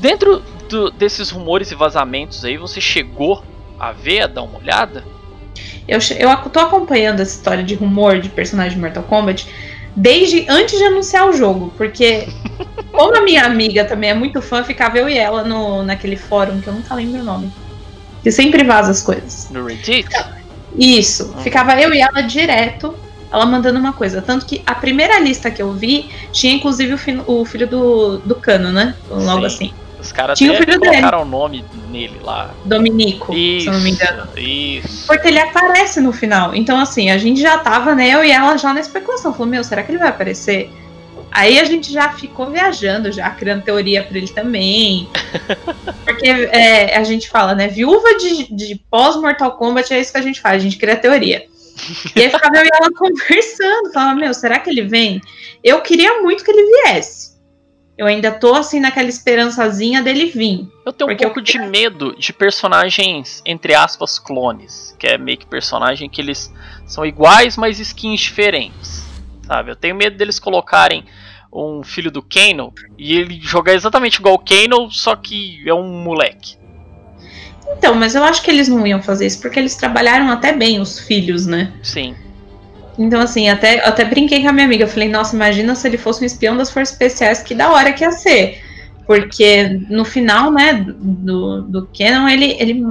Dentro 0.00 0.42
do- 0.68 0.90
desses 0.90 1.30
rumores 1.30 1.70
e 1.70 1.74
vazamentos 1.74 2.44
aí, 2.44 2.56
você 2.56 2.80
chegou 2.80 3.42
a 3.80 3.92
ver, 3.92 4.20
a 4.22 4.26
dar 4.26 4.42
uma 4.42 4.58
olhada? 4.58 5.04
Eu, 5.86 5.98
eu 6.18 6.36
tô 6.50 6.60
acompanhando 6.60 7.20
essa 7.20 7.36
história 7.36 7.62
de 7.62 7.74
rumor 7.74 8.18
de 8.20 8.28
personagem 8.28 8.74
de 8.74 8.80
Mortal 8.80 9.02
Kombat 9.02 9.46
desde 9.96 10.46
antes 10.48 10.78
de 10.78 10.84
anunciar 10.84 11.28
o 11.28 11.32
jogo, 11.32 11.72
porque 11.76 12.26
como 12.90 13.16
a 13.16 13.22
minha 13.22 13.44
amiga 13.44 13.84
também 13.84 14.10
é 14.10 14.14
muito 14.14 14.40
fã, 14.42 14.64
ficava 14.64 14.98
eu 14.98 15.08
e 15.08 15.16
ela 15.16 15.44
no, 15.44 15.82
naquele 15.82 16.16
fórum 16.16 16.60
que 16.60 16.66
eu 16.66 16.72
nunca 16.72 16.94
lembro 16.94 17.20
o 17.20 17.24
nome. 17.24 17.52
Que 18.22 18.30
sempre 18.30 18.64
vaza 18.64 18.90
as 18.90 19.02
coisas. 19.02 19.48
No 19.50 19.66
Reddit? 19.66 20.08
Isso, 20.76 21.34
ficava 21.42 21.78
eu 21.80 21.92
e 21.94 22.00
ela 22.00 22.22
direto, 22.22 22.94
ela 23.30 23.44
mandando 23.46 23.78
uma 23.78 23.92
coisa. 23.92 24.22
Tanto 24.22 24.46
que 24.46 24.62
a 24.66 24.74
primeira 24.74 25.20
lista 25.20 25.50
que 25.50 25.60
eu 25.62 25.72
vi 25.72 26.08
tinha 26.32 26.54
inclusive 26.54 26.94
o, 26.94 26.98
fi- 26.98 27.22
o 27.26 27.44
filho 27.44 27.66
do, 27.68 28.18
do 28.18 28.34
Cano, 28.34 28.72
né? 28.72 28.94
Logo 29.10 29.40
Sim. 29.40 29.46
assim. 29.46 29.72
Os 30.04 30.12
caras 30.12 30.38
Tinha 30.38 30.52
o 30.52 30.56
até 30.56 30.78
colocaram 30.78 31.22
o 31.22 31.24
nome 31.24 31.64
nele 31.90 32.20
lá. 32.22 32.54
Dominico, 32.66 33.32
se 33.32 33.56
Isso, 33.56 33.68
eu 33.70 33.72
não 33.72 33.80
me 33.80 33.90
engano. 33.90 34.28
isso. 34.36 35.06
Porque 35.06 35.28
ele 35.28 35.38
aparece 35.38 35.98
no 35.98 36.12
final. 36.12 36.54
Então, 36.54 36.78
assim, 36.78 37.10
a 37.10 37.16
gente 37.16 37.40
já 37.40 37.56
tava, 37.56 37.94
né? 37.94 38.10
Eu 38.10 38.22
e 38.22 38.30
ela 38.30 38.56
já 38.58 38.74
na 38.74 38.80
especulação. 38.80 39.32
Falou, 39.32 39.46
meu, 39.46 39.64
será 39.64 39.82
que 39.82 39.90
ele 39.92 39.98
vai 39.98 40.08
aparecer? 40.08 40.70
Aí 41.30 41.58
a 41.58 41.64
gente 41.64 41.90
já 41.90 42.12
ficou 42.12 42.50
viajando, 42.50 43.10
já 43.10 43.30
criando 43.30 43.62
teoria 43.62 44.04
pra 44.04 44.18
ele 44.18 44.28
também. 44.28 45.08
Porque 46.04 46.28
é, 46.28 46.96
a 46.96 47.02
gente 47.02 47.30
fala, 47.30 47.54
né? 47.54 47.66
Viúva 47.66 48.18
de, 48.18 48.54
de 48.54 48.76
pós-Mortal 48.90 49.52
Kombat 49.52 49.92
é 49.94 50.00
isso 50.00 50.12
que 50.12 50.18
a 50.18 50.22
gente 50.22 50.40
faz, 50.40 50.56
a 50.56 50.64
gente 50.64 50.76
cria 50.76 50.96
teoria. 50.96 51.46
E 52.14 52.22
aí 52.22 52.30
ficava 52.30 52.56
eu 52.58 52.64
e 52.64 52.68
ela 52.72 52.90
conversando, 52.94 53.92
falava, 53.92 54.14
meu, 54.20 54.34
será 54.34 54.58
que 54.58 54.68
ele 54.68 54.82
vem? 54.82 55.20
Eu 55.62 55.80
queria 55.80 56.20
muito 56.20 56.44
que 56.44 56.50
ele 56.50 56.82
viesse. 56.82 57.33
Eu 57.96 58.06
ainda 58.06 58.32
tô 58.32 58.54
assim 58.54 58.80
naquela 58.80 59.08
esperançazinha 59.08 60.02
dele 60.02 60.26
vir. 60.26 60.68
Eu 60.84 60.92
tenho 60.92 61.08
um 61.08 61.12
Porque 61.12 61.24
eu 61.24 61.30
pouco 61.30 61.40
de 61.40 61.58
medo 61.58 62.16
de 62.18 62.32
personagens, 62.32 63.40
entre 63.46 63.72
aspas, 63.74 64.18
clones. 64.18 64.96
Que 64.98 65.06
é 65.06 65.18
meio 65.18 65.38
que 65.38 65.46
personagem 65.46 66.08
que 66.08 66.20
eles 66.20 66.52
são 66.86 67.06
iguais, 67.06 67.56
mas 67.56 67.78
skins 67.78 68.20
diferentes. 68.20 69.04
Sabe? 69.46 69.70
Eu 69.70 69.76
tenho 69.76 69.94
medo 69.94 70.16
deles 70.16 70.40
colocarem 70.40 71.04
um 71.52 71.84
filho 71.84 72.10
do 72.10 72.20
Kano 72.20 72.72
e 72.98 73.14
ele 73.14 73.40
jogar 73.40 73.74
exatamente 73.74 74.16
igual 74.16 74.34
o 74.34 74.38
Kano, 74.38 74.90
só 74.90 75.14
que 75.14 75.62
é 75.64 75.72
um 75.72 76.02
moleque. 76.02 76.56
Então, 77.76 77.94
mas 77.94 78.14
eu 78.14 78.24
acho 78.24 78.42
que 78.42 78.50
eles 78.50 78.68
não 78.68 78.84
iam 78.84 79.00
fazer 79.00 79.26
isso 79.26 79.40
porque 79.40 79.58
eles 79.58 79.76
trabalharam 79.76 80.30
até 80.30 80.52
bem 80.52 80.80
os 80.80 80.98
filhos, 80.98 81.46
né? 81.46 81.72
Sim. 81.82 82.16
Então, 82.98 83.20
assim, 83.20 83.48
até, 83.48 83.84
até 83.84 84.04
brinquei 84.04 84.42
com 84.42 84.48
a 84.48 84.52
minha 84.52 84.66
amiga. 84.66 84.84
Eu 84.84 84.88
falei, 84.88 85.08
nossa, 85.08 85.34
imagina 85.34 85.74
se 85.74 85.86
ele 85.86 85.98
fosse 85.98 86.22
um 86.22 86.26
espião 86.26 86.56
das 86.56 86.70
forças 86.70 86.92
especiais, 86.92 87.42
que 87.42 87.54
da 87.54 87.72
hora 87.72 87.92
que 87.92 88.04
ia 88.04 88.12
ser. 88.12 88.62
Porque 89.06 89.80
no 89.90 90.04
final, 90.04 90.50
né, 90.50 90.84
do, 90.86 91.62
do 91.62 91.86
Kenan, 91.86 92.30
ele, 92.30 92.56
ele. 92.58 92.82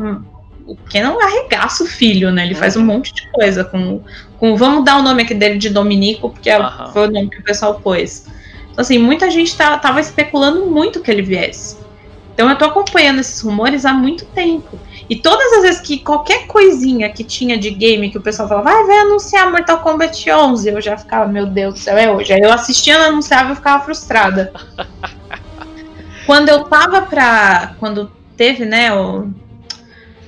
O 0.65 0.75
Kenan 0.89 1.15
arregaça 1.21 1.83
o 1.83 1.87
filho, 1.87 2.31
né? 2.31 2.45
Ele 2.45 2.55
faz 2.55 2.77
um 2.77 2.83
monte 2.83 3.13
de 3.13 3.27
coisa 3.31 3.63
com. 3.63 4.01
com 4.37 4.55
vamos 4.55 4.85
dar 4.85 4.99
o 4.99 5.03
nome 5.03 5.23
aqui 5.23 5.33
dele 5.33 5.57
de 5.57 5.69
Dominico, 5.69 6.29
porque 6.29 6.49
Aham. 6.49 6.91
foi 6.91 7.07
o 7.07 7.11
nome 7.11 7.29
que 7.29 7.39
o 7.39 7.43
pessoal 7.43 7.79
pôs. 7.79 8.27
Então, 8.71 8.81
assim, 8.81 8.97
muita 8.97 9.29
gente 9.29 9.55
tá, 9.55 9.77
tava 9.77 9.99
especulando 9.99 10.65
muito 10.67 11.01
que 11.01 11.09
ele 11.09 11.21
viesse. 11.21 11.77
Então 12.33 12.49
eu 12.49 12.57
tô 12.57 12.65
acompanhando 12.65 13.19
esses 13.19 13.39
rumores 13.41 13.85
há 13.85 13.93
muito 13.93 14.25
tempo. 14.25 14.79
E 15.09 15.17
todas 15.17 15.53
as 15.53 15.61
vezes 15.63 15.81
que 15.81 15.99
qualquer 15.99 16.47
coisinha 16.47 17.09
que 17.09 17.23
tinha 17.23 17.57
de 17.57 17.69
game 17.69 18.09
que 18.09 18.17
o 18.17 18.21
pessoal 18.21 18.47
falava, 18.47 18.69
vai, 18.69 18.83
vai 18.85 18.97
anunciar 18.99 19.51
Mortal 19.51 19.79
Kombat 19.79 20.31
11, 20.31 20.69
eu 20.69 20.81
já 20.81 20.97
ficava, 20.97 21.27
meu 21.29 21.45
Deus 21.45 21.73
do 21.73 21.79
céu, 21.79 21.97
é 21.97 22.09
hoje. 22.09 22.33
Aí 22.33 22.41
eu 22.41 22.51
assistia, 22.51 22.97
não 22.97 23.07
anunciava 23.07 23.51
eu 23.51 23.55
ficava 23.55 23.83
frustrada. 23.83 24.53
quando 26.25 26.49
eu 26.49 26.63
tava 26.65 27.01
pra. 27.01 27.75
Quando 27.79 28.11
teve, 28.37 28.65
né, 28.65 28.93
o. 28.93 29.29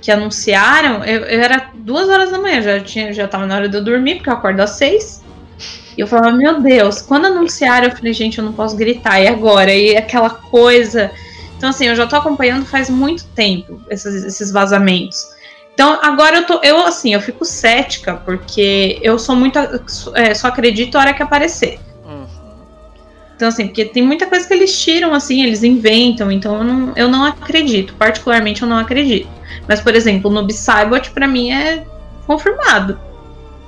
Que 0.02 0.12
anunciaram, 0.12 1.04
eu, 1.04 1.22
eu 1.22 1.42
era 1.42 1.72
duas 1.74 2.10
horas 2.10 2.30
da 2.30 2.38
manhã, 2.38 2.62
já, 2.62 2.80
tinha, 2.80 3.12
já 3.12 3.28
tava 3.28 3.48
na 3.48 3.56
hora 3.56 3.68
de 3.68 3.76
eu 3.76 3.84
dormir, 3.84 4.16
porque 4.16 4.30
eu 4.30 4.34
acordo 4.34 4.60
às 4.60 4.72
seis. 4.72 5.24
E 5.98 6.02
eu 6.02 6.06
falava, 6.06 6.32
meu 6.32 6.62
Deus, 6.62 7.02
quando 7.02 7.26
anunciaram, 7.26 7.88
eu 7.88 7.96
falei, 7.96 8.14
gente, 8.14 8.38
eu 8.38 8.44
não 8.44 8.54
posso 8.54 8.76
gritar, 8.76 9.20
e 9.20 9.28
agora? 9.28 9.74
E 9.74 9.98
aquela 9.98 10.30
coisa. 10.30 11.10
Então, 11.66 11.72
assim, 11.72 11.88
eu 11.88 11.96
já 11.96 12.06
tô 12.06 12.16
acompanhando 12.16 12.64
faz 12.64 12.92
muito 12.92 13.26
tempo 13.30 13.82
esses, 13.90 14.24
esses 14.24 14.52
vazamentos. 14.52 15.26
Então, 15.74 15.98
agora 16.00 16.38
eu 16.38 16.46
tô. 16.46 16.60
Eu, 16.62 16.86
assim, 16.86 17.12
eu 17.12 17.20
fico 17.20 17.44
cética, 17.44 18.14
porque 18.18 19.00
eu 19.02 19.18
sou 19.18 19.36
muito. 19.36 19.58
é, 20.14 20.32
só 20.36 20.50
acredito 20.50 20.96
a 20.96 21.02
hora 21.02 21.14
que 21.16 21.24
aparecer. 21.24 21.80
Uhum. 22.06 22.28
Então, 23.36 23.48
assim, 23.48 23.66
porque 23.66 23.86
tem 23.86 24.04
muita 24.04 24.28
coisa 24.28 24.48
que 24.48 24.54
eles 24.54 24.80
tiram, 24.80 25.12
assim, 25.12 25.44
eles 25.44 25.64
inventam, 25.64 26.32
então 26.32 26.58
eu 26.58 26.64
não, 26.64 26.94
eu 26.96 27.08
não 27.08 27.26
acredito. 27.26 27.96
Particularmente, 27.96 28.62
eu 28.62 28.68
não 28.68 28.78
acredito. 28.78 29.28
Mas, 29.68 29.82
por 29.82 29.96
exemplo, 29.96 30.30
no 30.30 30.48
Cybot, 30.52 31.10
pra 31.10 31.28
mim, 31.28 31.52
é 31.52 31.84
confirmado. 32.28 33.00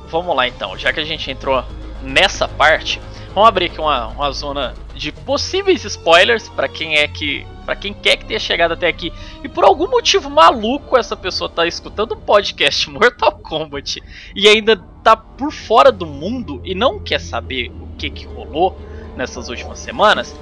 Vamos 0.08 0.36
lá 0.36 0.48
então, 0.48 0.78
já 0.78 0.94
que 0.94 1.00
a 1.00 1.04
gente 1.04 1.32
entrou 1.32 1.66
nessa 2.04 2.48
parte, 2.48 3.02
vamos 3.34 3.50
abrir 3.50 3.66
aqui 3.66 3.82
uma, 3.82 4.10
uma 4.10 4.32
zona 4.32 4.76
de 4.94 5.12
possíveis 5.12 5.84
spoilers 5.84 6.48
para 6.48 6.68
quem 6.68 6.98
é 6.98 7.08
que. 7.08 7.44
Para 7.68 7.76
quem 7.76 7.94
quer 7.94 8.16
que 8.16 8.24
tenha 8.24 8.40
chegado 8.40 8.72
até 8.72 8.88
aqui 8.88 9.12
e 9.44 9.50
por 9.50 9.66
algum 9.66 9.90
motivo 9.90 10.30
maluco 10.30 10.98
essa 10.98 11.18
pessoa 11.18 11.50
tá 11.50 11.68
escutando 11.68 12.14
o 12.14 12.16
podcast 12.16 12.88
Mortal 12.90 13.34
Kombat 13.40 14.02
e 14.34 14.48
ainda 14.48 14.78
tá 15.04 15.18
por 15.18 15.52
fora 15.52 15.92
do 15.92 16.06
mundo 16.06 16.62
e 16.64 16.74
não 16.74 16.98
quer 16.98 17.20
saber 17.20 17.70
o 17.70 17.90
que 17.98 18.10
que 18.10 18.26
rolou 18.26 18.80
nessas 19.18 19.50
últimas 19.50 19.80
semanas. 19.80 20.34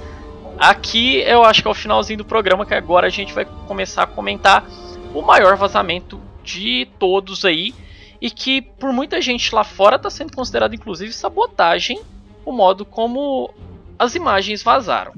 Aqui 0.56 1.16
eu 1.22 1.42
acho 1.42 1.62
que 1.62 1.68
é 1.68 1.70
o 1.70 1.74
finalzinho 1.74 2.18
do 2.18 2.24
programa 2.24 2.64
que 2.64 2.74
agora 2.74 3.08
a 3.08 3.10
gente 3.10 3.32
vai 3.32 3.44
começar 3.66 4.04
a 4.04 4.06
comentar 4.06 4.64
o 5.12 5.20
maior 5.20 5.56
vazamento 5.56 6.20
de 6.44 6.86
todos 6.96 7.44
aí 7.44 7.74
e 8.20 8.30
que 8.30 8.62
por 8.62 8.92
muita 8.92 9.20
gente 9.20 9.52
lá 9.52 9.64
fora 9.64 9.96
está 9.96 10.08
sendo 10.08 10.32
considerado 10.32 10.76
inclusive 10.76 11.12
sabotagem 11.12 12.00
o 12.44 12.52
modo 12.52 12.84
como 12.84 13.52
as 13.98 14.14
imagens 14.14 14.62
vazaram. 14.62 15.12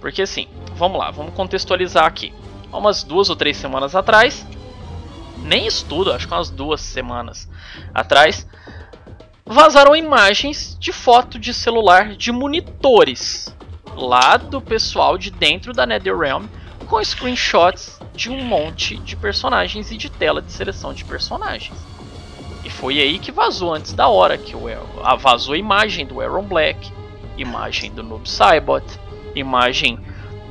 Porque 0.00 0.22
assim, 0.22 0.48
vamos 0.74 0.98
lá, 0.98 1.10
vamos 1.10 1.34
contextualizar 1.34 2.06
aqui. 2.06 2.32
Há 2.72 2.78
umas 2.78 3.02
duas 3.02 3.28
ou 3.28 3.36
três 3.36 3.56
semanas 3.56 3.94
atrás, 3.94 4.46
nem 5.42 5.66
estudo, 5.66 6.12
acho 6.12 6.26
que 6.26 6.34
umas 6.34 6.50
duas 6.50 6.80
semanas 6.80 7.48
atrás, 7.94 8.46
vazaram 9.44 9.96
imagens 9.96 10.76
de 10.78 10.92
foto 10.92 11.38
de 11.38 11.52
celular 11.52 12.14
de 12.14 12.30
monitores 12.30 13.54
lá 13.96 14.36
do 14.36 14.60
pessoal 14.60 15.18
de 15.18 15.30
dentro 15.30 15.72
da 15.72 15.84
NetherRealm 15.84 16.46
com 16.86 17.02
screenshots 17.04 18.00
de 18.14 18.30
um 18.30 18.44
monte 18.44 18.96
de 18.98 19.16
personagens 19.16 19.90
e 19.90 19.96
de 19.96 20.10
tela 20.10 20.42
de 20.42 20.52
seleção 20.52 20.92
de 20.92 21.04
personagens. 21.04 21.76
E 22.64 22.70
foi 22.70 23.00
aí 23.00 23.18
que 23.18 23.32
vazou 23.32 23.72
antes 23.74 23.92
da 23.92 24.08
hora 24.08 24.36
que 24.36 24.54
o 24.54 24.66
ah, 25.02 25.16
vazou 25.16 25.54
a 25.54 25.58
imagem 25.58 26.06
do 26.06 26.20
Aaron 26.20 26.42
Black, 26.42 26.92
imagem 27.36 27.90
do 27.92 28.02
Noob 28.02 28.28
Saibot, 28.28 28.84
imagem 29.34 29.98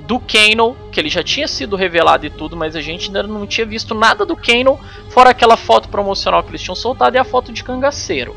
do 0.10 0.20
Kano, 0.20 0.76
que 0.92 1.00
ele 1.00 1.08
já 1.08 1.22
tinha 1.22 1.48
sido 1.48 1.76
revelado 1.76 2.26
e 2.26 2.32
tudo, 2.32 2.58
mas 2.58 2.76
a 2.76 2.82
gente 2.82 3.08
ainda 3.08 3.22
não 3.22 3.46
tinha 3.46 3.66
visto 3.66 3.94
nada 3.94 4.26
do 4.26 4.36
Kano, 4.36 4.80
fora 5.10 5.30
aquela 5.30 5.56
foto 5.56 5.88
promocional 5.88 6.42
que 6.42 6.50
eles 6.50 6.62
tinham 6.62 6.76
soltado 6.76 7.16
e 7.16 7.20
a 7.20 7.24
foto 7.24 7.52
de 7.52 7.64
cangaceiro. 7.64 8.36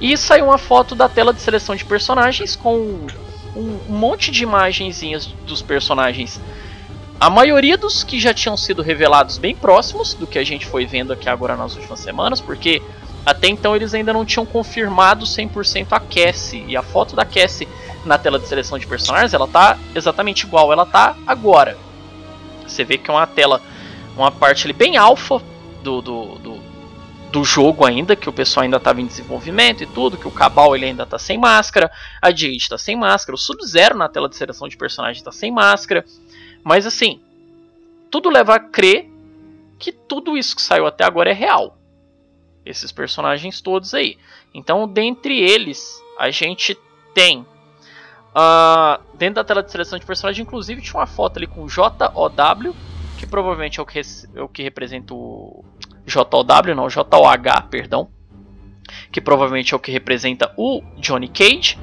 E 0.00 0.16
saiu 0.16 0.44
uma 0.44 0.58
foto 0.58 0.94
da 0.94 1.08
tela 1.08 1.32
de 1.32 1.40
seleção 1.40 1.74
de 1.74 1.84
personagens 1.84 2.54
com 2.54 3.08
um, 3.56 3.78
monte 3.88 4.30
de 4.30 4.44
imagenzinhas 4.44 5.26
dos 5.26 5.60
personagens. 5.60 6.40
A 7.20 7.28
maioria 7.28 7.76
dos 7.76 8.04
que 8.04 8.20
já 8.20 8.32
tinham 8.32 8.56
sido 8.56 8.80
revelados 8.80 9.38
bem 9.38 9.56
próximos 9.56 10.14
do 10.14 10.28
que 10.28 10.38
a 10.38 10.44
gente 10.44 10.64
foi 10.64 10.86
vendo 10.86 11.12
aqui 11.12 11.28
agora 11.28 11.56
nas 11.56 11.74
últimas 11.74 11.98
semanas, 11.98 12.40
porque 12.40 12.80
até 13.26 13.48
então 13.48 13.74
eles 13.74 13.92
ainda 13.92 14.12
não 14.12 14.24
tinham 14.24 14.46
confirmado 14.46 15.26
100% 15.26 15.88
a 15.90 15.98
Cassie. 15.98 16.64
E 16.68 16.76
a 16.76 16.82
foto 16.82 17.16
da 17.16 17.24
Cassie 17.24 17.66
na 18.08 18.18
tela 18.18 18.38
de 18.38 18.48
seleção 18.48 18.78
de 18.78 18.86
personagens, 18.86 19.34
ela 19.34 19.46
tá 19.46 19.78
exatamente 19.94 20.46
igual 20.46 20.72
ela 20.72 20.86
tá 20.86 21.16
agora. 21.26 21.78
Você 22.66 22.84
vê 22.84 22.98
que 22.98 23.10
é 23.10 23.14
uma 23.14 23.26
tela, 23.26 23.62
uma 24.16 24.30
parte 24.30 24.66
ali 24.66 24.72
bem 24.72 24.96
alfa 24.96 25.40
do, 25.82 26.02
do, 26.02 26.34
do, 26.38 26.60
do 27.30 27.44
jogo 27.44 27.86
ainda, 27.86 28.16
que 28.16 28.28
o 28.28 28.32
pessoal 28.32 28.64
ainda 28.64 28.78
estava 28.78 29.00
em 29.00 29.06
desenvolvimento 29.06 29.82
e 29.82 29.86
tudo, 29.86 30.16
que 30.16 30.26
o 30.26 30.32
Cabal 30.32 30.74
ele 30.74 30.86
ainda 30.86 31.06
tá 31.06 31.18
sem 31.18 31.38
máscara, 31.38 31.90
a 32.20 32.30
Jade 32.30 32.68
tá 32.68 32.78
sem 32.78 32.96
máscara, 32.96 33.34
o 33.34 33.38
Sub-Zero 33.38 33.96
na 33.96 34.08
tela 34.08 34.28
de 34.28 34.36
seleção 34.36 34.68
de 34.68 34.76
personagens 34.76 35.22
tá 35.22 35.30
sem 35.30 35.52
máscara. 35.52 36.04
Mas 36.64 36.86
assim, 36.86 37.20
tudo 38.10 38.28
leva 38.30 38.54
a 38.54 38.60
crer 38.60 39.08
que 39.78 39.92
tudo 39.92 40.36
isso 40.36 40.56
que 40.56 40.62
saiu 40.62 40.86
até 40.86 41.04
agora 41.04 41.30
é 41.30 41.34
real. 41.34 41.78
Esses 42.64 42.90
personagens 42.90 43.60
todos 43.60 43.94
aí. 43.94 44.18
Então, 44.52 44.86
dentre 44.88 45.38
eles, 45.40 46.02
a 46.18 46.30
gente 46.30 46.76
tem 47.14 47.46
ah, 48.40 49.00
dentro 49.14 49.34
da 49.34 49.42
tela 49.42 49.64
de 49.64 49.72
seleção 49.72 49.98
de 49.98 50.06
personagem, 50.06 50.44
inclusive 50.44 50.80
tinha 50.80 50.94
uma 50.94 51.08
foto 51.08 51.38
ali 51.38 51.46
com 51.48 51.66
JOW, 51.66 51.92
que 53.18 53.26
provavelmente 53.26 53.80
é 53.80 53.82
o 53.82 53.86
que, 53.86 53.98
é 53.98 54.40
o 54.40 54.48
que 54.48 54.62
representa 54.62 55.12
o 55.12 55.64
JOW, 56.06 56.24
não, 56.76 56.88
JOH, 56.88 57.62
perdão. 57.68 58.08
que 59.10 59.20
provavelmente 59.20 59.74
é 59.74 59.76
o 59.76 59.80
que 59.80 59.90
representa 59.90 60.52
o 60.56 60.80
Johnny 60.98 61.26
Cage, 61.26 61.76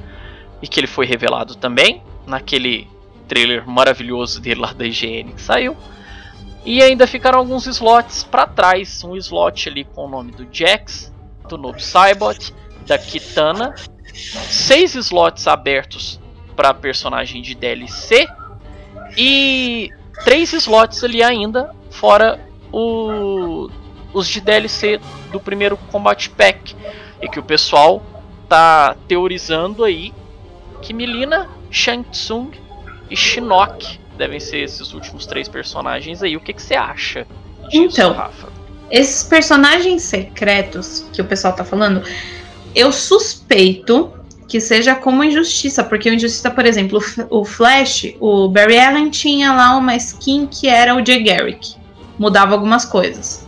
e 0.62 0.66
que 0.66 0.80
ele 0.80 0.86
foi 0.86 1.04
revelado 1.04 1.56
também 1.56 2.02
naquele 2.26 2.88
trailer 3.28 3.68
maravilhoso 3.68 4.40
dele 4.40 4.62
lá 4.62 4.72
da 4.72 4.86
IGN 4.86 5.34
que 5.34 5.42
saiu. 5.42 5.76
E 6.64 6.82
ainda 6.82 7.06
ficaram 7.06 7.38
alguns 7.38 7.66
slots 7.66 8.24
para 8.24 8.46
trás, 8.46 9.04
um 9.04 9.14
slot 9.14 9.68
ali 9.68 9.84
com 9.84 10.06
o 10.06 10.08
nome 10.08 10.32
do 10.32 10.48
Jax, 10.50 11.12
do 11.50 11.58
Noob 11.58 11.84
Saibot, 11.84 12.54
da 12.86 12.96
Kitana, 12.96 13.74
seis 14.14 14.94
slots 14.94 15.46
abertos 15.46 16.18
para 16.56 16.72
personagem 16.72 17.42
de 17.42 17.54
DLC 17.54 18.26
e 19.16 19.90
três 20.24 20.52
slots 20.52 21.04
ali 21.04 21.22
ainda, 21.22 21.70
fora 21.90 22.40
o, 22.72 23.70
os 24.12 24.26
de 24.26 24.40
DLC 24.40 24.98
do 25.30 25.38
primeiro 25.38 25.76
Combat 25.76 26.28
Pack. 26.30 26.74
E 27.20 27.28
que 27.28 27.38
o 27.38 27.42
pessoal 27.42 28.02
tá 28.48 28.96
teorizando 29.08 29.84
aí 29.84 30.12
que 30.82 30.92
Milina, 30.92 31.48
Shang 31.70 32.04
Tsung 32.10 32.50
e 33.10 33.16
Shinnok 33.16 33.98
devem 34.16 34.40
ser 34.40 34.58
esses 34.58 34.92
últimos 34.92 35.26
três 35.26 35.48
personagens 35.48 36.22
aí. 36.22 36.36
O 36.36 36.40
que, 36.40 36.52
que 36.52 36.62
você 36.62 36.74
acha 36.74 37.26
disso, 37.68 38.00
Então, 38.00 38.12
Rafa? 38.12 38.48
Esses 38.90 39.22
personagens 39.24 40.02
secretos 40.02 41.06
que 41.12 41.20
o 41.20 41.24
pessoal 41.24 41.54
tá 41.54 41.64
falando, 41.64 42.02
eu 42.74 42.92
suspeito 42.92 44.12
que 44.48 44.60
seja 44.60 44.94
como 44.94 45.24
Injustiça, 45.24 45.82
porque 45.82 46.08
o 46.08 46.14
Injustiça, 46.14 46.50
por 46.50 46.64
exemplo, 46.64 47.00
o 47.30 47.44
Flash, 47.44 48.14
o 48.20 48.48
Barry 48.48 48.78
Allen 48.78 49.10
tinha 49.10 49.52
lá 49.52 49.76
uma 49.76 49.96
skin 49.96 50.46
que 50.46 50.68
era 50.68 50.94
o 50.94 51.04
Jay 51.04 51.22
Garrick, 51.22 51.74
mudava 52.18 52.52
algumas 52.52 52.84
coisas. 52.84 53.46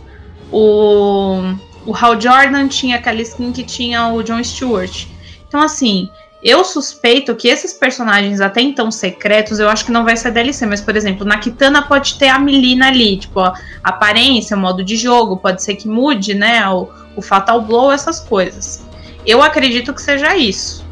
O, 0.51 1.41
o 1.85 1.95
Hal 1.95 2.19
Jordan 2.19 2.67
tinha 2.67 2.97
aquela 2.97 3.21
skin 3.21 3.51
que 3.51 3.63
tinha 3.63 4.07
o 4.07 4.21
John 4.23 4.43
Stewart. 4.43 5.05
Então, 5.47 5.61
assim, 5.61 6.09
eu 6.43 6.63
suspeito 6.63 7.35
que 7.35 7.47
esses 7.47 7.73
personagens 7.73 8.39
até 8.39 8.61
então 8.61 8.89
secretos, 8.91 9.59
eu 9.59 9.69
acho 9.69 9.85
que 9.85 9.91
não 9.91 10.05
vai 10.05 10.15
ser 10.15 10.31
DLC, 10.31 10.65
mas, 10.65 10.81
por 10.81 10.95
exemplo, 10.95 11.25
na 11.25 11.37
Kitana 11.37 11.81
pode 11.81 12.17
ter 12.17 12.29
a 12.29 12.39
Melina 12.39 12.87
ali, 12.87 13.17
tipo, 13.17 13.39
a 13.39 13.53
aparência, 13.83 14.55
o 14.55 14.59
modo 14.59 14.83
de 14.83 14.95
jogo, 14.95 15.37
pode 15.37 15.61
ser 15.61 15.75
que 15.75 15.87
mude, 15.87 16.33
né, 16.33 16.67
o, 16.69 16.87
o 17.15 17.21
Fatal 17.21 17.61
Blow, 17.61 17.91
essas 17.91 18.19
coisas. 18.21 18.85
Eu 19.25 19.43
acredito 19.43 19.93
que 19.93 20.01
seja 20.01 20.35
isso. 20.35 20.85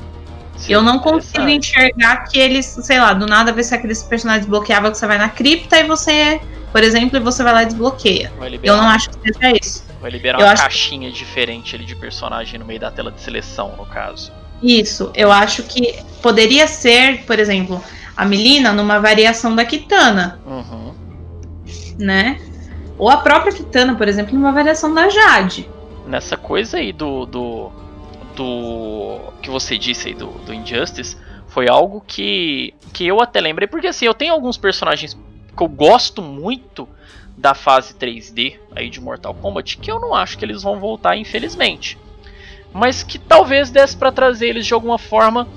Sim, 0.58 0.74
eu 0.74 0.82
não 0.82 1.00
consigo 1.00 1.48
enxergar 1.48 2.26
que 2.26 2.38
eles, 2.40 2.66
sei 2.66 3.00
lá, 3.00 3.14
do 3.14 3.26
nada 3.28 3.54
vai 3.54 3.64
ser 3.64 3.76
aqueles 3.76 4.02
personagens 4.04 4.46
desbloqueáveis 4.46 4.94
que 4.94 4.98
você 5.00 5.08
vai 5.08 5.18
na 5.18 5.30
cripta 5.30 5.78
e 5.80 5.84
você, 5.84 6.42
por 6.72 6.84
exemplo, 6.84 7.22
você 7.22 7.44
vai 7.44 7.54
lá 7.54 7.64
e 7.64 7.68
desbloqueia. 7.68 8.32
Eu 8.64 8.76
não 8.76 8.90
acho 8.90 9.10
que 9.12 9.34
seja 9.34 9.58
isso. 9.62 9.86
vai 10.02 10.10
liberar 10.12 10.40
eu 10.40 10.46
uma 10.46 10.54
acho- 10.54 10.64
caixinha 10.64 11.12
diferente 11.12 11.76
ali 11.76 11.86
de 11.86 11.96
personagem 11.96 12.60
no 12.60 12.66
meio 12.66 12.80
da 12.80 12.90
tela 12.92 13.12
de 13.12 13.22
seleção, 13.22 13.74
no 13.78 13.86
caso. 13.86 14.32
Isso, 14.62 15.12
eu 15.14 15.32
acho 15.32 15.62
que 15.64 16.00
poderia 16.22 16.68
ser, 16.68 17.24
por 17.26 17.38
exemplo, 17.40 17.84
a 18.16 18.26
Melina 18.26 18.74
numa 18.74 19.00
variação 19.00 19.56
da 19.56 19.64
Kitana, 19.64 20.40
Uhum. 20.46 20.94
né? 22.00 22.40
Ou 22.98 23.10
a 23.10 23.18
própria 23.18 23.52
Kitana, 23.54 23.94
por 23.96 24.08
exemplo, 24.08 24.34
numa 24.34 24.52
variação 24.52 24.92
da 24.94 25.08
Jade. 25.10 25.70
Nessa 26.08 26.36
coisa 26.38 26.78
aí 26.78 26.92
do. 26.92 27.26
do. 27.28 27.72
Do. 28.38 29.34
que 29.42 29.50
você 29.50 29.78
disse 29.78 30.10
aí 30.10 30.14
do, 30.14 30.28
do 30.28 30.54
Injustice, 30.54 31.18
foi 31.48 31.68
algo 31.68 32.02
que. 32.06 32.74
que 32.94 33.06
eu 33.06 33.20
até 33.20 33.42
lembrei, 33.42 33.68
porque 33.68 33.88
assim, 33.88 34.06
eu 34.06 34.14
tenho 34.14 34.34
alguns 34.34 34.58
personagens 34.58 35.18
que 35.56 35.64
eu 35.64 35.68
gosto 35.68 36.22
muito 36.22 36.88
da 37.36 37.54
fase 37.54 37.94
3D 37.96 38.58
aí 38.76 38.90
de 38.90 39.02
Mortal 39.02 39.34
Kombat, 39.34 39.78
que 39.78 39.92
eu 39.92 40.00
não 40.00 40.14
acho 40.14 40.38
que 40.38 40.46
eles 40.46 40.62
vão 40.62 40.80
voltar, 40.80 41.18
infelizmente. 41.18 41.98
Mas 42.72 43.02
que 43.02 43.18
talvez 43.18 43.72
desse 43.72 43.98
pra 43.98 44.12
trazer 44.12 44.50
eles 44.50 44.66
de 44.66 44.74
alguma 44.74 45.00
forma 45.00 45.48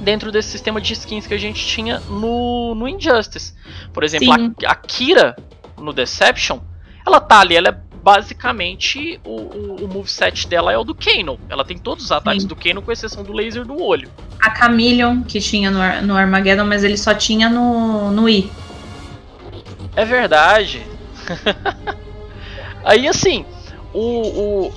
dentro 0.00 0.32
desse 0.32 0.50
sistema 0.50 0.80
de 0.80 0.92
skins 0.92 1.26
que 1.26 1.34
a 1.34 1.38
gente 1.38 1.66
tinha 1.66 2.00
no, 2.00 2.74
no 2.74 2.88
Injustice. 2.88 3.54
Por 3.92 4.02
exemplo, 4.04 4.32
Sim. 4.34 4.54
a, 4.64 4.72
a 4.72 4.74
Kira 4.74 5.36
no 5.76 5.92
Deception, 5.92 6.60
ela 7.06 7.20
tá 7.20 7.40
ali, 7.40 7.56
ela 7.56 7.68
é 7.68 7.87
basicamente 8.02 9.20
o, 9.24 9.30
o, 9.30 9.76
o 9.84 9.88
moveset 9.88 10.46
dela 10.48 10.72
é 10.72 10.78
o 10.78 10.84
do 10.84 10.94
Kano. 10.94 11.38
Ela 11.48 11.64
tem 11.64 11.76
todos 11.78 12.04
os 12.04 12.12
ataques 12.12 12.42
Sim. 12.42 12.48
do 12.48 12.56
Kano, 12.56 12.82
com 12.82 12.90
exceção 12.92 13.22
do 13.22 13.32
laser 13.32 13.64
do 13.64 13.82
olho. 13.82 14.10
A 14.40 14.54
Chameleon, 14.54 15.22
que 15.22 15.40
tinha 15.40 15.70
no, 15.70 16.06
no 16.06 16.16
Armageddon, 16.16 16.64
mas 16.64 16.84
ele 16.84 16.96
só 16.96 17.12
tinha 17.14 17.48
no, 17.48 18.10
no 18.10 18.28
I. 18.28 18.50
É 19.96 20.04
verdade. 20.04 20.82
Aí 22.84 23.06
assim, 23.08 23.44
o, 23.92 24.00
o- 24.68 24.72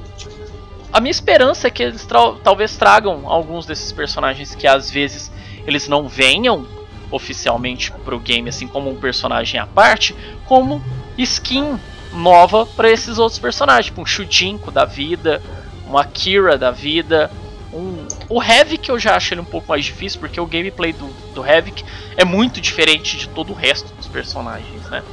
a 0.91 0.99
minha 0.99 1.11
esperança 1.11 1.67
é 1.67 1.71
que 1.71 1.83
eles 1.83 2.05
tra- 2.05 2.33
talvez 2.43 2.75
tragam 2.75 3.29
alguns 3.29 3.65
desses 3.65 3.91
personagens 3.91 4.53
que 4.55 4.67
às 4.67 4.91
vezes 4.91 5.31
eles 5.65 5.87
não 5.87 6.07
venham 6.09 6.65
oficialmente 7.09 7.91
pro 8.03 8.19
game 8.19 8.49
assim 8.49 8.67
como 8.67 8.89
um 8.89 8.95
personagem 8.95 9.59
à 9.59 9.65
parte, 9.65 10.15
como 10.47 10.83
skin 11.17 11.77
nova 12.13 12.65
para 12.65 12.89
esses 12.89 13.17
outros 13.17 13.39
personagens, 13.39 13.87
tipo 13.87 14.01
um 14.01 14.05
Shujinko 14.05 14.71
da 14.71 14.85
vida, 14.85 15.41
uma 15.87 16.05
Kira 16.05 16.57
da 16.57 16.71
vida, 16.71 17.31
um 17.73 18.05
o 18.31 18.39
Havoc 18.39 18.87
eu 18.87 18.97
já 18.97 19.17
acho 19.17 19.33
ele 19.33 19.41
um 19.41 19.45
pouco 19.45 19.67
mais 19.67 19.83
difícil 19.83 20.17
porque 20.17 20.39
o 20.39 20.45
gameplay 20.45 20.93
do, 20.93 21.07
do 21.33 21.41
Havoc 21.41 21.83
é 22.15 22.23
muito 22.23 22.61
diferente 22.61 23.17
de 23.17 23.27
todo 23.27 23.51
o 23.51 23.53
resto 23.53 23.93
dos 23.95 24.07
personagens, 24.07 24.89
né? 24.89 25.03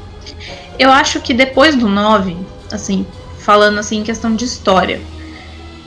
Eu 0.78 0.92
acho 0.92 1.20
que 1.20 1.34
depois 1.34 1.74
do 1.74 1.88
9, 1.88 2.36
assim, 2.70 3.04
falando 3.40 3.78
assim 3.78 3.98
em 3.98 4.02
questão 4.04 4.36
de 4.36 4.44
história, 4.44 5.00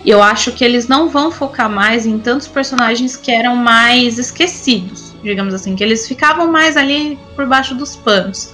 eu 0.05 0.21
acho 0.21 0.51
que 0.51 0.65
eles 0.65 0.89
não 0.89 1.07
vão 1.07 1.31
focar 1.31 1.69
mais 1.69 2.05
em 2.05 2.19
tantos 2.19 2.49
personagens 2.49 3.15
que 3.15 3.31
eram 3.31 3.55
mais 3.55 4.17
esquecidos, 4.17 5.13
digamos 5.23 5.53
assim, 5.53 5.73
que 5.73 5.83
eles 5.83 6.05
ficavam 6.07 6.51
mais 6.51 6.75
ali 6.75 7.17
por 7.33 7.45
baixo 7.45 7.75
dos 7.75 7.95
panos. 7.95 8.53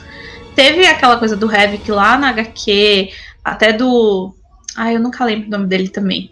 Teve 0.57 0.87
aquela 0.87 1.17
coisa 1.17 1.37
do 1.37 1.45
Havoc 1.45 1.87
lá 1.91 2.17
na 2.17 2.29
HQ, 2.29 3.11
até 3.45 3.71
do. 3.71 4.33
Ah, 4.75 4.91
eu 4.91 4.99
nunca 4.99 5.23
lembro 5.23 5.47
o 5.47 5.51
nome 5.51 5.67
dele 5.67 5.87
também. 5.87 6.31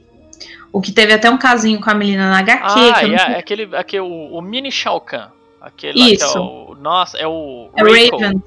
O 0.74 0.82
que 0.82 0.92
teve 0.92 1.14
até 1.14 1.30
um 1.30 1.38
casinho 1.38 1.80
com 1.80 1.92
a 1.92 1.94
menina 1.94 2.32
na 2.32 2.40
HQ. 2.40 2.64
Ah, 2.66 2.94
que 3.00 3.06
é, 3.06 3.14
é 3.14 3.38
aquele, 3.38 3.76
aquele 3.76 4.02
o, 4.02 4.36
o 4.36 4.42
mini 4.42 4.72
Shao 4.72 5.00
Kahn. 5.00 5.28
Aquele 5.62 6.00
lá 6.00 6.06
que 6.06 6.12
é 6.12 6.16
Isso. 6.16 6.40
o. 6.40 6.74
Nossa, 6.74 7.20
é 7.20 7.28
o. 7.28 7.70
É 7.76 7.84
o 7.84 7.86
Reiko. 7.86 8.18
Raven. 8.18 8.42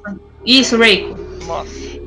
Isso, 0.44 0.76
Reiko. 0.76 1.16
Nossa. 1.46 1.97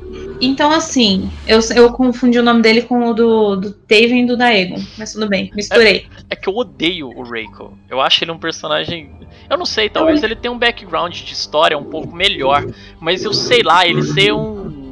Então, 0.44 0.72
assim, 0.72 1.30
eu, 1.46 1.60
eu 1.76 1.92
confundi 1.92 2.36
o 2.36 2.42
nome 2.42 2.62
dele 2.62 2.82
com 2.82 3.08
o 3.08 3.14
do, 3.14 3.54
do 3.54 3.72
Taven 3.72 4.24
e 4.24 4.26
do 4.26 4.36
Daegon. 4.36 4.82
Mas 4.98 5.12
tudo 5.12 5.28
bem, 5.28 5.52
misturei. 5.54 6.08
É 6.28 6.34
que 6.34 6.48
eu 6.48 6.56
odeio 6.56 7.08
o 7.16 7.22
Reiko. 7.22 7.78
Eu 7.88 8.00
acho 8.00 8.24
ele 8.24 8.32
um 8.32 8.38
personagem. 8.38 9.08
Eu 9.48 9.56
não 9.56 9.64
sei, 9.64 9.88
talvez 9.88 10.20
ele 10.20 10.34
tenha 10.34 10.50
um 10.50 10.58
background 10.58 11.14
de 11.14 11.32
história 11.32 11.78
um 11.78 11.84
pouco 11.84 12.12
melhor. 12.12 12.66
Mas 12.98 13.22
eu 13.22 13.32
sei 13.32 13.62
lá, 13.62 13.86
ele 13.86 14.02
ser 14.02 14.32
um. 14.32 14.82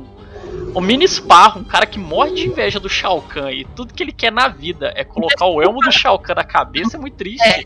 Um 0.72 0.80
mini 0.80 1.08
Sparro, 1.08 1.62
um 1.62 1.64
cara 1.64 1.84
que 1.84 1.98
morre 1.98 2.32
de 2.32 2.46
inveja 2.46 2.78
do 2.78 2.88
Shao 2.88 3.20
Kahn 3.22 3.50
e 3.50 3.64
tudo 3.74 3.92
que 3.92 4.04
ele 4.04 4.12
quer 4.12 4.30
na 4.30 4.46
vida 4.46 4.92
é 4.94 5.02
colocar 5.02 5.46
o 5.46 5.60
elmo 5.60 5.80
do 5.80 5.90
Shao 5.90 6.16
Kahn 6.16 6.36
na 6.36 6.44
cabeça, 6.44 6.96
é 6.96 7.00
muito 7.00 7.16
triste. 7.16 7.44
É. 7.44 7.64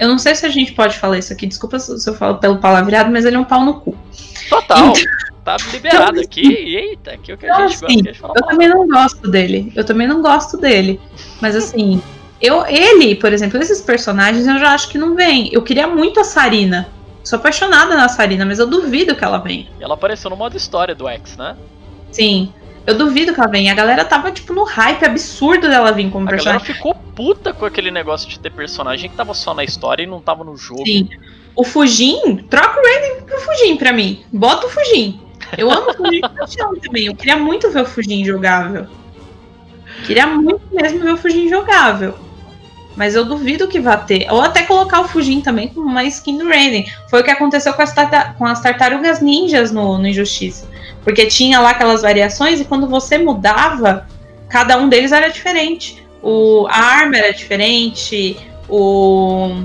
Eu 0.00 0.08
não 0.08 0.18
sei 0.18 0.34
se 0.34 0.44
a 0.44 0.48
gente 0.48 0.72
pode 0.72 0.98
falar 0.98 1.18
isso 1.18 1.32
aqui, 1.32 1.46
desculpa 1.46 1.78
se 1.78 2.00
se 2.00 2.10
eu 2.10 2.14
falo 2.14 2.38
pelo 2.38 2.58
palavreado, 2.58 3.12
mas 3.12 3.24
ele 3.24 3.36
é 3.36 3.38
um 3.38 3.44
pau 3.44 3.64
no 3.64 3.78
cu. 3.78 3.96
Total. 4.48 4.92
Tá 5.44 5.56
liberado 5.72 6.20
aqui. 6.20 6.54
Eita, 6.76 7.12
aqui 7.12 7.32
é 7.32 7.34
o 7.34 7.38
que 7.38 7.46
a 7.46 7.48
Então, 7.48 7.68
gente 7.68 7.80
gosta 7.80 7.86
assim, 7.86 8.36
eu 8.36 8.46
também 8.46 8.68
não 8.68 8.86
gosto 8.86 9.28
dele. 9.28 9.72
Eu 9.74 9.84
também 9.84 10.06
não 10.06 10.22
gosto 10.22 10.56
dele. 10.56 11.00
Mas 11.40 11.56
assim, 11.56 12.00
eu, 12.40 12.64
ele, 12.66 13.16
por 13.16 13.32
exemplo, 13.32 13.60
esses 13.60 13.80
personagens 13.80 14.46
eu 14.46 14.58
já 14.58 14.72
acho 14.72 14.88
que 14.88 14.98
não 14.98 15.14
vem. 15.14 15.50
Eu 15.52 15.62
queria 15.62 15.86
muito 15.88 16.20
a 16.20 16.24
Sarina. 16.24 16.88
Sou 17.24 17.38
apaixonada 17.38 17.96
na 17.96 18.08
Sarina, 18.08 18.44
mas 18.44 18.58
eu 18.58 18.66
duvido 18.66 19.14
que 19.14 19.24
ela 19.24 19.38
venha. 19.38 19.66
E 19.78 19.82
ela 19.82 19.94
apareceu 19.94 20.28
no 20.30 20.36
modo 20.36 20.56
história 20.56 20.94
do 20.94 21.08
X, 21.08 21.36
né? 21.36 21.56
Sim. 22.10 22.52
Eu 22.84 22.98
duvido 22.98 23.32
que 23.32 23.40
ela 23.40 23.48
venha. 23.48 23.72
A 23.72 23.76
galera 23.76 24.04
tava, 24.04 24.30
tipo, 24.32 24.52
no 24.52 24.64
hype 24.64 25.04
absurdo 25.04 25.68
dela 25.68 25.92
vir 25.92 26.10
como 26.10 26.26
A 26.26 26.30
personagem. 26.30 26.66
ficou 26.66 26.94
puta 27.14 27.52
com 27.52 27.64
aquele 27.64 27.92
negócio 27.92 28.28
de 28.28 28.40
ter 28.40 28.50
personagem 28.50 29.08
que 29.08 29.16
tava 29.16 29.34
só 29.34 29.54
na 29.54 29.62
história 29.62 30.02
e 30.02 30.06
não 30.06 30.20
tava 30.20 30.42
no 30.42 30.56
jogo. 30.56 30.84
Sim. 30.84 31.08
O 31.54 31.62
Fujin, 31.64 32.38
troca 32.50 32.80
o 32.80 32.82
Raiden 32.82 33.22
pro 33.24 33.38
Fujin 33.40 33.76
pra 33.76 33.92
mim. 33.92 34.24
Bota 34.32 34.66
o 34.66 34.70
Fujin. 34.70 35.20
Eu 35.56 35.70
amo 35.70 35.90
o 35.98 36.10
de 36.10 36.20
paixão 36.20 36.74
também. 36.76 37.06
Eu 37.06 37.14
queria 37.14 37.36
muito 37.36 37.70
ver 37.70 37.82
o 37.82 37.86
Fujin 37.86 38.24
jogável. 38.24 38.86
Queria 40.06 40.26
muito 40.26 40.62
mesmo 40.72 41.00
ver 41.00 41.12
o 41.12 41.16
Fujin 41.16 41.48
jogável. 41.48 42.14
Mas 42.96 43.14
eu 43.14 43.24
duvido 43.24 43.68
que 43.68 43.80
vá 43.80 43.96
ter. 43.96 44.26
Ou 44.30 44.40
até 44.40 44.62
colocar 44.62 45.00
o 45.00 45.08
Fujin 45.08 45.40
também 45.40 45.68
com 45.68 45.80
uma 45.80 46.04
skin 46.04 46.38
do 46.38 46.48
Raiden. 46.48 46.86
Foi 47.08 47.20
o 47.20 47.24
que 47.24 47.30
aconteceu 47.30 47.72
com 47.72 47.82
as, 47.82 47.94
com 48.36 48.46
as 48.46 48.60
tartarugas 48.60 49.20
ninjas 49.20 49.70
no, 49.70 49.98
no 49.98 50.06
Injustiça. 50.06 50.68
Porque 51.04 51.26
tinha 51.26 51.60
lá 51.60 51.70
aquelas 51.70 52.02
variações 52.02 52.60
e 52.60 52.64
quando 52.64 52.86
você 52.86 53.18
mudava, 53.18 54.06
cada 54.48 54.76
um 54.78 54.88
deles 54.88 55.12
era 55.12 55.28
diferente. 55.28 56.06
O, 56.22 56.66
a 56.68 56.78
arma 56.78 57.16
era 57.16 57.32
diferente, 57.32 58.36
o 58.68 59.64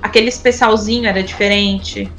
aquele 0.00 0.28
especialzinho 0.28 1.06
era 1.06 1.22
diferente. 1.22 2.10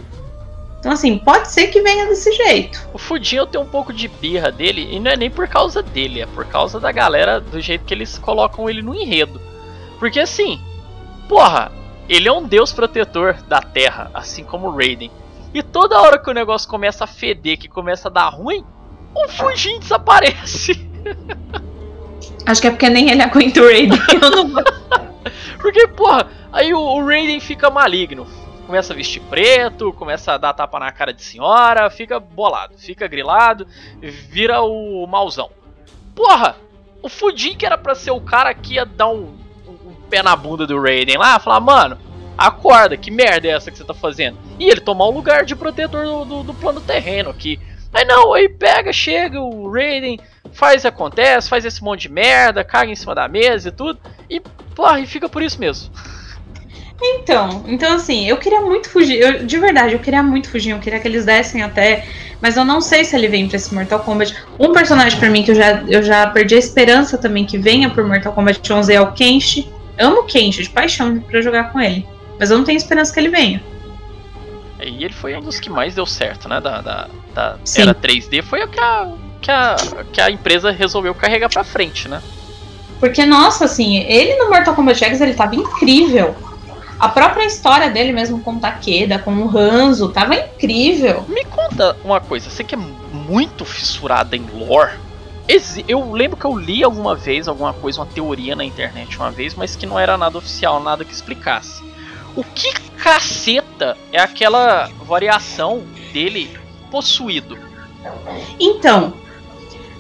Então, 0.82 0.92
assim, 0.92 1.20
pode 1.20 1.48
ser 1.52 1.68
que 1.68 1.80
venha 1.80 2.08
desse 2.08 2.32
jeito. 2.32 2.90
O 2.92 2.98
Fudin 2.98 3.36
eu 3.36 3.46
tenho 3.46 3.64
um 3.64 3.68
pouco 3.68 3.94
de 3.94 4.08
birra 4.08 4.52
dele, 4.52 4.90
e 4.92 5.00
não 5.00 5.12
é 5.12 5.16
nem 5.16 5.30
por 5.30 5.48
causa 5.48 5.84
dele, 5.84 6.22
é 6.22 6.26
por 6.26 6.44
causa 6.48 6.80
da 6.80 6.92
galera, 6.92 7.40
do 7.40 7.62
jeito 7.62 7.86
que 7.86 7.94
eles 7.94 8.18
colocam 8.18 8.68
ele 8.68 8.82
no 8.82 8.96
enredo. 8.96 9.40
Porque 10.00 10.20
assim, 10.20 10.60
porra, 11.30 11.72
ele 12.10 12.28
é 12.28 12.34
um 12.34 12.44
deus 12.44 12.74
protetor 12.74 13.36
da 13.48 13.62
Terra, 13.62 14.10
assim 14.12 14.44
como 14.44 14.70
o 14.70 14.76
Raiden. 14.76 15.12
E 15.54 15.62
toda 15.62 16.02
hora 16.02 16.18
que 16.18 16.32
o 16.32 16.34
negócio 16.34 16.68
começa 16.68 17.04
a 17.04 17.08
feder, 17.08 17.60
que 17.60 17.68
começa 17.68 18.08
a 18.08 18.12
dar 18.12 18.30
ruim, 18.30 18.66
o 19.14 19.30
Fujin 19.30 19.80
desaparece. 19.80 20.90
Acho 22.44 22.60
que 22.60 22.68
é 22.68 22.72
porque 22.72 22.90
nem 22.90 23.12
ele 23.12 23.22
aguenta 23.22 23.62
o 23.62 23.66
Raiden. 23.66 24.00
Eu 24.20 24.30
não. 24.32 24.52
Porque, 25.62 25.88
porra, 25.90 26.28
aí 26.52 26.74
o, 26.74 26.80
o 26.80 27.06
Raiden 27.06 27.40
fica 27.40 27.70
maligno. 27.70 28.26
Começa 28.72 28.94
a 28.94 28.96
vestir 28.96 29.22
preto, 29.24 29.92
começa 29.92 30.32
a 30.32 30.38
dar 30.38 30.54
tapa 30.54 30.80
na 30.80 30.90
cara 30.94 31.14
de 31.14 31.22
senhora, 31.22 31.90
fica 31.90 32.22
bolado, 32.22 32.74
fica 32.78 33.06
grilado, 33.06 33.68
vira 34.00 34.62
o 34.62 35.06
mauzão. 35.06 35.50
Porra, 36.16 36.56
o 37.04 37.10
Fujin 37.10 37.58
que 37.58 37.66
era 37.66 37.78
pra 37.78 37.94
ser 37.94 38.12
o 38.12 38.22
cara 38.22 38.54
que 38.54 38.76
ia 38.76 38.86
dar 38.86 39.10
um, 39.10 39.36
um, 39.68 39.90
um 39.90 39.96
pé 40.10 40.24
na 40.24 40.38
bunda 40.38 40.66
do 40.66 40.82
Raiden 40.82 41.18
lá, 41.18 41.38
falar, 41.38 41.60
mano, 41.60 41.98
acorda, 42.38 42.96
que 42.96 43.12
merda 43.12 43.50
é 43.50 43.52
essa 43.52 43.70
que 43.70 43.78
você 43.78 43.84
tá 43.84 43.94
fazendo? 43.94 44.38
E 44.58 44.70
ele 44.70 44.80
tomar 44.80 45.04
o 45.04 45.12
lugar 45.12 45.44
de 45.44 45.54
protetor 45.54 46.06
do, 46.06 46.24
do, 46.24 46.44
do 46.44 46.54
plano 46.54 46.80
terreno 46.80 47.30
aqui. 47.30 47.60
Aí 47.94 48.06
não, 48.06 48.34
aí 48.34 48.48
pega, 48.48 48.94
chega 48.94 49.42
o 49.42 49.70
Raiden, 49.70 50.18
faz 50.54 50.86
acontece, 50.86 51.50
faz 51.50 51.66
esse 51.66 51.84
monte 51.84 52.04
de 52.04 52.10
merda, 52.10 52.64
caga 52.64 52.90
em 52.90 52.96
cima 52.96 53.14
da 53.14 53.28
mesa 53.28 53.68
e 53.68 53.72
tudo, 53.74 54.00
e 54.30 54.40
porra, 54.74 55.02
e 55.02 55.06
fica 55.06 55.28
por 55.28 55.44
isso 55.44 55.60
mesmo. 55.60 55.94
Então, 57.02 57.64
então 57.68 57.94
assim, 57.96 58.28
eu 58.28 58.38
queria 58.38 58.62
muito 58.62 58.90
fugir, 58.90 59.20
eu, 59.20 59.44
de 59.46 59.58
verdade, 59.58 59.94
eu 59.94 60.00
queria 60.00 60.22
muito 60.22 60.50
fugir, 60.50 60.70
eu 60.70 60.80
queria 60.80 61.00
que 61.00 61.08
eles 61.08 61.26
dessem 61.26 61.64
até, 61.64 62.06
mas 62.40 62.56
eu 62.56 62.64
não 62.64 62.80
sei 62.80 63.04
se 63.04 63.16
ele 63.16 63.28
vem 63.28 63.48
pra 63.48 63.58
esse 63.58 63.74
Mortal 63.74 64.00
Kombat. 64.02 64.36
Um 64.60 64.72
personagem 64.72 65.18
pra 65.20 65.30
mim 65.30 65.42
que 65.42 65.52
eu 65.52 65.56
já, 65.56 65.82
eu 65.88 66.04
já 66.04 66.28
perdi 66.28 66.56
a 66.56 66.60
esperança 66.60 67.18
também 67.18 67.44
que 67.44 67.58
venha 67.58 67.90
pro 67.90 68.08
Mortal 68.08 68.34
Kombat 68.34 68.72
11 68.72 68.94
é 68.94 69.02
o 69.02 69.12
Kenshi. 69.14 69.68
Amo 69.98 70.22
o 70.22 70.24
Kenshi, 70.26 70.62
de 70.62 70.70
paixão 70.70 71.20
pra 71.20 71.42
jogar 71.42 71.72
com 71.72 71.80
ele, 71.80 72.06
mas 72.40 72.52
eu 72.52 72.58
não 72.58 72.64
tenho 72.64 72.78
esperança 72.78 73.12
que 73.12 73.20
ele 73.20 73.30
venha. 73.30 73.64
E 74.80 75.04
ele 75.04 75.14
foi 75.14 75.36
um 75.36 75.42
dos 75.42 75.60
que 75.60 75.70
mais 75.70 75.96
deu 75.96 76.06
certo, 76.06 76.48
né, 76.48 76.60
da, 76.62 76.82
da, 76.82 77.08
da 77.34 77.58
era 77.78 77.94
3D, 77.94 78.44
foi 78.44 78.64
o 78.64 78.68
que 78.68 78.80
a, 78.80 79.12
que, 79.40 79.52
a, 79.52 79.76
que 80.12 80.22
a 80.22 80.32
empresa 80.32 80.72
resolveu 80.72 81.14
carregar 81.14 81.50
pra 81.50 81.64
frente, 81.64 82.08
né. 82.08 82.22
Porque, 83.00 83.26
nossa, 83.26 83.66
assim, 83.66 83.98
ele 83.98 84.36
no 84.36 84.50
Mortal 84.50 84.76
Kombat 84.76 85.04
X 85.04 85.22
ele 85.22 85.34
tava 85.34 85.56
incrível. 85.56 86.36
A 87.02 87.10
própria 87.10 87.46
história 87.46 87.90
dele 87.90 88.12
mesmo 88.12 88.42
com 88.42 88.54
o 88.54 88.60
Takeda, 88.60 89.18
com 89.18 89.36
o 89.36 89.58
Hanzo, 89.58 90.10
tava 90.10 90.36
incrível. 90.36 91.26
Me 91.28 91.44
conta 91.46 91.98
uma 92.06 92.22
coisa, 92.22 92.48
você 92.48 92.64
que 92.64 92.76
é 92.76 92.78
muito 92.78 93.66
fissurada 93.66 94.36
em 94.36 94.46
lore. 94.54 95.00
Eu 95.88 96.12
lembro 96.12 96.38
que 96.38 96.46
eu 96.46 96.56
li 96.56 96.84
alguma 96.84 97.16
vez 97.16 97.48
alguma 97.48 97.74
coisa, 97.74 98.02
uma 98.02 98.06
teoria 98.06 98.56
na 98.56 98.64
internet 98.64 99.18
uma 99.18 99.32
vez, 99.32 99.56
mas 99.56 99.76
que 99.76 99.88
não 99.88 100.00
era 100.00 100.16
nada 100.16 100.38
oficial, 100.38 100.80
nada 100.80 101.04
que 101.04 101.12
explicasse. 101.12 101.84
O 102.36 102.44
que 102.44 102.72
caceta 102.98 103.98
é 104.14 104.22
aquela 104.22 104.88
variação 105.04 105.84
dele 106.14 106.56
possuído? 106.92 107.58
Então, 108.60 109.16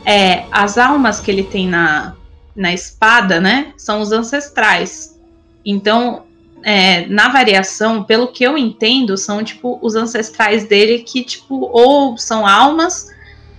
é, 0.06 0.45
as 0.52 0.78
almas 0.78 1.19
que 1.19 1.32
ele 1.32 1.44
tem 1.44 1.68
na, 1.68 2.14
na 2.56 2.72
espada, 2.72 3.41
né, 3.41 3.73
são 3.76 4.02
os 4.02 4.11
ancestrais. 4.11 5.19
Então, 5.65 6.26
é, 6.63 7.05
na 7.07 7.29
variação, 7.29 8.03
pelo 8.03 8.27
que 8.27 8.43
eu 8.43 8.57
entendo, 8.57 9.17
são 9.17 9.43
tipo 9.43 9.79
os 9.81 9.95
ancestrais 9.95 10.67
dele 10.67 10.99
que 10.99 11.23
tipo 11.23 11.69
ou 11.71 12.17
são 12.17 12.45
almas 12.45 13.09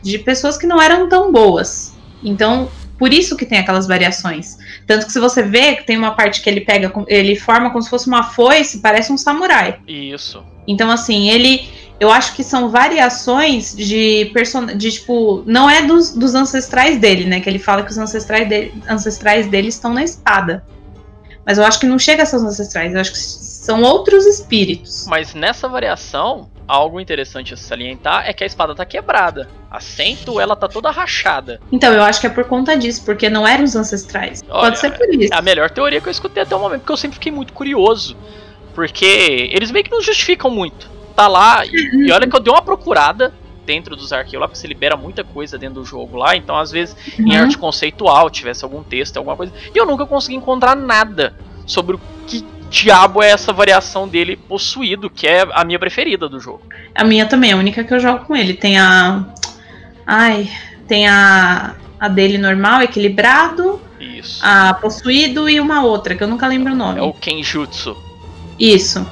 de 0.02 0.18
pessoas 0.18 0.56
que 0.56 0.66
não 0.66 0.80
eram 0.80 1.08
tão 1.08 1.32
boas. 1.32 1.94
Então, 2.22 2.68
por 2.98 3.12
isso 3.12 3.36
que 3.36 3.44
tem 3.44 3.58
aquelas 3.58 3.86
variações. 3.86 4.56
Tanto 4.86 5.06
que 5.06 5.12
se 5.12 5.18
você 5.18 5.42
vê 5.42 5.76
que 5.76 5.84
tem 5.84 5.96
uma 5.96 6.12
parte 6.12 6.40
que 6.40 6.48
ele 6.48 6.60
pega, 6.60 6.92
ele 7.08 7.34
forma 7.34 7.70
como 7.70 7.82
se 7.82 7.90
fosse 7.90 8.06
uma 8.06 8.22
foice, 8.22 8.80
parece 8.80 9.12
um 9.12 9.18
samurai. 9.18 9.80
Isso. 9.88 10.44
Então, 10.66 10.90
assim, 10.90 11.28
ele. 11.28 11.68
Eu 11.98 12.10
acho 12.10 12.34
que 12.34 12.42
são 12.42 12.68
variações 12.68 13.76
de 13.76 14.30
person... 14.32 14.66
de 14.66 14.90
tipo. 14.92 15.42
Não 15.46 15.68
é 15.68 15.82
dos, 15.82 16.14
dos 16.14 16.34
ancestrais 16.34 16.98
dele, 16.98 17.24
né? 17.24 17.40
Que 17.40 17.48
ele 17.48 17.58
fala 17.58 17.82
que 17.82 17.90
os 17.90 17.98
ancestrais 17.98 18.48
ancestrais 18.88 19.48
dele 19.48 19.68
estão 19.68 19.92
na 19.92 20.04
espada. 20.04 20.64
Mas 21.44 21.59
eu 21.59 21.64
acho 21.64 21.81
que 21.81 21.86
não 21.86 21.98
chega 21.98 22.23
a 22.23 22.27
ser 22.27 22.36
os 22.36 22.44
ancestrais, 22.44 22.94
eu 22.94 23.01
acho 23.01 23.12
que 23.12 23.19
são 23.19 23.82
outros 23.82 24.27
espíritos. 24.27 25.06
Mas 25.09 25.35
nessa 25.35 25.69
variação, 25.69 26.48
algo 26.66 27.01
interessante 27.01 27.55
a 27.55 27.56
salientar 27.56 28.28
é 28.28 28.32
que 28.32 28.44
a 28.44 28.47
espada 28.47 28.74
tá 28.74 28.85
quebrada. 28.85 29.48
A 29.70 29.81
Cento, 29.81 30.40
ela 30.40 30.55
tá 30.55 30.69
toda 30.69 30.90
rachada. 30.90 31.60
Então, 31.70 31.93
eu 31.93 32.02
acho 32.02 32.20
que 32.20 32.27
é 32.27 32.31
por 32.31 32.44
conta 32.44 32.77
disso, 32.77 33.05
porque 33.05 33.28
não 33.28 33.47
eram 33.47 33.64
os 33.64 33.74
ancestrais. 33.74 34.43
Olha, 34.48 34.62
Pode 34.62 34.78
ser 34.78 34.97
por 34.97 35.09
isso. 35.14 35.32
É 35.32 35.36
a 35.36 35.43
melhor 35.43 35.70
teoria 35.70 36.01
que 36.01 36.09
eu 36.09 36.12
escutei 36.12 36.43
até 36.43 36.55
o 36.55 36.60
momento, 36.60 36.81
porque 36.81 36.93
eu 36.93 36.97
sempre 36.97 37.14
fiquei 37.14 37.32
muito 37.32 37.52
curioso. 37.52 38.16
Porque 38.74 39.51
eles 39.52 39.70
meio 39.70 39.85
que 39.85 39.90
não 39.90 40.01
justificam 40.01 40.51
muito. 40.51 40.90
Tá 41.14 41.28
lá, 41.28 41.64
e, 41.66 42.06
e 42.06 42.12
olha 42.12 42.27
que 42.27 42.35
eu 42.35 42.40
dei 42.40 42.52
uma 42.52 42.62
procurada 42.62 43.32
dentro 43.72 43.96
dos 43.96 44.12
arquivos 44.12 44.40
lá, 44.40 44.48
porque 44.48 44.60
você 44.60 44.66
libera 44.66 44.96
muita 44.96 45.24
coisa 45.24 45.56
dentro 45.56 45.76
do 45.76 45.84
jogo 45.84 46.18
lá, 46.18 46.36
então 46.36 46.56
às 46.56 46.70
vezes 46.70 46.94
uhum. 47.18 47.26
em 47.26 47.36
arte 47.36 47.56
conceitual 47.56 48.28
tivesse 48.28 48.62
algum 48.64 48.82
texto, 48.82 49.16
alguma 49.16 49.34
coisa, 49.34 49.50
e 49.74 49.78
eu 49.78 49.86
nunca 49.86 50.04
consegui 50.04 50.36
encontrar 50.36 50.76
nada 50.76 51.34
sobre 51.66 51.96
o 51.96 52.00
que 52.26 52.44
diabo 52.68 53.22
é 53.22 53.30
essa 53.30 53.50
variação 53.50 54.06
dele 54.06 54.36
possuído, 54.36 55.08
que 55.08 55.26
é 55.26 55.46
a 55.52 55.64
minha 55.64 55.78
preferida 55.78 56.28
do 56.28 56.38
jogo. 56.38 56.62
A 56.94 57.02
minha 57.02 57.26
também, 57.26 57.52
a 57.52 57.56
única 57.56 57.82
que 57.82 57.92
eu 57.92 58.00
jogo 58.00 58.24
com 58.24 58.34
ele. 58.34 58.54
Tem 58.54 58.78
a. 58.78 59.26
Ai. 60.06 60.50
Tem 60.88 61.06
a. 61.06 61.74
A 62.00 62.08
dele 62.08 62.36
normal, 62.36 62.82
equilibrado. 62.82 63.80
Isso. 64.00 64.40
A 64.42 64.74
possuído 64.74 65.48
e 65.48 65.60
uma 65.60 65.84
outra, 65.84 66.16
que 66.16 66.24
eu 66.24 66.26
nunca 66.26 66.48
lembro 66.48 66.72
o 66.72 66.76
nome. 66.76 66.98
É 66.98 67.02
o 67.02 67.12
Kenjutsu. 67.12 67.96
Isso. 68.58 69.06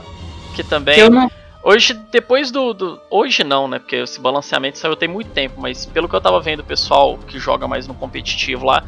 Que 0.56 0.64
também. 0.64 0.94
Que 0.96 1.02
eu 1.02 1.10
não... 1.10 1.30
Hoje, 1.62 1.92
depois 2.10 2.50
do, 2.50 2.72
do, 2.72 3.00
Hoje 3.10 3.44
não, 3.44 3.68
né? 3.68 3.78
Porque 3.78 3.96
esse 3.96 4.18
balanceamento 4.18 4.78
saiu 4.78 4.96
tem 4.96 5.08
muito 5.08 5.30
tempo, 5.30 5.60
mas 5.60 5.84
pelo 5.84 6.08
que 6.08 6.16
eu 6.16 6.20
tava 6.20 6.40
vendo 6.40 6.60
o 6.60 6.64
pessoal 6.64 7.18
que 7.18 7.38
joga 7.38 7.68
mais 7.68 7.86
no 7.86 7.94
competitivo 7.94 8.64
lá, 8.64 8.82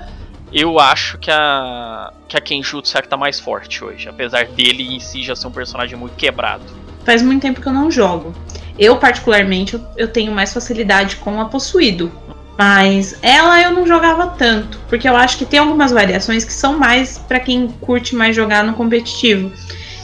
eu 0.53 0.79
acho 0.79 1.19
que 1.19 1.31
a. 1.31 2.13
que 2.29 2.37
a 2.37 2.41
Kenjutsu 2.41 2.97
é 2.97 3.01
a 3.01 3.03
que 3.03 3.09
tá 3.09 3.17
mais 3.17 3.39
forte 3.39 3.85
hoje. 3.85 4.09
Apesar 4.09 4.47
dele 4.47 4.95
em 4.95 5.01
si 5.01 5.23
já 5.23 5.37
ser 5.37 5.47
um 5.47 5.51
personagem 5.51 5.99
muito 5.99 6.15
quebrado. 6.17 6.65
Faz 7.05 7.23
muito 7.23 7.43
tempo 7.43 7.61
que 7.61 7.67
eu 7.67 7.73
não 7.73 7.91
jogo. 7.91 8.35
Eu, 8.79 8.97
particularmente, 8.97 9.79
eu, 9.97 10.09
tenho 10.09 10.33
mais 10.33 10.53
facilidade 10.53 11.17
com 11.17 11.41
a 11.41 11.47
possuído. 11.47 12.11
Mas 12.59 13.19
ela 13.23 13.61
eu 13.63 13.73
não 13.73 13.87
jogava 13.87 14.27
tanto, 14.29 14.79
porque 14.89 15.09
eu 15.09 15.17
acho 15.17 15.39
que 15.39 15.47
tem 15.47 15.59
algumas 15.59 15.91
variações 15.91 16.45
que 16.45 16.53
são 16.53 16.79
mais 16.79 17.19
para 17.19 17.41
quem 17.41 17.67
curte 17.67 18.15
mais 18.15 18.37
jogar 18.37 18.63
no 18.63 18.75
competitivo. 18.75 19.51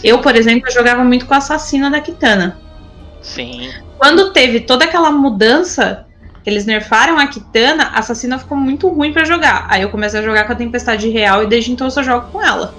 Eu, 0.03 0.21
por 0.21 0.35
exemplo, 0.37 0.71
jogava 0.71 1.05
muito 1.05 1.27
com 1.27 1.35
a 1.35 1.39
assassina 1.39 1.91
da 1.91 2.01
Kitana. 2.01 2.59
Sim. 3.21 3.73
Quando 3.97 4.33
teve 4.33 4.61
toda 4.61 4.85
aquela 4.85 5.11
mudança, 5.11 6.07
eles 6.47 6.65
nerfaram 6.65 7.19
a 7.19 7.27
Kitana, 7.27 7.85
a 7.85 7.99
assassina 7.99 8.39
ficou 8.39 8.57
muito 8.57 8.89
ruim 8.89 9.13
para 9.13 9.25
jogar. 9.25 9.67
Aí 9.69 9.83
eu 9.83 9.91
comecei 9.91 10.21
a 10.21 10.23
jogar 10.23 10.45
com 10.45 10.53
a 10.53 10.57
Tempestade 10.57 11.09
Real 11.09 11.43
e 11.43 11.47
desde 11.47 11.73
então 11.73 11.87
eu 11.87 11.91
só 11.91 12.03
jogo 12.03 12.29
com 12.31 12.43
ela. 12.43 12.75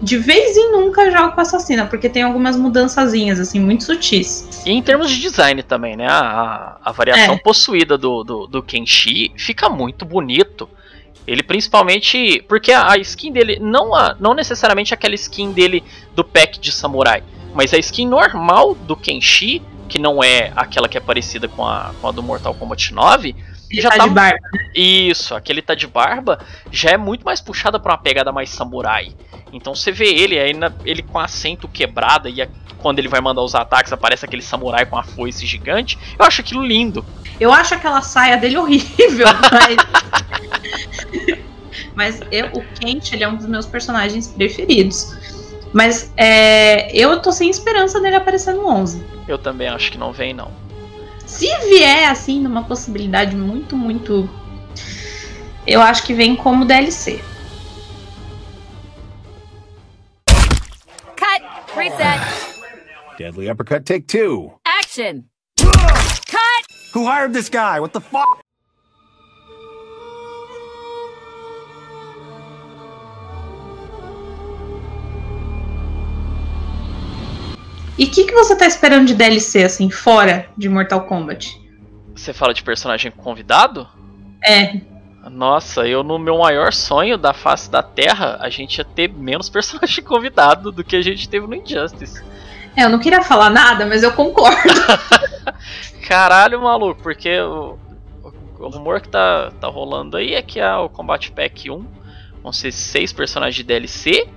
De 0.00 0.16
vez 0.16 0.56
em 0.56 0.70
nunca 0.70 1.02
eu 1.02 1.10
jogo 1.10 1.32
com 1.32 1.40
a 1.40 1.42
assassina, 1.42 1.84
porque 1.86 2.08
tem 2.08 2.22
algumas 2.22 2.56
mudançazinhas, 2.56 3.40
assim, 3.40 3.58
muito 3.58 3.82
sutis. 3.82 4.62
E 4.64 4.70
em 4.70 4.80
termos 4.80 5.10
de 5.10 5.20
design 5.20 5.60
também, 5.62 5.96
né? 5.96 6.06
A, 6.08 6.76
a 6.84 6.92
variação 6.92 7.34
é. 7.34 7.38
possuída 7.38 7.98
do, 7.98 8.22
do, 8.22 8.46
do 8.46 8.62
Kenshi 8.62 9.32
fica 9.36 9.68
muito 9.68 10.04
bonito. 10.04 10.68
Ele 11.28 11.42
principalmente. 11.42 12.42
Porque 12.48 12.72
a, 12.72 12.96
skin 12.96 13.30
dele, 13.32 13.58
não, 13.60 13.94
a, 13.94 14.16
não 14.18 14.34
necessariamente 14.34 14.94
aquela 14.94 15.14
skin 15.14 15.52
dele 15.52 15.84
do 16.14 16.24
pack 16.24 16.58
de 16.58 16.72
samurai, 16.72 17.22
mas 17.54 17.72
a 17.74 17.78
skin 17.78 18.06
normal 18.06 18.74
do 18.74 18.96
Kenshi, 18.96 19.62
que 19.88 19.98
não 19.98 20.22
é 20.22 20.52
aquela 20.56 20.88
que 20.88 20.96
é 20.96 21.00
parecida 21.00 21.46
com 21.46 21.64
a, 21.64 21.92
com 22.00 22.08
a 22.08 22.12
do 22.12 22.22
Mortal 22.22 22.54
Kombat 22.54 22.92
9. 22.92 23.36
Ele 23.70 23.82
já 23.82 23.90
tá, 23.90 23.98
tá 23.98 24.06
de 24.06 24.10
barba. 24.10 24.48
Isso, 24.74 25.34
aquele 25.34 25.60
tá 25.60 25.74
de 25.74 25.86
barba 25.86 26.38
já 26.70 26.90
é 26.90 26.96
muito 26.96 27.24
mais 27.24 27.40
puxada 27.40 27.78
pra 27.78 27.92
uma 27.92 27.98
pegada 27.98 28.32
mais 28.32 28.50
samurai. 28.50 29.14
Então 29.52 29.74
você 29.74 29.92
vê 29.92 30.06
ele, 30.06 30.38
aí 30.38 30.54
na, 30.54 30.72
ele 30.84 31.02
com 31.02 31.18
acento 31.18 31.68
quebrado 31.68 32.28
e 32.28 32.42
a, 32.42 32.48
quando 32.78 32.98
ele 32.98 33.08
vai 33.08 33.20
mandar 33.20 33.42
os 33.42 33.54
ataques 33.54 33.92
aparece 33.92 34.24
aquele 34.24 34.42
samurai 34.42 34.86
com 34.86 34.96
a 34.96 35.02
foice 35.02 35.46
gigante. 35.46 35.98
Eu 36.18 36.24
acho 36.24 36.40
aquilo 36.40 36.64
lindo. 36.64 37.04
Eu 37.38 37.52
acho 37.52 37.74
aquela 37.74 38.02
saia 38.02 38.36
dele 38.36 38.56
horrível, 38.56 39.26
mas. 39.52 39.76
mas 41.94 42.20
eu, 42.30 42.46
o 42.54 42.62
Kent, 42.80 43.12
ele 43.12 43.24
é 43.24 43.28
um 43.28 43.36
dos 43.36 43.46
meus 43.46 43.66
personagens 43.66 44.28
preferidos. 44.28 45.16
Mas 45.72 46.12
é, 46.16 46.90
eu 46.96 47.20
tô 47.20 47.30
sem 47.30 47.50
esperança 47.50 48.00
dele 48.00 48.16
aparecer 48.16 48.54
no 48.54 48.66
11. 48.66 49.04
Eu 49.26 49.36
também 49.36 49.68
acho 49.68 49.92
que 49.92 49.98
não 49.98 50.12
vem, 50.12 50.32
não. 50.32 50.50
Se 51.28 51.46
vier, 51.58 52.10
assim, 52.10 52.40
numa 52.40 52.64
possibilidade 52.64 53.36
muito, 53.36 53.76
muito. 53.76 54.28
Eu 55.66 55.82
acho 55.82 56.02
que 56.04 56.14
vem 56.14 56.34
como 56.34 56.64
DLC. 56.64 57.20
Cut! 61.14 61.42
Reset! 61.76 62.18
Deadly 63.18 63.50
uppercut, 63.50 63.84
take 63.84 64.06
two. 64.06 64.58
Action! 64.64 65.24
Who 66.94 67.04
hired 67.04 67.34
this 67.34 67.50
guy? 67.50 67.78
What 67.78 67.92
the 67.92 68.00
fuck? 68.00 68.40
E 77.98 78.04
o 78.04 78.10
que, 78.10 78.24
que 78.24 78.32
você 78.32 78.54
tá 78.54 78.64
esperando 78.64 79.06
de 79.06 79.14
DLC, 79.14 79.64
assim, 79.64 79.90
fora 79.90 80.48
de 80.56 80.68
Mortal 80.68 81.00
Kombat? 81.02 81.60
Você 82.14 82.32
fala 82.32 82.54
de 82.54 82.62
personagem 82.62 83.10
convidado? 83.10 83.88
É. 84.40 84.80
Nossa, 85.28 85.86
eu 85.86 86.04
no 86.04 86.16
meu 86.16 86.38
maior 86.38 86.72
sonho 86.72 87.18
da 87.18 87.34
face 87.34 87.68
da 87.68 87.82
Terra, 87.82 88.38
a 88.40 88.48
gente 88.48 88.78
ia 88.78 88.84
ter 88.84 89.12
menos 89.12 89.48
personagem 89.50 90.04
convidado 90.04 90.70
do 90.70 90.84
que 90.84 90.94
a 90.94 91.02
gente 91.02 91.28
teve 91.28 91.48
no 91.48 91.56
Injustice. 91.56 92.22
É, 92.76 92.84
eu 92.84 92.88
não 92.88 93.00
queria 93.00 93.20
falar 93.22 93.50
nada, 93.50 93.84
mas 93.84 94.04
eu 94.04 94.12
concordo. 94.12 94.72
Caralho, 96.06 96.62
maluco, 96.62 97.02
porque 97.02 97.40
o, 97.40 97.76
o 98.60 98.68
rumor 98.68 99.00
que 99.00 99.08
tá, 99.08 99.50
tá 99.60 99.66
rolando 99.66 100.16
aí 100.16 100.34
é 100.34 100.40
que 100.40 100.60
a, 100.60 100.80
o 100.80 100.88
Combat 100.88 101.32
Pack 101.32 101.68
1 101.68 101.84
vão 102.44 102.52
ser 102.52 102.70
seis 102.70 103.12
personagens 103.12 103.56
de 103.56 103.64
DLC 103.64 104.28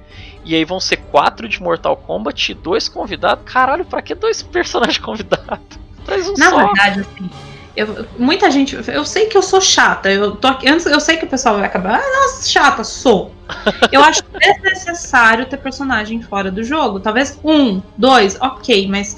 e 0.43 0.55
aí 0.55 0.65
vão 0.65 0.79
ser 0.79 0.97
quatro 0.97 1.47
de 1.47 1.61
Mortal 1.61 1.95
Kombat 1.95 2.51
e 2.51 2.55
dois 2.55 2.87
convidados. 2.89 3.43
Caralho, 3.51 3.85
pra 3.85 4.01
que 4.01 4.15
dois 4.15 4.41
personagens 4.41 4.97
convidados? 5.03 5.59
Traz 6.05 6.27
um 6.27 6.33
Na 6.35 6.49
só. 6.49 6.57
verdade, 6.57 7.01
assim, 7.01 7.29
eu- 7.75 8.05
muita 8.17 8.49
gente. 8.51 8.75
Eu 8.89 9.05
sei 9.05 9.27
que 9.27 9.37
eu 9.37 9.41
sou 9.41 9.61
chata. 9.61 10.11
Eu, 10.11 10.35
tô 10.35 10.47
aqui, 10.47 10.67
antes, 10.67 10.85
eu 10.85 10.99
sei 10.99 11.17
que 11.17 11.25
o 11.25 11.29
pessoal 11.29 11.55
vai 11.55 11.65
acabar. 11.65 11.99
Ah, 11.99 12.19
nossa, 12.23 12.49
chata, 12.49 12.83
sou. 12.83 13.33
Eu 13.91 14.01
acho 14.03 14.23
desnecessário 14.39 15.45
ter 15.45 15.57
personagem 15.57 16.21
fora 16.21 16.49
do 16.51 16.63
jogo. 16.63 16.99
Talvez 16.99 17.39
um, 17.43 17.81
dois, 17.97 18.37
ok, 18.39 18.87
mas 18.87 19.15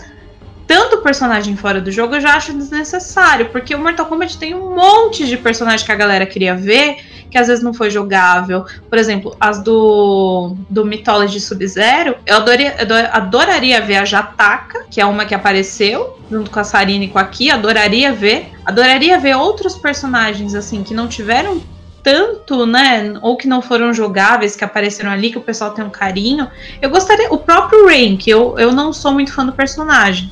tanto 0.68 0.99
personagem 0.99 1.56
fora 1.56 1.81
do 1.81 1.91
jogo 1.91 2.15
eu 2.15 2.22
já 2.22 2.35
acho 2.35 2.53
desnecessário. 2.53 3.49
Porque 3.49 3.76
o 3.76 3.80
Mortal 3.80 4.06
Kombat 4.06 4.38
tem 4.38 4.56
um 4.56 4.76
monte 4.76 5.26
de 5.26 5.38
personagem 5.38 5.85
que 5.85 5.91
a 5.91 5.95
galera 5.95 6.26
queria 6.26 6.56
ver, 6.56 6.98
que 7.30 7.38
às 7.38 7.48
vezes 7.48 7.64
não 7.64 7.73
foi 7.73 7.90
jogável. 7.90 8.65
Por 8.90 8.98
exemplo, 8.98 9.35
as 9.40 9.61
do, 9.61 10.56
do 10.69 10.85
Mythology 10.85 11.40
Sub-Zero, 11.40 12.15
eu 12.26 12.38
adoraria, 12.38 12.76
eu 12.77 12.84
ador- 12.84 13.10
adoraria 13.11 13.81
ver 13.81 13.98
a 13.98 14.06
Jataka, 14.06 14.85
que 14.90 15.02
é 15.02 15.06
uma 15.06 15.26
que 15.26 15.35
apareceu, 15.35 16.19
junto 16.30 16.49
com 16.49 16.60
a 16.60 16.64
Sarina 16.64 17.06
e 17.06 17.07
com 17.07 17.19
a 17.19 17.26
Ki, 17.26 17.52
adoraria 17.52 18.14
ver. 18.14 18.52
Adoraria 18.65 19.18
ver 19.19 19.35
outros 19.35 19.76
personagens, 19.76 20.56
assim, 20.56 20.84
que 20.84 20.94
não 20.94 21.07
tiveram 21.07 21.61
tanto, 22.03 22.65
né, 22.65 23.14
ou 23.22 23.38
que 23.38 23.48
não 23.48 23.61
foram 23.61 23.94
jogáveis, 23.94 24.57
que 24.57 24.64
apareceram 24.64 25.10
ali, 25.10 25.31
que 25.31 25.38
o 25.38 25.41
pessoal 25.41 25.72
tem 25.72 25.85
um 25.85 25.90
carinho. 25.90 26.49
Eu 26.81 26.90
gostaria, 26.90 27.31
o 27.34 27.38
próprio 27.38 27.88
que 28.18 28.30
eu, 28.30 28.60
eu 28.60 28.73
não 28.73 28.91
sou 28.91 29.14
muito 29.14 29.31
fã 29.31 29.45
do 29.45 29.53
personagem, 29.53 30.30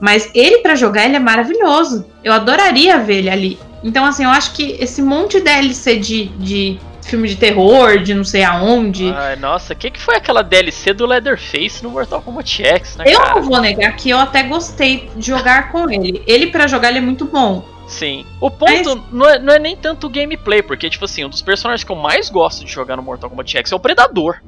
mas 0.00 0.30
ele 0.34 0.58
pra 0.58 0.74
jogar, 0.74 1.04
ele 1.04 1.16
é 1.16 1.20
maravilhoso. 1.20 2.06
Eu 2.22 2.32
adoraria 2.32 2.98
ver 2.98 3.18
ele 3.18 3.30
ali. 3.30 3.58
Então, 3.82 4.04
assim, 4.04 4.24
eu 4.24 4.30
acho 4.30 4.52
que 4.52 4.76
esse 4.80 5.00
monte 5.00 5.38
de 5.38 5.44
DLC 5.44 5.96
de, 5.96 6.24
de 6.26 6.78
filme 7.02 7.28
de 7.28 7.36
terror, 7.36 7.98
de 7.98 8.14
não 8.14 8.24
sei 8.24 8.42
aonde. 8.42 9.12
Ai, 9.14 9.36
nossa, 9.36 9.72
o 9.72 9.76
que, 9.76 9.90
que 9.90 10.00
foi 10.00 10.16
aquela 10.16 10.42
DLC 10.42 10.92
do 10.92 11.06
Leatherface 11.06 11.82
no 11.82 11.90
Mortal 11.90 12.20
Kombat 12.20 12.62
X, 12.62 12.96
né, 12.96 13.04
eu 13.06 13.20
cara? 13.20 13.34
não 13.36 13.42
vou 13.42 13.60
negar 13.60 13.94
que 13.96 14.10
eu 14.10 14.18
até 14.18 14.42
gostei 14.42 15.08
de 15.16 15.26
jogar 15.26 15.70
com 15.70 15.88
ele. 15.88 16.22
Ele 16.26 16.48
pra 16.48 16.66
jogar 16.66 16.88
ele 16.88 16.98
é 16.98 17.02
muito 17.02 17.24
bom. 17.24 17.64
Sim. 17.86 18.26
O 18.40 18.50
ponto 18.50 19.04
não, 19.12 19.28
é, 19.28 19.38
não 19.38 19.54
é 19.54 19.58
nem 19.58 19.76
tanto 19.76 20.08
o 20.08 20.10
gameplay, 20.10 20.62
porque, 20.62 20.90
tipo 20.90 21.04
assim, 21.04 21.24
um 21.24 21.28
dos 21.28 21.40
personagens 21.40 21.84
que 21.84 21.92
eu 21.92 21.96
mais 21.96 22.28
gosto 22.28 22.64
de 22.64 22.72
jogar 22.72 22.96
no 22.96 23.02
Mortal 23.02 23.30
Kombat 23.30 23.56
X 23.58 23.70
é 23.70 23.76
o 23.76 23.80
Predador. 23.80 24.40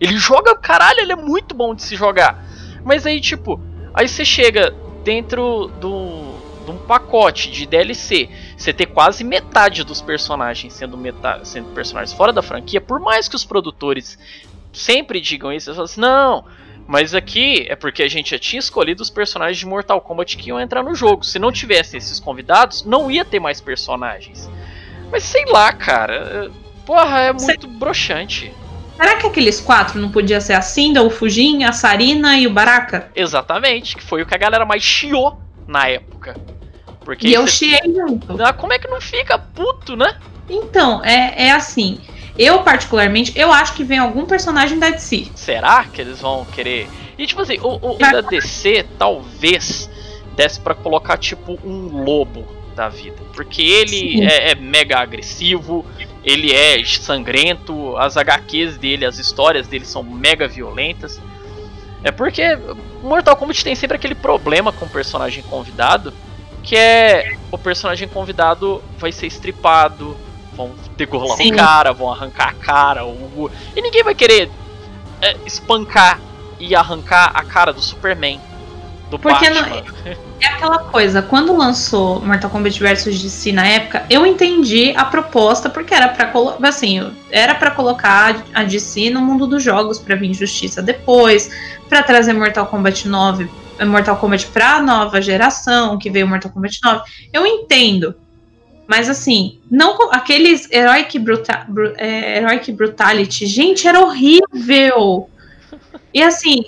Ele 0.00 0.16
joga, 0.16 0.54
caralho, 0.54 1.00
ele 1.00 1.12
é 1.12 1.16
muito 1.16 1.54
bom 1.54 1.74
de 1.74 1.82
se 1.82 1.96
jogar. 1.96 2.44
Mas 2.84 3.04
aí, 3.04 3.20
tipo, 3.20 3.60
aí 3.92 4.06
você 4.06 4.24
chega 4.24 4.72
dentro 5.04 5.68
do, 5.80 6.34
de 6.64 6.70
um 6.70 6.78
pacote 6.78 7.50
de 7.50 7.66
DLC, 7.66 8.28
você 8.56 8.72
ter 8.72 8.86
quase 8.86 9.22
metade 9.22 9.84
dos 9.84 10.00
personagens 10.00 10.72
sendo, 10.72 10.96
meta, 10.96 11.44
sendo 11.44 11.68
personagens 11.74 12.16
fora 12.16 12.32
da 12.32 12.42
franquia, 12.42 12.80
por 12.80 12.98
mais 12.98 13.28
que 13.28 13.36
os 13.36 13.44
produtores 13.44 14.18
sempre 14.72 15.20
digam 15.20 15.52
isso, 15.52 15.68
eles 15.68 15.76
falam 15.76 15.84
assim, 15.84 16.00
não, 16.00 16.44
mas 16.86 17.14
aqui 17.14 17.66
é 17.68 17.76
porque 17.76 18.02
a 18.02 18.08
gente 18.08 18.30
já 18.30 18.38
tinha 18.38 18.58
escolhido 18.58 19.02
os 19.02 19.10
personagens 19.10 19.58
de 19.58 19.66
Mortal 19.66 20.00
Kombat 20.00 20.36
que 20.36 20.48
iam 20.48 20.60
entrar 20.60 20.82
no 20.82 20.94
jogo. 20.94 21.24
Se 21.24 21.38
não 21.38 21.50
tivesse 21.50 21.96
esses 21.96 22.20
convidados, 22.20 22.84
não 22.84 23.10
ia 23.10 23.24
ter 23.24 23.40
mais 23.40 23.60
personagens. 23.60 24.50
Mas 25.10 25.22
sei 25.22 25.46
lá, 25.46 25.72
cara. 25.72 26.50
Porra, 26.84 27.20
é 27.20 27.32
muito 27.32 27.66
broxante. 27.66 28.52
Será 28.96 29.16
que 29.16 29.26
aqueles 29.26 29.60
quatro 29.60 30.00
não 30.00 30.10
podia 30.10 30.40
ser 30.40 30.52
a 30.52 30.62
Cinda, 30.62 31.02
o 31.02 31.10
Fujin, 31.10 31.64
a 31.64 31.72
Sarina 31.72 32.38
e 32.38 32.46
o 32.46 32.50
Baraka? 32.50 33.10
Exatamente, 33.14 33.96
que 33.96 34.02
foi 34.02 34.22
o 34.22 34.26
que 34.26 34.34
a 34.34 34.38
galera 34.38 34.64
mais 34.64 34.82
chiou 34.82 35.38
na 35.66 35.88
época. 35.88 36.36
Porque 37.04 37.26
E 37.28 37.34
eu 37.34 37.46
cê- 37.46 37.66
chiei 37.66 37.94
junto. 37.94 38.40
Ah, 38.42 38.52
como 38.52 38.72
é 38.72 38.78
que 38.78 38.88
não 38.88 39.00
fica 39.00 39.38
puto, 39.38 39.96
né? 39.96 40.16
Então, 40.48 41.04
é, 41.04 41.46
é 41.46 41.50
assim. 41.50 42.00
Eu, 42.38 42.62
particularmente, 42.62 43.32
eu 43.38 43.52
acho 43.52 43.74
que 43.74 43.84
vem 43.84 43.98
algum 43.98 44.24
personagem 44.26 44.78
da 44.78 44.90
DC. 44.90 45.28
Será 45.34 45.84
que 45.84 46.00
eles 46.00 46.20
vão 46.20 46.44
querer? 46.46 46.88
E 47.18 47.26
tipo 47.26 47.42
assim, 47.42 47.58
o, 47.62 47.92
o 47.94 47.98
da 47.98 48.20
DC 48.20 48.86
talvez 48.98 49.88
desse 50.36 50.58
pra 50.60 50.74
colocar 50.74 51.16
tipo 51.16 51.58
um 51.64 52.02
lobo 52.04 52.44
da 52.74 52.88
vida. 52.88 53.16
Porque 53.34 53.62
ele 53.62 54.24
é, 54.24 54.50
é 54.50 54.54
mega 54.56 54.98
agressivo, 54.98 55.86
ele 56.24 56.52
é 56.52 56.82
sangrento, 56.84 57.96
as 57.96 58.16
HQs 58.16 58.78
dele, 58.78 59.04
as 59.04 59.18
histórias 59.18 59.66
dele 59.66 59.84
são 59.84 60.02
mega 60.02 60.48
violentas. 60.48 61.20
É 62.02 62.10
porque 62.10 62.58
Mortal 63.02 63.36
Kombat 63.36 63.62
tem 63.62 63.74
sempre 63.74 63.96
aquele 63.96 64.14
problema 64.14 64.72
com 64.72 64.86
o 64.86 64.88
personagem 64.88 65.42
convidado, 65.44 66.12
que 66.62 66.76
é 66.76 67.36
o 67.50 67.58
personagem 67.58 68.08
convidado 68.08 68.82
vai 68.98 69.12
ser 69.12 69.26
estripado, 69.26 70.16
vão 70.54 70.72
degolar 70.96 71.36
Sim. 71.36 71.52
o 71.52 71.56
cara, 71.56 71.92
vão 71.92 72.10
arrancar 72.10 72.48
a 72.48 72.54
cara, 72.54 73.04
o... 73.04 73.50
e 73.76 73.82
ninguém 73.82 74.02
vai 74.02 74.14
querer 74.14 74.50
é, 75.20 75.36
espancar 75.46 76.20
e 76.58 76.74
arrancar 76.74 77.32
a 77.34 77.44
cara 77.44 77.72
do 77.72 77.80
Superman, 77.80 78.40
do 79.10 79.18
Porque 79.18 79.50
Batman. 79.50 79.84
É 80.44 80.48
aquela 80.48 80.78
coisa, 80.78 81.22
quando 81.22 81.56
lançou 81.56 82.20
Mortal 82.20 82.50
Kombat 82.50 82.78
vs 82.78 83.22
DC 83.22 83.50
na 83.52 83.66
época, 83.66 84.04
eu 84.10 84.26
entendi 84.26 84.92
a 84.94 85.02
proposta, 85.04 85.70
porque 85.70 85.94
era 85.94 86.06
colocar, 86.26 86.68
assim, 86.68 87.10
era 87.30 87.54
para 87.54 87.70
colocar 87.70 88.44
a 88.52 88.62
DC 88.62 89.08
no 89.08 89.22
mundo 89.22 89.46
dos 89.46 89.62
jogos 89.62 89.98
pra 89.98 90.16
vir 90.16 90.34
justiça 90.34 90.82
depois, 90.82 91.50
pra 91.88 92.02
trazer 92.02 92.34
Mortal 92.34 92.66
Kombat 92.66 93.08
9, 93.08 93.48
eh, 93.78 93.84
Mortal 93.86 94.16
Kombat 94.18 94.46
pra 94.48 94.82
nova 94.82 95.20
geração, 95.22 95.96
que 95.98 96.10
veio 96.10 96.28
Mortal 96.28 96.50
Kombat 96.50 96.78
9. 96.84 97.02
Eu 97.32 97.46
entendo. 97.46 98.14
Mas 98.86 99.08
assim, 99.08 99.58
não 99.70 100.10
aqueles 100.12 100.70
Heroic, 100.70 101.18
Bruta, 101.18 101.64
Bru- 101.66 101.94
eh, 101.96 102.36
Heroic 102.38 102.70
Brutality, 102.70 103.46
gente, 103.46 103.88
era 103.88 103.98
horrível. 103.98 105.30
E 106.14 106.22
assim, 106.22 106.62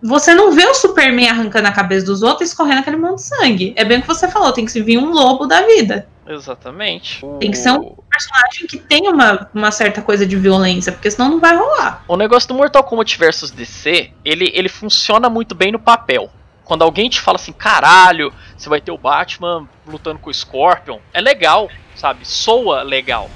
você 0.00 0.32
não 0.32 0.52
vê 0.52 0.64
o 0.64 0.74
Superman 0.74 1.28
arrancando 1.28 1.66
a 1.66 1.72
cabeça 1.72 2.06
dos 2.06 2.22
outros 2.22 2.48
e 2.48 2.52
escorrendo 2.52 2.78
aquele 2.78 2.96
monte 2.96 3.16
de 3.16 3.22
sangue. 3.22 3.74
É 3.76 3.84
bem 3.84 3.98
o 3.98 4.00
que 4.00 4.06
você 4.06 4.28
falou, 4.28 4.52
tem 4.52 4.64
que 4.64 4.70
se 4.70 4.80
vir 4.80 4.96
um 4.96 5.10
lobo 5.10 5.44
da 5.44 5.62
vida. 5.62 6.06
Exatamente. 6.28 7.20
Tem 7.40 7.50
que 7.50 7.58
ser 7.58 7.72
um 7.72 7.96
personagem 8.08 8.68
que 8.68 8.78
tem 8.78 9.08
uma, 9.08 9.50
uma 9.52 9.72
certa 9.72 10.00
coisa 10.00 10.24
de 10.24 10.36
violência, 10.36 10.92
porque 10.92 11.10
senão 11.10 11.28
não 11.28 11.40
vai 11.40 11.56
rolar. 11.56 12.04
O 12.06 12.16
negócio 12.16 12.48
do 12.48 12.54
Mortal 12.54 12.84
Kombat 12.84 13.18
vs 13.18 13.50
DC, 13.50 14.12
ele, 14.24 14.52
ele 14.54 14.68
funciona 14.68 15.28
muito 15.28 15.52
bem 15.52 15.72
no 15.72 15.78
papel. 15.80 16.30
Quando 16.64 16.82
alguém 16.82 17.10
te 17.10 17.20
fala 17.20 17.34
assim, 17.34 17.52
caralho, 17.52 18.32
você 18.56 18.68
vai 18.68 18.80
ter 18.80 18.92
o 18.92 18.98
Batman 18.98 19.68
lutando 19.84 20.20
com 20.20 20.30
o 20.30 20.34
Scorpion, 20.34 21.00
é 21.12 21.20
legal, 21.20 21.68
sabe? 21.96 22.24
Soa 22.24 22.82
legal. 22.84 23.28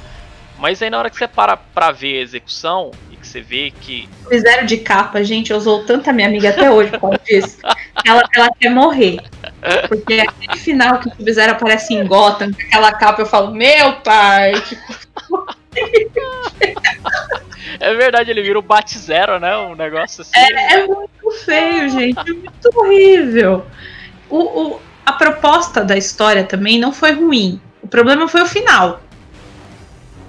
Mas 0.61 0.81
aí 0.81 0.89
na 0.89 1.01
hora 1.01 1.11
que 1.11 1.17
você 1.17 1.27
para 1.27 1.57
pra 1.57 1.91
ver 1.91 2.19
a 2.19 2.23
execução 2.23 2.93
você 3.35 3.41
vê 3.41 3.73
que. 3.81 4.09
Fizeram 4.29 4.65
de 4.65 4.77
capa, 4.79 5.25
gente, 5.25 5.51
eu 5.51 5.57
usou 5.57 5.85
tanto 5.85 6.09
a 6.09 6.13
minha 6.13 6.29
amiga 6.29 6.51
até 6.51 6.71
hoje 6.71 6.91
por 6.93 7.01
causa 7.01 7.19
disso. 7.25 7.59
Ela, 8.05 8.23
ela 8.37 8.49
quer 8.61 8.71
morrer. 8.71 9.19
Porque 9.89 10.21
aquele 10.21 10.57
final 10.59 11.01
que 11.01 11.09
o 11.09 11.17
Sub-Zero 11.17 11.53
aparece 11.53 11.95
em 11.95 12.07
Gotham, 12.07 12.53
com 12.53 12.63
aquela 12.63 12.93
capa, 12.93 13.23
eu 13.23 13.27
falo, 13.27 13.53
meu 13.53 13.95
pai, 14.03 14.53
que 14.63 14.79
É 17.81 17.95
verdade, 17.95 18.31
ele 18.31 18.43
vira 18.43 18.59
o 18.59 18.63
Bat-Zero, 18.63 19.41
né? 19.41 19.57
Um 19.57 19.75
negócio 19.75 20.23
assim. 20.23 20.31
É, 20.37 20.75
é 20.75 20.87
muito 20.87 21.31
feio, 21.45 21.89
gente. 21.89 22.21
É 22.21 22.33
muito 22.33 22.71
horrível. 22.73 23.67
O, 24.31 24.39
o- 24.39 24.81
a 25.05 25.13
proposta 25.13 25.85
da 25.85 25.97
história 25.97 26.45
também 26.45 26.79
não 26.79 26.93
foi 26.93 27.13
ruim. 27.13 27.61
O 27.83 27.89
problema 27.89 28.29
foi 28.29 28.43
o 28.43 28.47
final. 28.47 29.01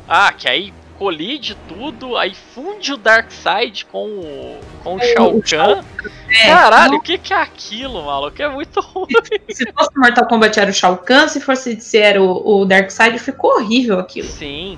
Ah, 0.08 0.34
que 0.34 0.48
aí 0.50 0.74
colide 0.98 1.56
tudo, 1.68 2.16
aí 2.18 2.34
funde 2.34 2.94
o 2.94 2.98
Darkseid 2.98 3.86
com 3.86 4.08
o, 4.08 4.60
com 4.84 4.96
o 4.96 5.00
Shao 5.02 5.42
Kahn. 5.42 5.84
É, 6.30 6.46
Caralho, 6.48 6.92
não- 6.94 7.00
o 7.00 7.02
que, 7.02 7.18
que 7.18 7.34
é 7.34 7.42
aquilo, 7.42 8.06
maluco? 8.06 8.42
É 8.42 8.48
muito 8.50 8.80
ruim. 8.80 9.08
se 9.50 9.72
fosse 9.72 9.90
Mortal 9.98 10.28
Kombat 10.28 10.60
era 10.60 10.70
o 10.70 10.74
Shao 10.74 10.98
Kahn, 10.98 11.28
se 11.28 11.40
fosse 11.42 11.80
se 11.80 11.98
era 11.98 12.22
o, 12.22 12.62
o 12.62 12.66
Darkseid, 12.66 13.20
ficou 13.20 13.56
horrível 13.58 14.00
aquilo. 14.00 14.28
Sim. 14.28 14.78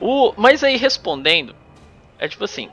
O, 0.00 0.32
mas 0.36 0.62
aí 0.64 0.76
respondendo, 0.76 1.54
é 2.18 2.26
tipo 2.28 2.44
assim, 2.44 2.68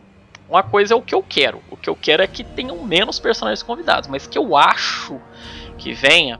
uma 0.49 0.63
coisa 0.63 0.93
é 0.93 0.97
o 0.97 1.01
que 1.01 1.13
eu 1.15 1.23
quero. 1.27 1.61
O 1.69 1.75
que 1.77 1.89
eu 1.89 1.95
quero 1.95 2.23
é 2.23 2.27
que 2.27 2.43
tenham 2.43 2.83
menos 2.83 3.19
personagens 3.19 3.63
convidados, 3.63 4.07
mas 4.07 4.27
que 4.27 4.37
eu 4.37 4.55
acho 4.55 5.19
que 5.77 5.91
venha. 5.93 6.39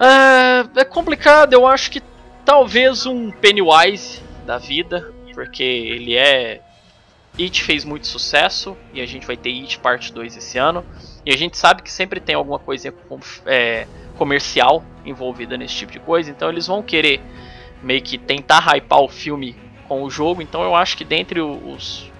É, 0.00 0.80
é 0.80 0.84
complicado, 0.84 1.52
eu 1.52 1.66
acho 1.66 1.90
que 1.90 2.00
talvez 2.44 3.04
um 3.04 3.30
Pennywise 3.30 4.22
da 4.48 4.56
vida, 4.56 5.12
porque 5.34 5.62
ele 5.62 6.16
é. 6.16 6.62
It 7.38 7.62
fez 7.62 7.84
muito 7.84 8.06
sucesso 8.06 8.76
e 8.92 9.00
a 9.00 9.06
gente 9.06 9.24
vai 9.26 9.36
ter 9.36 9.50
It 9.50 9.78
parte 9.78 10.12
2 10.12 10.36
esse 10.38 10.58
ano. 10.58 10.84
E 11.24 11.30
a 11.32 11.36
gente 11.36 11.56
sabe 11.56 11.82
que 11.82 11.92
sempre 11.92 12.18
tem 12.18 12.34
alguma 12.34 12.58
coisa 12.58 12.92
é, 13.46 13.86
comercial 14.16 14.82
envolvida 15.04 15.56
nesse 15.56 15.74
tipo 15.74 15.92
de 15.92 16.00
coisa, 16.00 16.30
então 16.30 16.48
eles 16.48 16.66
vão 16.66 16.82
querer 16.82 17.20
meio 17.82 18.02
que 18.02 18.16
tentar 18.16 18.60
hypar 18.74 19.00
o 19.00 19.08
filme 19.08 19.54
com 19.86 20.02
o 20.02 20.10
jogo. 20.10 20.40
Então 20.40 20.62
eu 20.62 20.74
acho 20.74 20.96
que 20.96 21.04
dentre 21.04 21.40
os. 21.40 22.10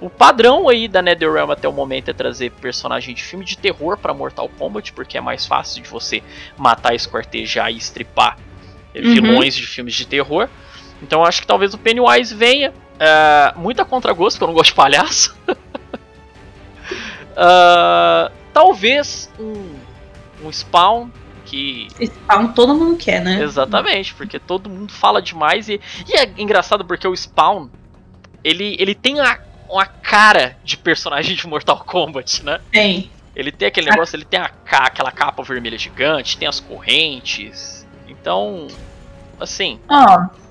O 0.00 0.10
padrão 0.10 0.68
aí 0.68 0.88
da 0.88 1.00
NetherRealm 1.00 1.50
até 1.50 1.68
o 1.68 1.72
momento 1.72 2.08
é 2.08 2.12
trazer 2.12 2.50
personagem 2.50 3.14
de 3.14 3.22
filme 3.22 3.44
de 3.44 3.56
terror 3.56 3.96
para 3.96 4.12
Mortal 4.12 4.48
Kombat, 4.48 4.92
porque 4.94 5.16
é 5.16 5.20
mais 5.20 5.46
fácil 5.46 5.82
de 5.82 5.88
você 5.88 6.22
matar, 6.56 6.94
esquartejar 6.94 7.70
e 7.70 7.76
estripar 7.76 8.36
uhum. 8.96 9.12
vilões 9.12 9.54
de 9.54 9.66
filmes 9.66 9.94
de 9.94 10.06
terror. 10.06 10.48
Então 11.02 11.24
acho 11.24 11.40
que 11.40 11.46
talvez 11.46 11.74
o 11.74 11.78
Pennywise 11.78 12.34
venha. 12.34 12.72
Uh, 12.92 13.58
muito 13.58 13.82
a 13.82 13.84
contragosto, 13.84 14.38
porque 14.38 14.44
eu 14.44 14.48
não 14.48 14.54
gosto 14.54 14.70
de 14.70 14.76
palhaço. 14.76 15.36
uh, 17.32 18.32
talvez 18.54 19.28
um, 19.38 19.74
um 20.44 20.52
Spawn 20.52 21.10
que. 21.44 21.88
Spawn 22.00 22.48
todo 22.52 22.74
mundo 22.74 22.96
quer, 22.96 23.20
né? 23.20 23.42
Exatamente, 23.42 24.14
porque 24.14 24.38
todo 24.38 24.70
mundo 24.70 24.92
fala 24.92 25.20
demais 25.20 25.68
e, 25.68 25.80
e 26.08 26.16
é 26.16 26.32
engraçado 26.38 26.84
porque 26.84 27.08
o 27.08 27.16
Spawn 27.16 27.68
ele, 28.44 28.76
ele 28.78 28.94
tem 28.94 29.20
a, 29.20 29.40
uma 29.68 29.86
cara 29.86 30.56
de 30.64 30.76
personagem 30.76 31.34
de 31.34 31.46
Mortal 31.46 31.82
Kombat, 31.84 32.44
né? 32.44 32.60
Tem. 32.70 33.10
Ele 33.34 33.50
tem 33.50 33.68
aquele 33.68 33.90
negócio, 33.90 34.14
ele 34.14 34.24
tem 34.24 34.38
a, 34.38 34.50
aquela 34.70 35.10
capa 35.10 35.42
vermelha 35.42 35.78
gigante, 35.78 36.36
tem 36.36 36.46
as 36.46 36.60
correntes. 36.60 37.86
Então, 38.06 38.68
assim. 39.40 39.80
Ó, 39.88 40.04
oh, 40.04 40.41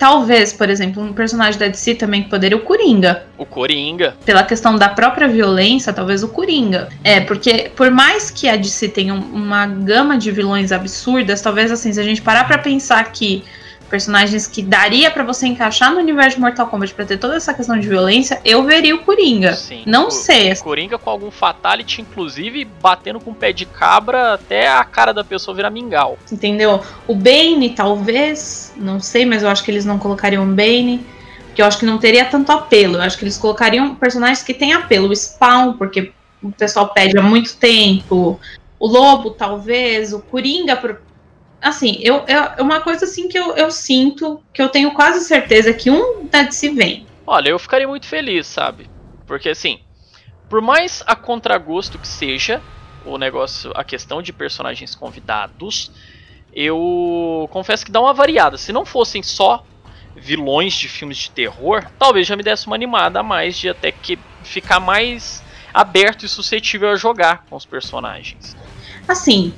talvez, 0.00 0.50
por 0.50 0.70
exemplo, 0.70 1.02
um 1.02 1.12
personagem 1.12 1.60
da 1.60 1.68
DC 1.68 1.94
também 1.94 2.22
que 2.22 2.30
poderia 2.30 2.56
o 2.56 2.62
Coringa. 2.62 3.24
O 3.36 3.44
Coringa. 3.44 4.16
Pela 4.24 4.42
questão 4.42 4.76
da 4.76 4.88
própria 4.88 5.28
violência, 5.28 5.92
talvez 5.92 6.22
o 6.22 6.28
Coringa. 6.28 6.88
É, 7.04 7.20
porque 7.20 7.70
por 7.76 7.90
mais 7.90 8.30
que 8.30 8.48
a 8.48 8.56
DC 8.56 8.88
tenha 8.88 9.12
uma 9.12 9.66
gama 9.66 10.16
de 10.16 10.32
vilões 10.32 10.72
absurdas, 10.72 11.42
talvez 11.42 11.70
assim, 11.70 11.92
se 11.92 12.00
a 12.00 12.02
gente 12.02 12.22
parar 12.22 12.44
para 12.44 12.56
pensar 12.56 13.12
que 13.12 13.44
personagens 13.90 14.46
que 14.46 14.62
daria 14.62 15.10
para 15.10 15.24
você 15.24 15.46
encaixar 15.46 15.92
no 15.92 15.98
universo 15.98 16.36
de 16.36 16.40
Mortal 16.40 16.68
Kombat 16.68 16.94
para 16.94 17.04
ter 17.04 17.18
toda 17.18 17.36
essa 17.36 17.52
questão 17.52 17.78
de 17.78 17.88
violência, 17.88 18.40
eu 18.44 18.62
veria 18.62 18.94
o 18.94 19.00
Coringa. 19.00 19.54
Sim, 19.54 19.82
não 19.84 20.06
o, 20.06 20.10
sei. 20.10 20.54
Coringa 20.54 20.96
com 20.96 21.10
algum 21.10 21.30
fatality, 21.30 22.00
inclusive 22.00 22.64
batendo 22.80 23.18
com 23.18 23.32
o 23.32 23.34
pé 23.34 23.52
de 23.52 23.66
cabra 23.66 24.34
até 24.34 24.68
a 24.68 24.84
cara 24.84 25.12
da 25.12 25.24
pessoa 25.24 25.54
virar 25.54 25.70
mingau. 25.70 26.16
Entendeu? 26.30 26.80
O 27.06 27.14
Bane, 27.14 27.70
talvez, 27.70 28.72
não 28.76 29.00
sei, 29.00 29.26
mas 29.26 29.42
eu 29.42 29.48
acho 29.48 29.64
que 29.64 29.70
eles 29.70 29.84
não 29.84 29.98
colocariam 29.98 30.44
o 30.44 30.54
Bane. 30.54 31.04
Porque 31.46 31.60
eu 31.60 31.66
acho 31.66 31.78
que 31.80 31.86
não 31.86 31.98
teria 31.98 32.24
tanto 32.24 32.52
apelo. 32.52 32.94
Eu 32.96 33.02
acho 33.02 33.18
que 33.18 33.24
eles 33.24 33.36
colocariam 33.36 33.96
personagens 33.96 34.42
que 34.42 34.54
têm 34.54 34.72
apelo. 34.72 35.08
O 35.08 35.16
Spawn, 35.16 35.72
porque 35.72 36.12
o 36.40 36.52
pessoal 36.52 36.88
pede 36.90 37.18
há 37.18 37.22
muito 37.22 37.56
tempo. 37.56 38.38
O 38.78 38.86
Lobo, 38.86 39.30
talvez. 39.30 40.12
O 40.12 40.20
Coringa, 40.20 40.76
assim, 41.60 41.98
eu, 42.00 42.24
é 42.26 42.62
uma 42.62 42.80
coisa 42.80 43.04
assim 43.04 43.28
que 43.28 43.38
eu, 43.38 43.56
eu 43.56 43.70
sinto, 43.70 44.42
que 44.52 44.60
eu 44.62 44.68
tenho 44.68 44.92
quase 44.92 45.24
certeza 45.24 45.72
que 45.72 45.90
um 45.90 46.26
da 46.26 46.42
DC 46.42 46.70
vem. 46.70 47.06
Olha, 47.26 47.50
eu 47.50 47.58
ficaria 47.58 47.86
muito 47.86 48.06
feliz, 48.06 48.46
sabe? 48.46 48.88
Porque 49.26 49.48
assim, 49.48 49.80
por 50.48 50.60
mais 50.60 51.02
a 51.06 51.14
contragosto 51.14 51.98
que 51.98 52.08
seja 52.08 52.60
o 53.04 53.16
negócio, 53.16 53.72
a 53.74 53.84
questão 53.84 54.20
de 54.20 54.32
personagens 54.32 54.94
convidados, 54.94 55.90
eu 56.52 57.48
confesso 57.52 57.84
que 57.84 57.92
dá 57.92 58.00
uma 58.00 58.12
variada. 58.12 58.58
Se 58.58 58.72
não 58.72 58.84
fossem 58.84 59.22
só 59.22 59.64
vilões 60.16 60.74
de 60.74 60.88
filmes 60.88 61.18
de 61.18 61.30
terror, 61.30 61.86
talvez 61.98 62.26
já 62.26 62.36
me 62.36 62.42
desse 62.42 62.66
uma 62.66 62.74
animada 62.74 63.20
a 63.20 63.22
mais 63.22 63.56
de 63.56 63.68
até 63.68 63.92
que 63.92 64.18
ficar 64.42 64.80
mais 64.80 65.42
aberto 65.72 66.24
e 66.24 66.28
suscetível 66.28 66.90
a 66.90 66.96
jogar 66.96 67.44
com 67.48 67.56
os 67.56 67.64
personagens. 67.64 68.56
Assim, 69.06 69.54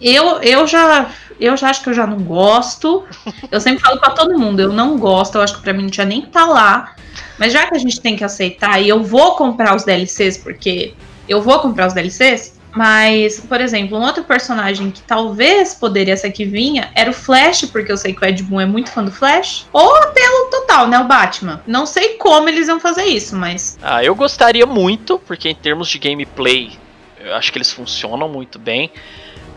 eu, 0.00 0.40
eu 0.42 0.66
já 0.66 1.10
eu 1.40 1.56
já 1.56 1.70
acho 1.70 1.82
que 1.82 1.88
eu 1.88 1.94
já 1.94 2.06
não 2.06 2.18
gosto. 2.18 3.04
Eu 3.50 3.60
sempre 3.60 3.82
falo 3.82 3.98
para 3.98 4.10
todo 4.10 4.38
mundo, 4.38 4.60
eu 4.60 4.72
não 4.72 4.98
gosto, 4.98 5.36
eu 5.36 5.42
acho 5.42 5.56
que 5.56 5.62
para 5.62 5.72
mim 5.72 5.82
não 5.82 5.90
tinha 5.90 6.06
nem 6.06 6.22
que 6.22 6.28
tá 6.28 6.46
lá. 6.46 6.94
Mas 7.38 7.52
já 7.52 7.66
que 7.66 7.74
a 7.74 7.78
gente 7.78 8.00
tem 8.00 8.16
que 8.16 8.24
aceitar 8.24 8.80
e 8.80 8.88
eu 8.88 9.02
vou 9.02 9.34
comprar 9.34 9.74
os 9.74 9.84
DLCs 9.84 10.38
porque 10.38 10.94
eu 11.28 11.42
vou 11.42 11.58
comprar 11.58 11.86
os 11.86 11.92
DLCs, 11.92 12.54
mas, 12.74 13.38
por 13.40 13.60
exemplo, 13.60 13.96
um 13.96 14.02
outro 14.02 14.24
personagem 14.24 14.90
que 14.90 15.00
talvez 15.02 15.74
poderia 15.74 16.16
ser 16.16 16.32
que 16.32 16.44
vinha 16.44 16.90
era 16.94 17.10
o 17.10 17.14
Flash, 17.14 17.66
porque 17.66 17.90
eu 17.92 17.96
sei 17.96 18.12
que 18.12 18.24
o 18.24 18.28
Ed 18.28 18.42
Boon 18.42 18.60
é 18.60 18.66
muito 18.66 18.90
fã 18.90 19.04
do 19.04 19.12
Flash. 19.12 19.66
Ou 19.72 19.94
apelo 19.96 20.50
total, 20.50 20.88
né? 20.88 20.98
O 20.98 21.04
Batman. 21.04 21.62
Não 21.66 21.86
sei 21.86 22.14
como 22.14 22.48
eles 22.48 22.66
iam 22.66 22.80
fazer 22.80 23.04
isso, 23.04 23.36
mas. 23.36 23.78
Ah, 23.80 24.02
eu 24.02 24.14
gostaria 24.14 24.66
muito, 24.66 25.20
porque 25.20 25.48
em 25.48 25.54
termos 25.54 25.88
de 25.88 26.00
gameplay, 26.00 26.72
eu 27.20 27.34
acho 27.36 27.52
que 27.52 27.58
eles 27.58 27.70
funcionam 27.70 28.28
muito 28.28 28.58
bem. 28.58 28.90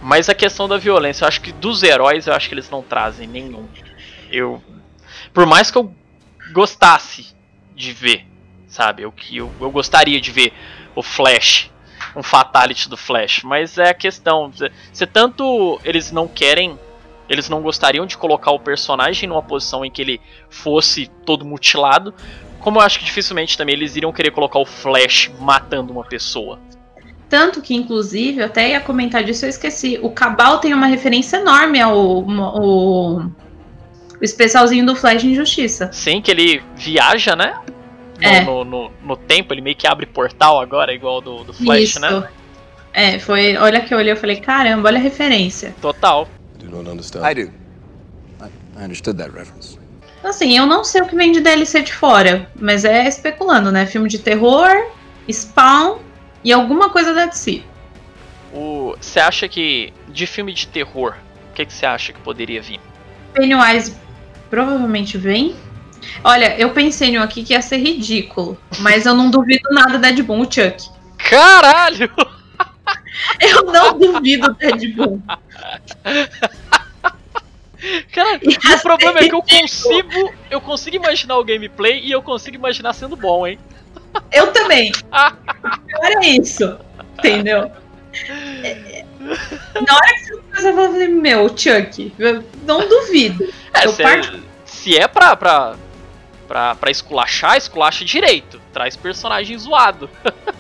Mas 0.01 0.29
a 0.29 0.35
questão 0.35 0.67
da 0.67 0.77
violência, 0.77 1.23
eu 1.23 1.27
acho 1.27 1.41
que 1.41 1.51
dos 1.51 1.83
heróis, 1.83 2.27
eu 2.27 2.33
acho 2.33 2.47
que 2.47 2.53
eles 2.53 2.69
não 2.69 2.81
trazem 2.81 3.27
nenhum. 3.27 3.67
Eu. 4.31 4.61
Por 5.33 5.45
mais 5.45 5.71
que 5.71 5.77
eu 5.77 5.93
gostasse 6.51 7.35
de 7.75 7.91
ver, 7.91 8.25
sabe? 8.67 9.03
Eu, 9.03 9.13
eu, 9.31 9.51
eu 9.59 9.71
gostaria 9.71 10.19
de 10.19 10.31
ver 10.31 10.53
o 10.95 11.03
Flash, 11.03 11.69
um 12.15 12.23
Fatality 12.23 12.89
do 12.89 12.97
Flash. 12.97 13.43
Mas 13.43 13.77
é 13.77 13.89
a 13.89 13.93
questão. 13.93 14.51
Se 14.91 15.05
tanto 15.05 15.79
eles 15.83 16.11
não 16.11 16.27
querem. 16.27 16.77
Eles 17.29 17.49
não 17.49 17.61
gostariam 17.61 18.05
de 18.05 18.17
colocar 18.17 18.51
o 18.51 18.59
personagem 18.59 19.27
numa 19.27 19.43
posição 19.43 19.83
em 19.83 19.91
que 19.91 20.01
ele 20.01 20.21
fosse 20.49 21.07
todo 21.25 21.43
mutilado. 21.43 22.13
Como 22.61 22.79
eu 22.79 22.81
acho 22.81 22.99
que 22.99 23.05
dificilmente 23.05 23.57
também 23.57 23.75
eles 23.75 23.97
iriam 23.97 24.13
querer 24.13 24.31
colocar 24.31 24.59
o 24.59 24.65
Flash 24.65 25.29
matando 25.37 25.91
uma 25.91 26.05
pessoa. 26.05 26.57
Tanto 27.29 27.61
que, 27.61 27.75
inclusive, 27.75 28.39
eu 28.39 28.45
até 28.45 28.69
ia 28.69 28.79
comentar 28.79 29.23
disso, 29.23 29.45
eu 29.45 29.49
esqueci. 29.49 29.99
O 30.01 30.09
Cabal 30.09 30.59
tem 30.59 30.73
uma 30.73 30.87
referência 30.87 31.37
enorme 31.37 31.79
ao, 31.81 31.93
ao, 31.93 33.17
o 33.19 33.31
especialzinho 34.21 34.85
do 34.85 34.95
Flash 34.95 35.23
Injustiça. 35.25 35.89
Sim, 35.91 36.21
que 36.21 36.31
ele 36.31 36.63
viaja, 36.75 37.35
né? 37.35 37.59
No, 38.19 38.27
é. 38.27 38.41
no, 38.41 38.63
no, 38.63 38.91
no, 39.03 39.17
tempo, 39.17 39.53
ele 39.53 39.61
meio 39.61 39.75
que 39.75 39.85
abre 39.85 40.05
portal 40.05 40.59
agora, 40.59 40.93
igual 40.93 41.21
do, 41.21 41.43
do 41.43 41.53
Flash, 41.53 41.81
Isso. 41.81 41.99
né? 41.99 42.27
É, 42.93 43.19
foi. 43.19 43.57
Olha 43.57 43.81
que 43.81 43.93
eu 43.93 43.97
olhei 43.97 44.13
e 44.13 44.15
falei, 44.15 44.37
caramba, 44.37 44.87
olha 44.87 44.97
a 44.97 45.01
referência. 45.01 45.75
Total. 45.81 46.27
Do 46.57 46.69
not 46.69 46.89
understand. 46.89 47.29
I 47.29 47.35
do. 47.35 47.51
I 48.41 48.83
understood 48.83 49.17
that 49.17 49.31
reference. 49.31 49.77
Assim, 50.23 50.57
eu 50.57 50.65
não 50.65 50.83
sei 50.83 51.01
o 51.01 51.05
que 51.05 51.15
vem 51.15 51.31
de 51.31 51.41
DLC 51.41 51.81
de 51.81 51.93
fora, 51.93 52.49
mas 52.55 52.85
é 52.85 53.07
especulando, 53.07 53.71
né? 53.71 53.85
Filme 53.85 54.09
de 54.09 54.17
terror, 54.17 54.69
Spawn 55.29 55.99
e 56.47 56.53
alguma 56.53 56.89
coisa 56.89 57.13
da 57.13 57.25
DC. 57.25 57.61
Você 58.53 59.19
acha 59.19 59.49
que 59.49 59.91
de 60.07 60.25
filme 60.25 60.53
de 60.53 60.65
terror, 60.65 61.13
o 61.51 61.53
que 61.53 61.65
você 61.65 61.85
acha 61.85 62.13
que 62.13 62.21
poderia 62.21 62.61
vir? 62.61 62.79
Pennywise 63.33 63.93
provavelmente 64.49 65.17
vem. 65.17 65.57
Olha, 66.23 66.57
eu 66.57 66.69
pensei 66.69 67.09
em 67.09 67.19
um 67.19 67.21
aqui 67.21 67.43
que 67.43 67.51
ia 67.51 67.61
ser 67.61 67.79
ridículo, 67.79 68.57
mas 68.79 69.05
eu 69.05 69.13
não 69.13 69.29
duvido 69.29 69.67
nada 69.71 69.99
da 69.99 70.09
Deadpool, 70.09 70.39
o 70.39 70.43
Chuck. 70.45 70.89
Caralho! 71.17 72.09
Eu 73.41 73.63
não 73.65 73.97
duvido 73.97 74.47
do 74.47 74.53
Deadpool. 74.53 75.21
Cara, 78.13 78.39
o 78.39 78.81
problema 78.81 79.19
é 79.19 79.27
que 79.27 79.35
eu 79.35 79.41
consigo, 79.41 80.33
eu 80.49 80.61
consigo 80.61 80.95
imaginar 80.95 81.37
o 81.37 81.43
gameplay 81.43 81.99
e 81.99 82.11
eu 82.11 82.21
consigo 82.21 82.55
imaginar 82.55 82.93
sendo 82.93 83.15
bom, 83.15 83.45
hein? 83.45 83.59
Eu 84.31 84.51
também. 84.51 84.91
O 84.91 85.79
pior 85.79 86.23
é 86.23 86.27
isso. 86.27 86.77
Entendeu? 87.17 87.71
É, 88.63 89.05
na 89.19 89.95
hora 89.95 90.13
que 90.13 90.19
você 90.19 90.38
começa 90.38 90.69
a 90.69 90.73
falar, 90.73 91.07
meu, 91.09 91.49
Chuck, 91.49 92.13
não 92.65 92.88
duvido. 92.88 93.47
É, 93.73 93.88
se, 93.88 94.03
é, 94.03 94.21
se 94.65 94.97
é 94.97 95.07
pra, 95.07 95.35
pra, 95.35 95.75
pra, 96.47 96.75
pra 96.75 96.91
esculachar, 96.91 97.57
esculacha 97.57 98.05
direito. 98.05 98.61
Traz 98.73 98.95
personagem 98.95 99.57
zoado. 99.57 100.09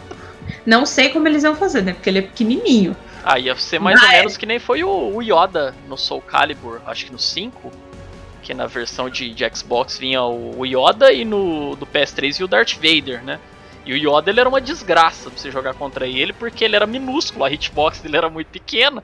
Não 0.65 0.85
sei 0.85 1.09
como 1.09 1.25
eles 1.29 1.43
iam 1.43 1.55
fazer, 1.55 1.81
né? 1.81 1.93
Porque 1.93 2.09
ele 2.09 2.19
é 2.19 2.23
pequenininho. 2.23 2.95
Ah, 3.23 3.39
ia 3.39 3.55
ser 3.55 3.79
mais 3.79 3.99
Mas... 3.99 4.09
ou 4.09 4.17
menos 4.17 4.37
que 4.37 4.45
nem 4.45 4.59
foi 4.59 4.83
o, 4.83 5.15
o 5.15 5.21
Yoda 5.21 5.73
no 5.87 5.97
Soul 5.97 6.21
Calibur, 6.21 6.81
acho 6.85 7.05
que 7.05 7.11
no 7.11 7.19
5 7.19 7.71
que 8.47 8.53
na 8.53 8.65
versão 8.65 9.09
de, 9.09 9.33
de 9.33 9.51
Xbox 9.53 9.97
vinha 9.97 10.23
o, 10.23 10.59
o, 10.59 10.65
Yoda 10.65 11.11
e 11.11 11.25
no 11.25 11.75
do 11.75 11.85
PS3 11.85 12.39
e 12.39 12.43
o 12.45 12.47
Darth 12.47 12.75
Vader, 12.75 13.21
né? 13.21 13.41
E 13.85 13.91
o 13.91 13.97
Yoda 13.97 14.29
ele 14.31 14.39
era 14.39 14.47
uma 14.47 14.61
desgraça 14.61 15.29
pra 15.29 15.37
você 15.37 15.51
jogar 15.51 15.73
contra 15.73 16.07
ele, 16.07 16.31
porque 16.31 16.63
ele 16.63 16.73
era 16.73 16.87
minúsculo, 16.87 17.43
a 17.43 17.51
hitbox 17.51 17.99
dele 17.99 18.15
era 18.15 18.29
muito 18.29 18.47
pequena. 18.47 19.03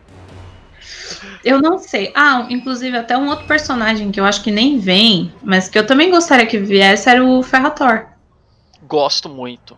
Eu 1.43 1.61
não 1.61 1.77
sei. 1.77 2.13
Ah, 2.15 2.47
inclusive 2.49 2.95
até 2.95 3.17
um 3.17 3.27
outro 3.27 3.45
personagem 3.45 4.13
que 4.13 4.19
eu 4.19 4.23
acho 4.23 4.41
que 4.41 4.49
nem 4.49 4.79
vem, 4.79 5.33
mas 5.43 5.67
que 5.67 5.77
eu 5.77 5.85
também 5.85 6.09
gostaria 6.09 6.45
que 6.45 6.57
viesse 6.57 7.09
era 7.09 7.21
o 7.21 7.43
Ferrator. 7.43 8.05
Gosto 8.83 9.27
muito. 9.27 9.77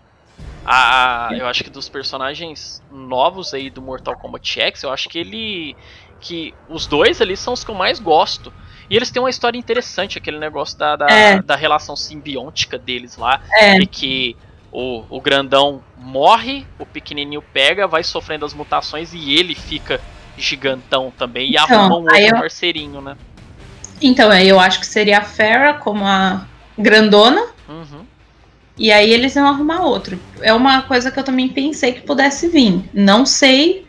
Ah, 0.63 1.29
eu 1.31 1.47
acho 1.47 1.63
que 1.63 1.71
dos 1.71 1.89
personagens 1.89 2.83
novos 2.91 3.51
aí 3.51 3.71
do 3.71 3.81
Mortal 3.81 4.15
Kombat 4.15 4.47
X, 4.47 4.83
eu 4.83 4.91
acho 4.91 5.09
que 5.09 5.17
ele 5.17 5.75
que 6.19 6.53
os 6.69 6.85
dois 6.85 7.19
ali 7.19 7.35
são 7.35 7.53
os 7.53 7.63
que 7.63 7.71
eu 7.71 7.75
mais 7.75 7.99
gosto. 7.99 8.53
E 8.89 8.95
eles 8.95 9.09
têm 9.09 9.21
uma 9.21 9.29
história 9.29 9.57
interessante, 9.57 10.17
aquele 10.17 10.37
negócio 10.39 10.77
da, 10.77 10.95
da, 10.95 11.07
É. 11.09 11.41
da 11.41 11.55
relação 11.55 11.95
simbiótica 11.95 12.77
deles 12.77 13.17
lá. 13.17 13.41
É. 13.53 13.77
E 13.79 13.85
que 13.87 14.35
o, 14.71 15.03
o 15.09 15.19
grandão 15.21 15.81
morre, 15.97 16.65
o 16.77 16.85
pequenininho 16.85 17.41
pega, 17.41 17.87
vai 17.87 18.03
sofrendo 18.03 18.45
as 18.45 18.53
mutações 18.53 19.13
e 19.13 19.33
ele 19.33 19.55
fica 19.55 19.99
gigantão 20.37 21.11
também. 21.17 21.51
E 21.51 21.55
Então, 21.57 21.79
arruma 21.79 21.95
um 21.97 22.03
outro 22.03 22.17
eu- 22.17 22.35
parceirinho, 22.35 23.01
né? 23.01 23.15
Então, 24.01 24.29
aí 24.29 24.47
eu 24.49 24.59
acho 24.59 24.79
que 24.79 24.85
seria 24.85 25.19
a 25.19 25.21
Farah 25.21 25.75
como 25.75 26.05
a 26.05 26.45
grandona. 26.77 27.41
Uhum. 27.69 28.05
E 28.77 28.91
aí 28.91 29.09
eles 29.13 29.35
iam 29.37 29.47
arrumar 29.47 29.81
outro. 29.85 30.19
É 30.41 30.53
uma 30.53 30.81
coisa 30.81 31.09
que 31.09 31.17
eu 31.17 31.23
também 31.23 31.47
pensei 31.47 31.93
que 31.93 32.01
pudesse 32.01 32.49
vir. 32.49 32.83
Não 32.93 33.25
sei 33.25 33.87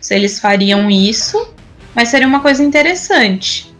se 0.00 0.14
eles 0.14 0.40
fariam 0.40 0.90
isso, 0.90 1.54
mas 1.94 2.08
seria 2.08 2.26
uma 2.26 2.40
coisa 2.40 2.62
interessante. 2.64 3.70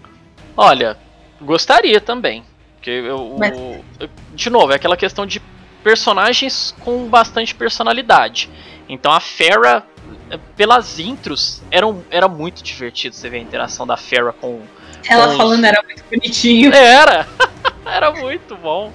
Olha, 0.57 0.97
gostaria 1.41 2.01
também. 2.01 2.45
Porque 2.77 2.91
eu, 2.91 3.37
Mas- 3.39 3.57
eu- 3.99 4.09
de 4.35 4.49
novo, 4.51 4.73
é 4.73 4.77
aquela 4.77 4.97
questão 4.97 5.27
de 5.27 5.41
personagens 5.83 6.75
com 6.81 7.09
bastante 7.09 7.55
personalidade. 7.55 8.49
Então 8.89 9.13
a 9.13 9.21
Farah, 9.21 9.83
eh, 10.31 10.39
pelas 10.57 10.99
intros, 10.99 11.63
era, 11.71 11.87
um- 11.87 12.03
era 12.11 12.29
muito 12.29 12.63
divertido 12.63 13.15
você 13.15 13.29
ver 13.29 13.39
a 13.39 13.41
interação 13.41 13.87
da 13.87 13.97
Farah 13.97 14.33
com. 14.33 14.63
Ela 15.09 15.27
com 15.27 15.31
os- 15.33 15.37
falando 15.37 15.65
era 15.65 15.83
muito 15.83 16.03
bonitinho. 16.11 16.73
Era! 16.73 17.27
era 17.85 18.11
muito 18.13 18.57
bom. 18.57 18.93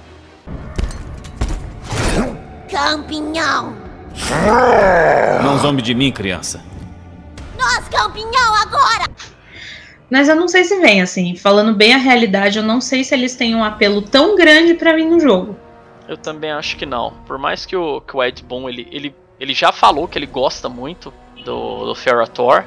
Campinhão! 2.70 3.76
Não 5.42 5.58
zombe 5.58 5.82
de 5.82 5.94
mim, 5.94 6.10
criança. 6.10 6.62
Nós, 7.58 7.86
campinhão, 7.88 8.54
agora! 8.62 9.06
Mas 10.12 10.28
eu 10.28 10.36
não 10.36 10.46
sei 10.46 10.62
se 10.62 10.78
vem, 10.78 11.00
assim. 11.00 11.34
Falando 11.34 11.74
bem 11.74 11.94
a 11.94 11.96
realidade, 11.96 12.58
eu 12.58 12.62
não 12.62 12.82
sei 12.82 13.02
se 13.02 13.14
eles 13.14 13.34
têm 13.34 13.54
um 13.54 13.64
apelo 13.64 14.02
tão 14.02 14.36
grande 14.36 14.74
pra 14.74 14.92
vir 14.92 15.06
no 15.06 15.18
jogo. 15.18 15.56
Eu 16.06 16.18
também 16.18 16.50
acho 16.50 16.76
que 16.76 16.84
não. 16.84 17.14
Por 17.26 17.38
mais 17.38 17.64
que 17.64 17.74
o, 17.74 18.02
que 18.02 18.14
o 18.14 18.22
Ed 18.22 18.42
Boon 18.42 18.68
ele, 18.68 18.86
ele, 18.92 19.14
ele 19.40 19.54
já 19.54 19.72
falou 19.72 20.06
que 20.06 20.18
ele 20.18 20.26
gosta 20.26 20.68
muito 20.68 21.14
do, 21.42 21.86
do 21.86 21.94
Ferrator, 21.94 22.64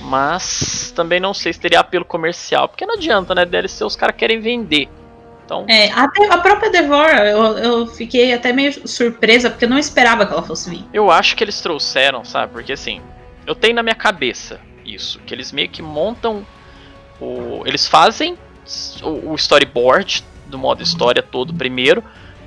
mas 0.00 0.92
também 0.94 1.18
não 1.18 1.34
sei 1.34 1.52
se 1.52 1.58
teria 1.58 1.80
apelo 1.80 2.04
comercial. 2.04 2.68
Porque 2.68 2.86
não 2.86 2.94
adianta, 2.94 3.34
né? 3.34 3.44
DLC 3.44 3.82
os 3.82 3.96
caras 3.96 4.14
querem 4.14 4.38
vender. 4.38 4.88
Então, 5.44 5.64
É, 5.68 5.90
até 5.90 6.32
a 6.32 6.38
própria 6.38 6.70
Devora, 6.70 7.28
eu, 7.28 7.58
eu 7.58 7.86
fiquei 7.88 8.32
até 8.32 8.52
meio 8.52 8.86
surpresa, 8.86 9.50
porque 9.50 9.64
eu 9.64 9.68
não 9.68 9.78
esperava 9.78 10.24
que 10.24 10.32
ela 10.32 10.42
fosse 10.44 10.70
vir. 10.70 10.84
eu 10.92 11.10
acho 11.10 11.34
que 11.34 11.42
eles 11.42 11.60
trouxeram, 11.60 12.24
sabe? 12.24 12.52
Porque 12.52 12.72
assim, 12.72 13.00
eu 13.44 13.56
tenho 13.56 13.74
na 13.74 13.82
minha 13.82 13.94
cabeça 13.96 14.60
isso, 14.84 15.18
que 15.26 15.34
eles 15.34 15.50
meio 15.50 15.68
que 15.68 15.82
montam 15.82 16.46
o. 17.20 17.62
Eles 17.66 17.86
fazem 17.86 18.36
o, 19.02 19.32
o 19.32 19.34
storyboard 19.34 20.24
do 20.46 20.58
modo 20.58 20.82
história 20.82 21.22
todo 21.22 21.52
primeiro 21.54 22.02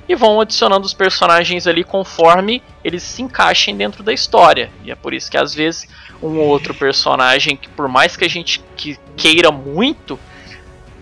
e 0.08 0.14
vão 0.14 0.40
adicionando 0.40 0.84
os 0.84 0.94
personagens 0.94 1.66
ali 1.66 1.84
conforme 1.84 2.62
eles 2.82 3.02
se 3.02 3.22
encaixem 3.22 3.76
dentro 3.76 4.02
da 4.02 4.12
história. 4.12 4.70
E 4.82 4.90
é 4.90 4.94
por 4.94 5.14
isso 5.14 5.30
que 5.30 5.36
às 5.36 5.54
vezes 5.54 5.88
um 6.22 6.38
ou 6.38 6.48
outro 6.48 6.74
personagem 6.74 7.56
que 7.56 7.68
por 7.68 7.88
mais 7.88 8.16
que 8.16 8.24
a 8.24 8.28
gente 8.28 8.60
que 8.76 8.98
queira 9.16 9.52
muito, 9.52 10.18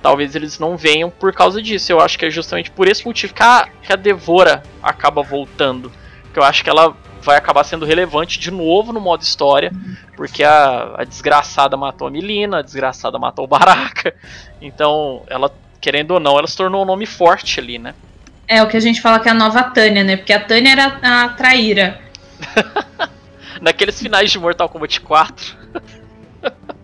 talvez 0.02 0.36
eles 0.36 0.58
não 0.58 0.76
venham 0.76 1.10
por 1.10 1.32
causa 1.32 1.62
disso. 1.62 1.90
Eu 1.90 2.00
acho 2.00 2.18
que 2.18 2.26
é 2.26 2.30
justamente 2.30 2.70
por 2.70 2.86
esse 2.86 3.04
motivo 3.06 3.32
que 3.32 3.42
a, 3.42 3.68
que 3.82 3.92
a 3.92 3.96
Devora 3.96 4.62
acaba 4.82 5.22
voltando. 5.22 5.90
Que 6.32 6.38
eu 6.38 6.44
acho 6.44 6.62
que 6.62 6.70
ela 6.70 6.94
vai 7.22 7.36
acabar 7.36 7.64
sendo 7.64 7.84
relevante 7.84 8.38
de 8.38 8.50
novo 8.50 8.92
no 8.92 9.00
modo 9.00 9.22
história, 9.22 9.72
porque 10.16 10.42
a, 10.44 10.94
a 10.98 11.04
desgraçada 11.04 11.76
matou 11.76 12.08
a 12.08 12.10
Milina, 12.10 12.58
a 12.58 12.62
desgraçada 12.62 13.18
matou 13.18 13.44
o 13.44 13.48
Baraka. 13.48 14.14
Então, 14.60 15.22
ela, 15.28 15.52
querendo 15.80 16.12
ou 16.12 16.20
não, 16.20 16.38
ela 16.38 16.46
se 16.46 16.56
tornou 16.56 16.82
um 16.82 16.86
nome 16.86 17.06
forte 17.06 17.60
ali, 17.60 17.78
né? 17.78 17.94
É 18.46 18.62
o 18.62 18.68
que 18.68 18.76
a 18.76 18.80
gente 18.80 19.00
fala 19.00 19.20
que 19.20 19.28
é 19.28 19.30
a 19.30 19.34
nova 19.34 19.62
Tânia, 19.62 20.02
né? 20.02 20.16
Porque 20.16 20.32
a 20.32 20.40
Tânia 20.40 20.72
era 20.72 21.24
a 21.24 21.28
traíra. 21.30 22.00
Naqueles 23.60 24.00
finais 24.00 24.30
de 24.30 24.38
Mortal 24.38 24.68
Kombat 24.68 25.00
4. 25.00 25.56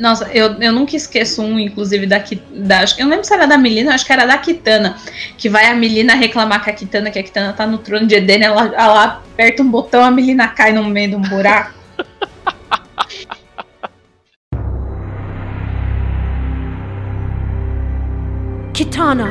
Nossa, 0.00 0.28
eu, 0.32 0.54
eu 0.62 0.72
nunca 0.72 0.96
esqueço 0.96 1.42
um, 1.42 1.60
inclusive, 1.60 2.06
da, 2.06 2.24
da. 2.50 2.84
Eu 2.96 3.04
não 3.04 3.10
lembro 3.10 3.26
se 3.26 3.34
era 3.34 3.46
da 3.46 3.58
Melina, 3.58 3.92
acho 3.92 4.06
que 4.06 4.12
era 4.12 4.24
da 4.24 4.38
Kitana. 4.38 4.96
Que 5.36 5.50
vai 5.50 5.66
a 5.66 5.74
Melina 5.74 6.14
reclamar 6.14 6.64
com 6.64 6.70
a 6.70 6.72
Kitana, 6.72 7.10
que 7.10 7.18
a 7.18 7.22
Kitana 7.22 7.52
tá 7.52 7.66
no 7.66 7.76
trono 7.76 8.06
de 8.06 8.14
Eden, 8.14 8.42
ela, 8.42 8.72
ela 8.74 9.04
aperta 9.04 9.62
um 9.62 9.70
botão, 9.70 10.02
a 10.02 10.10
Melina 10.10 10.48
cai 10.48 10.72
no 10.72 10.82
meio 10.84 11.10
de 11.10 11.16
um 11.16 11.20
buraco. 11.20 11.78
Kitana. 18.72 19.28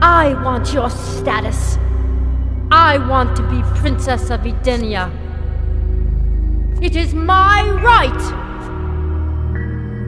I 0.00 0.34
want 0.44 0.72
your 0.72 0.88
status. 0.88 1.80
I 2.70 2.98
want 3.08 3.34
to 3.34 3.42
be 3.48 3.60
Princess 3.80 4.30
of 4.30 4.46
Edenia. 4.46 5.10
It 6.82 6.96
is 6.96 7.12
my 7.12 7.70
right. 7.82 8.22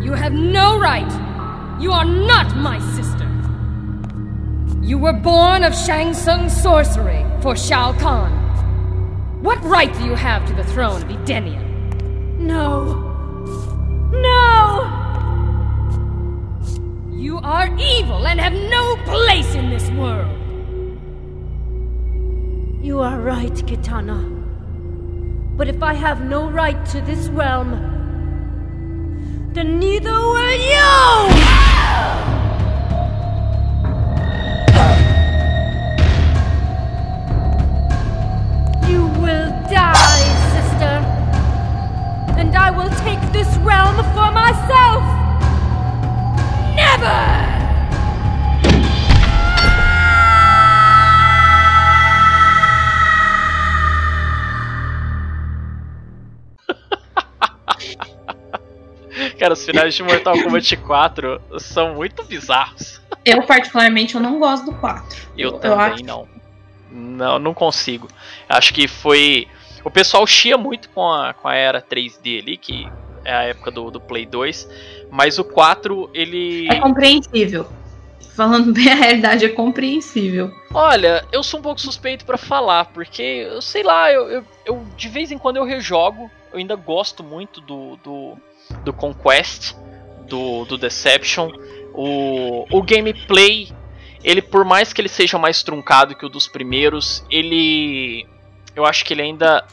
You 0.03 0.13
have 0.13 0.33
no 0.33 0.81
right. 0.81 1.11
You 1.79 1.93
are 1.93 2.05
not 2.07 2.57
my 2.57 2.79
sister. 2.97 3.29
You 4.81 4.97
were 4.97 5.13
born 5.13 5.65
of 5.65 5.75
Shang 5.75 6.15
Tsung's 6.15 6.57
sorcery 6.57 7.27
for 7.43 7.55
Shao 7.57 7.93
Kahn. 7.93 8.33
What 9.43 9.63
right 9.65 9.93
do 9.93 10.05
you 10.05 10.15
have 10.15 10.47
to 10.47 10.55
the 10.55 10.65
throne 10.65 11.03
of 11.03 11.09
Edenia? 11.09 11.61
No. 12.39 13.11
No! 14.11 14.99
You 17.13 17.39
are 17.39 17.69
evil 17.77 18.27
and 18.27 18.41
have 18.41 18.55
no 18.55 18.97
place 19.05 19.55
in 19.55 19.69
this 19.69 19.91
world. 19.91 20.39
You 22.83 23.01
are 23.01 23.21
right, 23.21 23.53
Kitana. 23.53 24.42
But 25.63 25.69
if 25.69 25.81
I 25.81 25.95
have 25.95 26.25
no 26.25 26.51
right 26.51 26.85
to 26.87 27.01
this 27.03 27.29
realm, 27.29 27.71
then 29.53 29.79
neither 29.79 30.11
will 30.11 30.59
you! 30.59 30.91
You 38.91 39.07
will 39.23 39.51
die, 39.71 40.27
sister. 40.51 40.95
And 42.41 42.57
I 42.57 42.73
will 42.77 42.91
take 43.07 43.23
this 43.33 43.57
realm 43.59 43.95
for 44.17 44.33
myself. 44.33 45.05
Never! 46.75 47.72
Cara, 59.39 59.53
os 59.55 59.65
finais 59.65 59.95
de 59.95 60.03
Mortal 60.03 60.35
Kombat 60.43 60.77
4 60.77 61.41
são 61.59 61.95
muito 61.95 62.23
bizarros. 62.25 63.01
Eu, 63.25 63.43
particularmente, 63.43 64.15
eu 64.15 64.21
não 64.21 64.39
gosto 64.39 64.67
do 64.67 64.73
4. 64.75 65.17
Eu, 65.37 65.53
também 65.59 65.95
acho- 65.95 66.05
não. 66.05 66.29
Não, 66.91 67.39
não 67.39 67.55
consigo. 67.55 68.09
Acho 68.49 68.75
que 68.75 68.87
foi. 68.87 69.49
O 69.85 69.91
pessoal 69.91 70.27
chia 70.27 70.59
muito 70.59 70.89
com 70.91 71.11
a, 71.11 71.33
com 71.33 71.49
a 71.49 71.55
era 71.55 71.81
3D 71.81 72.41
ali, 72.41 72.57
que 72.57 72.87
é 73.25 73.35
a 73.35 73.43
época 73.45 73.71
do, 73.71 73.91
do 73.91 74.01
Play 74.01 74.27
2. 74.27 74.69
Mas 75.11 75.39
o 75.39 75.45
4, 75.45 76.11
ele. 76.13 76.69
É 76.71 76.79
compreensível. 76.81 77.67
Falando 78.37 78.73
bem 78.73 78.91
a 78.91 78.95
realidade, 78.95 79.45
é 79.45 79.49
compreensível. 79.49 80.51
Olha, 80.73 81.25
eu 81.33 81.43
sou 81.43 81.61
um 81.61 81.63
pouco 81.63 81.81
suspeito 81.81 82.25
pra 82.25 82.39
falar, 82.39 82.87
porque 82.87 83.23
eu 83.23 83.61
sei 83.61 83.83
lá, 83.83 84.11
eu, 84.11 84.31
eu, 84.31 84.45
eu- 84.65 84.87
de 84.97 85.09
vez 85.09 85.31
em 85.31 85.37
quando 85.39 85.59
eu 85.59 85.65
rejogo, 85.65 86.31
eu 86.53 86.59
ainda 86.59 86.75
gosto 86.75 87.23
muito 87.23 87.61
do, 87.61 87.97
do, 88.03 88.37
do 88.85 88.93
Conquest, 88.93 89.75
do, 90.29 90.65
do 90.65 90.79
Deception. 90.79 91.51
O, 91.95 92.67
o 92.71 92.83
gameplay, 92.83 93.71
ele 94.25 94.41
por 94.41 94.65
mais 94.65 94.93
que 94.93 95.01
ele 95.01 95.09
seja 95.09 95.39
mais 95.39 95.63
truncado 95.63 96.15
que 96.15 96.25
o 96.25 96.29
dos 96.29 96.49
primeiros, 96.49 97.25
ele. 97.31 98.27
Eu 98.75 98.87
acho 98.87 99.05
que 99.05 99.13
ele 99.13 99.23
ainda. 99.23 99.65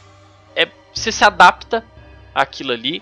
É, 0.55 0.67
você 0.93 1.11
se 1.11 1.23
adapta 1.23 1.83
àquilo 2.33 2.71
ali. 2.71 3.01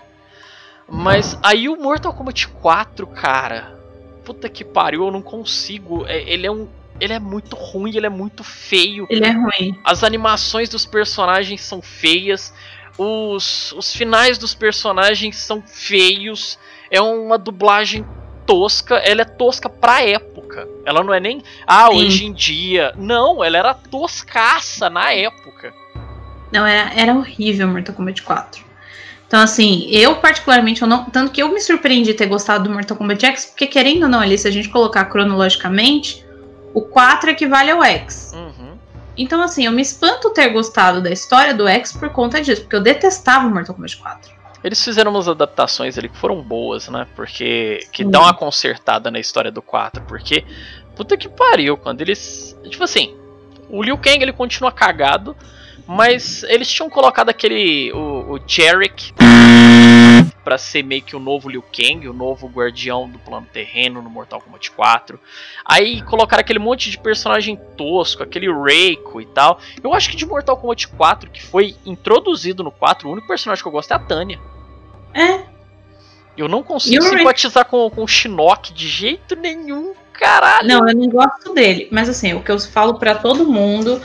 Mas 0.88 1.38
aí 1.42 1.68
o 1.68 1.76
Mortal 1.76 2.14
Kombat 2.14 2.48
4, 2.48 3.06
cara. 3.08 3.76
Puta 4.24 4.48
que 4.48 4.64
pariu, 4.64 5.04
eu 5.04 5.10
não 5.10 5.22
consigo. 5.22 6.06
É, 6.06 6.22
ele 6.22 6.46
é 6.46 6.50
um. 6.50 6.68
Ele 7.00 7.12
é 7.12 7.18
muito 7.18 7.54
ruim, 7.54 7.96
ele 7.96 8.06
é 8.06 8.10
muito 8.10 8.42
feio. 8.42 9.06
Ele 9.08 9.24
é 9.24 9.30
ruim. 9.30 9.78
As 9.84 10.02
animações 10.02 10.68
dos 10.68 10.84
personagens 10.84 11.60
são 11.60 11.80
feias. 11.80 12.52
Os, 12.98 13.72
os 13.72 13.94
finais 13.94 14.36
dos 14.36 14.54
personagens 14.54 15.36
são 15.36 15.62
feios. 15.62 16.58
É 16.90 17.00
uma 17.00 17.38
dublagem 17.38 18.04
tosca. 18.44 18.96
Ela 18.96 19.22
é 19.22 19.24
tosca 19.24 19.68
pra 19.68 20.02
época. 20.02 20.68
Ela 20.84 21.04
não 21.04 21.14
é 21.14 21.20
nem. 21.20 21.42
Ah, 21.66 21.88
Sim. 21.90 21.96
hoje 21.96 22.26
em 22.26 22.32
dia. 22.32 22.92
Não, 22.96 23.44
ela 23.44 23.56
era 23.56 23.74
toscaça 23.74 24.90
na 24.90 25.12
época. 25.12 25.72
Não, 26.52 26.66
era, 26.66 26.92
era 26.94 27.14
horrível 27.14 27.68
Mortal 27.68 27.94
Kombat 27.94 28.22
4. 28.22 28.68
Então, 29.28 29.40
assim, 29.42 29.86
eu 29.90 30.16
particularmente, 30.16 30.80
eu 30.80 30.88
não, 30.88 31.04
tanto 31.04 31.30
que 31.30 31.42
eu 31.42 31.52
me 31.52 31.60
surpreendi 31.60 32.14
ter 32.14 32.26
gostado 32.26 32.64
do 32.64 32.70
Mortal 32.70 32.96
Kombat 32.96 33.26
X, 33.26 33.44
porque 33.44 33.66
querendo 33.66 34.04
ou 34.04 34.08
não, 34.08 34.20
ali, 34.20 34.38
se 34.38 34.48
a 34.48 34.50
gente 34.50 34.70
colocar 34.70 35.04
cronologicamente, 35.04 36.26
o 36.72 36.80
4 36.80 37.30
equivale 37.30 37.70
ao 37.70 37.84
X. 37.84 38.32
Uhum. 38.34 38.47
Então, 39.18 39.42
assim, 39.42 39.66
eu 39.66 39.72
me 39.72 39.82
espanto 39.82 40.30
ter 40.30 40.48
gostado 40.50 41.02
da 41.02 41.10
história 41.10 41.52
do 41.52 41.66
X 41.66 41.92
por 41.92 42.08
conta 42.10 42.40
disso, 42.40 42.62
porque 42.62 42.76
eu 42.76 42.80
detestava 42.80 43.48
o 43.48 43.50
Mortal 43.50 43.74
Kombat 43.74 43.96
4. 43.96 44.38
Eles 44.62 44.82
fizeram 44.82 45.10
umas 45.10 45.28
adaptações 45.28 45.98
ali 45.98 46.08
que 46.08 46.16
foram 46.16 46.40
boas, 46.40 46.88
né? 46.88 47.06
Porque. 47.14 47.80
que 47.92 48.04
Sim. 48.04 48.10
dão 48.10 48.22
uma 48.22 48.34
consertada 48.34 49.10
na 49.10 49.18
história 49.18 49.50
do 49.50 49.60
4. 49.60 50.02
Porque. 50.02 50.44
Puta 50.96 51.16
que 51.16 51.28
pariu, 51.28 51.76
quando 51.76 52.00
eles. 52.00 52.56
Tipo 52.68 52.84
assim, 52.84 53.16
o 53.68 53.82
Liu 53.82 53.98
Kang 53.98 54.20
ele 54.20 54.32
continua 54.32 54.72
cagado, 54.72 55.36
mas 55.86 56.42
eles 56.44 56.68
tinham 56.70 56.90
colocado 56.90 57.28
aquele. 57.28 57.92
o, 57.92 58.34
o 58.34 58.40
Jarek 58.46 59.12
pra 60.48 60.56
ser 60.56 60.82
meio 60.82 61.02
que 61.02 61.14
o 61.14 61.20
novo 61.20 61.46
Liu 61.46 61.62
Kang, 61.62 62.08
o 62.08 62.12
novo 62.14 62.48
guardião 62.48 63.06
do 63.06 63.18
plano 63.18 63.46
terreno 63.52 64.00
no 64.00 64.08
Mortal 64.08 64.40
Kombat 64.40 64.70
4. 64.70 65.20
Aí 65.62 66.00
colocaram 66.00 66.40
aquele 66.40 66.58
monte 66.58 66.90
de 66.90 66.96
personagem 66.96 67.60
tosco, 67.76 68.22
aquele 68.22 68.50
Reiko 68.50 69.20
e 69.20 69.26
tal. 69.26 69.60
Eu 69.84 69.92
acho 69.92 70.08
que 70.08 70.16
de 70.16 70.24
Mortal 70.24 70.56
Kombat 70.56 70.88
4, 70.88 71.30
que 71.30 71.42
foi 71.42 71.76
introduzido 71.84 72.64
no 72.64 72.70
4, 72.70 73.06
o 73.06 73.12
único 73.12 73.28
personagem 73.28 73.62
que 73.62 73.68
eu 73.68 73.72
gosto 73.72 73.90
é 73.92 73.96
a 73.96 73.98
Tânia. 73.98 74.40
É. 75.12 75.40
Eu 76.34 76.48
não 76.48 76.62
consigo 76.62 76.96
E 76.96 76.98
Reiko? 76.98 77.18
simpatizar 77.18 77.66
com, 77.66 77.90
com 77.90 78.04
o 78.04 78.08
Shinnok 78.08 78.72
de 78.72 78.88
jeito 78.88 79.36
nenhum, 79.36 79.92
caralho. 80.14 80.66
Não, 80.66 80.88
eu 80.88 80.96
não 80.96 81.10
gosto 81.10 81.52
dele. 81.52 81.88
Mas 81.90 82.08
assim, 82.08 82.32
o 82.32 82.42
que 82.42 82.50
eu 82.50 82.58
falo 82.58 82.94
pra 82.94 83.14
todo 83.14 83.44
mundo, 83.44 84.00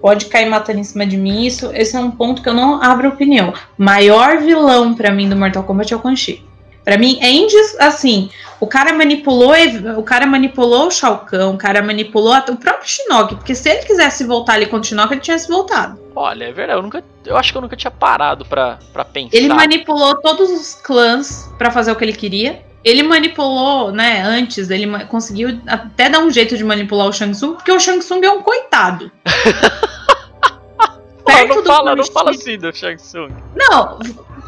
pode 0.00 0.26
cair 0.26 0.48
matando 0.48 0.80
em 0.80 0.84
cima 0.84 1.06
de 1.06 1.16
mim, 1.16 1.44
isso, 1.44 1.70
esse 1.74 1.96
é 1.96 2.00
um 2.00 2.10
ponto 2.10 2.42
que 2.42 2.48
eu 2.48 2.54
não 2.54 2.82
abro 2.82 3.08
opinião. 3.08 3.52
Maior 3.76 4.38
vilão 4.38 4.94
pra 4.94 5.10
mim 5.10 5.28
do 5.28 5.36
Mortal 5.36 5.64
Kombat 5.64 5.92
é 5.92 5.96
o 5.96 6.00
Quan 6.00 6.16
Chi. 6.16 6.44
Pra 6.84 6.96
mim, 6.96 7.18
é 7.20 7.28
indis, 7.28 7.76
assim, 7.80 8.30
o 8.60 8.66
cara 8.66 8.92
manipulou, 8.92 9.52
o 9.98 10.02
cara 10.04 10.24
manipulou 10.24 10.86
o 10.86 10.90
Shao 10.92 11.18
Kahn, 11.18 11.54
o 11.54 11.58
cara 11.58 11.82
manipulou 11.82 12.32
o 12.32 12.56
próprio 12.56 12.88
Shinnok, 12.88 13.34
porque 13.34 13.56
se 13.56 13.68
ele 13.68 13.84
quisesse 13.84 14.22
voltar 14.22 14.52
ali 14.52 14.66
contra 14.66 14.82
o 14.82 14.84
Shinnok, 14.84 15.12
ele 15.12 15.20
tinha 15.20 15.36
se 15.36 15.48
voltado. 15.48 15.98
Olha, 16.14 16.44
é 16.44 16.52
verdade, 16.52 16.78
eu, 16.78 16.82
nunca, 16.84 17.02
eu 17.24 17.36
acho 17.36 17.50
que 17.50 17.58
eu 17.58 17.62
nunca 17.62 17.74
tinha 17.74 17.90
parado 17.90 18.44
pra, 18.44 18.78
pra 18.92 19.04
pensar. 19.04 19.36
Ele 19.36 19.48
manipulou 19.48 20.14
todos 20.20 20.48
os 20.48 20.74
clãs 20.74 21.52
pra 21.58 21.72
fazer 21.72 21.90
o 21.90 21.96
que 21.96 22.04
ele 22.04 22.12
queria. 22.12 22.64
Ele 22.86 23.02
manipulou, 23.02 23.90
né, 23.90 24.22
antes, 24.22 24.70
ele 24.70 24.86
conseguiu 25.06 25.60
até 25.66 26.08
dar 26.08 26.20
um 26.20 26.30
jeito 26.30 26.56
de 26.56 26.62
manipular 26.62 27.08
o 27.08 27.12
Shang 27.12 27.32
Tsung, 27.32 27.54
porque 27.54 27.72
o 27.72 27.80
Shang 27.80 27.98
Tsung 27.98 28.24
é 28.24 28.30
um 28.30 28.42
coitado. 28.42 29.10
Perto 31.26 31.48
não 31.48 31.62
do 31.62 31.66
fala, 31.66 31.96
não 31.96 32.04
fala 32.04 32.30
assim 32.30 32.56
do 32.56 32.72
Shang 32.72 32.94
Tsung. 32.94 33.32
Não, 33.56 33.98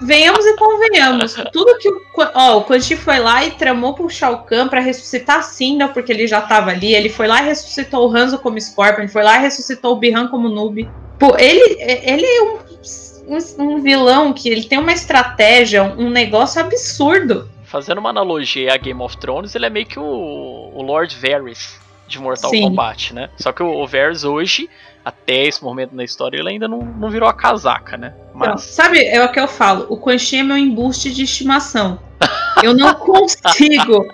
venhamos 0.03 0.47
e 0.47 0.57
convenhamos. 0.57 1.35
Tudo 1.53 1.77
que 1.79 1.89
o, 1.89 2.01
ó, 2.33 2.59
o 2.59 2.63
Quan 2.63 2.81
Chi 2.81 2.95
foi 2.95 3.19
lá 3.19 3.45
e 3.45 3.51
tramou 3.51 3.95
pro 3.95 4.09
Shao 4.09 4.45
Kahn 4.45 4.69
pra 4.69 4.79
ressuscitar 4.79 5.39
a 5.39 5.43
Cinder, 5.43 5.89
porque 5.89 6.13
ele 6.13 6.29
já 6.29 6.41
tava 6.41 6.71
ali. 6.71 6.95
Ele 6.95 7.09
foi 7.09 7.27
lá 7.27 7.43
e 7.43 7.47
ressuscitou 7.47 8.09
o 8.09 8.17
Hanzo 8.17 8.39
como 8.39 8.61
Scorpion, 8.61 9.03
ele 9.03 9.09
foi 9.09 9.25
lá 9.25 9.37
e 9.37 9.43
ressuscitou 9.43 9.95
o 9.95 9.97
Bihan 9.97 10.29
como 10.29 10.49
Noob. 10.49 10.89
Pô, 11.19 11.37
ele, 11.37 11.77
ele 11.81 12.25
é 12.25 12.43
um, 12.43 12.59
um, 13.27 13.65
um 13.65 13.83
vilão 13.83 14.33
que 14.33 14.49
ele 14.49 14.63
tem 14.63 14.79
uma 14.79 14.93
estratégia, 14.93 15.83
um 15.83 16.09
negócio 16.09 16.61
absurdo. 16.61 17.58
Fazendo 17.69 17.99
uma 17.99 18.11
analogia 18.11 18.73
a 18.73 18.77
Game 18.77 19.01
of 19.03 19.17
Thrones, 19.19 19.55
ele 19.55 19.67
é 19.67 19.71
meio 19.71 19.87
que 19.87 19.99
o, 19.99 20.73
o 20.75 20.83
Lord 20.83 21.15
Varys 21.17 21.79
de 22.07 22.19
Mortal 22.19 22.51
Sim. 22.51 22.63
Kombat, 22.63 23.15
né? 23.15 23.29
Só 23.37 23.53
que 23.53 23.63
o, 23.63 23.69
o 23.69 23.87
Varys 23.87 24.25
hoje, 24.25 24.69
até 25.05 25.45
esse 25.45 25.63
momento 25.63 25.95
na 25.95 26.03
história, 26.03 26.39
ele 26.39 26.49
ainda 26.49 26.67
não, 26.67 26.79
não 26.79 27.11
virou 27.11 27.29
a 27.29 27.35
casaca, 27.35 27.97
né? 27.97 28.15
Mas 28.35 28.63
sabe, 28.63 29.05
é 29.05 29.23
o 29.23 29.31
que 29.31 29.39
eu 29.39 29.47
falo. 29.47 29.87
O 29.91 29.99
Quan 29.99 30.17
Chi 30.17 30.39
é 30.39 30.43
meu 30.43 30.57
embuste 30.57 31.13
de 31.13 31.25
estimação. 31.25 31.99
Eu 32.63 32.75
não 32.75 32.95
consigo. 32.97 34.07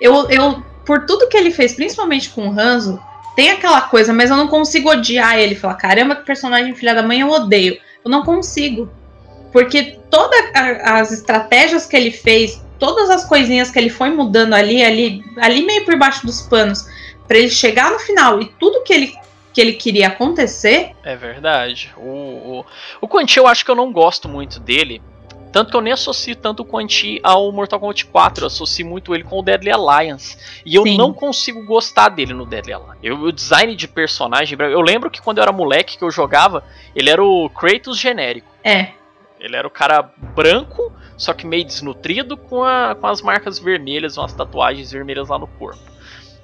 Eu, 0.00 0.30
eu, 0.30 0.62
por 0.86 1.04
tudo 1.04 1.28
que 1.28 1.36
ele 1.36 1.50
fez, 1.50 1.74
principalmente 1.74 2.30
com 2.30 2.48
o 2.48 2.58
Hanzo, 2.58 2.98
tem 3.36 3.50
aquela 3.50 3.82
coisa, 3.82 4.12
mas 4.12 4.30
eu 4.30 4.36
não 4.36 4.48
consigo 4.48 4.90
odiar 4.90 5.38
ele. 5.38 5.54
Falar, 5.54 5.74
caramba, 5.74 6.16
que 6.16 6.24
personagem 6.24 6.74
filha 6.74 6.94
da 6.94 7.02
mãe 7.02 7.20
eu 7.20 7.30
odeio. 7.30 7.78
Eu 8.04 8.10
não 8.10 8.24
consigo. 8.24 8.90
Porque 9.52 9.98
todas 10.10 10.40
as 10.82 11.12
estratégias 11.12 11.86
que 11.86 11.94
ele 11.94 12.10
fez, 12.10 12.64
todas 12.82 13.08
as 13.10 13.24
coisinhas 13.24 13.70
que 13.70 13.78
ele 13.78 13.88
foi 13.88 14.10
mudando 14.10 14.54
ali, 14.54 14.82
ali, 14.82 15.24
ali 15.36 15.64
meio 15.64 15.84
por 15.84 15.96
baixo 15.96 16.26
dos 16.26 16.42
panos, 16.42 16.84
pra 17.28 17.38
ele 17.38 17.48
chegar 17.48 17.92
no 17.92 18.00
final 18.00 18.42
e 18.42 18.46
tudo 18.58 18.82
que 18.82 18.92
ele, 18.92 19.14
que 19.52 19.60
ele 19.60 19.74
queria 19.74 20.08
acontecer, 20.08 20.90
é 21.04 21.14
verdade. 21.14 21.92
O, 21.96 22.00
o, 22.08 22.66
o 23.00 23.06
Quan 23.06 23.24
Chi 23.24 23.38
eu 23.38 23.46
acho 23.46 23.64
que 23.64 23.70
eu 23.70 23.76
não 23.76 23.92
gosto 23.92 24.28
muito 24.28 24.58
dele. 24.58 25.00
Tanto 25.52 25.70
que 25.70 25.76
eu 25.76 25.80
nem 25.80 25.92
associo 25.92 26.34
tanto 26.34 26.64
o 26.64 26.64
Quan 26.64 26.88
Chi 26.88 27.20
ao 27.22 27.52
Mortal 27.52 27.78
Kombat 27.78 28.06
4. 28.06 28.42
Eu 28.42 28.46
associo 28.48 28.84
muito 28.84 29.14
ele 29.14 29.22
com 29.22 29.38
o 29.38 29.42
Deadly 29.42 29.70
Alliance. 29.70 30.36
E 30.66 30.74
eu 30.74 30.82
Sim. 30.82 30.96
não 30.96 31.12
consigo 31.12 31.62
gostar 31.64 32.08
dele 32.08 32.32
no 32.32 32.44
Deadly 32.46 32.72
Alliance. 32.72 32.98
Eu, 33.00 33.20
o 33.20 33.30
design 33.30 33.76
de 33.76 33.86
personagem. 33.86 34.58
Eu 34.58 34.80
lembro 34.80 35.10
que 35.10 35.20
quando 35.20 35.38
eu 35.38 35.42
era 35.42 35.52
moleque 35.52 35.98
que 35.98 36.02
eu 36.02 36.10
jogava, 36.10 36.64
ele 36.96 37.10
era 37.10 37.22
o 37.22 37.48
Kratos 37.48 37.96
genérico. 37.96 38.48
é. 38.64 38.92
Ele 39.38 39.56
era 39.56 39.66
o 39.66 39.70
cara 39.70 40.08
branco, 40.36 40.92
só 41.22 41.32
que 41.32 41.46
meio 41.46 41.64
desnutrido, 41.64 42.36
com, 42.36 42.64
a, 42.64 42.96
com 42.96 43.06
as 43.06 43.22
marcas 43.22 43.56
vermelhas, 43.56 44.18
umas 44.18 44.32
tatuagens 44.32 44.90
vermelhas 44.90 45.28
lá 45.28 45.38
no 45.38 45.46
corpo. 45.46 45.80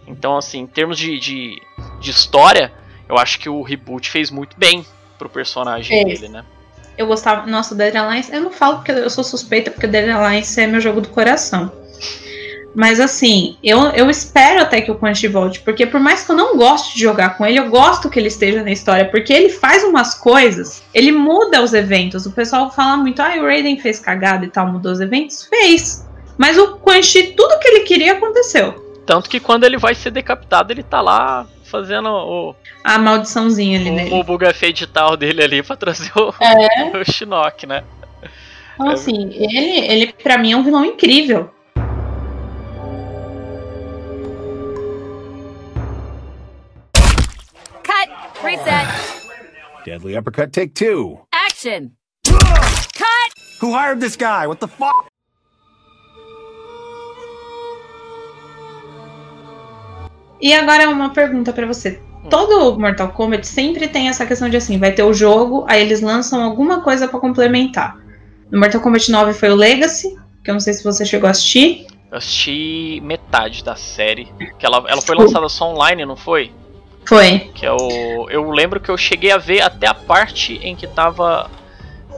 Então, 0.06 0.36
assim, 0.36 0.60
em 0.60 0.66
termos 0.68 0.96
de, 0.96 1.18
de, 1.18 1.60
de 1.98 2.10
história, 2.12 2.72
eu 3.08 3.18
acho 3.18 3.40
que 3.40 3.48
o 3.48 3.60
reboot 3.60 4.08
fez 4.08 4.30
muito 4.30 4.56
bem 4.56 4.86
pro 5.18 5.28
personagem 5.28 6.04
Fez. 6.04 6.20
dele, 6.20 6.32
né? 6.32 6.44
Eu 6.96 7.08
gostava. 7.08 7.44
Nossa, 7.44 7.74
o 7.74 7.76
Dead 7.76 7.96
Alliance. 7.96 8.32
Eu 8.32 8.40
não 8.40 8.52
falo 8.52 8.76
porque 8.76 8.92
eu 8.92 9.10
sou 9.10 9.24
suspeita, 9.24 9.68
porque 9.68 9.86
o 9.86 9.90
Dead 9.90 10.08
Alliance 10.08 10.60
é 10.60 10.68
meu 10.68 10.80
jogo 10.80 11.00
do 11.00 11.08
coração. 11.08 11.72
Mas 12.74 13.00
assim, 13.00 13.56
eu, 13.62 13.78
eu 13.90 14.10
espero 14.10 14.60
até 14.60 14.80
que 14.80 14.90
o 14.90 14.94
Quan 14.94 15.14
Chi 15.14 15.26
volte, 15.26 15.60
porque 15.60 15.86
por 15.86 15.98
mais 15.98 16.24
que 16.24 16.30
eu 16.30 16.36
não 16.36 16.56
goste 16.56 16.94
de 16.94 17.02
jogar 17.02 17.36
com 17.36 17.44
ele, 17.44 17.58
eu 17.58 17.68
gosto 17.68 18.10
que 18.10 18.18
ele 18.18 18.28
esteja 18.28 18.62
na 18.62 18.70
história, 18.70 19.06
porque 19.06 19.32
ele 19.32 19.48
faz 19.48 19.82
umas 19.82 20.14
coisas, 20.14 20.82
ele 20.94 21.10
muda 21.10 21.62
os 21.62 21.72
eventos. 21.72 22.26
O 22.26 22.32
pessoal 22.32 22.70
fala 22.70 22.96
muito, 22.96 23.20
ah, 23.20 23.34
o 23.38 23.46
Raiden 23.46 23.80
fez 23.80 23.98
cagada 23.98 24.44
e 24.44 24.48
tal, 24.48 24.66
mudou 24.66 24.92
os 24.92 25.00
eventos. 25.00 25.44
Fez. 25.44 26.06
Mas 26.36 26.56
o 26.56 26.76
Quan 26.76 27.02
Chi, 27.02 27.34
tudo 27.36 27.58
que 27.58 27.68
ele 27.68 27.80
queria 27.80 28.12
aconteceu. 28.12 28.86
Tanto 29.04 29.28
que 29.28 29.40
quando 29.40 29.64
ele 29.64 29.78
vai 29.78 29.94
ser 29.94 30.10
decapitado, 30.10 30.72
ele 30.72 30.82
tá 30.82 31.00
lá 31.00 31.46
fazendo 31.64 32.08
o, 32.08 32.54
A 32.84 32.98
maldiçãozinha 32.98 33.78
ali 33.78 34.10
o, 34.10 34.20
o 34.20 34.24
buga 34.24 34.54
edital 34.62 35.16
dele 35.16 35.42
ali 35.42 35.62
pra 35.62 35.76
trazer 35.76 36.10
o, 36.16 36.32
É. 36.40 36.96
o 36.96 37.04
Shinnok, 37.04 37.66
né? 37.66 37.84
Então, 38.74 38.90
assim, 38.90 39.30
ele, 39.32 39.86
ele 39.86 40.14
pra 40.22 40.38
mim 40.38 40.52
é 40.52 40.56
um 40.56 40.62
vilão 40.62 40.84
incrível. 40.84 41.50
Deadly 49.84 50.16
uppercut, 50.16 50.52
take 50.52 50.74
two. 50.74 51.18
Action! 51.32 51.92
Cut! 52.24 53.32
Who 53.60 53.72
hired 53.72 54.00
this 54.00 54.16
guy? 54.16 54.46
What 54.46 54.60
the 54.60 54.68
fuck? 54.68 55.08
E 60.40 60.54
agora 60.54 60.88
uma 60.88 61.10
pergunta 61.10 61.52
pra 61.52 61.66
você. 61.66 62.00
Todo 62.30 62.78
Mortal 62.78 63.08
Kombat 63.10 63.46
sempre 63.46 63.88
tem 63.88 64.08
essa 64.08 64.24
questão 64.24 64.48
de 64.48 64.56
assim, 64.56 64.78
vai 64.78 64.92
ter 64.92 65.02
o 65.02 65.12
jogo, 65.12 65.64
aí 65.68 65.82
eles 65.82 66.00
lançam 66.00 66.42
alguma 66.42 66.82
coisa 66.82 67.06
pra 67.06 67.20
complementar. 67.20 67.98
No 68.50 68.58
Mortal 68.58 68.80
Kombat 68.80 69.10
9 69.10 69.34
foi 69.34 69.50
o 69.50 69.54
Legacy, 69.54 70.16
que 70.42 70.50
eu 70.50 70.54
não 70.54 70.60
sei 70.60 70.72
se 70.72 70.84
você 70.84 71.04
chegou 71.04 71.26
a 71.26 71.32
assistir. 71.32 71.86
Eu 72.10 72.16
assisti 72.16 73.00
metade 73.02 73.62
da 73.62 73.76
série. 73.76 74.32
Que 74.58 74.64
ela, 74.64 74.84
ela 74.88 75.02
foi 75.02 75.16
lançada 75.16 75.48
só 75.48 75.70
online, 75.70 76.06
não 76.06 76.16
foi? 76.16 76.50
Foi. 77.08 77.50
Que 77.54 77.64
é 77.64 77.72
o. 77.72 78.28
Eu 78.28 78.50
lembro 78.50 78.78
que 78.78 78.90
eu 78.90 78.96
cheguei 78.98 79.32
a 79.32 79.38
ver 79.38 79.62
até 79.62 79.86
a 79.86 79.94
parte 79.94 80.60
em 80.62 80.76
que 80.76 80.86
tava. 80.86 81.50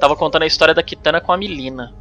Tava 0.01 0.17
contando 0.17 0.43
a 0.43 0.47
história 0.47 0.75
da 0.75 0.83
Kitana 0.83 1.21
com 1.21 1.31
a 1.31 1.37
Milina. 1.37 1.95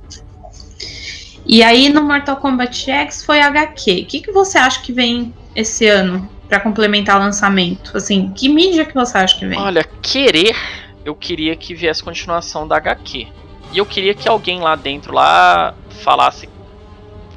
E 1.45 1.61
aí 1.61 1.89
no 1.89 2.01
Mortal 2.01 2.37
Kombat 2.37 2.89
X 2.89 3.23
foi 3.23 3.41
HQ. 3.41 3.91
O 3.91 4.05
que, 4.05 4.21
que 4.21 4.31
você 4.31 4.57
acha 4.57 4.81
que 4.81 4.91
vem 4.91 5.33
esse 5.55 5.85
ano 5.87 6.27
pra 6.47 6.59
complementar 6.59 7.17
o 7.17 7.19
lançamento? 7.19 7.95
Assim, 7.95 8.31
que 8.31 8.49
mídia 8.49 8.85
que 8.85 8.95
você 8.95 9.17
acha 9.17 9.37
que 9.37 9.45
vem? 9.45 9.59
Olha, 9.59 9.83
querer, 10.01 10.55
eu 11.05 11.13
queria 11.13 11.55
que 11.55 11.75
viesse 11.75 12.03
continuação 12.03 12.67
da 12.67 12.77
HQ. 12.77 13.27
E 13.71 13.77
eu 13.77 13.85
queria 13.85 14.15
que 14.15 14.27
alguém 14.27 14.61
lá 14.61 14.75
dentro 14.75 15.13
lá 15.13 15.75
falasse. 16.01 16.49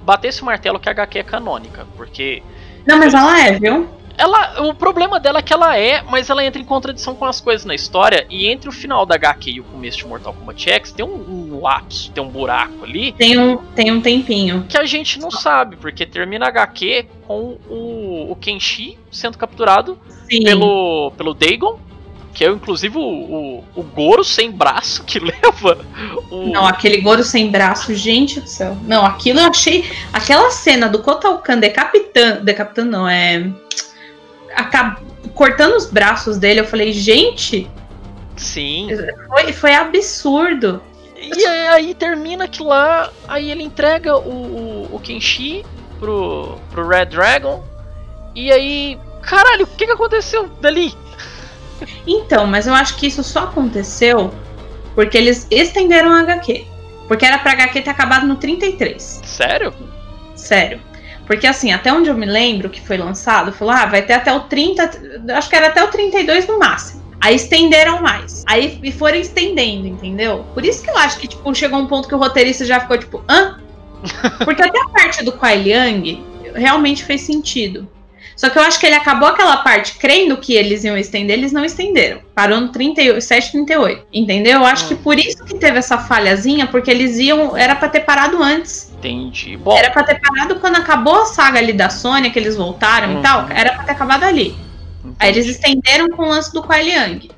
Batesse 0.03 0.41
o 0.43 0.47
martelo 0.47 0.81
que 0.81 0.89
a 0.89 0.93
HQ 0.93 1.19
é 1.19 1.23
canônica. 1.23 1.87
Porque. 1.97 2.43
Não, 2.87 2.99
mas 2.99 3.13
ela 3.13 3.39
é, 3.41 3.59
viu? 3.59 3.89
Ela, 4.23 4.63
o 4.63 4.73
problema 4.73 5.19
dela 5.19 5.41
é 5.41 5.43
que 5.43 5.53
ela 5.53 5.77
é, 5.77 6.01
mas 6.03 6.31
ela 6.31 6.45
entra 6.45 6.63
em 6.63 6.65
contradição 6.65 7.13
com 7.13 7.25
as 7.25 7.41
coisas 7.41 7.67
na 7.67 7.75
história. 7.75 8.25
E 8.31 8.47
entre 8.47 8.69
o 8.69 8.73
final 8.73 9.05
da 9.05 9.17
HQ 9.17 9.51
e 9.51 9.59
o 9.59 9.65
começo 9.65 9.99
de 9.99 10.07
Mortal 10.07 10.33
Kombat 10.33 10.71
X 10.71 10.93
tem 10.93 11.05
um, 11.05 11.57
um 11.57 11.61
lapso, 11.61 12.09
tem 12.13 12.23
um 12.23 12.29
buraco 12.29 12.85
ali. 12.85 13.11
Tem 13.11 13.37
um, 13.37 13.57
tem 13.57 13.91
um 13.91 14.01
tempinho. 14.01 14.65
Que 14.69 14.79
a 14.79 14.85
gente 14.85 15.19
não 15.19 15.29
sabe, 15.29 15.75
porque 15.75 16.07
termina 16.07 16.47
a 16.47 16.51
HQ 16.51 17.07
com 17.27 17.59
o, 17.69 18.31
o 18.31 18.37
Kenshi 18.37 18.97
sendo 19.11 19.37
capturado 19.37 19.99
Sim. 20.31 20.45
pelo, 20.45 21.11
pelo 21.17 21.35
Dagon. 21.35 21.81
que 22.33 22.45
é 22.45 22.49
inclusive 22.49 22.97
o, 22.97 23.01
o, 23.01 23.65
o 23.75 23.83
Goro 23.83 24.23
sem 24.23 24.53
braço 24.53 25.03
que 25.03 25.19
leva 25.43 25.85
o. 26.31 26.47
Não, 26.47 26.65
aquele 26.65 27.01
Goro 27.01 27.25
sem 27.25 27.51
braço, 27.51 27.93
gente 27.93 28.39
do 28.39 28.49
céu. 28.49 28.77
Não, 28.87 29.05
aquilo 29.05 29.41
eu 29.41 29.47
achei. 29.47 29.85
Aquela 30.13 30.49
cena 30.53 30.89
do 30.89 31.01
Kotalkan 31.01 31.59
decapitando. 31.59 32.45
Decapitando, 32.45 32.89
não, 32.93 33.09
é. 33.09 33.51
Cortando 35.35 35.75
os 35.75 35.87
braços 35.87 36.39
dele, 36.39 36.61
eu 36.61 36.65
falei, 36.65 36.93
gente. 36.93 37.71
Sim. 38.37 38.89
Foi, 39.29 39.53
foi 39.53 39.75
absurdo. 39.75 40.83
E 41.17 41.47
aí 41.47 41.95
termina 41.95 42.49
que 42.49 42.63
lá, 42.63 43.11
aí 43.29 43.51
ele 43.51 43.63
entrega 43.63 44.17
o, 44.17 44.31
o, 44.31 44.97
o 44.97 45.01
Kenshi 45.01 45.65
pro, 46.01 46.59
pro 46.71 46.87
Red 46.87 47.07
Dragon. 47.07 47.63
E 48.35 48.51
aí, 48.51 48.99
caralho, 49.23 49.65
o 49.65 49.67
que, 49.67 49.87
que 49.87 49.93
aconteceu 49.93 50.49
dali? 50.61 50.93
Então, 52.07 52.47
mas 52.47 52.67
eu 52.67 52.75
acho 52.75 52.97
que 52.97 53.07
isso 53.07 53.23
só 53.23 53.45
aconteceu 53.45 54.33
porque 54.95 55.17
eles 55.17 55.47
estenderam 55.51 56.13
a 56.13 56.21
HQ. 56.21 56.67
Porque 57.09 57.25
era 57.25 57.39
pra 57.39 57.53
HQ 57.53 57.83
ter 57.83 57.91
acabado 57.91 58.27
no 58.27 58.37
33. 58.37 59.21
Sério? 59.25 59.73
Sério. 60.35 60.81
Porque 61.33 61.47
assim, 61.47 61.73
até 61.73 61.91
onde 61.91 62.11
eu 62.11 62.15
me 62.15 62.27
lembro 62.27 62.69
que 62.69 62.79
foi 62.79 62.99
lançado, 62.99 63.55
falou, 63.55 63.73
ah, 63.73 63.87
vai 63.87 64.03
ter 64.03 64.13
até 64.13 64.31
o 64.31 64.41
30. 64.41 64.91
Acho 65.35 65.49
que 65.49 65.57
era 65.57 65.69
até 65.69 65.83
o 65.83 65.89
32 65.89 66.47
no 66.47 66.59
máximo. 66.59 67.03
Aí 67.23 67.35
estenderam 67.37 68.03
mais. 68.03 68.45
Aí 68.47 68.79
e 68.83 68.93
foram 68.93 69.17
estendendo, 69.17 69.87
entendeu? 69.87 70.45
Por 70.53 70.63
isso 70.63 70.83
que 70.83 70.91
eu 70.91 70.99
acho 70.99 71.19
que, 71.19 71.27
tipo, 71.27 71.55
chegou 71.55 71.79
um 71.79 71.87
ponto 71.87 72.07
que 72.07 72.15
o 72.15 72.19
roteirista 72.19 72.67
já 72.67 72.81
ficou, 72.81 72.99
tipo, 72.99 73.25
hã? 73.31 73.59
Porque 74.45 74.63
até 74.63 74.79
a 74.79 74.89
parte 74.89 75.25
do 75.25 75.33
Kuai 75.33 75.57
Liang 75.57 76.23
realmente 76.55 77.03
fez 77.03 77.23
sentido. 77.23 77.89
Só 78.37 78.49
que 78.51 78.59
eu 78.59 78.63
acho 78.63 78.79
que 78.81 78.87
ele 78.87 78.95
acabou 78.95 79.29
aquela 79.29 79.59
parte 79.59 79.95
crendo 79.99 80.37
que 80.37 80.55
eles 80.55 80.85
iam 80.85 80.97
estender, 80.97 81.39
eles 81.39 81.53
não 81.53 81.65
estenderam. 81.65 82.21
Parou 82.35 82.61
no 82.61 82.69
37, 82.69 83.53
38. 83.53 84.07
Entendeu? 84.13 84.61
Eu 84.61 84.65
acho 84.65 84.89
que 84.89 84.95
por 84.95 85.19
isso 85.19 85.45
que 85.45 85.55
teve 85.57 85.79
essa 85.79 85.99
falhazinha, 85.99 86.67
porque 86.67 86.91
eles 86.91 87.19
iam. 87.19 87.57
Era 87.57 87.75
para 87.77 87.89
ter 87.89 88.01
parado 88.01 88.43
antes. 88.43 88.93
Entendi. 88.99 89.57
Bom. 89.57 89.77
Era 89.77 89.91
pra 89.91 90.03
ter 90.03 90.21
parado 90.21 90.57
quando 90.61 90.77
acabou 90.77 91.23
a 91.23 91.27
saga 91.27 91.59
ali 91.59 91.73
da 91.73 91.91
Sônia, 91.91 92.31
que 92.31 92.39
eles 92.39 92.57
voltaram 92.57 93.15
Uhum. 93.15 93.19
e 93.21 93.23
tal. 93.23 93.47
Era 93.51 93.73
pra 93.75 93.85
ter 93.85 93.93
acabado 93.93 94.25
ali. 94.25 94.55
Aí 95.19 95.31
eles 95.31 95.47
estenderam 95.47 96.09
com 96.11 96.23
o 96.23 96.29
lance 96.29 96.53
do 96.53 96.63
Kuai 96.63 96.85
Liang. 96.85 97.31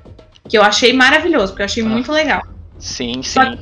Que 0.48 0.58
eu 0.58 0.62
achei 0.62 0.92
maravilhoso, 0.92 1.48
porque 1.52 1.62
eu 1.62 1.66
achei 1.66 1.82
muito 1.82 2.12
legal. 2.12 2.42
Sim, 2.78 3.22
sim. 3.22 3.58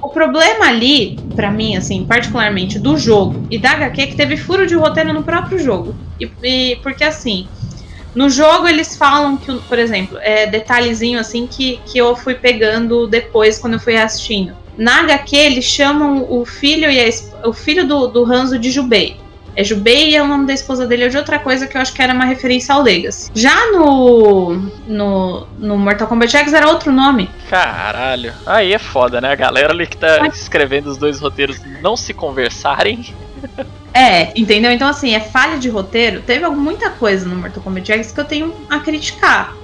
O 0.00 0.08
problema 0.08 0.66
ali, 0.66 1.18
pra 1.34 1.50
mim, 1.50 1.76
assim, 1.76 2.04
particularmente 2.04 2.78
do 2.78 2.96
jogo 2.96 3.46
e 3.50 3.58
da 3.58 3.70
HQ, 3.72 4.00
é 4.02 4.06
que 4.06 4.16
teve 4.16 4.36
furo 4.36 4.66
de 4.66 4.74
roteiro 4.74 5.12
no 5.12 5.22
próprio 5.22 5.58
jogo. 5.58 5.94
E, 6.20 6.30
e- 6.42 6.76
porque 6.82 7.02
assim, 7.04 7.48
no 8.14 8.28
jogo 8.30 8.68
eles 8.68 8.96
falam 8.96 9.36
que, 9.36 9.52
por 9.68 9.78
exemplo, 9.78 10.18
é 10.20 10.46
detalhezinho 10.46 11.18
assim 11.18 11.46
que, 11.46 11.80
que 11.86 11.98
eu 11.98 12.14
fui 12.16 12.34
pegando 12.34 13.06
depois 13.06 13.58
quando 13.58 13.74
eu 13.74 13.80
fui 13.80 13.96
assistindo. 13.96 14.54
Na 14.76 15.00
HQ 15.00 15.36
eles 15.36 15.64
chamam 15.64 16.26
o 16.30 16.44
filho 16.44 16.90
e 16.90 17.00
a, 17.00 17.48
o 17.48 17.52
filho 17.52 17.86
do, 17.86 18.06
do 18.08 18.24
Hanzo 18.24 18.58
de 18.58 18.70
Jubei. 18.70 19.16
É 19.56 19.64
Jubei 19.64 20.10
e 20.10 20.16
é 20.16 20.22
o 20.22 20.28
nome 20.28 20.46
da 20.46 20.52
esposa 20.52 20.86
dele 20.86 21.04
é 21.04 21.08
de 21.08 21.16
outra 21.16 21.38
coisa 21.38 21.66
que 21.66 21.78
eu 21.78 21.80
acho 21.80 21.94
que 21.94 22.02
era 22.02 22.12
uma 22.12 22.26
referência 22.26 22.74
ao 22.74 22.82
Legacy. 22.82 23.30
Já 23.34 23.72
no, 23.72 24.54
no, 24.86 25.46
no 25.58 25.78
Mortal 25.78 26.06
Kombat 26.06 26.36
X 26.36 26.52
era 26.52 26.68
outro 26.68 26.92
nome. 26.92 27.30
Caralho. 27.48 28.34
Aí 28.44 28.74
é 28.74 28.78
foda, 28.78 29.18
né? 29.18 29.32
A 29.32 29.34
galera 29.34 29.72
ali 29.72 29.86
que 29.86 29.96
tá 29.96 30.26
escrevendo 30.26 30.88
os 30.88 30.98
dois 30.98 31.18
roteiros 31.20 31.58
não 31.80 31.96
se 31.96 32.12
conversarem. 32.12 33.14
É, 33.98 34.30
entendeu? 34.38 34.70
Então, 34.70 34.86
assim, 34.86 35.14
é 35.14 35.20
falha 35.20 35.56
de 35.56 35.70
roteiro. 35.70 36.20
Teve 36.20 36.46
muita 36.50 36.90
coisa 36.90 37.26
no 37.26 37.34
Mortal 37.34 37.62
Kombat 37.62 37.92
X 37.92 38.12
que 38.12 38.20
eu 38.20 38.26
tenho 38.26 38.54
a 38.68 38.78
criticar. 38.78 39.56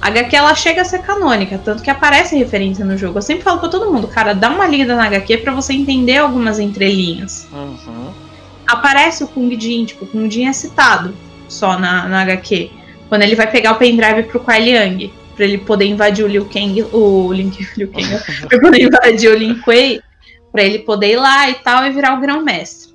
A 0.00 0.06
HQ 0.06 0.36
ela 0.36 0.54
chega 0.54 0.82
a 0.82 0.84
ser 0.84 1.00
canônica, 1.00 1.60
tanto 1.62 1.82
que 1.82 1.90
aparece 1.90 2.36
referência 2.36 2.84
no 2.84 2.96
jogo. 2.96 3.18
Eu 3.18 3.22
sempre 3.22 3.42
falo 3.42 3.58
pra 3.58 3.68
todo 3.68 3.92
mundo, 3.92 4.06
cara, 4.06 4.32
dá 4.32 4.48
uma 4.48 4.66
lida 4.68 4.94
na 4.94 5.06
HQ 5.06 5.38
pra 5.38 5.52
você 5.52 5.72
entender 5.72 6.18
algumas 6.18 6.60
entrelinhas. 6.60 7.48
Uhum. 7.52 8.12
Aparece 8.70 9.24
o 9.24 9.28
Kung 9.28 9.50
Jin, 9.58 9.84
tipo, 9.84 10.04
o 10.04 10.08
Kung 10.08 10.30
Jin 10.30 10.46
é 10.46 10.52
citado 10.52 11.14
só 11.48 11.78
na, 11.78 12.08
na 12.08 12.22
HQ. 12.22 12.70
Quando 13.08 13.22
ele 13.22 13.34
vai 13.34 13.50
pegar 13.50 13.72
o 13.72 13.76
pendrive 13.76 14.24
pro 14.24 14.40
Kuai 14.40 14.62
Liang, 14.62 15.12
pra 15.34 15.44
ele 15.44 15.58
poder 15.58 15.86
invadir 15.86 16.24
o 16.24 16.28
Liu 16.28 16.44
Kang, 16.46 16.82
o 16.92 17.32
Link, 17.32 17.66
Liu 17.76 17.88
Kang, 17.88 18.06
pra 18.48 18.60
poder 18.60 18.82
invadir 18.82 19.30
o 19.30 19.36
Lin 19.36 19.58
Kuei, 19.60 20.00
pra 20.52 20.62
ele 20.62 20.80
poder 20.80 21.12
ir 21.12 21.16
lá 21.16 21.50
e 21.50 21.54
tal 21.54 21.84
e 21.84 21.90
virar 21.90 22.16
o 22.16 22.20
grão-mestre 22.20 22.90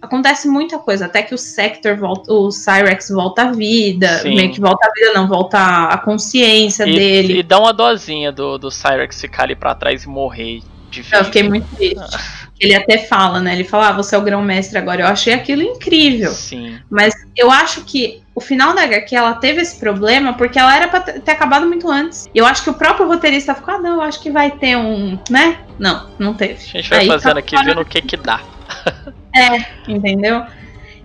acontece 0.00 0.48
muita 0.48 0.78
coisa, 0.78 1.06
até 1.06 1.22
que 1.22 1.34
o 1.34 1.38
Sector 1.38 1.96
volta, 1.96 2.32
o 2.32 2.50
Cyrex 2.50 3.10
volta 3.10 3.42
à 3.42 3.52
vida, 3.52 4.18
Sim. 4.20 4.34
meio 4.34 4.50
que 4.50 4.60
volta 4.60 4.88
à 4.88 4.92
vida, 4.92 5.12
não, 5.12 5.28
volta 5.28 5.58
à 5.88 5.98
consciência 5.98 6.84
E, 6.84 6.94
dele. 6.94 7.38
e 7.40 7.42
dá 7.42 7.58
uma 7.58 7.72
dosinha 7.72 8.32
do, 8.32 8.56
do 8.58 8.70
Cyrex 8.70 9.20
ficar 9.20 9.44
ali 9.44 9.54
pra 9.54 9.74
trás 9.74 10.04
e 10.04 10.08
morrer 10.08 10.62
de. 10.90 11.04
Eu 11.12 11.24
fiquei 11.24 11.42
muito 11.42 11.66
triste. 11.76 11.96
Ele 12.60 12.74
até 12.74 12.98
fala, 12.98 13.40
né? 13.40 13.54
Ele 13.54 13.64
fala, 13.64 13.88
ah, 13.88 13.92
você 13.92 14.14
é 14.14 14.18
o 14.18 14.22
grão-mestre 14.22 14.76
agora. 14.76 15.02
Eu 15.02 15.06
achei 15.06 15.32
aquilo 15.32 15.62
incrível. 15.62 16.30
Sim. 16.30 16.78
Mas 16.90 17.14
eu 17.34 17.50
acho 17.50 17.84
que 17.84 18.22
o 18.34 18.40
final 18.40 18.74
da 18.74 18.82
HQ 18.82 19.16
ela 19.16 19.32
teve 19.34 19.62
esse 19.62 19.78
problema 19.80 20.34
porque 20.34 20.58
ela 20.58 20.76
era 20.76 20.86
pra 20.88 21.00
ter 21.00 21.30
acabado 21.30 21.66
muito 21.66 21.90
antes. 21.90 22.28
E 22.34 22.38
eu 22.38 22.44
acho 22.44 22.62
que 22.62 22.68
o 22.70 22.74
próprio 22.74 23.06
roteirista 23.08 23.54
ficou, 23.54 23.74
ah, 23.74 23.78
não, 23.78 23.94
eu 23.94 24.02
acho 24.02 24.20
que 24.20 24.30
vai 24.30 24.50
ter 24.50 24.76
um, 24.76 25.18
né? 25.30 25.60
Não, 25.78 26.10
não 26.18 26.34
teve. 26.34 26.54
A 26.54 26.58
gente 26.58 26.90
vai 26.90 26.98
Aí 27.00 27.06
fazendo 27.06 27.32
tá 27.32 27.38
aqui, 27.38 27.56
fora- 27.56 27.66
vendo 27.68 27.80
o 27.80 27.84
que 27.84 28.02
que 28.02 28.16
dá. 28.16 28.40
É, 29.32 29.64
entendeu? 29.88 30.44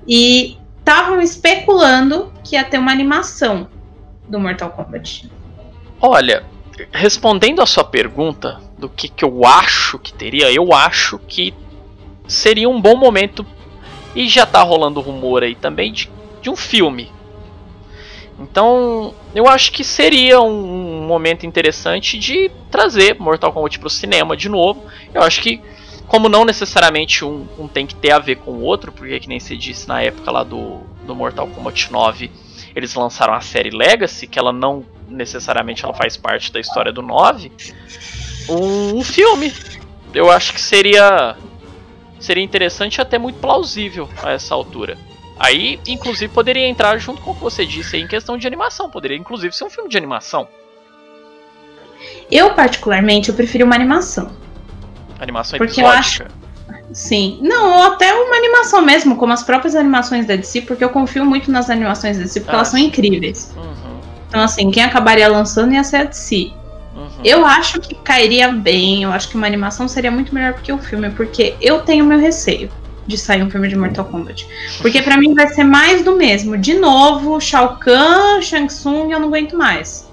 E 0.07 0.57
estavam 0.79 1.21
especulando 1.21 2.33
que 2.43 2.55
ia 2.55 2.63
ter 2.63 2.79
uma 2.79 2.91
animação 2.91 3.67
do 4.27 4.39
Mortal 4.39 4.71
Kombat. 4.71 5.29
Olha, 6.01 6.43
respondendo 6.91 7.61
a 7.61 7.67
sua 7.67 7.83
pergunta 7.83 8.59
do 8.77 8.89
que, 8.89 9.07
que 9.07 9.23
eu 9.23 9.45
acho 9.45 9.97
que 9.99 10.13
teria, 10.13 10.51
eu 10.51 10.73
acho 10.73 11.17
que 11.19 11.53
seria 12.27 12.69
um 12.69 12.81
bom 12.81 12.95
momento 12.95 13.45
e 14.15 14.27
já 14.27 14.45
tá 14.45 14.61
rolando 14.61 15.01
rumor 15.01 15.43
aí 15.43 15.55
também 15.55 15.91
de, 15.91 16.09
de 16.41 16.49
um 16.49 16.55
filme. 16.55 17.11
Então, 18.39 19.13
eu 19.33 19.47
acho 19.47 19.71
que 19.71 19.83
seria 19.83 20.41
um 20.41 21.05
momento 21.07 21.45
interessante 21.45 22.19
de 22.19 22.51
trazer 22.69 23.15
Mortal 23.17 23.53
Kombat 23.53 23.79
pro 23.79 23.89
cinema 23.89 24.35
de 24.35 24.49
novo. 24.49 24.83
Eu 25.13 25.21
acho 25.21 25.41
que, 25.41 25.61
como 26.07 26.27
não 26.27 26.43
necessariamente 26.43 27.23
um, 27.23 27.47
um 27.57 27.67
tem 27.67 27.87
que 27.87 27.95
ter 27.95 28.11
a 28.11 28.19
ver 28.19 28.37
com 28.37 28.51
o 28.51 28.61
outro, 28.61 28.91
porque 28.91 29.19
que 29.21 29.29
nem 29.29 29.39
se 29.39 29.55
disse 29.55 29.87
na 29.87 30.01
época 30.01 30.31
lá 30.31 30.43
do, 30.43 30.81
do 31.05 31.15
Mortal 31.15 31.47
Kombat 31.47 31.91
9, 31.91 32.29
eles 32.75 32.93
lançaram 32.93 33.33
a 33.33 33.39
série 33.39 33.69
Legacy, 33.69 34.27
que 34.27 34.37
ela 34.37 34.51
não 34.51 34.85
necessariamente 35.07 35.85
ela 35.85 35.93
faz 35.93 36.17
parte 36.17 36.51
da 36.51 36.59
história 36.59 36.91
do 36.91 37.01
9. 37.01 37.51
Um, 38.49 39.03
filme. 39.03 39.53
Eu 40.13 40.31
acho 40.31 40.53
que 40.53 40.61
seria 40.61 41.35
seria 42.19 42.43
interessante 42.43 42.95
e 42.97 43.01
até 43.01 43.17
muito 43.17 43.39
plausível 43.39 44.09
a 44.23 44.31
essa 44.31 44.55
altura. 44.55 44.97
Aí, 45.37 45.79
inclusive, 45.85 46.33
poderia 46.33 46.67
entrar 46.67 46.97
junto 46.97 47.21
com 47.21 47.31
o 47.31 47.35
que 47.35 47.41
você 47.41 47.65
disse 47.65 47.95
aí 47.97 48.01
em 48.01 48.07
questão 48.07 48.37
de 48.37 48.47
animação. 48.47 48.89
Poderia, 48.89 49.17
inclusive, 49.17 49.55
ser 49.55 49.65
um 49.65 49.69
filme 49.69 49.89
de 49.89 49.97
animação. 49.97 50.47
Eu, 52.31 52.53
particularmente, 52.53 53.29
eu 53.29 53.35
prefiro 53.35 53.65
uma 53.65 53.75
animação. 53.75 54.31
Animação 55.19 55.57
Porque 55.57 55.81
eu 55.81 55.87
episódica. 55.87 56.31
Sim. 56.93 57.39
Não, 57.41 57.77
ou 57.77 57.83
até 57.83 58.13
uma 58.13 58.37
animação 58.37 58.81
mesmo, 58.81 59.17
como 59.17 59.33
as 59.33 59.43
próprias 59.43 59.75
animações 59.75 60.25
da 60.25 60.35
DC, 60.35 60.61
porque 60.61 60.83
eu 60.83 60.89
confio 60.89 61.25
muito 61.25 61.51
nas 61.51 61.69
animações 61.69 62.17
da 62.17 62.23
DC, 62.23 62.39
porque 62.41 62.55
Ah, 62.55 62.59
elas 62.59 62.69
são 62.69 62.79
incríveis. 62.79 63.53
Uhum, 63.55 63.99
Então, 64.29 64.41
assim, 64.41 64.71
quem 64.71 64.83
acabaria 64.83 65.27
lançando 65.27 65.73
ia 65.73 65.83
ser 65.83 65.97
a 65.97 66.03
DC. 66.05 66.51
Eu 67.25 67.43
acho 67.43 67.79
que 67.79 67.95
cairia 67.95 68.51
bem, 68.51 69.01
eu 69.01 69.11
acho 69.11 69.29
que 69.29 69.35
uma 69.35 69.47
animação 69.47 69.87
seria 69.87 70.11
muito 70.11 70.31
melhor 70.31 70.53
do 70.53 70.61
que 70.61 70.71
o 70.71 70.77
filme, 70.77 71.09
porque 71.09 71.55
eu 71.59 71.79
tenho 71.79 72.05
meu 72.05 72.19
receio 72.19 72.69
de 73.07 73.17
sair 73.17 73.41
um 73.41 73.49
filme 73.49 73.67
de 73.67 73.75
Mortal 73.75 74.05
Kombat. 74.05 74.47
Porque 74.79 75.01
pra 75.01 75.17
mim 75.17 75.33
vai 75.33 75.47
ser 75.47 75.63
mais 75.63 76.03
do 76.03 76.15
mesmo. 76.15 76.55
De 76.55 76.75
novo, 76.75 77.41
Shao 77.41 77.77
Kahn, 77.77 78.43
Shang 78.43 78.67
Tsung, 78.67 79.11
eu 79.11 79.19
não 79.19 79.29
aguento 79.29 79.57
mais. 79.57 80.07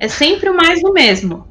É 0.00 0.08
sempre 0.08 0.50
o 0.50 0.56
mais 0.56 0.82
do 0.82 0.92
mesmo. 0.92 1.46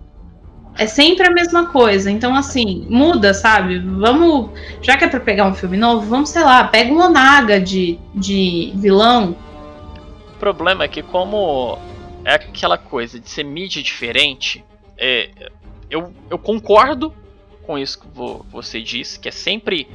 É 0.78 0.86
sempre 0.86 1.26
a 1.26 1.32
mesma 1.32 1.68
coisa. 1.68 2.12
Então, 2.12 2.36
assim, 2.36 2.86
muda, 2.90 3.34
sabe? 3.34 3.80
Vamos. 3.80 4.50
Já 4.82 4.98
que 4.98 5.06
é 5.06 5.08
pra 5.08 5.22
pegar 5.22 5.48
um 5.48 5.56
filme 5.56 5.78
novo, 5.78 6.06
vamos, 6.06 6.30
sei 6.30 6.44
lá, 6.44 6.66
pega 6.66 6.94
um 6.94 7.00
Onaga 7.00 7.58
de, 7.58 7.98
de 8.14 8.74
vilão. 8.76 9.34
O 10.36 10.40
problema 10.40 10.84
é 10.84 10.88
que 10.90 11.02
como 11.02 11.80
é 12.28 12.36
aquela 12.36 12.78
coisa 12.78 13.20
de 13.20 13.30
ser 13.30 13.44
mídia 13.44 13.82
diferente, 13.82 14.64
é, 14.98 15.30
eu, 15.90 16.14
eu 16.30 16.38
concordo 16.38 17.14
com 17.64 17.78
isso 17.78 18.00
que 18.02 18.08
vo- 18.08 18.46
você 18.50 18.82
disse, 18.82 19.20
que 19.20 19.30
é 19.30 19.32
sempre 19.32 19.88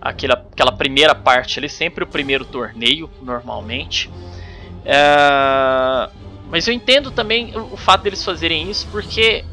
aquela, 0.00 0.34
aquela 0.52 0.72
primeira 0.72 1.14
parte 1.14 1.58
ali, 1.58 1.68
sempre 1.68 2.04
o 2.04 2.06
primeiro 2.06 2.44
torneio, 2.44 3.08
normalmente. 3.22 4.10
É, 4.84 6.10
mas 6.50 6.66
eu 6.66 6.74
entendo 6.74 7.10
também 7.10 7.56
o, 7.56 7.76
fato 7.76 8.02
deles 8.02 8.24
fazerem 8.24 8.70
isso 8.70 8.86
porque 8.90 9.44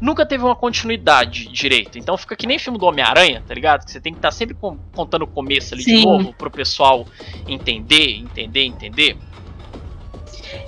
nunca 0.00 0.26
teve 0.26 0.44
uma 0.44 0.56
continuidade 0.56 1.48
direito. 1.48 1.98
Então 1.98 2.16
fica 2.16 2.34
que 2.36 2.46
nem 2.46 2.58
filme 2.58 2.78
do 2.78 2.86
Homem-Aranha, 2.86 3.42
tá 3.46 3.54
ligado? 3.54 3.84
Que 3.84 3.90
você 3.90 4.00
tem 4.00 4.12
que 4.12 4.18
estar 4.18 4.30
sempre 4.32 4.54
con- 4.54 4.78
contando 4.94 5.22
o 5.22 5.26
começo 5.26 5.74
ali 5.74 5.84
de 5.84 5.98
Sim. 5.98 6.04
novo 6.04 6.32
pro 6.32 6.50
pessoal 6.50 7.06
entender, 7.46 8.16
entender, 8.18 8.64
entender. 8.64 9.16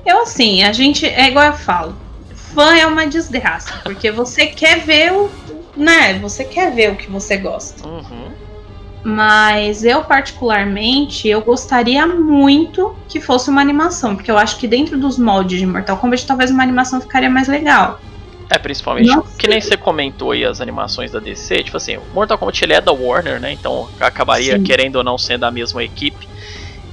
Eu, 0.04 0.22
assim, 0.22 0.62
a 0.62 0.72
gente. 0.72 1.06
É 1.06 1.28
igual 1.28 1.46
eu 1.46 1.52
falo. 1.52 1.96
fã 2.34 2.76
é 2.76 2.86
uma 2.86 3.06
desgraça, 3.06 3.80
porque 3.82 4.10
você 4.10 4.46
quer 4.46 4.80
ver 4.80 5.12
o. 5.12 5.30
Né? 5.76 6.18
Você 6.20 6.44
quer 6.44 6.72
ver 6.72 6.92
o 6.92 6.96
que 6.96 7.10
você 7.10 7.36
gosta. 7.36 7.86
Uhum. 7.86 8.32
Mas 9.04 9.84
eu, 9.84 10.02
particularmente, 10.02 11.28
eu 11.28 11.42
gostaria 11.42 12.06
muito 12.06 12.96
que 13.06 13.20
fosse 13.20 13.50
uma 13.50 13.60
animação, 13.60 14.16
porque 14.16 14.30
eu 14.30 14.38
acho 14.38 14.56
que 14.56 14.66
dentro 14.66 14.98
dos 14.98 15.18
moldes 15.18 15.58
de 15.58 15.66
Mortal 15.66 15.98
Kombat, 15.98 16.26
talvez 16.26 16.50
uma 16.50 16.62
animação 16.62 17.00
ficaria 17.02 17.28
mais 17.28 17.46
legal. 17.46 18.00
É, 18.50 18.58
principalmente 18.58 19.14
Nossa. 19.14 19.36
que 19.36 19.46
nem 19.46 19.60
você 19.60 19.76
comentou 19.76 20.30
aí 20.30 20.44
as 20.44 20.60
animações 20.60 21.10
da 21.10 21.18
DC, 21.18 21.64
tipo 21.64 21.76
assim, 21.76 21.96
o 21.96 22.02
Mortal 22.14 22.38
Kombat 22.38 22.64
ele 22.64 22.72
é 22.72 22.80
da 22.80 22.92
Warner, 22.92 23.40
né? 23.40 23.52
Então 23.52 23.88
acabaria 24.00 24.56
Sim. 24.56 24.64
querendo 24.64 24.96
ou 24.96 25.04
não 25.04 25.18
sendo 25.18 25.44
a 25.44 25.50
mesma 25.50 25.84
equipe. 25.84 26.26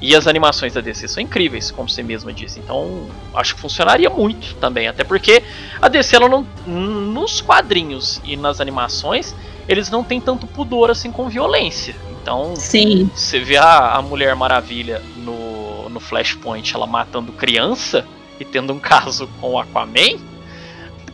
E 0.02 0.16
as 0.16 0.26
animações 0.26 0.74
da 0.74 0.82
DC 0.82 1.08
são 1.08 1.22
incríveis, 1.22 1.70
como 1.70 1.88
você 1.88 2.02
mesma 2.02 2.34
disse. 2.34 2.60
Então, 2.60 3.08
acho 3.36 3.54
que 3.54 3.62
funcionaria 3.62 4.10
muito 4.10 4.56
também, 4.56 4.88
até 4.88 5.04
porque 5.04 5.44
a 5.80 5.88
DC 5.88 6.16
ela 6.16 6.28
não 6.28 6.46
nos 6.66 7.40
quadrinhos 7.40 8.20
e 8.24 8.36
nas 8.36 8.60
animações, 8.60 9.36
eles 9.68 9.92
não 9.92 10.04
têm 10.04 10.20
tanto 10.20 10.48
pudor 10.48 10.90
assim 10.90 11.12
com 11.12 11.30
violência. 11.30 11.96
Então, 12.22 12.56
Sim. 12.56 13.10
você 13.14 13.40
vê 13.40 13.58
a, 13.58 13.94
a 13.94 14.02
Mulher 14.02 14.36
Maravilha 14.36 15.02
no, 15.18 15.88
no 15.90 16.00
Flashpoint, 16.00 16.74
ela 16.74 16.88
matando 16.88 17.32
criança 17.32 18.06
e 18.40 18.46
tendo 18.46 18.74
um 18.74 18.80
caso 18.80 19.28
com 19.40 19.52
o 19.52 19.60
Aquaman. 19.60 20.20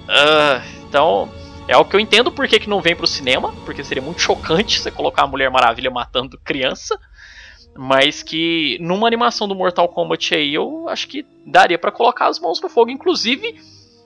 ah, 0.08 0.62
então, 0.88 1.30
é 1.68 1.76
o 1.76 1.84
que 1.84 1.96
eu 1.96 2.00
entendo 2.00 2.32
por 2.32 2.48
que, 2.48 2.60
que 2.60 2.70
não 2.70 2.82
vem 2.82 2.96
pro 2.96 3.06
cinema, 3.06 3.54
porque 3.66 3.84
seria 3.84 4.02
muito 4.02 4.22
chocante 4.22 4.80
você 4.80 4.90
colocar 4.90 5.24
a 5.24 5.28
Mulher 5.28 5.52
Maravilha 5.52 5.92
matando 5.92 6.40
criança. 6.44 6.98
Mas 7.78 8.24
que 8.24 8.78
numa 8.82 9.08
animação 9.08 9.48
do 9.48 9.56
Mortal 9.56 9.88
Kombat 9.88 10.34
aí, 10.34 10.54
eu 10.54 10.90
acho 10.90 11.08
que 11.08 11.26
daria 11.46 11.78
pra 11.78 11.92
colocar 11.92 12.28
as 12.28 12.40
mãos 12.40 12.60
no 12.60 12.68
fogo. 12.68 12.90
Inclusive, 12.90 13.56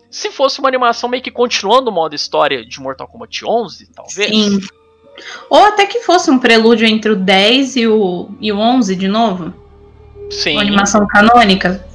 se 0.10 0.30
fosse 0.30 0.60
uma 0.60 0.68
animação 0.68 1.10
meio 1.10 1.24
que 1.24 1.32
continuando 1.32 1.90
o 1.90 1.94
modo 1.94 2.14
história 2.14 2.66
de 2.66 2.82
Mortal 2.82 3.08
Kombat 3.08 3.46
11, 3.46 3.90
talvez. 3.96 4.30
Sim. 4.30 4.60
Ou 5.50 5.66
até 5.66 5.86
que 5.86 6.02
fosse 6.02 6.30
um 6.30 6.38
prelúdio 6.38 6.86
entre 6.86 7.12
o 7.12 7.16
10 7.16 7.76
e 7.78 7.88
o, 7.88 8.30
e 8.42 8.52
o 8.52 8.58
11 8.58 8.96
de 8.96 9.08
novo. 9.08 9.54
Sim. 10.30 10.54
Uma 10.54 10.62
animação 10.62 11.08
canônica. 11.08 11.86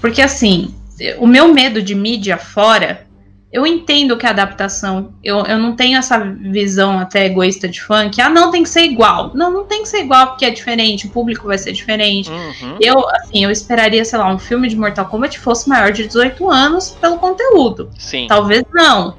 Porque 0.00 0.22
assim, 0.22 0.74
o 1.18 1.26
meu 1.26 1.52
medo 1.52 1.82
de 1.82 1.94
mídia 1.94 2.38
fora, 2.38 3.05
eu 3.52 3.66
entendo 3.66 4.16
que 4.16 4.26
a 4.26 4.30
adaptação, 4.30 5.14
eu, 5.22 5.38
eu 5.44 5.58
não 5.58 5.76
tenho 5.76 5.96
essa 5.96 6.18
visão 6.18 6.98
até 6.98 7.26
egoísta 7.26 7.68
de 7.68 7.80
fã, 7.80 8.10
que 8.10 8.20
ah, 8.20 8.28
não 8.28 8.50
tem 8.50 8.62
que 8.62 8.68
ser 8.68 8.82
igual. 8.82 9.30
Não, 9.34 9.50
não 9.50 9.64
tem 9.64 9.82
que 9.82 9.88
ser 9.88 10.00
igual 10.00 10.28
porque 10.28 10.44
é 10.44 10.50
diferente, 10.50 11.06
o 11.06 11.10
público 11.10 11.46
vai 11.46 11.56
ser 11.56 11.72
diferente. 11.72 12.28
Uhum. 12.28 12.76
Eu, 12.80 13.08
assim, 13.08 13.44
eu 13.44 13.50
esperaria, 13.50 14.04
sei 14.04 14.18
lá, 14.18 14.32
um 14.32 14.38
filme 14.38 14.68
de 14.68 14.76
Mortal 14.76 15.06
Kombat 15.06 15.38
fosse 15.38 15.68
maior 15.68 15.92
de 15.92 16.06
18 16.06 16.50
anos 16.50 16.90
pelo 17.00 17.18
conteúdo. 17.18 17.90
Sim. 17.96 18.26
Talvez 18.28 18.64
não. 18.74 19.16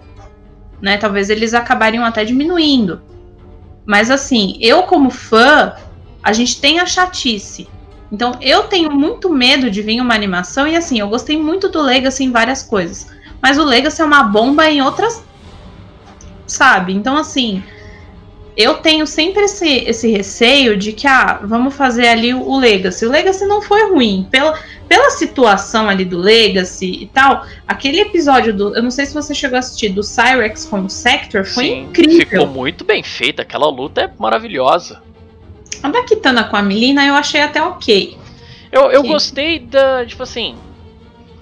Né? 0.82 0.98
Talvez 0.98 1.30
eles 1.30 1.54
acabariam 1.54 2.04
até 2.04 2.26
diminuindo. 2.26 3.02
Mas 3.86 4.12
assim, 4.12 4.58
eu 4.60 4.84
como 4.84 5.10
fã, 5.10 5.74
a 6.22 6.34
gente 6.34 6.60
tem 6.60 6.80
a 6.80 6.86
chatice. 6.86 7.68
Então 8.12 8.34
eu 8.42 8.64
tenho 8.64 8.92
muito 8.92 9.30
medo 9.30 9.72
de 9.72 9.82
vir 9.82 10.02
uma 10.02 10.14
animação 10.14 10.68
e 10.68 10.76
assim, 10.76 11.00
eu 11.00 11.08
gostei 11.08 11.38
muito 11.38 11.70
do 11.70 11.82
Legacy 11.82 12.26
em 12.26 12.32
várias 12.32 12.62
coisas. 12.62 13.17
Mas 13.42 13.58
o 13.58 13.64
Legacy 13.64 14.02
é 14.02 14.06
uma 14.06 14.24
bomba 14.24 14.70
em 14.70 14.82
outras. 14.82 15.24
Sabe? 16.46 16.94
Então 16.94 17.18
assim, 17.18 17.62
eu 18.58 18.74
tenho 18.74 19.06
sempre 19.06 19.44
esse, 19.44 19.70
esse 19.86 20.10
receio 20.10 20.76
de 20.76 20.92
que, 20.92 21.06
ah, 21.06 21.40
vamos 21.44 21.76
fazer 21.76 22.08
ali 22.08 22.34
o, 22.34 22.58
Legacy. 22.58 23.06
O 23.06 23.12
Legacy 23.12 23.46
não 23.46 23.62
foi 23.62 23.88
ruim. 23.92 24.28
Pela, 24.32 24.58
pela 24.90 25.12
situação 25.12 25.88
ali 25.88 26.04
do 26.04 26.18
Legacy 26.18 27.04
e 27.04 27.06
tal, 27.06 27.46
aquele 27.68 28.00
episódio 28.00 28.52
do. 28.52 28.76
Eu 28.76 28.82
não 28.82 28.90
sei 28.90 29.06
se 29.06 29.14
você 29.14 29.36
chegou 29.36 29.58
a 29.58 29.60
assistir, 29.60 29.90
do 29.90 30.02
Cyrex 30.02 30.66
com 30.66 30.82
o 30.82 30.90
Sector, 30.90 31.46
foi 31.46 31.66
Sim, 31.66 31.82
incrível. 31.84 32.28
Ficou 32.28 32.48
muito 32.48 32.84
bem 32.84 33.04
feita, 33.04 33.44
aquela 33.44 33.70
luta 33.70 34.02
é 34.02 34.12
maravilhosa. 34.18 35.04
A 35.84 35.90
da 35.90 36.02
Kitana 36.02 36.44
com 36.46 36.56
a 36.56 36.62
Melina 36.64 37.06
eu 37.06 37.14
achei 37.14 37.42
até 37.42 37.62
ok. 37.62 38.18
Eu, 38.72 38.90
eu 38.90 39.04
Sim. 39.04 39.08
gostei 39.08 39.60
da. 39.60 40.04
Tipo 40.04 40.24
assim. 40.24 40.56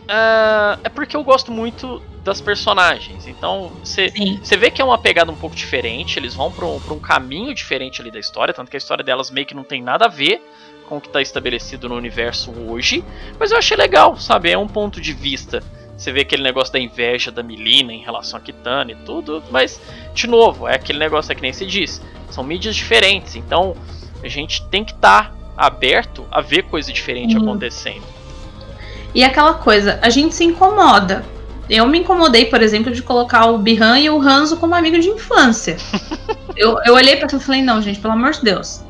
Ah, 0.07 0.79
é 0.83 0.89
porque 0.89 1.15
eu 1.15 1.23
gosto 1.23 1.51
muito 1.51 2.01
das 2.23 2.41
personagens. 2.41 3.27
Então, 3.27 3.71
você 3.83 4.57
vê 4.57 4.71
que 4.71 4.81
é 4.81 4.85
uma 4.85 4.97
pegada 4.97 5.31
um 5.31 5.35
pouco 5.35 5.55
diferente. 5.55 6.17
Eles 6.17 6.33
vão 6.33 6.51
pra 6.51 6.65
um, 6.65 6.79
pra 6.79 6.93
um 6.93 6.99
caminho 6.99 7.53
diferente 7.53 8.01
ali 8.01 8.09
da 8.11 8.19
história. 8.19 8.53
Tanto 8.53 8.69
que 8.69 8.77
a 8.77 8.79
história 8.79 9.03
delas 9.03 9.29
meio 9.29 9.45
que 9.45 9.53
não 9.53 9.63
tem 9.63 9.81
nada 9.81 10.05
a 10.05 10.07
ver 10.07 10.41
com 10.89 10.97
o 10.97 11.01
que 11.01 11.09
tá 11.09 11.21
estabelecido 11.21 11.87
no 11.89 11.95
universo 11.95 12.51
hoje. 12.67 13.03
Mas 13.39 13.51
eu 13.51 13.57
achei 13.57 13.77
legal, 13.77 14.17
sabe? 14.17 14.51
É 14.51 14.57
um 14.57 14.67
ponto 14.67 14.99
de 14.99 15.13
vista. 15.13 15.61
Você 15.97 16.11
vê 16.11 16.21
aquele 16.21 16.43
negócio 16.43 16.73
da 16.73 16.79
inveja 16.79 17.31
da 17.31 17.41
Milina 17.41 17.93
em 17.93 18.01
relação 18.01 18.37
a 18.37 18.41
Kitana 18.41 18.91
e 18.91 18.95
tudo. 18.95 19.43
Mas, 19.51 19.79
de 20.13 20.27
novo, 20.27 20.67
é 20.67 20.75
aquele 20.75 20.99
negócio 20.99 21.31
é 21.31 21.35
que 21.35 21.41
nem 21.41 21.53
se 21.53 21.65
diz. 21.65 22.01
São 22.29 22.43
mídias 22.43 22.75
diferentes. 22.75 23.35
Então, 23.35 23.75
a 24.23 24.27
gente 24.27 24.65
tem 24.67 24.83
que 24.83 24.91
estar 24.93 25.33
aberto 25.55 26.25
a 26.31 26.41
ver 26.41 26.63
coisa 26.63 26.91
diferente 26.91 27.37
Uhum. 27.37 27.43
acontecendo. 27.43 28.03
E 29.15 29.23
aquela 29.23 29.53
coisa, 29.53 29.97
a 30.01 30.09
gente 30.09 30.35
se 30.35 30.43
incomoda. 30.43 31.23
Eu 31.69 31.87
me 31.87 31.99
incomodei, 31.99 32.45
por 32.45 32.61
exemplo, 32.61 32.91
de 32.91 33.01
colocar 33.01 33.45
o 33.45 33.57
Bihan 33.57 33.97
e 33.97 34.09
o 34.09 34.21
Hanzo 34.21 34.57
como 34.57 34.75
amigo 34.75 34.99
de 34.99 35.07
infância. 35.07 35.77
eu, 36.55 36.77
eu 36.85 36.93
olhei 36.93 37.15
pra 37.15 37.25
aquilo 37.25 37.41
e 37.41 37.45
falei, 37.45 37.61
não, 37.61 37.81
gente, 37.81 37.99
pelo 37.99 38.13
amor 38.13 38.31
de 38.31 38.43
Deus. 38.43 38.83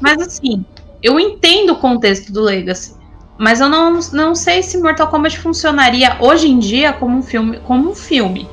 Mas 0.00 0.20
assim, 0.22 0.64
eu 1.02 1.20
entendo 1.20 1.74
o 1.74 1.76
contexto 1.76 2.32
do 2.32 2.40
Legacy. 2.40 2.96
Mas 3.36 3.60
eu 3.60 3.68
não, 3.68 4.00
não 4.12 4.34
sei 4.34 4.62
se 4.62 4.78
Mortal 4.78 5.08
Kombat 5.08 5.38
funcionaria 5.38 6.16
hoje 6.18 6.48
em 6.48 6.58
dia 6.58 6.92
como 6.92 7.18
um 7.18 7.22
filme. 7.22 7.58
Como 7.58 7.90
um 7.90 7.94
filme. 7.94 8.48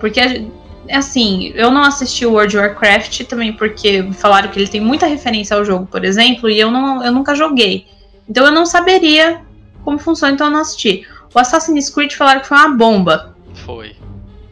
Porque, 0.00 0.48
assim, 0.90 1.52
eu 1.54 1.70
não 1.70 1.82
assisti 1.82 2.26
o 2.26 2.32
World 2.32 2.56
of 2.56 2.66
Warcraft 2.66 3.24
também 3.24 3.52
porque 3.52 4.08
falaram 4.12 4.48
que 4.50 4.58
ele 4.58 4.68
tem 4.68 4.80
muita 4.80 5.06
referência 5.06 5.56
ao 5.56 5.64
jogo, 5.64 5.86
por 5.86 6.04
exemplo, 6.04 6.50
e 6.50 6.58
eu, 6.58 6.70
não, 6.70 7.04
eu 7.04 7.12
nunca 7.12 7.34
joguei. 7.34 7.86
Então 8.28 8.44
eu 8.44 8.52
não 8.52 8.66
saberia 8.66 9.45
como 9.86 10.00
funciona, 10.00 10.34
então 10.34 10.48
eu 10.48 10.52
não 10.52 10.60
assisti. 10.60 11.06
O 11.32 11.38
Assassin's 11.38 11.88
Creed 11.88 12.12
falaram 12.12 12.40
que 12.40 12.48
foi 12.48 12.58
uma 12.58 12.76
bomba. 12.76 13.36
Foi. 13.64 13.94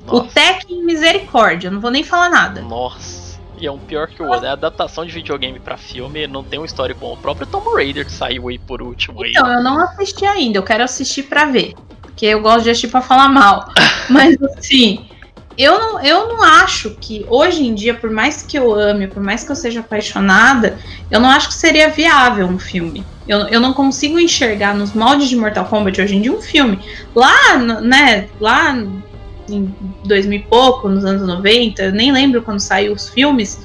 O 0.06 0.20
Tekken, 0.20 0.84
misericórdia, 0.84 1.72
não 1.72 1.80
vou 1.80 1.90
nem 1.90 2.04
falar 2.04 2.30
nada. 2.30 2.62
Nossa. 2.62 3.40
E 3.58 3.66
é 3.66 3.72
um 3.72 3.78
pior 3.78 4.06
que 4.06 4.22
o 4.22 4.28
outro. 4.28 4.46
É 4.46 4.50
a 4.50 4.52
adaptação 4.52 5.04
de 5.04 5.12
videogame 5.12 5.58
pra 5.58 5.76
filme, 5.76 6.26
não 6.28 6.44
tem 6.44 6.60
uma 6.60 6.66
história 6.66 6.94
com 6.94 7.12
o 7.12 7.16
próprio 7.16 7.46
Tomb 7.48 7.68
Raider 7.74 8.04
que 8.04 8.12
saiu 8.12 8.48
aí 8.48 8.58
por 8.60 8.80
último 8.80 9.24
aí. 9.24 9.30
Então, 9.30 9.52
eu 9.52 9.62
não 9.62 9.80
assisti 9.80 10.24
ainda, 10.24 10.58
eu 10.58 10.62
quero 10.62 10.84
assistir 10.84 11.24
pra 11.24 11.46
ver. 11.46 11.74
Porque 12.00 12.26
eu 12.26 12.40
gosto 12.40 12.62
de 12.62 12.70
assistir 12.70 12.88
pra 12.88 13.00
falar 13.00 13.28
mal. 13.28 13.68
Mas 14.08 14.40
assim, 14.40 15.04
eu 15.56 15.78
não, 15.78 16.02
eu 16.02 16.28
não 16.28 16.42
acho 16.42 16.96
que 17.00 17.24
hoje 17.28 17.64
em 17.64 17.74
dia, 17.74 17.94
por 17.94 18.10
mais 18.10 18.42
que 18.42 18.58
eu 18.58 18.74
ame, 18.74 19.06
por 19.06 19.22
mais 19.22 19.44
que 19.44 19.52
eu 19.52 19.56
seja 19.56 19.80
apaixonada, 19.80 20.78
eu 21.10 21.20
não 21.20 21.30
acho 21.30 21.48
que 21.48 21.54
seria 21.54 21.88
viável 21.88 22.46
um 22.46 22.58
filme. 22.58 23.04
Eu, 23.26 23.40
eu 23.48 23.60
não 23.60 23.72
consigo 23.72 24.18
enxergar 24.18 24.74
nos 24.74 24.92
moldes 24.92 25.28
de 25.28 25.36
Mortal 25.36 25.64
Kombat 25.66 26.00
hoje 26.00 26.16
em 26.16 26.20
dia 26.20 26.32
um 26.32 26.42
filme. 26.42 26.78
Lá, 27.14 27.56
né, 27.56 28.28
lá 28.40 28.76
em 29.48 29.74
2000 30.04 30.38
e 30.38 30.42
pouco, 30.42 30.88
nos 30.88 31.04
anos 31.04 31.26
90, 31.26 31.82
eu 31.82 31.92
nem 31.92 32.12
lembro 32.12 32.42
quando 32.42 32.60
saiu 32.60 32.92
os 32.92 33.08
filmes. 33.08 33.60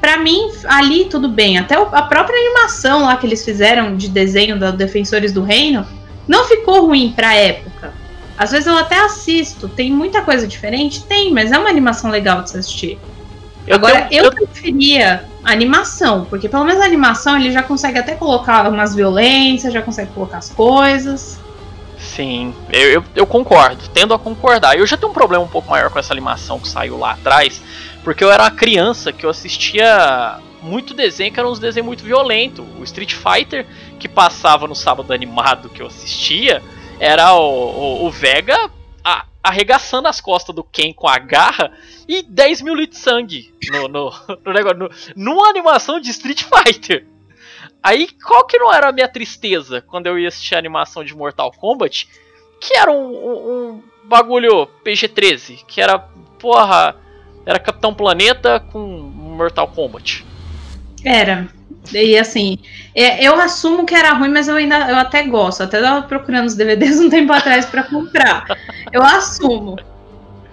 Pra 0.00 0.18
mim, 0.18 0.50
ali 0.64 1.04
tudo 1.04 1.28
bem. 1.28 1.58
Até 1.58 1.76
a 1.76 2.02
própria 2.02 2.36
animação 2.36 3.04
lá 3.04 3.16
que 3.16 3.26
eles 3.26 3.44
fizeram 3.44 3.96
de 3.96 4.08
desenho 4.08 4.58
da 4.58 4.70
Defensores 4.70 5.32
do 5.32 5.42
Reino 5.42 5.86
não 6.26 6.44
ficou 6.44 6.86
ruim 6.86 7.12
pra 7.14 7.34
época. 7.34 7.99
Às 8.40 8.52
vezes 8.52 8.66
eu 8.66 8.74
até 8.78 8.98
assisto, 8.98 9.68
tem 9.68 9.92
muita 9.92 10.22
coisa 10.22 10.46
diferente? 10.48 11.04
Tem, 11.04 11.30
mas 11.30 11.52
é 11.52 11.58
uma 11.58 11.68
animação 11.68 12.10
legal 12.10 12.40
de 12.40 12.48
se 12.48 12.56
assistir. 12.56 12.98
Eu 13.66 13.74
Agora, 13.76 14.06
tenho- 14.06 14.24
eu, 14.24 14.32
preferia 14.32 15.24
animação, 15.44 16.24
porque 16.24 16.48
pelo 16.48 16.64
menos 16.64 16.80
a 16.80 16.86
animação 16.86 17.36
ele 17.36 17.52
já 17.52 17.62
consegue 17.62 17.98
até 17.98 18.14
colocar 18.14 18.66
umas 18.66 18.94
violências, 18.94 19.74
já 19.74 19.82
consegue 19.82 20.10
colocar 20.12 20.38
as 20.38 20.48
coisas. 20.48 21.38
Sim, 21.98 22.54
eu, 22.72 22.88
eu, 22.88 23.04
eu 23.14 23.26
concordo, 23.26 23.86
tendo 23.92 24.14
a 24.14 24.18
concordar. 24.18 24.74
Eu 24.78 24.86
já 24.86 24.96
tenho 24.96 25.10
um 25.10 25.14
problema 25.14 25.44
um 25.44 25.48
pouco 25.48 25.68
maior 25.68 25.90
com 25.90 25.98
essa 25.98 26.14
animação 26.14 26.58
que 26.58 26.66
saiu 26.66 26.96
lá 26.96 27.10
atrás, 27.10 27.60
porque 28.02 28.24
eu 28.24 28.32
era 28.32 28.44
uma 28.44 28.50
criança 28.50 29.12
que 29.12 29.26
eu 29.26 29.28
assistia 29.28 30.38
muito 30.62 30.94
desenho 30.94 31.30
que 31.30 31.38
era 31.38 31.46
uns 31.46 31.58
desenhos 31.58 31.86
muito 31.86 32.02
violentos. 32.02 32.64
O 32.78 32.84
Street 32.84 33.12
Fighter 33.14 33.66
que 33.98 34.08
passava 34.08 34.66
no 34.66 34.74
sábado 34.74 35.12
animado 35.12 35.68
que 35.68 35.82
eu 35.82 35.86
assistia 35.88 36.62
era 37.00 37.32
o, 37.34 37.40
o, 37.40 38.06
o 38.06 38.10
Vega 38.10 38.70
a- 39.02 39.24
arregaçando 39.42 40.06
as 40.06 40.20
costas 40.20 40.54
do 40.54 40.62
Ken 40.62 40.92
com 40.92 41.08
a 41.08 41.18
garra 41.18 41.72
e 42.06 42.22
10 42.22 42.60
mil 42.62 42.74
litros 42.74 42.98
de 42.98 43.04
sangue 43.04 43.54
no, 43.72 43.88
no, 43.88 44.12
no 44.44 44.52
negócio, 44.52 44.78
no, 44.78 44.90
numa 45.16 45.48
animação 45.48 45.98
de 45.98 46.10
Street 46.10 46.44
Fighter. 46.44 47.06
Aí, 47.82 48.08
qual 48.26 48.46
que 48.46 48.58
não 48.58 48.70
era 48.72 48.88
a 48.90 48.92
minha 48.92 49.08
tristeza 49.08 49.80
quando 49.80 50.06
eu 50.06 50.18
ia 50.18 50.28
assistir 50.28 50.54
a 50.54 50.58
animação 50.58 51.02
de 51.02 51.14
Mortal 51.16 51.50
Kombat? 51.50 52.06
Que 52.60 52.76
era 52.76 52.90
um, 52.92 53.08
um- 53.08 53.70
um 53.70 53.82
bagulho 54.04 54.66
PG-13, 54.84 55.64
que 55.66 55.80
era, 55.80 55.98
porra, 56.38 56.94
era 57.46 57.58
Capitão 57.58 57.94
Planeta 57.94 58.60
com 58.60 58.78
Mortal 58.86 59.68
Kombat. 59.68 60.26
Era. 61.04 61.48
E 61.92 62.16
assim, 62.16 62.58
é, 62.94 63.24
eu 63.24 63.40
assumo 63.40 63.86
que 63.86 63.94
era 63.94 64.12
ruim, 64.12 64.28
mas 64.28 64.48
eu 64.48 64.56
ainda 64.56 64.76
eu 64.90 64.96
até 64.96 65.22
gosto. 65.24 65.62
Até 65.62 65.80
tava 65.80 66.06
procurando 66.06 66.46
os 66.46 66.54
DVDs 66.54 67.00
um 67.00 67.08
tempo 67.08 67.32
atrás 67.32 67.66
para 67.66 67.84
comprar. 67.84 68.44
Eu 68.92 69.02
assumo. 69.02 69.76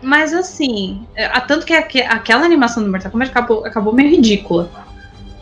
Mas 0.01 0.33
assim, 0.33 1.05
é, 1.15 1.27
tanto 1.41 1.65
que 1.65 1.73
aquela 1.73 2.45
animação 2.45 2.83
do 2.83 2.89
Mortal 2.89 3.11
Kombat 3.11 3.31
acabou, 3.31 3.65
acabou 3.65 3.93
meio 3.93 4.09
ridícula. 4.09 4.69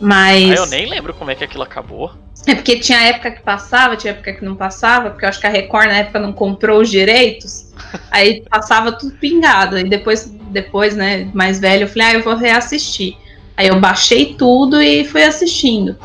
Mas. 0.00 0.50
Ah, 0.50 0.62
eu 0.62 0.66
nem 0.66 0.86
lembro 0.86 1.14
como 1.14 1.30
é 1.30 1.34
que 1.34 1.44
aquilo 1.44 1.62
acabou. 1.62 2.12
É 2.46 2.54
porque 2.54 2.78
tinha 2.78 3.02
época 3.02 3.30
que 3.32 3.42
passava, 3.42 3.96
tinha 3.96 4.12
época 4.12 4.32
que 4.32 4.44
não 4.44 4.54
passava, 4.54 5.10
porque 5.10 5.24
eu 5.24 5.28
acho 5.28 5.40
que 5.40 5.46
a 5.46 5.50
Record 5.50 5.88
na 5.88 5.98
época 5.98 6.20
não 6.20 6.32
comprou 6.32 6.80
os 6.80 6.90
direitos. 6.90 7.72
aí 8.10 8.42
passava 8.48 8.92
tudo 8.92 9.16
pingado. 9.16 9.78
E 9.78 9.84
depois, 9.84 10.26
depois, 10.50 10.94
né, 10.94 11.28
mais 11.34 11.58
velho, 11.58 11.84
eu 11.84 11.88
falei, 11.88 12.08
ah, 12.08 12.12
eu 12.14 12.22
vou 12.22 12.36
reassistir. 12.36 13.16
Aí 13.56 13.68
eu 13.68 13.80
baixei 13.80 14.34
tudo 14.34 14.80
e 14.80 15.04
fui 15.04 15.22
assistindo. 15.22 15.96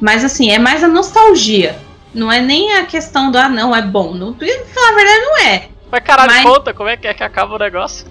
Mas 0.00 0.24
assim, 0.24 0.50
é 0.50 0.58
mais 0.58 0.82
a 0.82 0.88
nostalgia. 0.88 1.78
Não 2.12 2.30
é 2.30 2.40
nem 2.40 2.74
a 2.74 2.84
questão 2.84 3.30
do, 3.30 3.38
ah, 3.38 3.48
não, 3.48 3.74
é 3.74 3.82
bom. 3.82 4.14
Não, 4.14 4.34
falar 4.34 4.88
a 4.88 4.94
verdade, 4.94 5.20
não 5.20 5.38
é. 5.38 5.68
Mas 5.90 6.02
caralho, 6.02 6.30
Mas... 6.32 6.42
conta 6.42 6.74
como 6.74 6.88
é 6.88 6.96
que 6.96 7.06
é 7.06 7.14
que 7.14 7.22
acaba 7.22 7.54
o 7.54 7.58
negócio. 7.58 8.06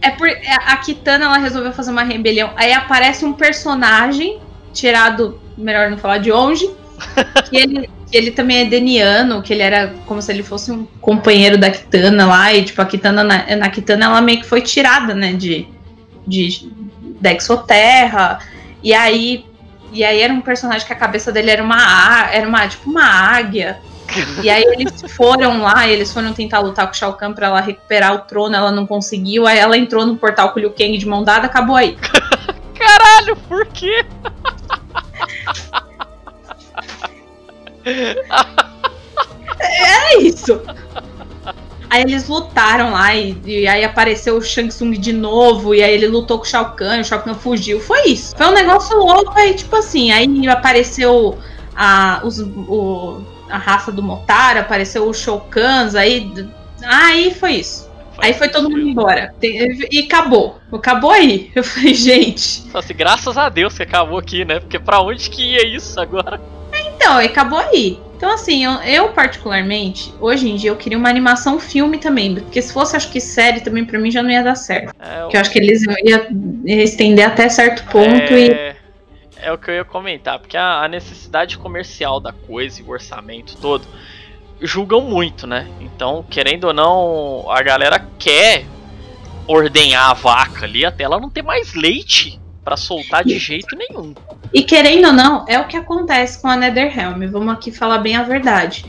é 0.00 0.10
por 0.10 0.28
é, 0.28 0.42
a 0.66 0.76
Kitana 0.76 1.26
ela 1.26 1.38
resolveu 1.38 1.72
fazer 1.72 1.90
uma 1.90 2.02
rebelião. 2.02 2.50
Aí 2.56 2.72
aparece 2.72 3.24
um 3.24 3.32
personagem 3.32 4.40
tirado, 4.72 5.40
melhor 5.56 5.90
não 5.90 5.98
falar 5.98 6.18
de 6.18 6.32
onde, 6.32 6.68
que 7.48 7.56
ele, 7.56 7.88
ele 8.12 8.30
também 8.30 8.58
é 8.58 8.64
deniano, 8.64 9.42
que 9.42 9.52
ele 9.52 9.62
era 9.62 9.94
como 10.06 10.20
se 10.20 10.32
ele 10.32 10.42
fosse 10.42 10.72
um 10.72 10.84
companheiro 11.00 11.56
da 11.56 11.70
Kitana 11.70 12.26
lá, 12.26 12.52
e 12.52 12.64
tipo, 12.64 12.82
a 12.82 12.86
Kitana 12.86 13.22
na, 13.22 13.56
na 13.56 13.70
Kitana 13.70 14.06
ela 14.06 14.20
meio 14.20 14.40
que 14.40 14.46
foi 14.46 14.60
tirada, 14.60 15.14
né, 15.14 15.32
de, 15.32 15.68
de 16.26 16.70
da 17.22 17.32
Exoterra, 17.32 18.40
e 18.82 18.92
aí 18.92 19.46
e 19.92 20.02
aí 20.02 20.20
era 20.20 20.32
um 20.32 20.40
personagem 20.40 20.86
que 20.86 20.92
a 20.92 20.96
cabeça 20.96 21.30
dele 21.30 21.50
era 21.50 21.62
uma 21.62 22.28
era 22.30 22.48
uma 22.48 22.66
tipo 22.66 22.90
uma 22.90 23.04
águia. 23.04 23.80
E 24.42 24.50
aí 24.50 24.62
eles 24.62 25.00
foram 25.16 25.62
lá, 25.62 25.88
eles 25.88 26.12
foram 26.12 26.34
tentar 26.34 26.58
lutar 26.58 26.86
com 26.86 26.92
o 26.92 26.94
Shao 26.94 27.14
Kahn 27.14 27.32
pra 27.32 27.46
ela 27.46 27.60
recuperar 27.60 28.14
o 28.14 28.18
trono, 28.18 28.54
ela 28.54 28.70
não 28.70 28.86
conseguiu, 28.86 29.46
aí 29.46 29.58
ela 29.58 29.78
entrou 29.78 30.04
no 30.04 30.16
portal 30.16 30.50
com 30.50 30.58
o 30.58 30.60
Liu 30.60 30.70
Kang 30.70 30.98
de 30.98 31.06
mão 31.06 31.24
dada, 31.24 31.46
acabou 31.46 31.76
aí. 31.76 31.96
Caralho, 32.76 33.36
por 33.48 33.64
quê? 33.68 34.04
é 39.60 40.18
isso. 40.20 40.60
Aí 41.92 42.00
eles 42.00 42.26
lutaram 42.26 42.92
lá 42.92 43.14
e, 43.14 43.36
e, 43.44 43.68
aí 43.68 43.84
apareceu 43.84 44.38
o 44.38 44.40
Shang 44.40 44.68
Tsung 44.68 44.92
de 44.92 45.12
novo 45.12 45.74
e 45.74 45.82
aí 45.82 45.92
ele 45.92 46.06
lutou 46.06 46.38
com 46.38 46.44
o 46.44 46.48
Shao 46.48 46.72
Kahn, 46.74 47.02
o 47.02 47.04
Shao 47.04 47.20
Kahn 47.20 47.34
fugiu. 47.34 47.80
Foi 47.80 48.06
isso. 48.06 48.34
Foi 48.34 48.46
um 48.46 48.54
negócio 48.54 48.96
louco 48.96 49.38
aí, 49.38 49.52
tipo 49.52 49.76
assim, 49.76 50.10
aí 50.10 50.48
apareceu 50.48 51.36
a, 51.76 52.22
os, 52.24 52.40
o, 52.40 53.20
a 53.50 53.58
raça 53.58 53.92
do 53.92 54.02
Motara, 54.02 54.60
apareceu 54.60 55.06
o 55.06 55.12
Shoukans, 55.12 55.94
aí 55.94 56.32
aí 56.82 57.34
foi 57.34 57.56
isso. 57.56 57.92
Aí 58.16 58.32
foi 58.32 58.48
todo 58.48 58.70
mundo 58.70 58.88
embora. 58.88 59.34
E 59.42 59.98
acabou. 59.98 60.60
Acabou 60.72 61.10
aí. 61.10 61.50
Eu 61.54 61.62
falei, 61.62 61.92
gente. 61.92 62.70
Só 62.70 62.80
graças 62.96 63.36
a 63.36 63.50
Deus 63.50 63.76
que 63.76 63.82
acabou 63.82 64.16
aqui, 64.16 64.46
né? 64.46 64.60
Porque 64.60 64.78
pra 64.78 65.02
onde 65.02 65.28
que 65.28 65.42
ia 65.42 65.66
isso 65.66 66.00
agora? 66.00 66.40
Então, 66.72 67.18
acabou 67.18 67.58
aí. 67.58 68.00
Então, 68.22 68.34
assim, 68.34 68.64
eu, 68.64 68.70
eu, 68.82 69.08
particularmente, 69.08 70.14
hoje 70.20 70.48
em 70.48 70.54
dia, 70.54 70.70
eu 70.70 70.76
queria 70.76 70.96
uma 70.96 71.08
animação 71.08 71.58
filme 71.58 71.98
também. 71.98 72.36
Porque 72.36 72.62
se 72.62 72.72
fosse, 72.72 72.94
acho 72.94 73.10
que 73.10 73.20
série 73.20 73.62
também, 73.62 73.84
pra 73.84 73.98
mim 73.98 74.12
já 74.12 74.22
não 74.22 74.30
ia 74.30 74.44
dar 74.44 74.54
certo. 74.54 74.94
É, 75.00 75.22
porque 75.22 75.36
eu 75.36 75.40
acho 75.40 75.50
que 75.50 75.58
eles 75.58 75.82
iam 76.04 76.62
estender 76.64 77.26
até 77.26 77.48
certo 77.48 77.82
ponto 77.90 78.32
é... 78.32 78.70
e. 78.70 78.76
É 79.44 79.50
o 79.50 79.58
que 79.58 79.72
eu 79.72 79.74
ia 79.74 79.84
comentar, 79.84 80.38
porque 80.38 80.56
a, 80.56 80.84
a 80.84 80.88
necessidade 80.88 81.58
comercial 81.58 82.20
da 82.20 82.32
coisa 82.32 82.80
e 82.80 82.84
o 82.84 82.90
orçamento 82.90 83.56
todo 83.56 83.84
julgam 84.60 85.00
muito, 85.00 85.44
né? 85.44 85.66
Então, 85.80 86.24
querendo 86.30 86.68
ou 86.68 86.72
não, 86.72 87.50
a 87.50 87.60
galera 87.60 88.06
quer 88.20 88.64
ordenhar 89.48 90.10
a 90.10 90.14
vaca 90.14 90.64
ali 90.64 90.84
até 90.84 91.02
ela 91.02 91.18
não 91.18 91.28
ter 91.28 91.42
mais 91.42 91.74
leite 91.74 92.40
para 92.64 92.76
soltar 92.76 93.24
de 93.24 93.38
jeito 93.38 93.76
nenhum. 93.76 94.14
E 94.52 94.62
querendo 94.62 95.06
ou 95.06 95.12
não, 95.12 95.44
é 95.48 95.58
o 95.58 95.66
que 95.66 95.76
acontece 95.76 96.40
com 96.40 96.48
a 96.48 96.56
Netherrealm. 96.56 97.26
Vamos 97.30 97.54
aqui 97.54 97.72
falar 97.72 97.98
bem 97.98 98.16
a 98.16 98.22
verdade. 98.22 98.84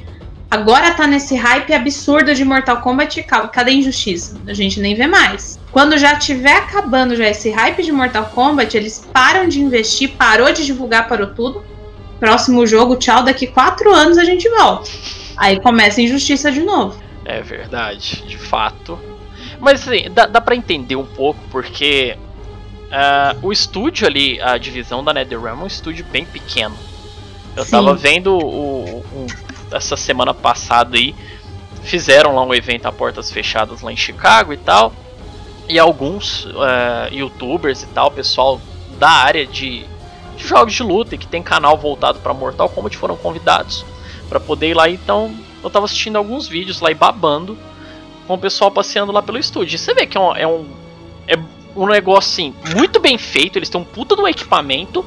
Agora 0.50 0.92
tá 0.92 1.08
nesse 1.08 1.36
hype 1.36 1.74
absurdo 1.74 2.36
de 2.36 2.46
Mortal 2.46 2.80
Kombat, 2.82 3.24
cadê 3.24 3.72
a 3.72 3.74
injustiça? 3.74 4.40
A 4.46 4.54
gente 4.54 4.80
nem 4.80 4.94
vê 4.94 5.08
mais. 5.08 5.60
Quando 5.72 5.98
já 5.98 6.16
tiver 6.16 6.56
acabando 6.56 7.16
já 7.16 7.28
esse 7.28 7.50
hype 7.50 7.82
de 7.82 7.92
Mortal 7.92 8.26
Kombat, 8.26 8.78
eles 8.78 9.10
param 9.12 9.48
de 9.48 9.60
investir, 9.60 10.12
parou 10.12 10.54
de 10.54 10.64
divulgar, 10.64 11.08
parou 11.08 11.34
tudo. 11.34 11.64
Próximo 12.20 12.68
jogo, 12.68 12.98
tchau, 12.98 13.24
daqui 13.24 13.48
quatro 13.48 13.92
anos 13.92 14.20
a 14.20 14.24
gente 14.24 14.48
volta. 14.48 14.92
Aí 15.38 15.60
começa 15.60 16.00
a 16.00 16.04
injustiça 16.04 16.52
de 16.52 16.62
novo. 16.62 17.02
É 17.26 17.42
verdade, 17.42 18.24
de 18.28 18.38
fato. 18.38 19.00
Mas 19.60 19.82
assim, 19.82 20.12
dá, 20.12 20.28
dá 20.28 20.40
pra 20.40 20.56
entender 20.56 20.96
um 20.96 21.06
pouco, 21.06 21.40
porque 21.50 22.16
uh, 22.94 23.40
o 23.42 23.52
estúdio 23.52 24.08
ali, 24.08 24.40
a 24.42 24.58
divisão 24.58 25.04
da 25.04 25.14
NetherRealm 25.14 25.62
é 25.62 25.64
um 25.64 25.68
estúdio 25.68 26.06
bem 26.06 26.26
pequeno. 26.26 26.76
Eu 27.56 27.66
Sim. 27.66 27.72
tava 27.72 27.96
vendo 27.96 28.34
o, 28.38 29.00
o, 29.00 29.28
essa 29.72 29.98
semana 29.98 30.34
passada 30.34 30.98
aí, 30.98 31.16
fizeram 31.84 32.36
lá 32.36 32.44
um 32.44 32.54
evento 32.54 32.86
a 32.86 32.92
portas 32.92 33.32
fechadas 33.32 33.82
lá 33.82 33.92
em 33.92 33.98
Chicago 33.98 34.54
e 34.54 34.58
tal. 34.58 34.94
E 35.68 35.80
alguns 35.80 36.46
uh, 36.46 37.12
youtubers 37.12 37.84
e 37.84 37.88
tal, 37.88 38.12
pessoal 38.12 38.60
da 39.00 39.10
área 39.10 39.46
de, 39.46 39.86
de 40.36 40.48
jogos 40.48 40.74
de 40.74 40.84
luta 40.84 41.16
e 41.16 41.18
que 41.18 41.28
tem 41.28 41.42
canal 41.42 41.78
voltado 41.78 42.20
para 42.20 42.34
Mortal 42.34 42.70
Kombat 42.70 42.98
foram 42.98 43.16
convidados 43.16 43.86
para 44.30 44.40
poder 44.40 44.70
ir 44.70 44.74
lá. 44.74 44.90
Então 44.90 45.34
eu 45.64 45.70
tava 45.70 45.86
assistindo 45.86 46.18
alguns 46.18 46.48
vídeos 46.48 46.82
lá 46.82 46.92
e 46.92 46.96
babando 46.96 47.58
com 48.28 48.34
o 48.36 48.38
pessoal 48.38 48.72
passeando 48.72 49.12
lá 49.12 49.22
pelo 49.22 49.38
estúdio. 49.38 49.76
E 49.76 49.78
você 49.78 49.94
vê 49.94 50.06
que 50.06 50.18
é 50.18 50.22
um, 50.22 50.36
é 50.36 50.48
um, 50.48 50.66
é 51.28 51.38
um 51.76 51.88
negócio 51.88 52.32
assim, 52.32 52.56
muito 52.76 53.00
bem 53.00 53.18
feito, 53.18 53.58
eles 53.58 53.70
têm 53.70 53.80
um 53.80 53.86
puta 53.86 54.16
do 54.16 54.28
equipamento, 54.28 55.06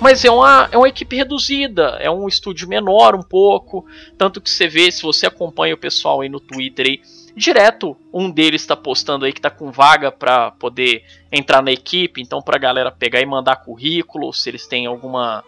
mas 0.00 0.24
é 0.24 0.30
uma, 0.30 0.68
é 0.70 0.76
uma 0.76 0.88
equipe 0.88 1.16
reduzida, 1.16 1.96
é 2.00 2.10
um 2.10 2.28
estúdio 2.28 2.68
menor 2.68 3.14
um 3.14 3.22
pouco. 3.22 3.86
Tanto 4.18 4.40
que 4.40 4.50
você 4.50 4.68
vê, 4.68 4.90
se 4.90 5.02
você 5.02 5.26
acompanha 5.26 5.74
o 5.74 5.78
pessoal 5.78 6.20
aí 6.20 6.28
no 6.28 6.40
Twitter 6.40 6.86
aí, 6.86 7.00
direto 7.36 7.96
um 8.12 8.30
deles 8.30 8.62
está 8.62 8.76
postando 8.76 9.24
aí 9.24 9.32
que 9.32 9.40
tá 9.40 9.50
com 9.50 9.72
vaga 9.72 10.12
para 10.12 10.52
poder 10.52 11.04
entrar 11.32 11.62
na 11.62 11.72
equipe, 11.72 12.20
então 12.20 12.42
pra 12.42 12.58
galera 12.58 12.90
pegar 12.90 13.20
e 13.20 13.26
mandar 13.26 13.56
currículo, 13.56 14.32
se 14.32 14.50
eles 14.50 14.66
têm 14.66 14.86
alguma 14.86 15.42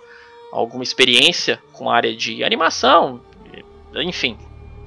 alguma 0.52 0.82
experiência 0.82 1.60
com 1.72 1.90
a 1.90 1.94
área 1.94 2.16
de 2.16 2.43
animação, 2.43 3.20
enfim, 3.94 4.38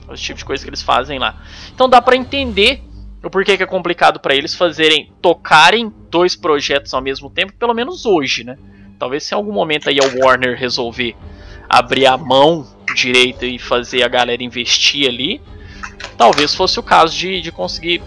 os 0.07 0.19
tipos 0.19 0.39
de 0.39 0.45
coisa 0.45 0.64
que 0.64 0.69
eles 0.69 0.81
fazem 0.81 1.19
lá. 1.19 1.41
Então 1.73 1.88
dá 1.88 2.01
para 2.01 2.15
entender 2.15 2.81
o 3.23 3.29
porquê 3.29 3.57
que 3.57 3.63
é 3.63 3.65
complicado 3.65 4.19
para 4.19 4.33
eles 4.33 4.55
fazerem 4.55 5.11
tocarem 5.21 5.91
dois 6.09 6.35
projetos 6.35 6.93
ao 6.93 7.01
mesmo 7.01 7.29
tempo, 7.29 7.53
pelo 7.53 7.73
menos 7.73 8.05
hoje, 8.05 8.43
né? 8.43 8.57
Talvez 8.97 9.23
se 9.23 9.33
em 9.33 9.37
algum 9.37 9.51
momento 9.51 9.89
aí 9.89 9.97
a 9.99 10.25
Warner 10.25 10.57
resolver 10.57 11.15
abrir 11.69 12.05
a 12.05 12.17
mão 12.17 12.65
direita 12.95 13.45
e 13.45 13.59
fazer 13.59 14.03
a 14.03 14.07
galera 14.07 14.43
investir 14.43 15.07
ali, 15.07 15.41
talvez 16.17 16.55
fosse 16.55 16.79
o 16.79 16.83
caso 16.83 17.15
de, 17.15 17.41
de 17.41 17.51
conseguir 17.51 18.01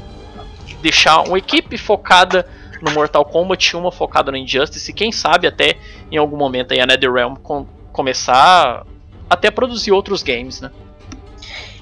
deixar 0.82 1.20
uma 1.22 1.39
equipe 1.39 1.78
focada 1.78 2.47
no 2.80 2.90
Mortal 2.90 3.24
Kombat, 3.24 3.76
uma 3.76 3.93
focada 3.93 4.32
no 4.32 4.36
Injustice, 4.36 4.90
e 4.90 4.94
quem 4.94 5.12
sabe 5.12 5.47
até 5.47 5.76
em 6.10 6.16
algum 6.16 6.36
momento 6.36 6.72
aí 6.72 6.80
a 6.80 6.86
NetherRealm 6.86 7.36
com, 7.36 7.64
começar 7.93 8.84
até 9.30 9.48
a 9.48 9.52
produzir 9.52 9.93
outros 9.93 10.22
games, 10.22 10.60
né? 10.60 10.70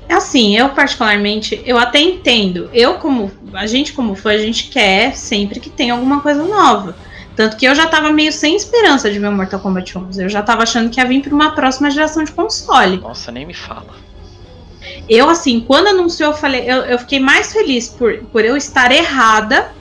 É 0.08 0.14
assim, 0.14 0.56
eu 0.56 0.70
particularmente, 0.70 1.62
eu 1.64 1.78
até 1.78 2.00
entendo. 2.00 2.68
Eu 2.72 2.94
como 2.94 3.30
a 3.52 3.66
gente 3.66 3.92
como 3.92 4.14
fã, 4.14 4.30
a 4.30 4.38
gente 4.38 4.68
quer 4.68 5.16
sempre 5.16 5.60
que 5.60 5.70
tenha 5.70 5.94
alguma 5.94 6.20
coisa 6.20 6.42
nova. 6.42 6.96
Tanto 7.36 7.56
que 7.56 7.64
eu 7.64 7.74
já 7.74 7.86
tava 7.86 8.10
meio 8.12 8.32
sem 8.32 8.56
esperança 8.56 9.10
de 9.10 9.18
ver 9.18 9.28
o 9.28 9.32
Mortal 9.32 9.60
Kombat 9.60 9.96
11. 9.96 10.22
Eu 10.22 10.28
já 10.28 10.42
tava 10.42 10.62
achando 10.62 10.90
que 10.90 11.00
ia 11.00 11.06
vir 11.06 11.22
para 11.22 11.34
uma 11.34 11.52
próxima 11.52 11.90
geração 11.90 12.24
de 12.24 12.32
console. 12.32 12.98
Nossa, 12.98 13.30
nem 13.30 13.46
me 13.46 13.54
fala. 13.54 13.94
Eu, 15.08 15.28
assim, 15.28 15.60
quando 15.60 15.88
anunciou, 15.88 16.32
eu 16.32 16.36
falei, 16.36 16.62
eu, 16.70 16.78
eu 16.82 16.98
fiquei 16.98 17.20
mais 17.20 17.52
feliz 17.52 17.88
por, 17.88 18.18
por 18.24 18.44
eu 18.44 18.56
estar 18.56 18.92
errada 18.92 19.72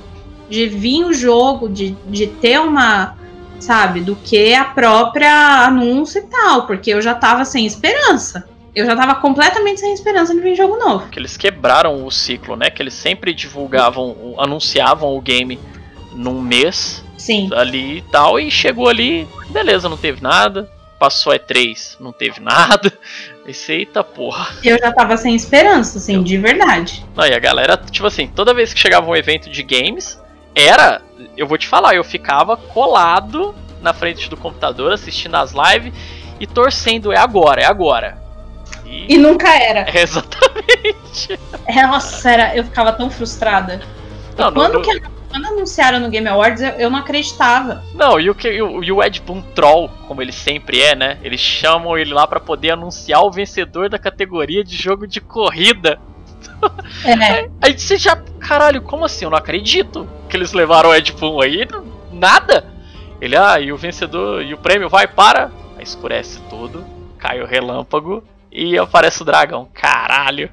de 0.49 0.67
vir 0.67 1.05
o 1.05 1.13
jogo, 1.13 1.69
de, 1.69 1.91
de 2.07 2.27
ter 2.27 2.59
uma, 2.59 3.15
sabe, 3.59 4.01
do 4.01 4.15
que 4.15 4.53
a 4.53 4.65
própria 4.65 5.65
anúncio 5.65 6.19
e 6.19 6.23
tal, 6.23 6.65
porque 6.65 6.91
eu 6.91 7.01
já 7.01 7.13
tava 7.13 7.45
sem 7.45 7.65
esperança. 7.65 8.47
Eu 8.75 8.85
já 8.85 8.95
tava 8.95 9.15
completamente 9.15 9.79
sem 9.79 9.93
esperança 9.93 10.33
de 10.33 10.41
vir 10.41 10.55
jogo 10.55 10.77
novo. 10.77 11.09
Que 11.09 11.19
eles 11.19 11.35
quebraram 11.35 12.05
o 12.05 12.11
ciclo, 12.11 12.55
né? 12.55 12.69
Que 12.69 12.81
eles 12.81 12.93
sempre 12.93 13.33
divulgavam, 13.33 14.35
anunciavam 14.37 15.15
o 15.15 15.21
game 15.21 15.59
num 16.13 16.41
mês. 16.41 17.03
Sim. 17.17 17.49
Ali 17.53 17.97
e 17.97 18.01
tal, 18.01 18.39
e 18.39 18.49
chegou 18.49 18.87
ali, 18.87 19.27
beleza, 19.49 19.89
não 19.89 19.97
teve 19.97 20.21
nada. 20.21 20.69
Passou 20.97 21.33
E3, 21.33 21.97
não 21.99 22.11
teve 22.11 22.39
nada. 22.39 22.91
Esse 23.47 23.71
eita 23.71 24.03
porra. 24.03 24.47
Eu 24.63 24.77
já 24.77 24.91
tava 24.91 25.17
sem 25.17 25.35
esperança, 25.35 25.97
assim, 25.97 26.15
eu... 26.15 26.23
de 26.23 26.37
verdade. 26.37 27.05
Não, 27.15 27.25
e 27.25 27.33
a 27.33 27.39
galera, 27.39 27.77
tipo 27.77 28.05
assim, 28.05 28.27
toda 28.27 28.53
vez 28.53 28.73
que 28.73 28.79
chegava 28.79 29.09
um 29.09 29.15
evento 29.15 29.49
de 29.49 29.63
games, 29.63 30.21
era, 30.53 31.01
eu 31.35 31.47
vou 31.47 31.57
te 31.57 31.67
falar, 31.67 31.95
eu 31.95 32.03
ficava 32.03 32.55
colado 32.57 33.55
na 33.81 33.93
frente 33.93 34.29
do 34.29 34.37
computador, 34.37 34.91
assistindo 34.91 35.35
as 35.35 35.53
lives 35.53 35.93
e 36.39 36.45
torcendo, 36.45 37.11
é 37.11 37.17
agora, 37.17 37.61
é 37.61 37.65
agora. 37.65 38.28
E, 38.89 39.13
e 39.13 39.17
nunca 39.17 39.55
era. 39.55 39.85
Exatamente. 39.95 41.39
É, 41.67 41.85
nossa, 41.85 42.31
era, 42.31 42.55
eu 42.55 42.63
ficava 42.63 42.91
tão 42.91 43.09
frustrada. 43.09 43.81
Não, 44.35 44.51
quando, 44.51 44.73
no, 44.73 44.81
que, 44.81 44.99
quando 45.29 45.45
anunciaram 45.45 45.99
no 45.99 46.09
Game 46.09 46.27
Awards, 46.27 46.61
eu, 46.61 46.69
eu 46.71 46.89
não 46.89 46.97
acreditava. 46.97 47.83
Não, 47.93 48.19
e 48.19 48.29
o, 48.29 48.35
que, 48.35 48.61
o, 48.61 48.83
e 48.83 48.91
o 48.91 49.03
Ed 49.03 49.21
Boon 49.21 49.41
troll, 49.53 49.89
como 50.07 50.21
ele 50.21 50.31
sempre 50.31 50.81
é, 50.81 50.95
né? 50.95 51.19
Eles 51.21 51.39
chamam 51.39 51.97
ele 51.97 52.13
lá 52.13 52.25
para 52.25 52.39
poder 52.39 52.71
anunciar 52.71 53.21
o 53.21 53.31
vencedor 53.31 53.89
da 53.89 53.99
categoria 53.99 54.63
de 54.63 54.75
jogo 54.75 55.05
de 55.05 55.21
corrida. 55.21 55.99
É. 57.05 57.47
Aí 57.61 57.77
você 57.77 57.97
já. 57.97 58.15
Caralho, 58.39 58.81
como 58.81 59.05
assim? 59.05 59.25
Eu 59.25 59.31
não 59.31 59.37
acredito 59.37 60.09
que 60.27 60.35
eles 60.35 60.51
levaram 60.53 60.89
o 60.89 60.95
Ed 60.95 61.11
Boon 61.13 61.41
aí. 61.41 61.67
Nada! 62.11 62.65
Ele, 63.21 63.35
ah, 63.35 63.59
e 63.59 63.71
o 63.71 63.77
vencedor, 63.77 64.41
e 64.41 64.53
o 64.53 64.57
prêmio 64.57 64.89
vai 64.89 65.07
para. 65.07 65.51
Aí 65.77 65.83
escurece 65.83 66.39
tudo, 66.49 66.83
cai 67.17 67.41
o 67.41 67.45
relâmpago 67.45 68.23
e 68.51 68.77
aparece 68.77 69.21
o 69.21 69.25
dragão. 69.25 69.69
Caralho! 69.73 70.49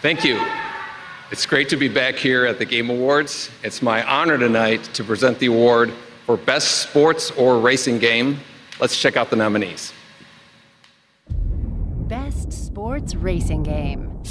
Thank 0.00 0.24
you. 0.24 0.40
It's 1.30 1.44
great 1.44 1.68
to 1.70 1.76
be 1.76 1.88
back 1.88 2.14
here 2.14 2.46
at 2.46 2.58
the 2.58 2.64
Game 2.64 2.88
Awards. 2.88 3.50
It's 3.62 3.82
my 3.82 4.02
honor 4.04 4.38
tonight 4.38 4.84
to 4.94 5.04
present 5.04 5.38
the 5.40 5.46
award 5.46 5.92
for 6.24 6.36
Best 6.36 6.82
Sports 6.88 7.30
or 7.32 7.58
Racing 7.58 7.98
Game. 7.98 8.38
Let's 8.80 8.98
check 8.98 9.16
out 9.16 9.28
the 9.28 9.36
nominees. 9.36 9.92
Best 12.06 12.52
Sports 12.52 13.14
Racing 13.16 13.64
Game. 13.64 14.22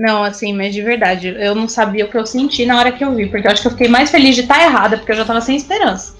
Não, 0.00 0.24
assim, 0.24 0.54
mas 0.54 0.74
de 0.74 0.80
verdade, 0.80 1.28
eu 1.38 1.54
não 1.54 1.68
sabia 1.68 2.06
o 2.06 2.08
que 2.08 2.16
eu 2.16 2.24
senti 2.24 2.64
na 2.64 2.78
hora 2.78 2.90
que 2.90 3.04
eu 3.04 3.14
vi, 3.14 3.26
porque 3.26 3.46
eu 3.46 3.52
acho 3.52 3.60
que 3.60 3.68
eu 3.68 3.72
fiquei 3.72 3.86
mais 3.86 4.10
feliz 4.10 4.34
de 4.34 4.40
estar 4.40 4.54
tá 4.54 4.64
errada, 4.64 4.96
porque 4.96 5.12
eu 5.12 5.16
já 5.16 5.26
tava 5.26 5.42
sem 5.42 5.54
esperança. 5.54 6.16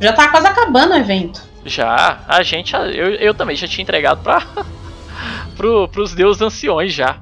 Já 0.00 0.12
tá 0.12 0.26
quase 0.26 0.48
acabando 0.48 0.92
o 0.92 0.96
evento. 0.96 1.40
Já, 1.64 2.24
a 2.26 2.42
gente, 2.42 2.74
eu, 2.74 3.14
eu 3.14 3.32
também 3.32 3.54
já 3.54 3.68
tinha 3.68 3.84
entregado 3.84 4.24
pra, 4.24 4.44
pro, 5.56 5.86
pros 5.86 6.16
deuses 6.16 6.42
anciões 6.42 6.92
já. 6.92 7.20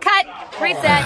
Cut! 0.00 0.28
Reset! 0.60 1.04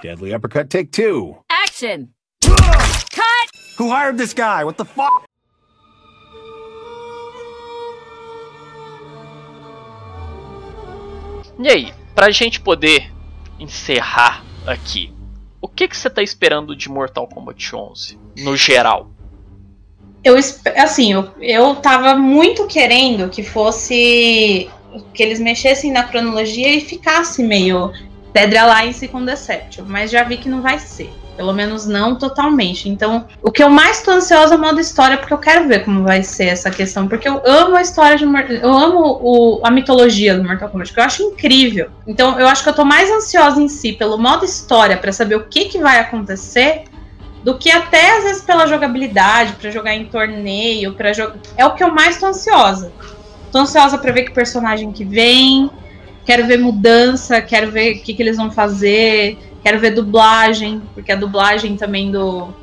Deadly 0.00 0.32
uppercut, 0.32 0.68
take 0.68 0.92
two. 0.92 1.38
Action! 1.50 2.10
Cut! 2.40 3.50
Who 3.80 3.90
hired 3.90 4.16
this 4.16 4.32
guy? 4.32 4.62
What 4.62 4.76
the 4.76 4.84
fuck? 4.84 5.25
E 11.58 11.68
aí, 11.68 11.94
pra 12.14 12.30
gente 12.30 12.60
poder 12.60 13.10
encerrar 13.58 14.44
aqui, 14.66 15.12
o 15.60 15.68
que, 15.68 15.88
que 15.88 15.96
você 15.96 16.10
tá 16.10 16.22
esperando 16.22 16.76
de 16.76 16.88
Mortal 16.88 17.26
Kombat 17.26 17.74
11, 17.74 18.18
no 18.38 18.56
geral? 18.56 19.10
Eu, 20.22 20.36
assim, 20.76 21.12
eu, 21.12 21.30
eu 21.40 21.76
tava 21.76 22.14
muito 22.16 22.66
querendo 22.66 23.30
que 23.30 23.42
fosse. 23.42 24.68
que 25.14 25.22
eles 25.22 25.38
mexessem 25.38 25.92
na 25.92 26.02
cronologia 26.02 26.74
e 26.74 26.80
ficasse 26.80 27.42
meio 27.42 27.92
Dead 28.32 28.54
Alliance 28.54 29.06
com 29.08 29.24
Deception, 29.24 29.84
mas 29.86 30.10
já 30.10 30.24
vi 30.24 30.36
que 30.36 30.48
não 30.48 30.60
vai 30.60 30.78
ser. 30.78 31.10
Pelo 31.36 31.52
menos 31.52 31.86
não 31.86 32.16
totalmente. 32.16 32.88
Então, 32.88 33.26
o 33.42 33.50
que 33.50 33.62
eu 33.62 33.68
mais 33.68 34.02
tô 34.02 34.10
ansiosa 34.10 34.54
é 34.54 34.56
o 34.56 34.60
modo 34.60 34.80
história, 34.80 35.18
porque 35.18 35.34
eu 35.34 35.38
quero 35.38 35.68
ver 35.68 35.84
como 35.84 36.02
vai 36.02 36.22
ser 36.22 36.46
essa 36.46 36.70
questão. 36.70 37.06
Porque 37.06 37.28
eu 37.28 37.42
amo 37.44 37.76
a 37.76 37.82
história 37.82 38.16
de. 38.16 38.24
Eu 38.24 38.72
amo 38.72 39.20
o, 39.22 39.60
a 39.62 39.70
mitologia 39.70 40.36
do 40.36 40.42
Mortal 40.42 40.70
Kombat, 40.70 40.92
que 40.92 40.98
eu 40.98 41.04
acho 41.04 41.22
incrível. 41.22 41.90
Então, 42.06 42.40
eu 42.40 42.48
acho 42.48 42.62
que 42.62 42.68
eu 42.70 42.74
tô 42.74 42.84
mais 42.84 43.10
ansiosa 43.10 43.60
em 43.60 43.68
si 43.68 43.92
pelo 43.92 44.16
modo 44.16 44.44
história, 44.44 44.96
para 44.96 45.12
saber 45.12 45.36
o 45.36 45.44
que, 45.44 45.66
que 45.66 45.78
vai 45.78 45.98
acontecer, 45.98 46.84
do 47.44 47.58
que 47.58 47.70
até 47.70 48.16
às 48.16 48.24
vezes 48.24 48.42
pela 48.42 48.66
jogabilidade, 48.66 49.52
para 49.54 49.70
jogar 49.70 49.94
em 49.94 50.06
torneio, 50.06 50.94
para 50.94 51.12
jogar. 51.12 51.36
É 51.56 51.66
o 51.66 51.74
que 51.74 51.84
eu 51.84 51.92
mais 51.92 52.18
tô 52.18 52.26
ansiosa. 52.26 52.90
Tô 53.52 53.58
ansiosa 53.58 53.98
para 53.98 54.10
ver 54.10 54.22
que 54.24 54.32
personagem 54.32 54.90
que 54.90 55.04
vem. 55.04 55.70
Quero 56.24 56.46
ver 56.46 56.58
mudança, 56.58 57.40
quero 57.40 57.70
ver 57.70 57.96
o 57.96 58.02
que, 58.02 58.12
que 58.12 58.20
eles 58.20 58.36
vão 58.36 58.50
fazer 58.50 59.38
Quero 59.66 59.80
ver 59.80 59.90
dublagem, 59.90 60.80
porque 60.94 61.10
a 61.10 61.16
dublagem 61.16 61.76
também 61.76 62.12
do, 62.12 62.54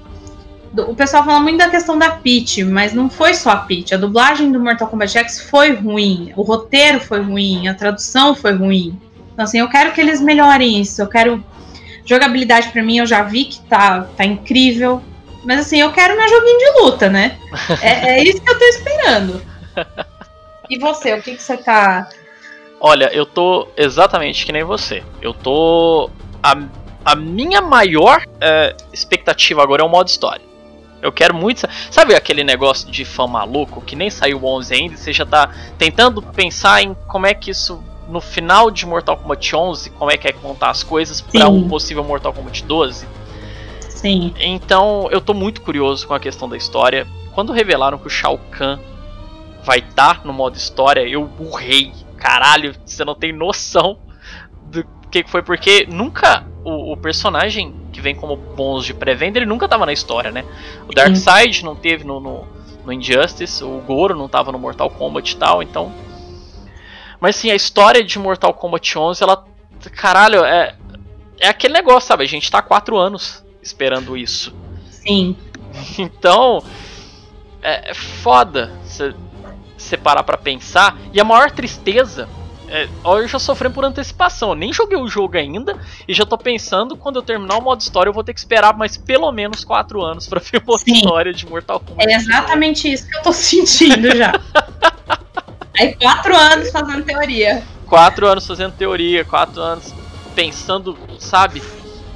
do. 0.71 0.89
o 0.89 0.95
pessoal 0.95 1.25
fala 1.25 1.37
muito 1.41 1.57
da 1.57 1.69
questão 1.69 1.99
da 1.99 2.11
Peach, 2.11 2.63
mas 2.63 2.93
não 2.93 3.09
foi 3.09 3.33
só 3.33 3.49
a 3.49 3.57
Peach. 3.57 3.93
A 3.93 3.97
dublagem 3.97 4.53
do 4.53 4.57
Mortal 4.57 4.87
Kombat 4.87 5.17
X 5.17 5.49
foi 5.49 5.73
ruim, 5.73 6.31
o 6.37 6.43
roteiro 6.43 7.01
foi 7.01 7.19
ruim, 7.19 7.67
a 7.67 7.73
tradução 7.73 8.33
foi 8.33 8.53
ruim. 8.53 8.97
Então, 9.33 9.43
assim, 9.43 9.59
eu 9.59 9.67
quero 9.67 9.91
que 9.91 9.99
eles 9.99 10.21
melhorem 10.21 10.79
isso. 10.79 11.01
Eu 11.01 11.07
quero. 11.07 11.43
Jogabilidade 12.05 12.69
para 12.69 12.81
mim, 12.81 12.99
eu 12.99 13.05
já 13.05 13.21
vi 13.21 13.43
que 13.43 13.59
tá, 13.63 14.07
tá 14.15 14.23
incrível. 14.23 15.03
Mas, 15.43 15.59
assim, 15.59 15.81
eu 15.81 15.91
quero 15.91 16.15
meu 16.15 16.29
joguinho 16.29 16.57
de 16.57 16.81
luta, 16.83 17.09
né? 17.09 17.37
É, 17.81 18.11
é 18.11 18.23
isso 18.23 18.41
que 18.41 18.49
eu 18.49 18.57
tô 18.57 18.63
esperando. 18.63 19.41
E 20.69 20.79
você, 20.79 21.13
o 21.13 21.21
que, 21.21 21.35
que 21.35 21.43
você 21.43 21.57
tá. 21.57 22.07
Olha, 22.79 23.13
eu 23.13 23.25
tô 23.25 23.67
exatamente 23.75 24.45
que 24.45 24.53
nem 24.53 24.63
você. 24.63 25.03
Eu 25.21 25.33
tô. 25.33 26.09
A 26.41 26.55
a 27.05 27.15
minha 27.15 27.61
maior 27.61 28.25
é, 28.39 28.75
expectativa 28.91 29.61
agora 29.61 29.81
é 29.81 29.85
o 29.85 29.89
modo 29.89 30.07
história. 30.07 30.53
Eu 31.01 31.11
quero 31.11 31.35
muito. 31.35 31.67
Sabe 31.91 32.15
aquele 32.15 32.45
negócio 32.45 32.89
de 32.89 33.03
fã 33.03 33.27
maluco 33.27 33.81
que 33.81 33.93
nem 33.95 34.09
saiu 34.09 34.39
o 34.39 34.45
11 34.45 34.73
ainda 34.73 34.93
e 34.93 34.97
você 34.97 35.11
já 35.11 35.25
tá 35.25 35.53
tentando 35.77 36.21
pensar 36.21 36.81
em 36.81 36.93
como 37.07 37.27
é 37.27 37.33
que 37.33 37.51
isso. 37.51 37.83
No 38.07 38.19
final 38.19 38.69
de 38.69 38.85
Mortal 38.85 39.15
Kombat 39.15 39.55
11, 39.55 39.89
como 39.91 40.11
é 40.11 40.17
que 40.17 40.27
é 40.27 40.33
contar 40.33 40.69
as 40.69 40.83
coisas 40.83 41.21
para 41.21 41.47
um 41.47 41.69
possível 41.69 42.03
Mortal 42.03 42.33
Kombat 42.33 42.63
12? 42.63 43.07
Sim. 43.79 44.33
Então 44.37 45.07
eu 45.09 45.21
tô 45.21 45.33
muito 45.33 45.61
curioso 45.61 46.05
com 46.05 46.13
a 46.13 46.19
questão 46.19 46.47
da 46.47 46.57
história. 46.57 47.07
Quando 47.33 47.53
revelaram 47.53 47.97
que 47.97 48.07
o 48.07 48.09
Shao 48.09 48.37
Kahn 48.51 48.77
vai 49.63 49.79
estar 49.79 50.19
tá 50.19 50.21
no 50.25 50.33
modo 50.33 50.57
história, 50.57 51.01
eu 51.07 51.25
burrei. 51.25 51.93
Caralho, 52.17 52.75
você 52.85 53.03
não 53.05 53.15
tem 53.15 53.31
noção 53.31 53.97
do 54.65 54.85
que 55.21 55.29
foi, 55.29 55.43
porque 55.43 55.85
nunca 55.87 56.45
o, 56.63 56.93
o, 56.93 56.97
personagem 56.97 57.75
que 57.91 58.01
vem 58.01 58.15
como 58.15 58.35
bônus 58.35 58.85
de 58.85 58.93
pré-venda, 58.93 59.37
ele 59.37 59.45
nunca 59.45 59.67
tava 59.67 59.85
na 59.85 59.93
história, 59.93 60.31
né? 60.31 60.43
O 60.87 60.93
Darkseid 60.93 61.63
não 61.63 61.75
teve 61.75 62.03
no, 62.03 62.19
no, 62.19 62.47
no, 62.83 62.93
Injustice, 62.93 63.63
o 63.63 63.79
Goro 63.81 64.15
não 64.15 64.27
tava 64.27 64.51
no 64.51 64.57
Mortal 64.57 64.89
Kombat 64.89 65.33
e 65.33 65.37
tal, 65.37 65.61
então. 65.61 65.93
Mas 67.19 67.35
sim, 67.35 67.51
a 67.51 67.55
história 67.55 68.03
de 68.03 68.17
Mortal 68.17 68.53
Kombat 68.53 68.97
11, 68.97 69.23
ela. 69.23 69.45
Caralho, 69.95 70.43
é. 70.43 70.75
É 71.39 71.47
aquele 71.49 71.73
negócio, 71.73 72.07
sabe? 72.07 72.23
A 72.23 72.27
gente 72.27 72.49
tá 72.49 72.59
há 72.59 72.61
quatro 72.61 72.97
anos 72.97 73.43
esperando 73.61 74.17
isso. 74.17 74.55
Sim. 74.89 75.35
Então. 75.97 76.63
É, 77.61 77.91
é 77.91 77.93
foda 77.93 78.71
você 79.77 79.97
parar 79.97 80.23
pra 80.23 80.37
pensar. 80.37 80.97
E 81.11 81.19
a 81.19 81.23
maior 81.23 81.49
tristeza 81.49 82.29
é, 82.73 82.89
eu 83.05 83.27
já 83.27 83.37
sofri 83.37 83.69
por 83.69 83.85
antecipação. 83.85 84.49
Eu 84.49 84.55
nem 84.55 84.73
joguei 84.73 84.97
o 84.97 85.07
jogo 85.07 85.37
ainda 85.37 85.77
e 86.07 86.13
já 86.13 86.25
tô 86.25 86.35
pensando 86.39 86.97
quando 86.97 87.17
eu 87.17 87.21
terminar 87.21 87.59
o 87.59 87.61
modo 87.61 87.79
história 87.79 88.09
eu 88.09 88.13
vou 88.13 88.23
ter 88.23 88.33
que 88.33 88.39
esperar 88.39 88.75
mais 88.75 88.97
pelo 88.97 89.31
menos 89.31 89.63
4 89.63 90.01
anos 90.01 90.25
para 90.25 90.39
ver 90.39 90.63
uma 90.65 90.79
história 90.87 91.31
de 91.31 91.45
Mortal 91.45 91.79
Kombat. 91.79 92.11
É 92.11 92.15
exatamente 92.15 92.91
isso 92.91 93.07
que 93.07 93.15
eu 93.15 93.21
tô 93.21 93.31
sentindo 93.31 94.15
já. 94.15 94.33
Aí 95.79 95.93
4 95.93 96.35
anos 96.35 96.71
fazendo 96.71 97.03
teoria. 97.03 97.63
4 97.85 98.27
anos 98.27 98.47
fazendo 98.47 98.73
teoria, 98.73 99.23
4 99.23 99.61
anos 99.61 99.93
pensando, 100.33 100.97
sabe? 101.19 101.61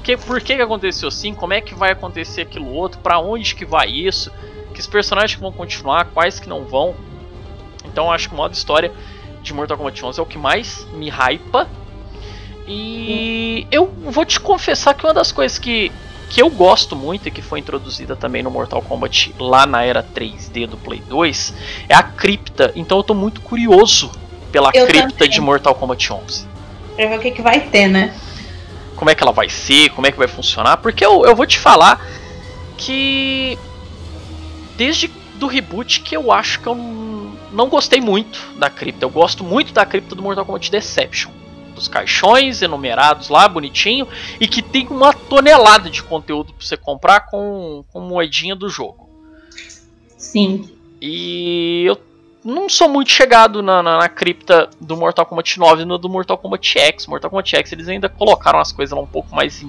Que, 0.03 0.17
por 0.17 0.41
que, 0.41 0.55
que 0.55 0.61
aconteceu 0.63 1.09
assim? 1.09 1.35
Como 1.35 1.53
é 1.53 1.61
que 1.61 1.75
vai 1.75 1.91
acontecer 1.91 2.41
aquilo 2.41 2.73
outro? 2.73 2.99
Para 2.99 3.19
onde 3.19 3.53
que 3.53 3.63
vai 3.63 3.89
isso? 3.89 4.31
Que 4.73 4.79
os 4.79 4.87
personagens 4.87 5.35
que 5.35 5.41
vão 5.41 5.51
continuar, 5.51 6.05
quais 6.05 6.39
que 6.39 6.49
não 6.49 6.65
vão? 6.65 6.95
Então 7.85 8.11
acho 8.11 8.27
que 8.27 8.33
o 8.33 8.37
modo 8.37 8.55
história 8.55 8.91
de 9.47 9.53
Mortal 9.53 9.77
Kombat 9.77 10.05
11 10.05 10.19
é 10.19 10.23
o 10.23 10.25
que 10.25 10.37
mais 10.37 10.85
me 10.93 11.09
hypa. 11.09 11.67
E 12.67 13.65
eu 13.71 13.87
vou 14.05 14.25
te 14.25 14.39
confessar 14.39 14.93
que 14.93 15.05
uma 15.05 15.13
das 15.13 15.31
coisas 15.31 15.57
que 15.57 15.91
que 16.29 16.41
eu 16.41 16.49
gosto 16.49 16.93
muito 16.93 17.29
e 17.29 17.31
que 17.31 17.41
foi 17.41 17.59
introduzida 17.59 18.13
também 18.13 18.43
no 18.43 18.51
Mortal 18.51 18.81
Kombat 18.81 19.33
lá 19.39 19.65
na 19.65 19.83
era 19.83 20.03
3D 20.03 20.67
do 20.67 20.75
Play 20.75 21.01
2 21.07 21.53
é 21.87 21.95
a 21.95 22.03
cripta. 22.03 22.73
Então 22.75 22.97
eu 22.97 23.03
tô 23.03 23.13
muito 23.13 23.39
curioso 23.39 24.11
pela 24.51 24.71
Eu 24.73 24.85
cripta 24.85 25.13
também. 25.13 25.29
de 25.29 25.39
Mortal 25.39 25.73
Kombat 25.73 26.11
11. 26.11 26.45
Pra 26.97 27.07
ver 27.07 27.17
o 27.17 27.21
que, 27.21 27.31
que 27.31 27.41
vai 27.41 27.61
ter, 27.61 27.87
né? 27.87 28.13
Como 28.97 29.09
é 29.09 29.15
que 29.15 29.23
ela 29.23 29.31
vai 29.31 29.47
ser, 29.47 29.89
como 29.91 30.05
é 30.05 30.11
que 30.11 30.17
vai 30.17 30.27
funcionar, 30.27 30.77
porque 30.77 31.05
eu, 31.05 31.25
eu 31.25 31.33
vou 31.33 31.45
te 31.45 31.57
falar 31.57 32.05
que 32.77 33.57
desde 34.75 35.07
do 35.35 35.47
reboot 35.47 36.01
que 36.01 36.17
eu 36.17 36.29
acho 36.31 36.59
que 36.59 36.67
eu 36.67 36.75
não 37.57 37.67
gostei 37.67 37.99
muito 37.99 38.39
da 38.57 38.69
cripta. 38.69 39.03
Eu 39.03 39.09
gosto 39.09 39.43
muito 39.43 39.73
da 39.73 39.85
cripta 39.85 40.13
do 40.13 40.21
Mortal 40.21 40.45
Kombat 40.45 40.69
Deception. 40.69 41.31
Dos 41.73 41.87
caixões 41.87 42.61
enumerados 42.61 43.29
lá, 43.29 43.47
bonitinho, 43.47 44.07
e 44.39 44.47
que 44.47 44.61
tem 44.61 44.87
uma 44.87 45.11
tonelada 45.11 45.89
de 45.89 46.01
conteúdo 46.01 46.53
pra 46.53 46.65
você 46.65 46.77
comprar 46.77 47.21
com, 47.21 47.83
com 47.91 47.99
moedinha 47.99 48.55
do 48.55 48.69
jogo. 48.69 49.09
Sim. 50.17 50.69
E 51.01 51.83
eu 51.85 51.99
não 52.43 52.69
sou 52.69 52.87
muito 52.89 53.11
chegado 53.11 53.61
na, 53.61 53.83
na, 53.83 53.97
na 53.97 54.09
cripta 54.09 54.69
do 54.79 54.95
Mortal 54.95 55.25
Kombat 55.25 55.59
9 55.59 55.81
e 55.81 55.85
no 55.85 55.97
do 55.97 56.09
Mortal 56.09 56.37
Kombat 56.37 56.79
X. 56.79 57.07
Mortal 57.07 57.29
Kombat 57.29 57.55
X 57.55 57.71
eles 57.71 57.87
ainda 57.87 58.07
colocaram 58.07 58.59
as 58.59 58.71
coisas 58.71 58.95
lá 58.95 59.03
um 59.03 59.07
pouco 59.07 59.35
mais 59.35 59.63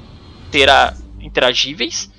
intera 0.47 0.95
interagíveis. 1.21 2.11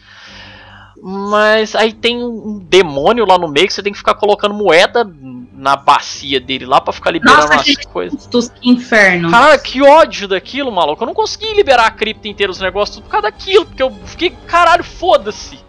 Mas 1.01 1.75
aí 1.75 1.93
tem 1.93 2.23
um 2.23 2.59
demônio 2.59 3.25
lá 3.25 3.37
no 3.37 3.47
meio 3.47 3.67
que 3.67 3.73
você 3.73 3.83
tem 3.83 3.91
que 3.93 3.97
ficar 3.97 4.15
colocando 4.15 4.53
moeda 4.53 5.09
na 5.53 5.75
bacia 5.75 6.39
dele 6.39 6.65
lá 6.65 6.79
pra 6.79 6.93
ficar 6.93 7.11
liberando 7.11 7.47
Nossa, 7.47 7.59
as 7.59 7.85
coisas. 7.85 8.23
Sustos, 8.23 8.49
que 8.49 8.69
inferno. 8.69 9.29
Cara, 9.29 9.57
que 9.57 9.81
ódio 9.81 10.27
daquilo, 10.27 10.71
maluco. 10.71 11.03
Eu 11.03 11.07
não 11.07 11.13
consegui 11.13 11.53
liberar 11.53 11.85
a 11.85 11.91
cripta 11.91 12.27
inteira, 12.27 12.51
os 12.51 12.61
negócios, 12.61 12.97
tudo 12.97 13.05
por 13.05 13.11
causa 13.11 13.29
daquilo, 13.29 13.65
porque 13.65 13.83
eu 13.83 13.91
fiquei, 14.05 14.29
caralho, 14.47 14.83
foda-se. 14.83 15.59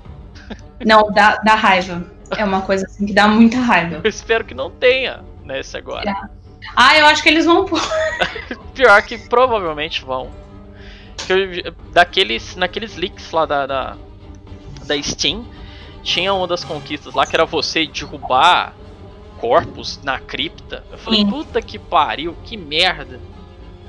Não, 0.84 1.10
dá, 1.12 1.36
dá 1.44 1.54
raiva. 1.54 2.04
É 2.36 2.44
uma 2.44 2.62
coisa 2.62 2.86
assim 2.86 3.06
que 3.06 3.12
dá 3.12 3.26
muita 3.26 3.58
raiva. 3.58 4.00
Eu 4.02 4.08
espero 4.08 4.44
que 4.44 4.54
não 4.54 4.70
tenha 4.70 5.20
nesse 5.44 5.76
agora. 5.76 6.30
Ah, 6.76 6.96
eu 6.96 7.06
acho 7.06 7.22
que 7.22 7.28
eles 7.28 7.44
vão 7.44 7.64
pôr. 7.64 7.80
Pior 8.74 9.02
que 9.02 9.18
provavelmente 9.18 10.04
vão. 10.04 10.30
Eu 11.28 11.72
daqueles, 11.92 12.54
naqueles 12.56 12.96
leaks 12.96 13.30
lá 13.32 13.44
da, 13.44 13.66
da, 13.66 13.96
da 14.86 15.00
Steam, 15.02 15.44
tinha 16.02 16.32
uma 16.32 16.46
das 16.46 16.64
conquistas 16.64 17.14
lá 17.14 17.26
que 17.26 17.36
era 17.36 17.44
você 17.44 17.86
derrubar 17.86 18.74
corpos 19.38 20.00
na 20.02 20.18
cripta. 20.18 20.84
Eu 20.90 20.98
falei, 20.98 21.20
Sim. 21.20 21.30
puta 21.30 21.62
que 21.62 21.78
pariu, 21.78 22.36
que 22.44 22.56
merda. 22.56 23.20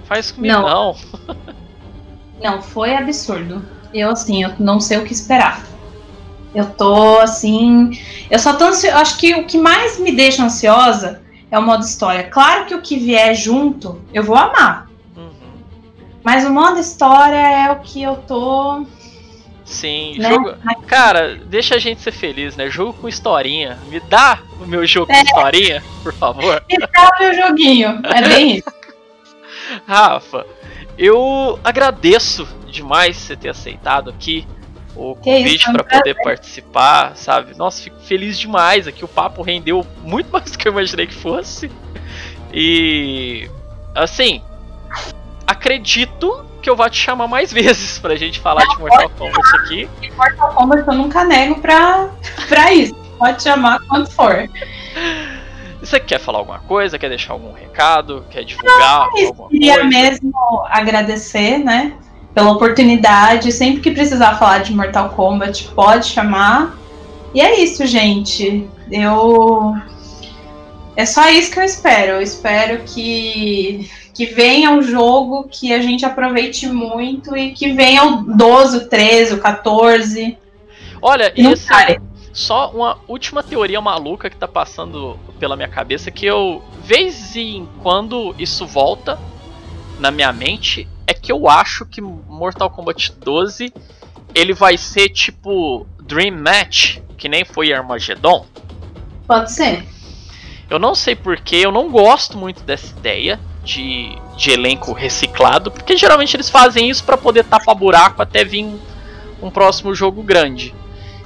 Faz 0.06 0.32
comigo 0.32 0.54
Não. 0.54 0.68
não. 0.68 0.96
Não, 2.42 2.60
foi 2.60 2.96
absurdo. 2.96 3.64
Eu, 3.94 4.10
assim, 4.10 4.42
eu 4.42 4.52
não 4.58 4.80
sei 4.80 4.98
o 4.98 5.06
que 5.06 5.14
esperar. 5.14 5.64
Eu 6.56 6.66
tô, 6.72 7.20
assim. 7.20 7.92
Eu 8.32 8.40
só 8.40 8.54
tô 8.54 8.66
ansiosa. 8.66 8.98
Acho 8.98 9.18
que 9.20 9.36
o 9.36 9.46
que 9.46 9.60
mais 9.60 10.00
me 10.00 10.12
deixa 10.12 10.44
ansiosa 10.44 11.22
é 11.52 11.60
o 11.60 11.62
modo 11.62 11.84
história. 11.84 12.24
Claro 12.24 12.66
que 12.66 12.74
o 12.74 12.82
que 12.82 12.98
vier 12.98 13.36
junto, 13.36 14.02
eu 14.12 14.24
vou 14.24 14.36
amar. 14.36 14.90
Mas 16.24 16.46
o 16.46 16.52
modo 16.52 16.80
história 16.80 17.36
é 17.36 17.72
o 17.72 17.80
que 17.80 18.02
eu 18.02 18.16
tô. 18.16 18.86
Sim, 19.72 20.18
Né? 20.20 20.30
jogo. 20.30 20.54
Cara, 20.86 21.36
deixa 21.46 21.76
a 21.76 21.80
gente 21.80 22.02
ser 22.02 22.12
feliz, 22.12 22.56
né? 22.58 22.70
Jogo 22.70 22.94
com 22.94 23.08
historinha. 23.08 23.80
Me 23.88 24.00
dá 24.02 24.40
o 24.60 24.66
meu 24.68 24.86
jogo 24.86 25.12
É. 25.12 25.16
com 25.16 25.24
historinha, 25.24 25.84
por 26.04 26.14
favor. 26.14 26.64
E 26.70 26.78
tá 26.78 27.10
o 27.18 27.24
meu 27.24 27.34
joguinho. 27.34 28.02
É 28.04 28.22
bem 28.22 28.58
isso. 28.58 28.70
Rafa, 29.88 30.46
eu 30.98 31.58
agradeço 31.64 32.48
demais 32.68 33.16
você 33.18 33.36
ter 33.36 33.50
aceitado 33.50 34.10
aqui 34.10 34.46
o 34.94 35.16
convite 35.16 35.70
é 35.70 35.72
para 35.72 35.84
poder 35.86 36.16
participar, 36.22 37.16
sabe? 37.16 37.58
Nossa, 37.58 37.82
fico 37.82 37.98
feliz 38.02 38.38
demais 38.38 38.88
aqui. 38.88 39.06
O 39.06 39.08
papo 39.08 39.42
rendeu 39.42 39.86
muito 40.04 40.28
mais 40.34 40.52
do 40.52 40.58
que 40.58 40.68
eu 40.68 40.74
imaginei 40.74 41.08
que 41.08 41.14
fosse. 41.14 41.72
E 42.54 43.50
assim, 43.96 44.42
acredito 45.48 46.46
que 46.62 46.70
eu 46.70 46.76
vou 46.76 46.90
te 46.90 46.98
chamar 46.98 47.28
mais 47.28 47.52
vezes 47.54 48.00
pra 48.00 48.16
gente 48.16 48.40
falar 48.40 48.66
de 48.66 48.80
Mortal 48.80 49.10
Kombat 49.18 49.56
aqui. 49.60 49.90
E 50.02 50.12
Mortal 50.12 50.54
Kombat 50.54 50.88
eu 50.88 50.94
nunca 50.94 51.24
nego 51.24 51.60
pra, 51.60 52.10
pra 52.48 52.72
isso. 52.74 52.96
Pode 53.18 53.44
chamar 53.44 53.80
quando 53.88 54.10
for. 54.10 54.50
Você 55.80 56.00
quer 56.00 56.20
falar 56.20 56.40
alguma 56.40 56.60
coisa? 56.60 56.98
Quer 56.98 57.10
deixar 57.10 57.34
algum 57.34 57.52
recado? 57.54 58.24
Quer 58.30 58.44
divulgar 58.44 59.10
Mas 59.12 59.28
alguma 59.28 59.50
queria 59.50 59.74
coisa? 59.80 59.90
mesmo 59.90 60.34
agradecer, 60.70 61.58
né? 61.58 61.94
Pela 62.34 62.52
oportunidade. 62.52 63.52
Sempre 63.52 63.82
que 63.82 63.92
precisar 63.92 64.38
falar 64.38 64.60
de 64.60 64.74
Mortal 64.74 65.10
Kombat, 65.10 65.68
pode 65.70 66.06
chamar. 66.08 66.78
E 67.34 67.42
é 67.42 67.60
isso, 67.62 67.86
gente. 67.86 68.68
Eu. 68.92 69.76
É 70.96 71.06
só 71.06 71.30
isso 71.30 71.52
que 71.52 71.60
eu 71.60 71.64
espero. 71.64 72.14
Eu 72.14 72.22
espero 72.22 72.84
que, 72.84 73.90
que 74.14 74.26
venha 74.26 74.72
um 74.72 74.82
jogo 74.82 75.48
que 75.50 75.74
a 75.74 75.82
gente 75.82 76.06
aproveite 76.06 76.68
muito 76.68 77.36
e 77.36 77.52
que 77.52 77.72
venha 77.74 78.04
o 78.04 78.24
12, 78.24 78.78
o 78.78 78.90
13, 78.90 79.34
o 79.36 79.40
14. 79.40 80.38
Olha, 81.02 81.32
E 81.36 81.44
não 81.44 81.54
esse, 81.54 81.68
só 82.34 82.72
uma 82.72 82.98
última 83.08 83.44
teoria 83.44 83.82
maluca 83.82 84.30
que 84.30 84.36
tá 84.36 84.48
passando 84.48 85.18
pela 85.40 85.56
minha 85.56 85.68
cabeça 85.68 86.12
que 86.12 86.26
eu, 86.26 86.64
vez 86.84 87.36
em 87.36 87.68
quando 87.82 88.36
isso 88.38 88.66
volta 88.66 89.20
na 90.00 90.12
minha 90.12 90.32
mente, 90.32 90.88
é 91.06 91.14
que 91.14 91.32
eu 91.32 91.50
acho 91.50 91.86
que 91.86 92.02
Mortal 92.02 92.70
Kombat 92.70 93.14
12 93.14 93.74
ele 94.34 94.54
vai 94.54 94.78
ser 94.78 95.10
tipo 95.10 95.86
Dream 96.02 96.38
Match, 96.38 97.00
que 97.18 97.28
nem 97.28 97.44
foi 97.44 97.74
Armageddon. 97.74 98.46
Pode 99.28 99.52
ser. 99.52 99.86
Eu 100.70 100.80
não 100.80 100.96
sei 100.96 101.16
porquê, 101.16 101.58
eu 101.58 101.72
não 101.72 101.90
gosto 101.92 102.38
muito 102.38 102.64
dessa 102.64 102.98
ideia 102.98 103.40
de, 103.64 104.18
de 104.36 104.52
elenco 104.52 104.92
reciclado, 104.94 105.72
porque 105.72 105.96
geralmente 105.96 106.36
eles 106.36 106.50
fazem 106.50 106.90
isso 106.90 107.04
pra 107.04 107.18
poder 107.18 107.46
tapar 107.46 107.76
buraco 107.76 108.22
até 108.22 108.44
vir 108.44 108.64
um, 108.64 108.80
um 109.42 109.50
próximo 109.50 109.94
jogo 109.94 110.24
grande. 110.24 110.74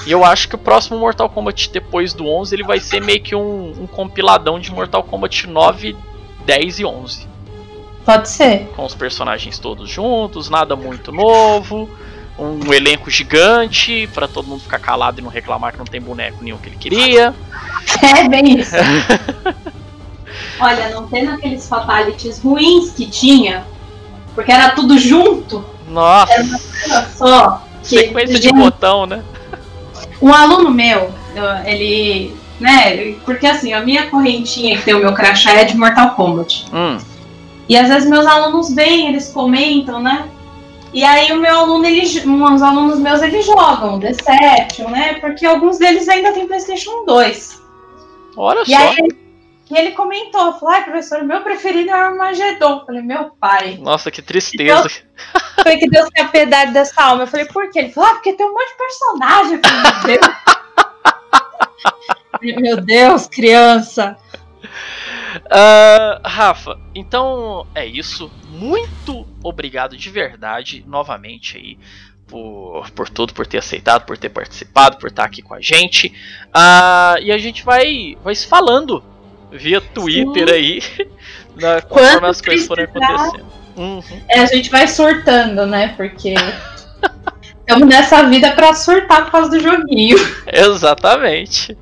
E 0.05 0.11
eu 0.11 0.23
acho 0.23 0.47
que 0.47 0.55
o 0.55 0.59
próximo 0.59 0.99
Mortal 0.99 1.29
Kombat 1.29 1.71
depois 1.71 2.13
do 2.13 2.27
11 2.27 2.55
ele 2.55 2.63
vai 2.63 2.79
ser 2.79 3.01
meio 3.01 3.21
que 3.21 3.35
um, 3.35 3.83
um 3.83 3.87
compiladão 3.87 4.59
de 4.59 4.71
Mortal 4.71 5.03
Kombat 5.03 5.47
9, 5.47 5.95
10 6.45 6.79
e 6.79 6.85
11. 6.85 7.27
Pode 8.05 8.29
ser. 8.29 8.67
Com 8.75 8.85
os 8.85 8.93
personagens 8.93 9.57
todos 9.57 9.89
juntos, 9.89 10.47
nada 10.47 10.75
muito 10.75 11.11
novo, 11.11 11.89
um 12.37 12.71
elenco 12.71 13.09
gigante 13.09 14.07
pra 14.13 14.27
todo 14.27 14.47
mundo 14.47 14.61
ficar 14.61 14.77
calado 14.77 15.19
e 15.19 15.23
não 15.23 15.29
reclamar 15.29 15.71
que 15.71 15.79
não 15.79 15.85
tem 15.85 15.99
boneco 15.99 16.43
nenhum 16.43 16.57
que 16.57 16.69
ele 16.69 16.77
queria. 16.77 17.33
É 18.03 18.27
bem 18.27 18.59
isso. 18.59 18.75
Olha, 20.59 20.89
não 20.89 21.07
tendo 21.07 21.31
aqueles 21.31 21.67
fatalities 21.67 22.39
ruins 22.41 22.91
que 22.91 23.05
tinha, 23.07 23.65
porque 24.33 24.51
era 24.51 24.69
tudo 24.71 24.97
junto, 24.97 25.63
Nossa, 25.89 26.31
era 26.33 26.43
uma 26.43 26.59
coisa 26.59 27.09
só. 27.15 27.61
que, 27.83 27.89
sequência 27.99 28.39
de 28.39 28.51
botão, 28.51 29.05
né? 29.05 29.23
Um 30.21 30.33
aluno 30.33 30.69
meu, 30.71 31.11
eu- 31.35 31.65
ele. 31.65 32.35
Né, 32.57 33.15
porque 33.25 33.45
assim, 33.45 33.73
a 33.73 33.81
minha 33.81 34.09
correntinha 34.09 34.77
que 34.77 34.83
tem 34.85 34.93
o 34.93 34.99
meu 34.99 35.13
crachá 35.13 35.51
é 35.51 35.65
de 35.65 35.75
Mortal 35.77 36.11
Kombat. 36.11 36.65
Hum. 36.73 36.97
E 37.67 37.75
às 37.75 37.89
vezes 37.89 38.09
meus 38.09 38.25
alunos 38.25 38.73
vêm, 38.73 39.09
eles 39.09 39.27
comentam, 39.33 40.01
né? 40.01 40.29
E 40.93 41.03
aí 41.03 41.33
o 41.33 41.41
meu 41.41 41.53
aluno, 41.59 41.85
ele, 41.85 42.01
uns 42.25 42.61
alunos 42.61 42.97
meus, 42.99 43.21
eles 43.21 43.45
jogam 43.45 43.99
Deception, 43.99 44.89
né? 44.89 45.15
Porque 45.15 45.45
alguns 45.45 45.77
deles 45.77 46.07
ainda 46.07 46.31
tem 46.31 46.47
Playstation 46.47 47.03
2. 47.05 47.61
Olha 48.37 48.61
E 48.61 48.71
só. 48.71 48.77
aí 48.77 49.07
e 49.69 49.75
ele 49.75 49.91
comentou, 49.91 50.53
falou, 50.53 50.75
ai 50.75 50.83
professor, 50.83 51.21
o 51.21 51.25
meu 51.25 51.41
preferido 51.41 51.89
é 51.89 51.93
o 51.93 52.05
Armagedon. 52.05 52.85
Falei, 52.85 53.01
meu 53.01 53.31
pai. 53.31 53.77
Nossa, 53.81 54.11
que 54.11 54.21
tristeza. 54.21 54.87
Foi 55.63 55.77
que 55.77 55.89
Deus 55.89 56.07
tenha 56.09 56.27
piedade 56.27 56.71
dessa 56.71 57.01
alma. 57.01 57.23
Eu 57.23 57.27
falei, 57.27 57.47
por 57.47 57.69
quê? 57.71 57.79
Ele 57.79 57.91
falou, 57.91 58.09
ah, 58.11 58.13
porque 58.13 58.33
tem 58.33 58.45
um 58.45 58.53
monte 58.53 58.69
de 58.69 58.77
personagem. 58.77 59.59
Falei, 62.31 62.55
meu 62.55 62.57
Deus. 62.57 62.61
meu 62.61 62.81
Deus, 62.81 63.27
criança. 63.27 64.15
Ah, 65.49 66.21
Rafa, 66.23 66.79
então 66.93 67.65
é 67.73 67.87
isso. 67.87 68.31
Muito 68.49 69.25
obrigado 69.43 69.97
de 69.97 70.09
verdade, 70.11 70.83
novamente 70.87 71.57
aí, 71.57 71.79
por, 72.27 72.91
por 72.91 73.09
tudo, 73.09 73.33
por 73.33 73.47
ter 73.47 73.57
aceitado, 73.57 74.05
por 74.05 74.15
ter 74.15 74.29
participado, 74.29 74.97
por 74.97 75.09
estar 75.09 75.23
aqui 75.23 75.41
com 75.41 75.55
a 75.55 75.61
gente. 75.61 76.13
Ah, 76.53 77.15
e 77.19 77.31
a 77.31 77.37
gente 77.39 77.63
vai, 77.63 78.15
vai 78.23 78.35
se 78.35 78.45
falando 78.45 79.03
via 79.51 79.81
Twitter 79.81 80.47
Sim. 80.47 80.53
aí, 80.53 80.83
na, 81.55 81.81
conforme 81.81 82.11
Quando 82.19 82.25
as 82.25 82.41
coisas 82.41 82.67
precisar. 82.67 83.05
acontecendo. 83.05 83.45
Uhum. 83.77 84.01
É, 84.29 84.39
a 84.39 84.45
gente 84.45 84.69
vai 84.69 84.87
surtando, 84.87 85.65
né? 85.65 85.93
Porque 85.97 86.33
estamos 87.59 87.87
nessa 87.87 88.23
vida 88.23 88.51
pra 88.51 88.73
surtar 88.73 89.25
por 89.25 89.31
causa 89.31 89.49
do 89.49 89.59
joguinho. 89.59 90.17
Exatamente. 90.47 91.77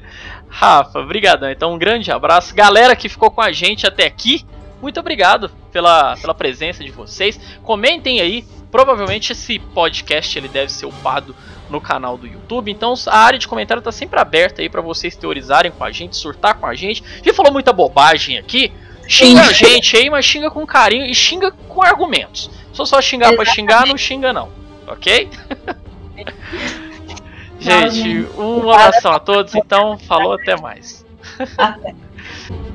Rafa, 0.50 1.00
obrigadão. 1.00 1.50
Então 1.50 1.74
um 1.74 1.78
grande 1.78 2.12
abraço. 2.12 2.54
Galera 2.56 2.96
que 2.96 3.10
ficou 3.10 3.32
com 3.32 3.42
a 3.42 3.52
gente 3.52 3.86
até 3.88 4.06
aqui, 4.06 4.46
muito 4.82 5.00
obrigado 5.00 5.50
pela, 5.72 6.16
pela 6.18 6.34
presença 6.34 6.84
de 6.84 6.92
vocês. 6.92 7.40
Comentem 7.64 8.22
aí. 8.22 8.46
Provavelmente 8.72 9.34
esse 9.34 9.60
podcast 9.60 10.38
ele 10.38 10.48
deve 10.48 10.72
ser 10.72 10.88
upado 10.88 11.36
no 11.70 11.82
canal 11.82 12.18
do 12.18 12.28
YouTube. 12.28 12.72
Então 12.72 12.94
a 13.08 13.18
área 13.18 13.40
de 13.40 13.48
comentário 13.48 13.82
tá 13.82 13.92
sempre 13.92 14.20
aberta 14.20 14.62
aí 14.62 14.70
para 14.70 14.82
vocês 14.82 15.16
teorizarem 15.16 15.72
com 15.72 15.84
a 15.84 15.92
gente, 15.92 16.16
surtar 16.16 16.56
com 16.56 16.66
a 16.66 16.76
gente. 16.76 17.04
A 17.04 17.18
gente 17.18 17.34
falou 17.34 17.52
muita 17.52 17.74
bobagem 17.74 18.38
aqui. 18.38 18.72
Xinga 19.08 19.42
a 19.42 19.52
gente 19.52 19.98
aí, 19.98 20.10
mas 20.10 20.24
xinga 20.24 20.50
com 20.50 20.66
carinho 20.66 21.06
e 21.06 21.14
xinga 21.14 21.52
com 21.52 21.84
argumentos. 21.84 22.50
Se 22.72 22.78
for 22.78 22.86
só 22.86 23.02
xingar 23.02 23.36
para 23.36 23.46
xingar, 23.46 23.86
não 23.86 23.98
xinga 23.98 24.32
não. 24.32 24.50
Ok? 24.88 25.30
gente, 27.60 28.28
um 28.38 28.72
abração 28.72 29.12
a 29.12 29.20
todos, 29.20 29.54
então 29.56 29.98
falou, 29.98 30.34
até 30.34 30.60
mais. 30.60 31.06
Até. 31.58 31.94